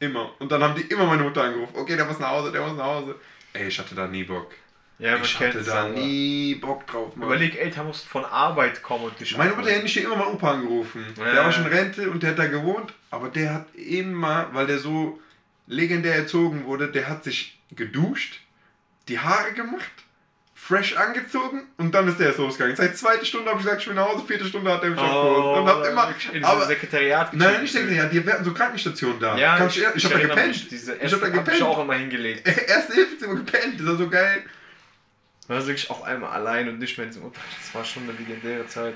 Immer. 0.00 0.32
Und 0.40 0.50
dann 0.50 0.62
haben 0.64 0.74
die 0.74 0.82
immer 0.82 1.06
meine 1.06 1.22
Mutter 1.22 1.44
angerufen. 1.44 1.74
Okay, 1.76 1.94
der 1.94 2.04
muss 2.04 2.18
nach 2.18 2.30
Hause, 2.30 2.50
der 2.50 2.60
muss 2.62 2.76
nach 2.76 2.84
Hause. 2.84 3.14
Ey, 3.52 3.68
ich 3.68 3.78
hatte 3.78 3.94
da 3.94 4.06
nie 4.06 4.24
Bock. 4.24 4.52
Ja, 4.98 5.16
ich 5.16 5.40
hatte 5.40 5.62
da 5.62 5.82
aber. 5.82 5.90
nie 5.90 6.54
Bock 6.54 6.86
drauf, 6.86 7.16
Mann. 7.16 7.26
Überleg, 7.26 7.56
Eltern 7.56 7.88
mussten 7.88 8.08
von 8.08 8.24
Arbeit 8.24 8.82
kommen 8.82 9.04
und 9.04 9.18
dich 9.18 9.36
Meine. 9.36 9.54
Mutter 9.54 9.74
hat 9.74 9.82
nicht 9.82 9.96
immer 9.96 10.16
meinen 10.16 10.34
Opa 10.34 10.52
angerufen. 10.52 11.04
Ja. 11.18 11.32
Der 11.32 11.44
war 11.44 11.52
schon 11.52 11.66
Rente 11.66 12.10
und 12.10 12.22
der 12.22 12.30
hat 12.30 12.38
da 12.38 12.46
gewohnt, 12.46 12.92
aber 13.10 13.28
der 13.28 13.52
hat 13.52 13.74
immer, 13.74 14.48
weil 14.52 14.66
der 14.66 14.78
so 14.78 15.18
legendär 15.66 16.14
erzogen 16.14 16.64
wurde, 16.64 16.88
der 16.88 17.08
hat 17.08 17.24
sich 17.24 17.58
geduscht, 17.72 18.40
die 19.08 19.18
Haare 19.18 19.52
gemacht, 19.54 19.90
fresh 20.64 20.96
angezogen 20.96 21.66
und 21.76 21.92
dann 21.92 22.06
ist 22.06 22.20
der 22.20 22.28
erst 22.28 22.38
losgegangen. 22.38 22.76
Seit 22.76 22.96
zweite 22.96 23.26
Stunde 23.26 23.50
habe 23.50 23.58
ich 23.58 23.64
gesagt, 23.64 23.82
ich 23.82 23.88
will 23.88 23.94
nach 23.96 24.06
Hause, 24.06 24.24
vierte 24.24 24.44
Stunde 24.44 24.72
hat 24.72 24.82
er 24.84 24.90
mich 24.90 25.00
abgeholt. 25.00 25.44
Oh, 25.44 25.60
Und 25.60 25.66
hab 25.68 25.84
immer, 25.84 26.14
in 26.32 26.44
aber, 26.44 26.66
Sekretariat 26.66 27.34
nein, 27.34 27.62
nicht 27.62 27.72
Sekretariat, 27.72 28.12
die 28.12 28.24
hatten 28.24 28.44
so 28.44 28.54
Krankenstationen 28.54 29.18
da. 29.18 29.36
Ja, 29.36 29.56
Kannst 29.58 29.76
ich, 29.76 29.82
du- 29.82 29.90
ich, 29.96 30.04
habe 30.04 30.14
da 30.14 30.20
gepennt. 30.20 30.70
Diese 30.70 30.94
ich 30.94 31.12
habe 31.12 31.16
da 31.16 31.16
hab 31.18 31.26
ich 31.26 31.44
gepennt. 31.44 31.62
auch 31.62 31.82
immer 31.82 31.94
hingelegt. 31.94 32.46
Erste 32.68 32.94
Hilfezimmer 32.94 33.34
gepennt, 33.34 33.80
das 33.80 33.86
war 33.88 33.96
so 33.96 34.08
geil. 34.08 34.44
War 35.48 35.66
wirklich 35.66 35.90
auf 35.90 36.04
einmal 36.04 36.30
allein 36.30 36.68
und 36.68 36.78
nicht 36.78 36.96
mehr 36.96 37.06
in 37.06 37.10
diesem 37.12 37.24
Unterricht. 37.26 37.56
Das 37.60 37.74
war 37.74 37.84
schon 37.84 38.04
eine 38.04 38.12
legendäre 38.12 38.64
Zeit. 38.68 38.94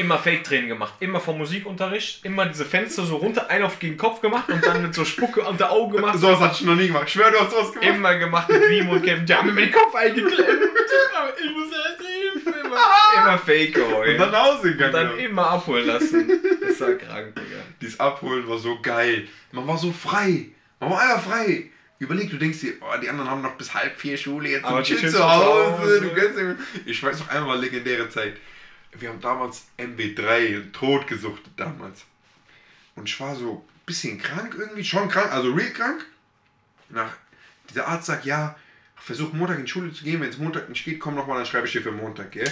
Immer 0.00 0.18
Fake-Training 0.18 0.68
gemacht, 0.68 0.94
immer 1.00 1.20
vom 1.20 1.38
Musikunterricht, 1.38 2.24
immer 2.24 2.46
diese 2.46 2.64
Fenster 2.64 3.04
so 3.04 3.16
runter, 3.16 3.50
einen 3.50 3.64
auf 3.64 3.78
gegen 3.78 3.94
den 3.94 3.98
Kopf 3.98 4.20
gemacht 4.20 4.48
und 4.48 4.64
dann 4.64 4.82
mit 4.82 4.94
so 4.94 5.04
Spucke 5.04 5.42
unter 5.42 5.70
Augen 5.70 5.92
gemacht. 5.96 6.18
Sowas 6.18 6.40
hatte 6.40 6.56
ich 6.60 6.62
noch 6.66 6.74
nie 6.74 6.86
gemacht. 6.86 7.04
Ich 7.06 7.12
schwöre, 7.12 7.32
du 7.32 7.40
hast 7.40 7.50
sowas 7.50 7.72
gemacht. 7.72 7.88
Immer 7.96 8.14
gemacht 8.16 8.48
mit 8.48 8.62
Remo 8.62 8.92
und 8.92 9.02
Kevin. 9.04 9.26
Die 9.26 9.34
haben 9.34 9.54
mir 9.54 9.60
den 9.66 9.72
Kopf 9.72 9.94
eingeklemmt. 9.94 10.38
Ich 11.42 11.50
muss 11.52 11.68
erst 11.72 12.00
Hilfe. 12.00 12.60
Immer, 12.60 12.76
immer 13.22 13.38
Fake 13.38 13.76
und 13.76 14.18
dann 14.18 14.30
nach 14.30 14.42
Hause 14.44 14.56
Und 14.68 14.78
gegangen. 14.78 14.92
dann 14.92 15.18
immer 15.18 15.50
abholen 15.50 15.86
lassen. 15.86 16.30
Das 16.66 16.80
war 16.80 16.92
krank, 16.94 17.34
Digga. 17.34 17.46
die 17.80 17.84
dieses 17.86 18.00
Abholen 18.00 18.48
war 18.48 18.58
so 18.58 18.78
geil. 18.80 19.28
Man 19.52 19.66
war 19.66 19.76
so 19.78 19.92
frei. 19.92 20.46
Man 20.78 20.90
war 20.90 21.00
einfach 21.00 21.22
frei. 21.30 21.70
Überleg, 21.98 22.30
du 22.30 22.38
denkst 22.38 22.60
dir, 22.60 22.72
oh, 22.80 22.98
die 23.02 23.10
anderen 23.10 23.28
haben 23.30 23.42
noch 23.42 23.56
bis 23.56 23.74
halb 23.74 23.98
vier 24.00 24.16
Schule, 24.16 24.48
jetzt 24.48 24.64
Aber 24.64 24.82
sind 24.82 24.88
die 24.98 25.02
wir 25.02 25.10
chillen 25.10 25.12
zu 25.12 25.18
zu 25.18 25.30
Hause. 25.30 25.78
Hause. 25.82 26.00
Du 26.00 26.08
kannst 26.14 26.58
ich 26.86 27.02
weiß 27.02 27.18
noch 27.18 27.28
einmal 27.28 27.60
legendäre 27.60 28.08
Zeit. 28.08 28.34
Wir 28.92 29.08
haben 29.08 29.20
damals 29.20 29.66
MB3 29.78 30.72
tot 30.72 31.06
gesuchtet 31.06 31.52
damals. 31.56 32.04
Und 32.96 33.08
ich 33.08 33.18
war 33.20 33.36
so 33.36 33.64
ein 33.64 33.86
bisschen 33.86 34.18
krank 34.18 34.56
irgendwie, 34.58 34.84
schon 34.84 35.08
krank, 35.08 35.32
also 35.32 35.52
real 35.52 35.70
krank. 35.70 36.04
Nach, 36.88 37.12
dieser 37.68 37.86
Arzt 37.86 38.06
sagt, 38.06 38.24
ja, 38.24 38.56
versuch 38.96 39.32
Montag 39.32 39.58
in 39.58 39.64
die 39.64 39.70
Schule 39.70 39.92
zu 39.92 40.04
gehen, 40.04 40.20
wenn 40.20 40.28
es 40.28 40.38
Montag 40.38 40.68
nicht 40.68 40.84
geht, 40.84 41.00
komm 41.00 41.14
nochmal, 41.14 41.38
dann 41.38 41.46
schreibe 41.46 41.66
ich 41.66 41.72
dir 41.72 41.82
für 41.82 41.92
Montag, 41.92 42.32
gell? 42.32 42.50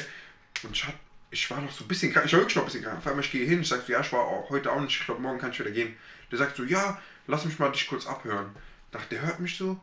Und 0.62 0.76
ich, 0.76 0.86
hat, 0.86 0.94
ich 1.30 1.50
war 1.50 1.60
noch 1.60 1.72
so 1.72 1.84
ein 1.84 1.88
bisschen 1.88 2.12
krank, 2.12 2.26
ich 2.26 2.32
war 2.32 2.40
wirklich 2.40 2.56
noch 2.56 2.62
ein 2.62 2.66
bisschen 2.66 2.84
krank. 2.84 2.98
Auf 2.98 3.06
einmal 3.06 3.24
ich 3.24 3.32
gehe 3.32 3.46
hin, 3.46 3.60
ich 3.60 3.68
sag 3.68 3.84
so, 3.84 3.92
ja, 3.92 4.00
ich 4.00 4.12
war 4.12 4.20
auch 4.20 4.48
heute 4.50 4.72
auch 4.72 4.80
nicht, 4.80 4.98
ich 4.98 5.04
glaube, 5.04 5.20
morgen 5.20 5.38
kann 5.38 5.50
ich 5.50 5.60
wieder 5.60 5.70
gehen. 5.70 5.96
Der 6.30 6.38
sagt 6.38 6.56
so, 6.56 6.64
ja, 6.64 7.00
lass 7.26 7.44
mich 7.44 7.58
mal 7.58 7.70
dich 7.70 7.86
kurz 7.86 8.06
abhören. 8.06 8.50
Dachte, 8.90 9.16
der 9.16 9.22
hört 9.22 9.40
mich 9.40 9.56
so. 9.56 9.80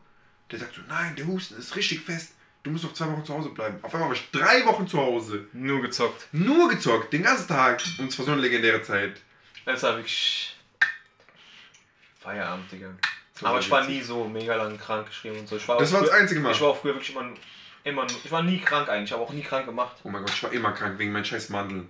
Der 0.50 0.58
sagt 0.58 0.74
so, 0.74 0.80
nein, 0.88 1.16
der 1.16 1.26
Husten 1.26 1.56
ist 1.56 1.76
richtig 1.76 2.00
fest. 2.00 2.32
Du 2.66 2.72
musst 2.72 2.82
noch 2.82 2.92
zwei 2.94 3.06
Wochen 3.12 3.24
zu 3.24 3.32
Hause 3.32 3.50
bleiben. 3.50 3.78
Auf 3.82 3.94
einmal 3.94 4.08
war 4.08 4.16
ich 4.16 4.28
drei 4.32 4.66
Wochen 4.66 4.88
zu 4.88 4.98
Hause. 4.98 5.46
Nur 5.52 5.80
gezockt. 5.82 6.26
Nur 6.32 6.68
gezockt, 6.68 7.12
den 7.12 7.22
ganzen 7.22 7.46
Tag. 7.46 7.80
Und 8.00 8.08
es 8.08 8.18
war 8.18 8.26
so 8.26 8.32
eine 8.32 8.40
legendäre 8.40 8.82
Zeit. 8.82 9.20
Das 9.64 9.84
war 9.84 9.94
wirklich. 9.94 10.56
Feierabend, 12.18 12.72
Digga. 12.72 12.88
Aber 13.42 13.60
ich 13.60 13.70
war 13.70 13.84
nie 13.84 14.00
so 14.02 14.24
mega 14.24 14.56
lang 14.56 14.76
krank 14.78 15.06
geschrieben 15.06 15.38
und 15.38 15.48
so. 15.48 15.56
Ich 15.56 15.68
war 15.68 15.78
Das 15.78 15.92
war 15.92 16.00
das 16.00 16.10
einzige 16.10 16.40
Mal. 16.40 16.50
Ich 16.50 16.60
war 16.60 16.70
auch 16.70 16.76
früher 16.80 16.94
wirklich 16.94 17.10
immer, 17.14 17.28
immer 17.84 18.02
nur- 18.04 18.20
Ich 18.24 18.32
war 18.32 18.42
nie 18.42 18.58
krank 18.58 18.88
eigentlich, 18.88 19.12
aber 19.12 19.22
auch 19.22 19.32
nie 19.32 19.42
krank 19.42 19.66
gemacht. 19.66 19.94
Oh 20.02 20.08
mein 20.08 20.22
Gott, 20.22 20.32
ich 20.34 20.42
war 20.42 20.50
immer 20.50 20.72
krank 20.72 20.98
wegen 20.98 21.12
meinen 21.12 21.24
scheiß 21.24 21.50
Mandeln. 21.50 21.88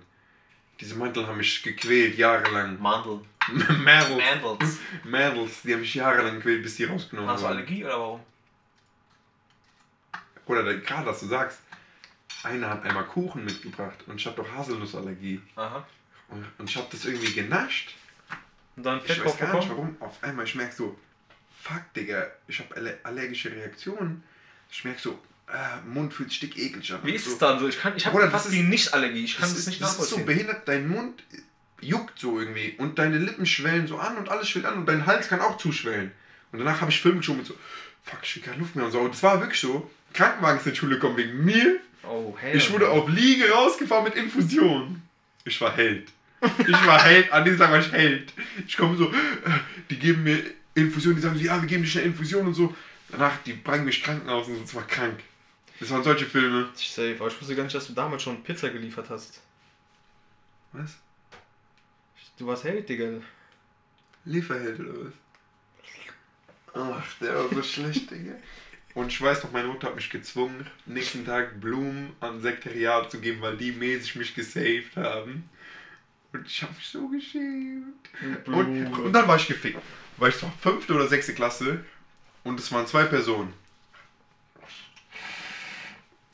Diese 0.79 0.93
Mandeln 0.93 1.25
haben 1.25 1.37
mich 1.37 1.63
gequält, 1.63 2.19
jahrelang. 2.19 2.79
Mandel. 2.79 3.21
Mandels. 3.47 4.23
Mandels. 4.43 4.77
Mandels, 5.05 5.61
die 5.63 5.73
haben 5.73 5.79
mich 5.81 5.95
jahrelang 5.95 6.35
gequält, 6.35 6.61
bis 6.61 6.75
die 6.75 6.83
rausgenommen 6.83 7.31
Hast 7.31 7.39
du 7.41 7.47
wurden. 7.47 7.57
Allergie 7.57 7.83
oder 7.83 7.97
warum? 7.99 8.19
Oder 10.47 10.63
gerade, 10.75 11.05
was 11.05 11.19
du 11.19 11.27
sagst. 11.27 11.59
Einer 12.43 12.69
hat 12.69 12.83
einmal 12.83 13.05
Kuchen 13.05 13.43
mitgebracht 13.45 13.97
und 14.05 14.19
ich 14.19 14.25
hatte 14.25 14.37
doch 14.37 14.51
Haselnussallergie. 14.53 15.41
Aha. 15.55 15.85
Und, 16.29 16.45
und 16.57 16.69
ich 16.69 16.75
habe 16.77 16.87
das 16.91 17.05
irgendwie 17.05 17.33
genascht. 17.33 17.95
Und 18.75 18.83
dann 18.85 19.01
Ich 19.03 19.23
weiß 19.25 19.37
gar 19.37 19.55
nicht 19.55 19.69
warum. 19.69 19.95
Auf 19.99 20.23
einmal, 20.23 20.45
ich 20.45 20.53
merke 20.55 20.73
so, 20.75 20.97
fuck, 21.63 21.81
Digga, 21.95 22.27
ich 22.47 22.59
habe 22.59 22.75
alle 22.75 22.99
allergische 23.03 23.51
Reaktionen. 23.51 24.23
Ich 24.71 24.83
merke 24.85 25.01
so, 25.01 25.19
äh, 25.51 25.81
Mund 25.87 26.13
fühlt 26.13 26.29
sich 26.29 26.39
dick 26.41 26.57
eklig 26.57 26.93
an. 26.93 26.99
Wie 27.03 27.13
ist 27.13 27.25
so. 27.25 27.31
es 27.31 27.37
dann 27.39 27.59
so? 27.59 27.67
Ich, 27.67 27.79
kann- 27.79 27.95
ich 27.97 28.05
habe 28.05 28.19
das 28.21 28.31
fast 28.31 28.45
ist- 28.47 28.53
die 28.53 28.63
Nicht-Allergie. 28.63 29.23
Ich 29.23 29.37
kann 29.37 29.49
das 29.49 29.55
das, 29.55 29.67
nicht 29.67 29.81
das 29.81 29.91
ist 29.91 29.95
so 29.97 30.01
nachvollziehen. 30.17 30.25
behindert, 30.25 30.67
dein 30.67 30.87
Mund 30.87 31.23
juckt 31.81 32.19
so 32.19 32.39
irgendwie 32.39 32.75
und 32.77 32.99
deine 32.99 33.17
Lippen 33.17 33.45
schwellen 33.45 33.87
so 33.87 33.97
an 33.97 34.17
und 34.17 34.29
alles 34.29 34.49
schwillt 34.49 34.65
an 34.65 34.75
und 34.75 34.85
dein 34.85 35.05
Hals 35.05 35.27
kann 35.29 35.41
auch 35.41 35.57
zuschwellen. 35.57 36.11
Und 36.51 36.59
danach 36.59 36.81
habe 36.81 36.91
ich 36.91 37.01
Film 37.01 37.17
geschoben 37.17 37.39
mit 37.39 37.47
so, 37.47 37.55
fuck, 38.03 38.19
ich 38.23 38.33
krieg 38.33 38.43
keine 38.45 38.57
Luft 38.57 38.75
mehr 38.75 38.85
und 38.85 38.91
so. 38.91 38.99
Und 38.99 39.13
das 39.13 39.23
war 39.23 39.39
wirklich 39.41 39.59
so. 39.59 39.89
Krankenwagen 40.17 40.59
die 40.65 40.75
Schule 40.75 40.95
gekommen 40.95 41.15
wegen 41.17 41.45
mir. 41.45 41.79
oh, 42.03 42.35
hell. 42.39 42.57
Ich 42.57 42.71
wurde 42.71 42.89
auf 42.89 43.07
Liege 43.07 43.51
rausgefahren 43.51 44.05
mit 44.05 44.15
Infusion. 44.15 45.03
Ich 45.45 45.61
war 45.61 45.75
Held. 45.75 46.11
Ich 46.41 46.85
war 46.87 47.03
Held, 47.03 47.31
an 47.31 47.45
diesem 47.45 47.59
Tag 47.59 47.71
war 47.71 47.79
ich 47.79 47.91
Held. 47.91 48.33
Ich 48.65 48.75
komme 48.75 48.97
so, 48.97 49.11
äh, 49.11 49.13
die 49.89 49.97
geben 49.97 50.23
mir 50.23 50.43
Infusion, 50.73 51.15
die 51.15 51.21
sagen 51.21 51.37
so, 51.37 51.43
ja, 51.43 51.61
wir 51.61 51.67
geben 51.67 51.83
dir 51.83 51.89
schnell 51.89 52.05
Infusion 52.05 52.47
und 52.47 52.55
so. 52.55 52.75
Danach, 53.09 53.37
die 53.45 53.53
bringen 53.53 53.85
mich 53.85 54.03
Krankenhaus 54.03 54.47
und 54.47 54.55
so, 54.55 54.61
das 54.61 54.75
war 54.75 54.87
krank. 54.87 55.19
Das 55.79 55.91
waren 55.91 56.03
solche 56.03 56.25
Filme. 56.25 56.67
Ich 56.75 56.89
safe. 56.89 57.15
Aber 57.19 57.27
ich 57.27 57.39
wusste 57.39 57.55
gar 57.55 57.63
nicht, 57.63 57.75
dass 57.75 57.87
du 57.87 57.93
damals 57.93 58.23
schon 58.23 58.43
Pizza 58.43 58.69
geliefert 58.69 59.09
hast. 59.11 59.39
Was? 60.73 60.97
Du 62.39 62.47
warst 62.47 62.63
Held, 62.63 62.89
Digga. 62.89 63.21
Lieferheld 64.25 64.79
oder 64.79 64.93
was? 65.05 65.13
Ach, 66.73 67.13
der 67.21 67.35
war 67.35 67.49
so 67.49 67.63
schlecht, 67.63 68.09
Digga. 68.09 68.33
Und 68.97 69.09
ich 69.09 69.21
weiß 69.21 69.43
noch, 69.43 69.51
meine 69.51 69.67
Mutter 69.67 69.89
hat 69.89 69.95
mich 69.95 70.09
gezwungen, 70.09 70.65
nächsten 70.87 71.23
Tag 71.23 71.61
Blumen 71.61 72.15
an 72.19 72.41
Sekretariat 72.41 73.11
zu 73.11 73.19
geben, 73.19 73.41
weil 73.41 73.55
die 73.55 73.71
mäßig 73.71 74.15
mich 74.15 74.33
gesaved 74.33 74.97
haben. 74.97 75.47
Und 76.33 76.47
ich 76.47 76.63
habe 76.63 76.73
mich 76.73 76.87
so 76.87 77.07
geschämt. 77.07 78.09
Und, 78.47 78.87
und 78.87 79.13
dann 79.13 79.27
war 79.27 79.35
ich 79.35 79.45
gefickt. 79.45 79.79
Weil 80.17 80.31
ich 80.31 80.41
war 80.41 80.51
fünfte 80.59 80.95
oder 80.95 81.07
sechste 81.07 81.35
Klasse 81.35 81.85
und 82.43 82.59
es 82.59 82.71
waren 82.71 82.87
zwei 82.87 83.03
Personen. 83.03 83.53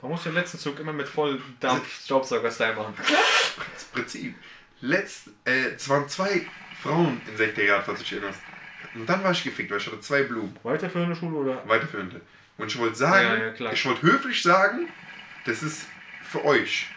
Man 0.01 0.11
muss 0.11 0.23
den 0.23 0.33
letzten 0.33 0.57
Zug 0.57 0.79
immer 0.79 0.93
mit 0.93 1.09
Volldampf 1.09 2.05
Staubsauger-Style 2.05 2.77
machen. 2.77 2.93
Das 3.73 3.83
Prinzip. 3.91 4.35
Letzt, 4.79 5.27
äh, 5.43 5.73
es 5.75 5.89
waren 5.89 6.07
zwei 6.07 6.47
Frauen 6.81 7.19
im 7.27 7.35
Sekretariat, 7.35 7.83
falls 7.85 7.99
du 7.99 8.03
dich 8.05 8.13
erinnerst. 8.13 8.39
Und 8.95 9.05
dann 9.05 9.21
war 9.21 9.31
ich 9.31 9.43
gefickt, 9.43 9.69
weil 9.69 9.79
ich 9.79 9.87
hatte 9.87 9.99
zwei 9.99 10.23
Blumen. 10.23 10.57
Weiterführende 10.63 11.13
Schule 11.17 11.35
oder? 11.35 11.67
weiterführende. 11.67 12.21
Und 12.57 12.67
ich 12.67 12.77
wollte 12.77 12.95
sagen, 12.95 13.41
Ja, 13.57 13.65
ja, 13.65 13.71
ich 13.71 13.85
wollte 13.85 14.01
höflich 14.03 14.41
sagen, 14.43 14.87
das 15.45 15.63
ist 15.63 15.87
für 16.21 16.45
euch. 16.45 16.87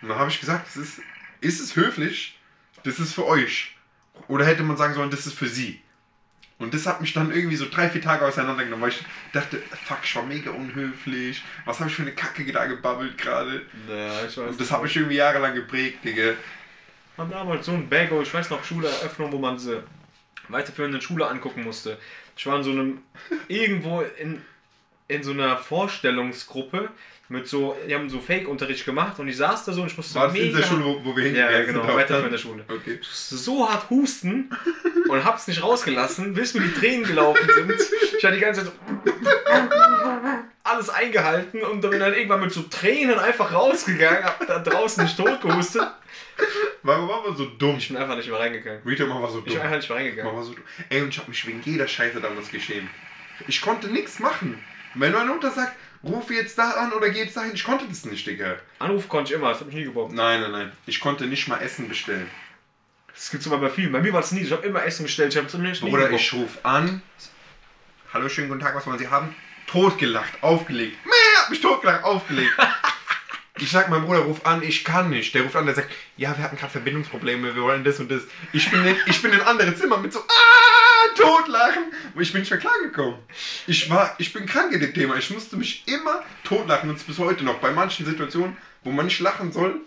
Und 0.00 0.08
dann 0.08 0.18
habe 0.18 0.30
ich 0.30 0.40
gesagt, 0.40 0.66
das 0.66 0.76
ist, 0.76 1.00
ist 1.40 1.60
es 1.60 1.76
höflich, 1.76 2.38
das 2.84 2.98
ist 2.98 3.14
für 3.14 3.26
euch. 3.26 3.76
Oder 4.28 4.44
hätte 4.44 4.62
man 4.62 4.76
sagen 4.76 4.94
sollen, 4.94 5.10
das 5.10 5.26
ist 5.26 5.38
für 5.38 5.48
sie. 5.48 5.80
Und 6.58 6.74
das 6.74 6.86
hat 6.86 7.00
mich 7.00 7.12
dann 7.12 7.32
irgendwie 7.32 7.56
so 7.56 7.66
drei, 7.68 7.88
vier 7.88 8.00
Tage 8.00 8.24
auseinandergenommen, 8.24 8.82
weil 8.82 8.90
ich 8.90 9.04
dachte, 9.32 9.60
fuck, 9.84 9.98
ich 10.04 10.14
war 10.14 10.22
mega 10.22 10.50
unhöflich. 10.52 11.42
Was 11.64 11.80
habe 11.80 11.90
ich 11.90 11.96
für 11.96 12.02
eine 12.02 12.12
Kacke 12.12 12.50
da 12.52 12.66
gebabbelt 12.66 13.18
gerade? 13.18 13.66
Ja, 13.88 14.24
ich 14.24 14.36
weiß. 14.36 14.50
Und 14.50 14.60
das 14.60 14.70
hat 14.70 14.82
mich 14.82 14.94
irgendwie 14.96 15.16
jahrelang 15.16 15.54
geprägt, 15.54 16.04
Digga. 16.04 16.34
haben 17.18 17.30
damals 17.30 17.66
so 17.66 17.72
ein 17.72 17.88
Bago, 17.88 18.22
ich 18.22 18.32
weiß 18.32 18.50
noch, 18.50 18.62
Schuleröffnung, 18.64 19.32
wo 19.32 19.38
man 19.38 19.56
diese 19.56 19.82
weiterführende 20.48 21.00
Schule 21.00 21.26
angucken 21.26 21.64
musste. 21.64 21.98
Ich 22.36 22.46
war 22.46 22.58
in 22.58 22.62
so 22.62 22.70
einem, 22.70 23.02
irgendwo 23.48 24.02
in, 24.02 24.40
in 25.12 25.22
so 25.22 25.32
einer 25.32 25.56
Vorstellungsgruppe 25.56 26.88
mit 27.28 27.46
so, 27.48 27.76
die 27.88 27.94
haben 27.94 28.10
so 28.10 28.20
Fake-Unterricht 28.20 28.84
gemacht 28.84 29.18
und 29.18 29.26
ich 29.28 29.36
saß 29.36 29.64
da 29.64 29.72
so 29.72 29.80
und 29.82 29.86
ich 29.86 29.96
musste 29.96 30.14
War 30.16 30.30
mega... 30.30 30.44
in 30.44 30.56
der 30.56 30.62
Schule, 30.62 30.84
wo, 30.84 31.04
wo 31.04 31.16
wir 31.16 31.24
ja, 31.24 31.48
hingegangen 31.48 31.52
ja, 31.60 31.64
genau, 31.64 31.86
sind? 31.86 31.94
weiterführende 31.96 32.38
Schule. 32.38 32.64
Okay. 32.68 32.98
Ich 33.00 33.08
so 33.08 33.68
hart 33.68 33.88
husten 33.88 34.50
und 35.08 35.24
hab's 35.24 35.46
nicht 35.48 35.62
rausgelassen, 35.62 36.34
bis 36.34 36.52
mir 36.54 36.60
die 36.60 36.72
Tränen 36.74 37.04
gelaufen 37.04 37.48
sind. 37.54 37.72
Ich 38.18 38.24
hatte 38.24 38.34
die 38.34 38.40
ganze 38.40 38.64
Zeit 38.64 38.72
so 38.72 38.92
alles 40.64 40.90
eingehalten 40.90 41.62
und 41.62 41.82
dann 41.82 41.90
bin 41.90 42.00
dann 42.00 42.12
irgendwann 42.14 42.40
mit 42.40 42.52
so 42.52 42.62
Tränen 42.62 43.18
einfach 43.18 43.52
rausgegangen, 43.52 44.24
hab 44.24 44.46
da 44.46 44.58
draußen 44.58 45.04
nicht 45.04 45.16
tot 45.16 45.40
gehustet. 45.40 45.82
Warum 46.82 47.08
war 47.08 47.22
man 47.26 47.36
so 47.36 47.46
dumm? 47.46 47.76
Ich 47.78 47.88
bin 47.88 47.96
einfach 47.96 48.16
nicht 48.16 48.28
mehr 48.28 48.38
reingegangen. 48.38 48.82
Rita, 48.86 49.06
man 49.06 49.22
war 49.22 49.30
so 49.30 49.38
Ich 49.38 49.44
dumm. 49.44 49.54
bin 49.54 49.62
einfach 49.62 49.76
nicht 49.76 49.88
mehr 49.88 49.98
Man 49.98 50.04
reingegangen. 50.06 50.36
war 50.36 50.44
so, 50.44 50.54
ey, 50.88 51.02
und 51.02 51.08
ich 51.08 51.18
habe 51.18 51.30
mich 51.30 51.46
wegen 51.46 51.62
jeder 51.64 51.86
Scheiße 51.88 52.20
damals 52.20 52.50
geschämt. 52.50 52.88
Ich 53.48 53.60
konnte 53.60 53.88
nichts 53.88 54.18
machen. 54.18 54.62
Wenn 54.94 55.12
meine 55.12 55.30
Mutter 55.32 55.50
sagt, 55.50 55.74
ruf 56.04 56.30
jetzt 56.30 56.58
da 56.58 56.72
an 56.72 56.92
oder 56.92 57.10
geh 57.10 57.20
jetzt 57.20 57.36
dahin, 57.36 57.52
ich 57.54 57.64
konnte 57.64 57.86
das 57.88 58.04
nicht, 58.04 58.26
Digga. 58.26 58.56
Anruf 58.78 59.08
konnte 59.08 59.32
ich 59.32 59.38
immer, 59.38 59.50
das 59.50 59.60
hat 59.60 59.66
mich 59.66 59.76
nie 59.76 59.84
gebockt. 59.84 60.12
Nein, 60.12 60.40
nein, 60.40 60.52
nein. 60.52 60.72
Ich 60.86 61.00
konnte 61.00 61.26
nicht 61.26 61.48
mal 61.48 61.60
Essen 61.60 61.88
bestellen. 61.88 62.28
Das 63.14 63.30
gibt's 63.30 63.46
immer 63.46 63.58
bei 63.58 63.68
vielen. 63.68 63.92
Bei 63.92 64.00
mir 64.00 64.12
war 64.12 64.20
es 64.20 64.32
nie. 64.32 64.40
Ich 64.40 64.52
habe 64.52 64.66
immer 64.66 64.84
Essen 64.84 65.04
bestellt. 65.04 65.32
Ich 65.32 65.38
habe 65.38 65.48
zumindest 65.48 65.82
Bruder, 65.82 66.04
gebockt. 66.04 66.20
ich 66.22 66.32
ruf 66.32 66.58
an. 66.62 67.02
Hallo, 68.12 68.28
schönen 68.28 68.48
guten 68.48 68.60
Tag, 68.60 68.74
was 68.74 68.86
wollen 68.86 68.98
Sie 68.98 69.08
haben? 69.08 69.34
Totgelacht, 69.66 70.42
aufgelegt. 70.42 70.98
Mäh, 71.04 71.12
hat 71.40 71.50
mich 71.50 71.60
totgelacht, 71.60 72.04
aufgelegt. 72.04 72.52
Ich 73.58 73.70
sag 73.70 73.90
meinem 73.90 74.04
Bruder, 74.06 74.20
ruf 74.20 74.44
an, 74.44 74.62
ich 74.62 74.84
kann 74.84 75.10
nicht. 75.10 75.34
Der 75.34 75.42
ruft 75.42 75.56
an, 75.56 75.66
der 75.66 75.74
sagt, 75.74 75.90
ja, 76.16 76.36
wir 76.36 76.42
hatten 76.44 76.56
gerade 76.56 76.72
Verbindungsprobleme, 76.72 77.54
wir 77.54 77.62
wollen 77.62 77.84
das 77.84 78.00
und 78.00 78.10
das. 78.10 78.22
Ich 78.52 78.70
bin 78.70 78.84
in, 78.84 78.96
ich 79.06 79.22
bin 79.22 79.32
in 79.32 79.40
ein 79.40 79.46
anderes 79.46 79.78
Zimmer 79.78 79.98
mit 79.98 80.12
so, 80.12 80.20
ah, 80.20 80.51
totlachen. 81.14 81.84
Und 82.14 82.22
ich 82.22 82.32
bin 82.32 82.40
nicht 82.42 82.50
mehr 82.50 82.60
klargekommen. 82.60 83.18
Ich 83.66 83.88
war, 83.90 84.14
ich 84.18 84.32
bin 84.32 84.46
krank 84.46 84.72
in 84.72 84.80
dem 84.80 84.94
Thema. 84.94 85.16
Ich 85.16 85.30
musste 85.30 85.56
mich 85.56 85.86
immer 85.86 86.22
totlachen 86.44 86.90
und 86.90 86.96
es 86.96 87.04
bis 87.04 87.18
heute 87.18 87.44
noch. 87.44 87.58
Bei 87.58 87.70
manchen 87.70 88.06
Situationen, 88.06 88.56
wo 88.84 88.90
man 88.90 89.06
nicht 89.06 89.20
lachen 89.20 89.52
soll, 89.52 89.80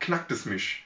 knackt 0.00 0.30
es 0.30 0.44
mich. 0.44 0.84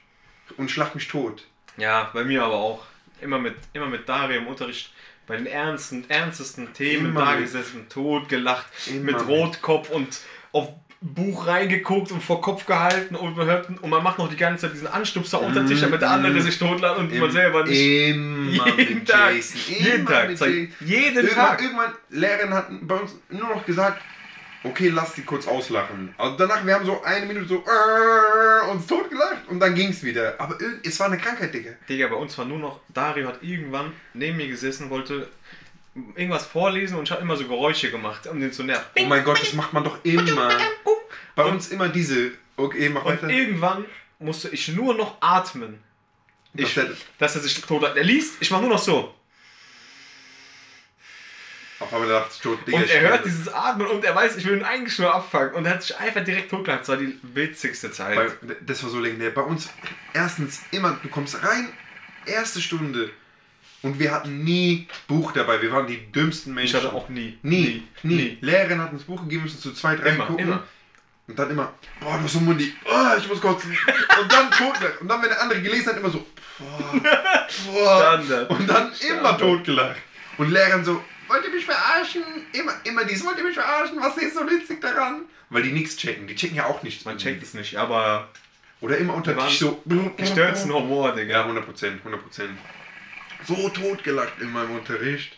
Und 0.55 0.71
schlacht 0.71 0.95
mich 0.95 1.07
tot. 1.07 1.45
Ja, 1.77 2.09
bei 2.13 2.23
mir 2.23 2.43
aber 2.43 2.55
auch. 2.55 2.85
Immer 3.19 3.39
mit, 3.39 3.55
immer 3.73 3.87
mit 3.87 4.07
Dario 4.07 4.37
im 4.37 4.47
Unterricht. 4.47 4.93
Bei 5.25 5.35
den 5.35 5.45
ernsten, 5.45 6.09
ernstesten 6.09 6.71
Themen 6.73 7.07
Immer 7.07 7.25
da 7.25 7.31
mit. 7.31 7.41
gesessen, 7.41 7.89
tot 7.89 8.29
gelacht, 8.29 8.67
mit. 9.01 9.27
Rotkopf 9.27 9.89
und 9.89 10.19
auf 10.53 10.69
Buch 10.99 11.45
reingeguckt 11.45 12.11
und 12.11 12.23
vor 12.23 12.41
Kopf 12.41 12.65
gehalten 12.65 13.15
und 13.15 13.37
man 13.37 13.45
hört 13.45 13.69
und 13.69 13.89
man 13.89 14.03
macht 14.03 14.17
noch 14.17 14.29
die 14.29 14.35
ganze 14.35 14.63
Zeit 14.63 14.73
diesen 14.73 14.87
Anstupser 14.87 15.41
unter 15.41 15.65
Tisch, 15.65 15.81
damit 15.81 16.01
der 16.01 16.09
andere 16.09 16.41
sich 16.41 16.57
totlacht 16.57 16.97
und 16.97 17.15
man 17.15 17.31
selber 17.31 17.63
nicht. 17.65 17.79
Immer 17.79 18.77
Jeden 18.77 19.05
Tag. 19.05 19.35
Jason. 19.35 19.61
Jeden 19.67 20.05
Tag. 20.05 20.29
Jason. 20.31 20.73
Jeden 20.79 21.17
Irgendwann, 21.17 21.35
Tag. 21.35 21.61
irgendwann, 21.61 21.91
Lehrerin 22.09 22.53
hat 22.53 22.67
bei 22.81 22.95
uns 22.95 23.15
nur 23.29 23.47
noch 23.47 23.63
gesagt, 23.65 24.01
okay, 24.63 24.89
lass 24.89 25.13
die 25.13 25.21
kurz 25.21 25.47
auslachen. 25.47 26.13
Also 26.17 26.35
danach, 26.37 26.65
wir 26.65 26.73
haben 26.73 26.85
so 26.85 27.01
eine 27.03 27.25
Minute 27.25 27.45
so 27.47 27.63
äh, 27.63 28.71
uns 28.71 28.87
totgelacht 28.87 29.47
und 29.49 29.59
dann 29.59 29.75
ging 29.75 29.89
es 29.89 30.03
wieder. 30.03 30.35
Aber 30.39 30.57
es 30.83 30.99
war 30.99 31.07
eine 31.07 31.17
Krankheit, 31.17 31.53
Digga. 31.53 31.71
Digga, 31.87 32.07
bei 32.07 32.15
uns 32.15 32.35
war 32.39 32.45
nur 32.45 32.57
noch, 32.57 32.79
Dario 32.89 33.27
hat 33.27 33.43
irgendwann 33.43 33.91
neben 34.13 34.37
mir 34.37 34.47
gesessen, 34.47 34.89
wollte 34.89 35.27
irgendwas 36.15 36.45
vorlesen 36.45 36.97
und 36.97 37.03
ich 37.03 37.11
habe 37.11 37.21
immer 37.21 37.35
so 37.37 37.45
Geräusche 37.47 37.91
gemacht, 37.91 38.27
um 38.27 38.39
den 38.39 38.51
zu 38.51 38.63
nerven. 38.63 38.85
Oh 38.99 39.05
mein 39.05 39.23
Gott, 39.23 39.41
das 39.41 39.53
macht 39.53 39.73
man 39.73 39.83
doch 39.83 40.03
immer. 40.03 40.49
Bei 41.35 41.45
uns 41.45 41.69
immer 41.69 41.89
diese, 41.89 42.31
okay, 42.55 42.89
mach 42.89 43.05
Und 43.05 43.13
weiter. 43.13 43.29
irgendwann 43.29 43.85
musste 44.19 44.49
ich 44.49 44.67
nur 44.69 44.95
noch 44.95 45.17
atmen. 45.21 45.81
dass 46.53 46.69
Ich, 46.69 46.77
er 46.77 46.87
dass 47.19 47.35
er 47.35 47.41
sich 47.41 47.61
tot 47.61 47.83
hat. 47.83 47.95
Er 47.97 48.03
liest, 48.03 48.35
ich 48.39 48.49
mach 48.51 48.61
nur 48.61 48.69
noch 48.69 48.79
so. 48.79 49.13
auf 51.79 51.93
einmal 51.93 52.09
dachte, 52.09 52.31
ich 52.35 52.41
tot, 52.41 52.59
Digga, 52.67 52.77
Und 52.77 52.89
er 52.89 53.01
hört 53.01 53.25
dieses 53.25 53.47
Atmen 53.53 53.85
und 53.87 54.03
er 54.03 54.15
weiß, 54.15 54.35
ich 54.37 54.45
will 54.45 54.57
ihn 54.57 54.63
eigentlich 54.63 54.97
nur 54.97 55.13
abfangen. 55.13 55.53
Und 55.53 55.65
er 55.65 55.73
hat 55.75 55.83
sich 55.83 55.95
einfach 55.97 56.23
direkt 56.23 56.49
totgelacht. 56.49 56.81
Das 56.81 56.89
war 56.89 56.97
die 56.97 57.19
witzigste 57.21 57.91
Zeit. 57.91 58.15
Bei, 58.41 58.55
das 58.65 58.81
war 58.83 58.89
so 58.89 58.99
legendär. 58.99 59.29
Bei 59.29 59.41
uns, 59.43 59.69
erstens, 60.13 60.61
immer, 60.71 60.97
du 61.03 61.09
kommst 61.09 61.43
rein, 61.43 61.69
erste 62.25 62.61
Stunde. 62.61 63.11
Und 63.83 63.99
wir 63.99 64.11
hatten 64.11 64.43
nie 64.43 64.87
Buch 65.07 65.31
dabei. 65.33 65.61
Wir 65.61 65.71
waren 65.71 65.85
die 65.87 66.11
dümmsten 66.11 66.51
ich 66.51 66.55
Menschen. 66.55 66.77
hatte 66.79 66.93
auch 66.93 67.09
nie. 67.09 67.37
Nie, 67.43 67.83
nie. 68.03 68.37
Lehrerin 68.41 68.81
hat 68.81 68.91
uns 68.91 69.03
Buch 69.03 69.21
gegeben, 69.21 69.43
müssen 69.43 69.59
zu 69.59 69.71
zwei, 69.73 69.95
drei 69.95 70.09
Immer, 70.09 70.25
gucken. 70.25 70.45
immer. 70.47 70.63
Und 71.27 71.37
dann 71.37 71.49
immer, 71.51 71.73
boah, 71.99 72.17
du 72.17 72.23
hast 72.23 72.33
so 72.33 72.39
Mundi, 72.39 72.73
oh, 72.85 73.17
ich 73.17 73.27
muss 73.27 73.41
kotzen. 73.41 73.77
Und 74.21 74.31
dann 74.31 74.49
totgelacht. 74.49 75.01
Und 75.01 75.07
dann, 75.09 75.21
wenn 75.21 75.29
der 75.29 75.41
andere 75.41 75.61
gelesen 75.61 75.87
hat, 75.89 75.97
immer 75.97 76.09
so, 76.09 76.25
boah, 76.57 77.01
boah. 77.71 77.99
Standard. 77.99 78.49
Und 78.49 78.67
dann 78.69 78.87
immer 78.87 78.93
Standard. 78.95 79.39
totgelacht. 79.39 79.97
Und 80.37 80.51
Lehrerin 80.51 80.83
so, 80.85 81.03
wollt 81.27 81.43
ihr 81.45 81.51
mich 81.51 81.65
verarschen? 81.65 82.23
Immer, 82.53 82.73
immer 82.85 83.03
dies, 83.03 83.23
wollt 83.25 83.37
ihr 83.37 83.43
mich 83.43 83.55
verarschen? 83.55 83.97
Was 83.99 84.17
ist 84.17 84.35
so 84.35 84.49
witzig 84.49 84.81
daran? 84.81 85.23
Weil 85.49 85.63
die 85.63 85.71
nichts 85.71 85.97
checken. 85.97 86.27
Die 86.27 86.35
checken 86.35 86.55
ja 86.55 86.65
auch 86.65 86.81
nichts. 86.83 87.05
Man 87.05 87.17
checkt 87.17 87.43
es 87.43 87.53
nicht, 87.53 87.75
aber 87.75 88.29
Oder 88.81 88.97
immer 88.97 89.13
unter 89.13 89.35
Wir 89.35 89.45
Tisch 89.47 89.59
so. 89.59 89.83
gestörten 90.17 90.73
Humor, 90.73 91.13
Digga. 91.13 91.33
Ja, 91.33 91.41
100 91.43 91.65
Prozent, 91.65 91.99
100 91.99 92.21
Prozent. 92.23 92.51
So 93.45 93.69
totgelacht 93.69 94.39
in 94.41 94.51
meinem 94.51 94.71
Unterricht. 94.75 95.37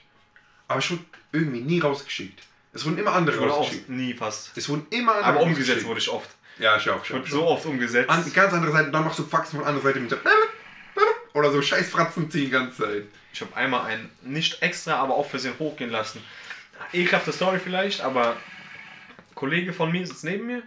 Aber 0.68 0.80
ich 0.80 0.92
wurde 0.92 1.04
irgendwie 1.32 1.62
nie 1.62 1.80
rausgeschickt. 1.80 2.42
Es 2.74 2.86
wurden 2.86 2.98
immer 3.00 3.14
andere 3.14 3.36
Ich 3.36 3.42
wurde 3.42 3.54
auch 3.54 3.60
rausgeschickt. 3.60 3.90
nie 3.90 4.14
fast. 4.14 4.56
Es 4.58 4.70
wurden 4.70 4.86
immer 4.92 5.14
andere 5.16 5.26
Aber 5.28 5.42
umgesetzt 5.42 5.86
wurde 5.86 6.00
ich 6.00 6.10
oft. 6.10 6.30
Ja, 6.60 6.78
ich 6.78 6.90
auch. 6.90 7.04
Ich 7.04 7.12
wurde 7.12 7.24
auch. 7.24 7.28
so 7.28 7.48
oft 7.48 7.66
umgesetzt. 7.66 8.10
An, 8.10 8.32
ganz 8.34 8.54
andere 8.54 8.72
Seite, 8.72 8.92
dann 8.92 9.04
machst 9.04 9.20
du 9.20 9.24
Faxen 9.24 9.60
von 9.60 9.68
anderer 9.68 9.84
Seite 9.86 10.00
mit. 10.00 10.16
Oder 11.34 11.52
so 11.52 11.62
scheiß 11.62 11.90
Fratzen 11.90 12.30
ziehen 12.30 12.46
die 12.46 12.50
ganze 12.52 12.84
Zeit. 12.84 13.04
Ich 13.34 13.42
habe 13.42 13.56
einmal 13.56 13.86
einen 13.86 14.10
nicht 14.22 14.62
extra, 14.62 14.96
aber 14.96 15.16
auch 15.16 15.30
für 15.30 15.40
sie 15.40 15.52
hochgehen 15.58 15.90
lassen. 15.92 16.24
Ekelhafte 16.94 17.32
Story 17.32 17.60
vielleicht, 17.60 18.02
aber 18.02 18.32
ein 18.32 19.36
Kollege 19.36 19.74
von 19.74 19.92
mir 19.92 20.06
sitzt 20.06 20.24
neben 20.24 20.48
mir. 20.48 20.64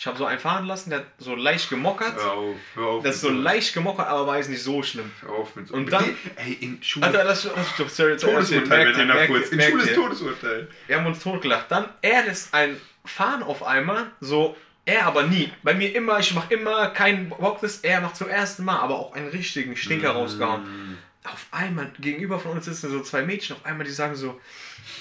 Ich 0.00 0.06
habe 0.06 0.16
so 0.16 0.24
einen 0.24 0.38
fahren 0.40 0.64
lassen, 0.64 0.88
der 0.88 1.00
hat 1.00 1.06
so 1.18 1.34
leicht 1.34 1.68
gemockert. 1.68 2.14
Hör 2.16 2.32
auf, 2.32 2.56
hör 2.74 2.86
auf. 2.86 3.02
Das 3.04 3.16
ist 3.16 3.20
so 3.20 3.28
sowas. 3.28 3.44
leicht 3.44 3.74
gemockert, 3.74 4.06
aber 4.08 4.26
war 4.28 4.38
jetzt 4.38 4.48
nicht 4.48 4.62
so 4.62 4.82
schlimm. 4.82 5.12
Hör 5.20 5.32
auf 5.32 5.54
mit 5.54 5.68
so. 5.68 5.74
Und 5.74 5.92
dann- 5.92 6.16
Ey, 6.36 6.54
in 6.54 6.82
Schule. 6.82 7.04
Alter, 7.04 7.22
das 7.24 7.44
ist 7.44 7.52
doch 7.76 7.86
sorry, 7.90 8.16
Todesurteil, 8.16 8.96
wenn 8.96 9.06
merkt 9.08 9.30
kurz. 9.30 9.52
ihr, 9.52 9.58
In 9.58 9.70
Schule 9.70 9.82
ist 9.82 9.90
ihr. 9.90 9.94
Todesurteil. 9.96 10.68
Wir 10.86 10.96
haben 10.96 11.04
uns 11.04 11.22
totgelacht. 11.22 11.70
Dann, 11.70 11.84
er 12.00 12.24
lässt 12.24 12.54
ein 12.54 12.80
Fahren 13.04 13.42
auf 13.42 13.62
einmal, 13.62 14.06
so, 14.20 14.56
er 14.86 15.04
aber 15.04 15.24
nie. 15.24 15.52
Bei 15.62 15.74
mir 15.74 15.94
immer, 15.94 16.18
ich 16.18 16.32
mache 16.32 16.54
immer 16.54 16.88
keinen 16.88 17.28
Bock 17.28 17.60
das, 17.60 17.80
er 17.80 18.00
macht 18.00 18.16
zum 18.16 18.30
ersten 18.30 18.64
Mal, 18.64 18.78
aber 18.78 18.98
auch 18.98 19.12
einen 19.14 19.28
richtigen 19.28 19.76
Stinker 19.76 20.12
rausgehauen. 20.12 20.96
Auf 21.24 21.46
einmal, 21.50 21.92
gegenüber 22.00 22.38
von 22.38 22.52
uns 22.52 22.64
sitzen 22.64 22.90
so 22.90 23.00
zwei 23.02 23.20
Mädchen, 23.20 23.54
auf 23.56 23.66
einmal, 23.66 23.84
die 23.84 23.92
sagen 23.92 24.14
so, 24.14 24.40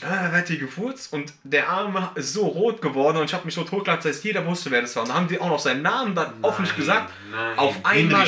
wer 0.02 0.32
hat 0.32 0.50
die 0.50 0.58
gefurzt? 0.58 1.14
Und 1.14 1.34
der 1.44 1.70
Arme 1.70 2.12
ist 2.16 2.34
so 2.34 2.46
rot 2.46 2.82
geworden 2.82 3.18
und 3.18 3.26
ich 3.26 3.34
habe 3.34 3.46
mich 3.46 3.54
so 3.56 3.64
totgelacht, 3.64 4.00
das 4.00 4.16
heißt, 4.16 4.24
jeder 4.24 4.46
wusste, 4.46 4.72
wer 4.72 4.82
das 4.82 4.96
war. 4.96 5.04
Und 5.04 5.10
dann 5.10 5.18
haben 5.18 5.28
die 5.28 5.40
auch 5.40 5.50
noch 5.50 5.60
seinen 5.60 5.82
Namen 5.82 6.16
dann 6.16 6.34
öffentlich 6.44 6.76
gesagt. 6.76 7.12
Nein. 7.32 7.58
Auf 7.58 7.76
einmal 7.84 8.28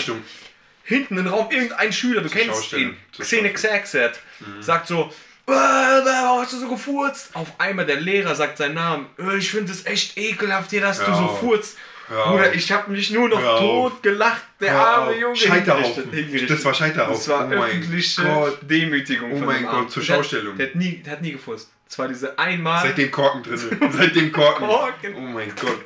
hinten 0.84 1.18
im 1.18 1.28
Raum 1.28 1.50
irgendein 1.52 1.94
Schüler, 1.94 2.22
du 2.22 2.30
Zur 2.30 2.42
kennst 2.42 2.74
ihn, 2.74 2.98
Xene. 3.18 3.54
Xerxet, 3.54 4.20
sagt 4.60 4.88
so, 4.88 5.12
"Äh, 5.48 5.52
warum 5.52 6.42
hast 6.42 6.54
du 6.54 6.58
so 6.58 6.68
gefurzt? 6.68 7.30
Auf 7.34 7.48
einmal 7.60 7.86
der 7.86 8.02
Lehrer 8.02 8.36
sagt 8.36 8.58
seinen 8.58 8.76
Namen, 8.76 9.06
"Äh, 9.18 9.38
ich 9.38 9.52
finde 9.52 9.72
es 9.72 9.86
echt 9.86 10.18
ekelhaft 10.18 10.70
hier, 10.72 10.82
dass 10.82 11.00
du 11.00 11.08
Hör 11.08 11.16
so 11.16 11.28
furzt. 11.40 11.78
Bruder, 12.12 12.54
ich 12.54 12.72
habe 12.72 12.92
mich 12.92 13.10
nur 13.12 13.30
noch 13.30 13.44
auf. 13.44 13.60
tot 13.60 14.04
gelacht, 14.04 14.44
der 14.60 14.74
Hör 14.74 14.80
arme. 14.88 15.18
Junge. 15.18 15.36
Scheiterhaufen. 15.36 16.12
hingerichtet. 16.12 16.50
Das 16.50 16.66
war 16.66 16.74
Scheiterhaufen. 16.74 17.14
Das 17.16 17.28
war 17.30 17.48
Oh 17.48 17.64
öffentliche 17.64 18.24
Gott. 18.24 18.60
Demütigung 18.70 19.32
Oh 19.32 19.40
mein 19.46 19.64
dem 19.64 19.66
Gott, 19.68 19.92
zur 19.92 20.02
Und 20.02 20.10
der- 20.10 20.16
Schaustellung. 20.16 20.58
Der 20.58 20.68
hat 20.68 20.76
nie, 20.76 20.98
der 20.98 21.14
hat 21.14 21.22
nie 21.22 21.32
gefurzt. 21.32 21.72
Es 21.88 21.98
war 22.00 22.08
diese 22.08 22.38
einmal... 22.40 22.82
Seitdem 22.84 23.12
Korken 23.12 23.44
drin. 23.44 23.60
Seitdem 23.92 24.32
Korken. 24.32 24.68
Korken. 24.68 25.16
Oh 25.16 25.20
mein 25.22 25.52
Gott. 25.60 25.86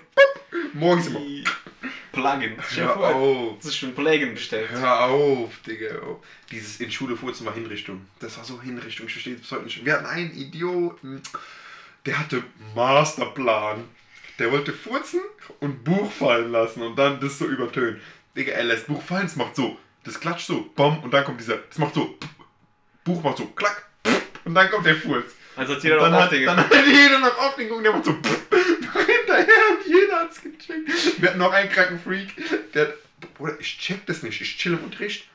Morgens 0.74 1.08
immer. 1.08 1.20
Plugin. 2.12 2.56
Hör 2.76 2.98
auf. 2.98 3.58
Das 3.58 3.66
ist 3.68 3.78
schon 3.78 3.94
Plugin 3.94 4.34
bestellt. 4.36 4.70
Hör 4.72 5.06
auf, 5.06 5.52
Digga. 5.68 6.00
auf. 6.00 6.20
Dieses 6.52 6.80
in 6.80 6.92
Schule 6.92 7.18
furzen 7.18 7.46
war 7.46 7.54
Hinrichtung. 7.54 8.06
Das 8.20 8.38
war 8.38 8.46
so 8.46 8.62
Hinrichtung. 8.62 9.08
Ich 9.08 9.14
verstehe 9.14 9.36
es 9.36 9.42
bis 9.42 9.52
heute 9.52 9.64
nicht. 9.66 9.84
Wir 9.84 9.94
hatten 9.94 10.06
einen 10.06 10.32
Idioten, 10.32 11.22
der 12.06 12.20
hatte 12.20 12.44
Masterplan. 12.76 13.84
Der 14.40 14.52
wollte 14.52 14.74
furzen 14.74 15.22
und 15.60 15.84
Buch 15.84 16.12
fallen 16.12 16.52
lassen 16.52 16.82
und 16.82 16.98
dann 16.98 17.20
das 17.20 17.40
so 17.40 17.46
übertönen. 17.46 18.02
Digga, 18.36 18.52
er 18.52 18.66
lässt 18.66 18.88
Buch 18.88 19.02
fallen, 19.02 19.26
es 19.26 19.36
macht 19.36 19.56
so. 19.56 19.78
Das 20.04 20.20
klatscht 20.20 20.48
so, 20.48 20.70
bom, 20.76 21.00
und 21.04 21.12
dann 21.14 21.24
kommt 21.24 21.40
dieser, 21.40 21.60
es 21.70 21.78
macht 21.78 21.96
so, 21.96 22.18
Buch 23.04 23.24
macht 23.24 23.38
so, 23.38 23.48
klack, 23.48 23.86
und 24.46 24.54
dann 24.54 24.70
kommt 24.70 24.86
der 24.86 24.96
Furz. 24.96 25.26
Also 25.56 25.74
hat 25.74 25.78
Und 25.78 25.84
jeder 25.84 26.00
dann, 26.00 26.12
noch 26.12 26.20
hat, 26.22 26.32
dann 26.32 26.58
hat 26.58 26.88
jeder 26.88 27.20
noch 27.20 27.38
aufgeguckt, 27.40 27.84
der 27.84 27.92
macht 27.92 28.06
so 28.06 28.12
hinterher 28.12 29.64
und 29.72 29.88
jeder 29.88 30.20
hat's 30.22 30.42
gecheckt. 30.42 31.22
Wir 31.22 31.30
hatten 31.30 31.40
noch 31.40 31.52
einen 31.52 31.70
kranken 31.70 32.00
Freak, 32.00 32.30
der 32.74 32.88
hat, 32.88 32.94
Bruder, 33.34 33.56
ich 33.60 33.78
check 33.80 34.06
das 34.06 34.22
nicht, 34.22 34.40
ich 34.40 34.58
chill 34.58 34.74
im 34.74 34.84
Unterricht. 34.84 35.28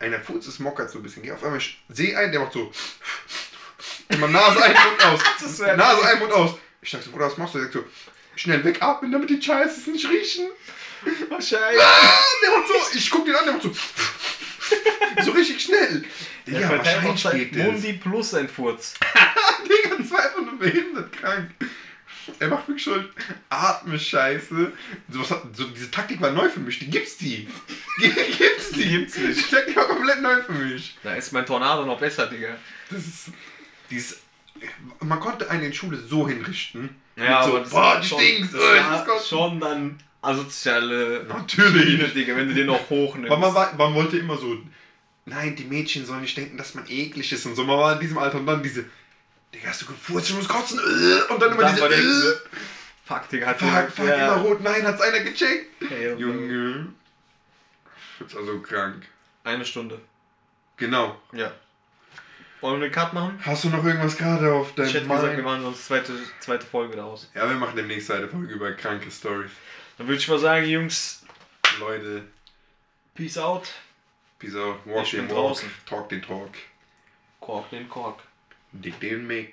Einer 0.00 0.20
Furz 0.20 0.46
ist 0.46 0.58
mockert 0.60 0.90
so 0.90 0.98
ein 0.98 1.02
bisschen. 1.02 1.22
Geh 1.22 1.32
auf 1.32 1.42
einmal, 1.42 1.58
ich 1.58 1.80
sehe 1.88 2.16
einen, 2.16 2.30
der 2.30 2.40
macht 2.40 2.52
so. 2.52 2.72
Immer 4.10 4.28
Nase 4.28 4.62
ein, 4.62 4.72
Mund 4.72 5.04
aus. 5.04 5.20
Das 5.40 5.58
Nase 5.76 6.04
ein, 6.04 6.18
Mund 6.18 6.32
aus. 6.32 6.54
Ich 6.82 6.90
sag 6.90 7.02
so, 7.02 7.10
Bruder, 7.10 7.26
was 7.26 7.36
machst 7.36 7.54
du? 7.54 7.58
Er 7.58 7.64
sagt 7.64 7.74
so, 7.74 7.84
schnell 8.38 8.64
wegatmen, 8.64 9.12
damit 9.12 9.30
die 9.30 9.40
Scheiße 9.42 9.90
nicht 9.90 10.08
riechen. 10.08 10.48
Wahrscheinlich. 11.28 11.80
Ah, 11.82 12.18
der 12.42 12.58
macht 12.58 12.68
so, 12.68 12.98
ich 12.98 13.10
guck 13.10 13.24
den 13.24 13.34
an, 13.34 13.44
der 13.44 13.54
macht 13.54 13.62
so. 13.64 13.72
So 15.24 15.30
richtig 15.32 15.60
schnell. 15.62 16.04
Der 16.46 16.54
Digga, 16.54 16.66
auch 16.80 17.04
wahrscheinlich 17.04 17.50
geht 17.50 17.56
das. 17.60 17.66
Mundi 17.66 17.92
plus 17.94 18.34
ein 18.34 18.48
Furz. 18.48 18.94
Digga, 19.64 19.96
das 19.96 20.10
war 20.10 20.24
einfach 20.24 20.42
nur 20.42 20.58
behindert 20.58 21.12
krank. 21.12 21.50
Er 22.40 22.48
macht 22.48 22.68
wirklich 22.68 22.84
schon 22.84 23.08
Atme-Scheiße. 23.48 24.72
So, 25.10 25.20
was 25.20 25.30
hat- 25.30 25.44
so, 25.56 25.64
diese 25.68 25.90
Taktik 25.90 26.20
war 26.20 26.30
neu 26.30 26.48
für 26.50 26.60
mich. 26.60 26.78
Die 26.78 26.90
gibt's 26.90 27.16
die. 27.16 27.48
Die 28.02 28.10
gibt's 28.10 28.70
die. 28.70 28.82
Die 28.82 28.88
gibt's 28.90 29.16
nicht. 29.18 29.50
Die 29.50 29.54
Taktik 29.54 29.76
war 29.76 29.86
komplett 29.86 30.20
neu 30.20 30.42
für 30.42 30.52
mich. 30.52 30.96
Da 31.02 31.14
ist 31.14 31.32
mein 31.32 31.46
Tornado 31.46 31.84
noch 31.86 31.98
besser, 31.98 32.26
Digga. 32.26 32.56
Das 32.90 33.00
ist. 33.06 33.24
Dieses, 33.90 34.18
man 35.00 35.18
konnte 35.20 35.48
einen 35.50 35.64
in 35.64 35.72
Schule 35.72 35.96
so 35.98 36.28
hinrichten. 36.28 36.90
Ja, 37.18 37.42
so, 37.42 37.58
das 37.58 37.70
boah, 37.70 38.00
die 38.00 38.06
schon, 38.06 38.18
das 38.52 38.52
war 38.54 38.90
muss 38.90 39.04
kotzen. 39.06 39.26
schon 39.28 39.60
dann 39.60 39.98
asoziale 40.22 41.24
Natürlich. 41.28 41.84
Schiene, 41.84 42.08
Digga, 42.08 42.36
wenn 42.36 42.48
du 42.48 42.54
den 42.54 42.66
noch 42.66 42.88
hochnimmst. 42.90 43.30
Man, 43.30 43.54
war, 43.54 43.74
man 43.76 43.94
wollte 43.94 44.18
immer 44.18 44.36
so, 44.36 44.56
nein, 45.26 45.56
die 45.56 45.64
Mädchen 45.64 46.04
sollen 46.06 46.22
nicht 46.22 46.36
denken, 46.36 46.56
dass 46.56 46.74
man 46.74 46.84
eklig 46.88 47.32
ist 47.32 47.46
und 47.46 47.54
so. 47.54 47.64
Man 47.64 47.78
war 47.78 47.94
in 47.94 48.00
diesem 48.00 48.18
Alter 48.18 48.38
und 48.38 48.46
dann 48.46 48.62
diese, 48.62 48.84
Digga, 49.54 49.68
hast 49.68 49.82
du 49.82 49.86
gefurzt, 49.86 50.30
ich 50.30 50.36
muss 50.36 50.48
kotzen. 50.48 50.78
äh, 50.78 51.32
Und 51.32 51.40
dann 51.42 51.52
immer 51.52 51.62
dann 51.62 51.74
diese, 51.74 51.86
äh, 51.86 51.96
diese, 51.96 52.42
Fuck, 53.04 53.28
Digga, 53.30 53.46
hat 53.46 53.58
fuck, 53.58 53.90
fuck, 53.90 54.06
ja. 54.06 54.34
immer 54.34 54.42
rot. 54.44 54.60
Nein, 54.60 54.86
hat's 54.86 55.00
einer 55.00 55.20
gecheckt. 55.20 55.70
Hey, 55.88 56.12
Junge. 56.18 56.88
Ich 58.28 58.36
also 58.36 58.60
krank. 58.60 59.06
Eine 59.44 59.64
Stunde. 59.64 59.98
Genau. 60.76 61.18
Ja. 61.32 61.52
Wollen 62.60 62.80
wir 62.80 62.86
einen 62.86 62.92
Cut 62.94 63.12
machen? 63.12 63.38
Hast 63.44 63.64
du 63.64 63.68
noch 63.68 63.84
irgendwas 63.84 64.16
gerade 64.16 64.52
auf 64.52 64.70
Ich 64.70 64.74
deinem 64.74 64.86
hätte 64.88 65.00
gesagt, 65.06 65.22
wir 65.22 65.28
Mind? 65.34 65.44
machen 65.44 65.62
sonst 65.62 65.86
zweite, 65.86 66.12
zweite 66.40 66.66
Folge 66.66 66.96
daraus. 66.96 67.30
Ja, 67.34 67.48
wir 67.48 67.56
machen 67.56 67.76
demnächst 67.76 68.10
eine 68.10 68.26
Folge 68.28 68.52
über 68.52 68.72
kranke 68.72 69.10
Stories. 69.10 69.50
Dann 69.96 70.06
würde 70.08 70.18
ich 70.20 70.28
mal 70.28 70.38
sagen, 70.38 70.66
Jungs, 70.66 71.24
Leute, 71.78 72.24
peace 73.14 73.38
out. 73.38 73.68
peace 74.38 74.56
out. 74.56 74.76
Walk 74.86 75.04
Ich 75.04 75.10
den 75.12 75.26
bin 75.26 75.36
walk. 75.36 75.46
draußen. 75.48 75.70
Talk 75.86 76.08
den 76.08 76.22
talk. 76.22 76.50
Kork 77.40 77.70
den 77.70 77.88
Kork. 77.88 78.20
Dick 78.72 78.98
den 79.00 79.26
make. 79.26 79.52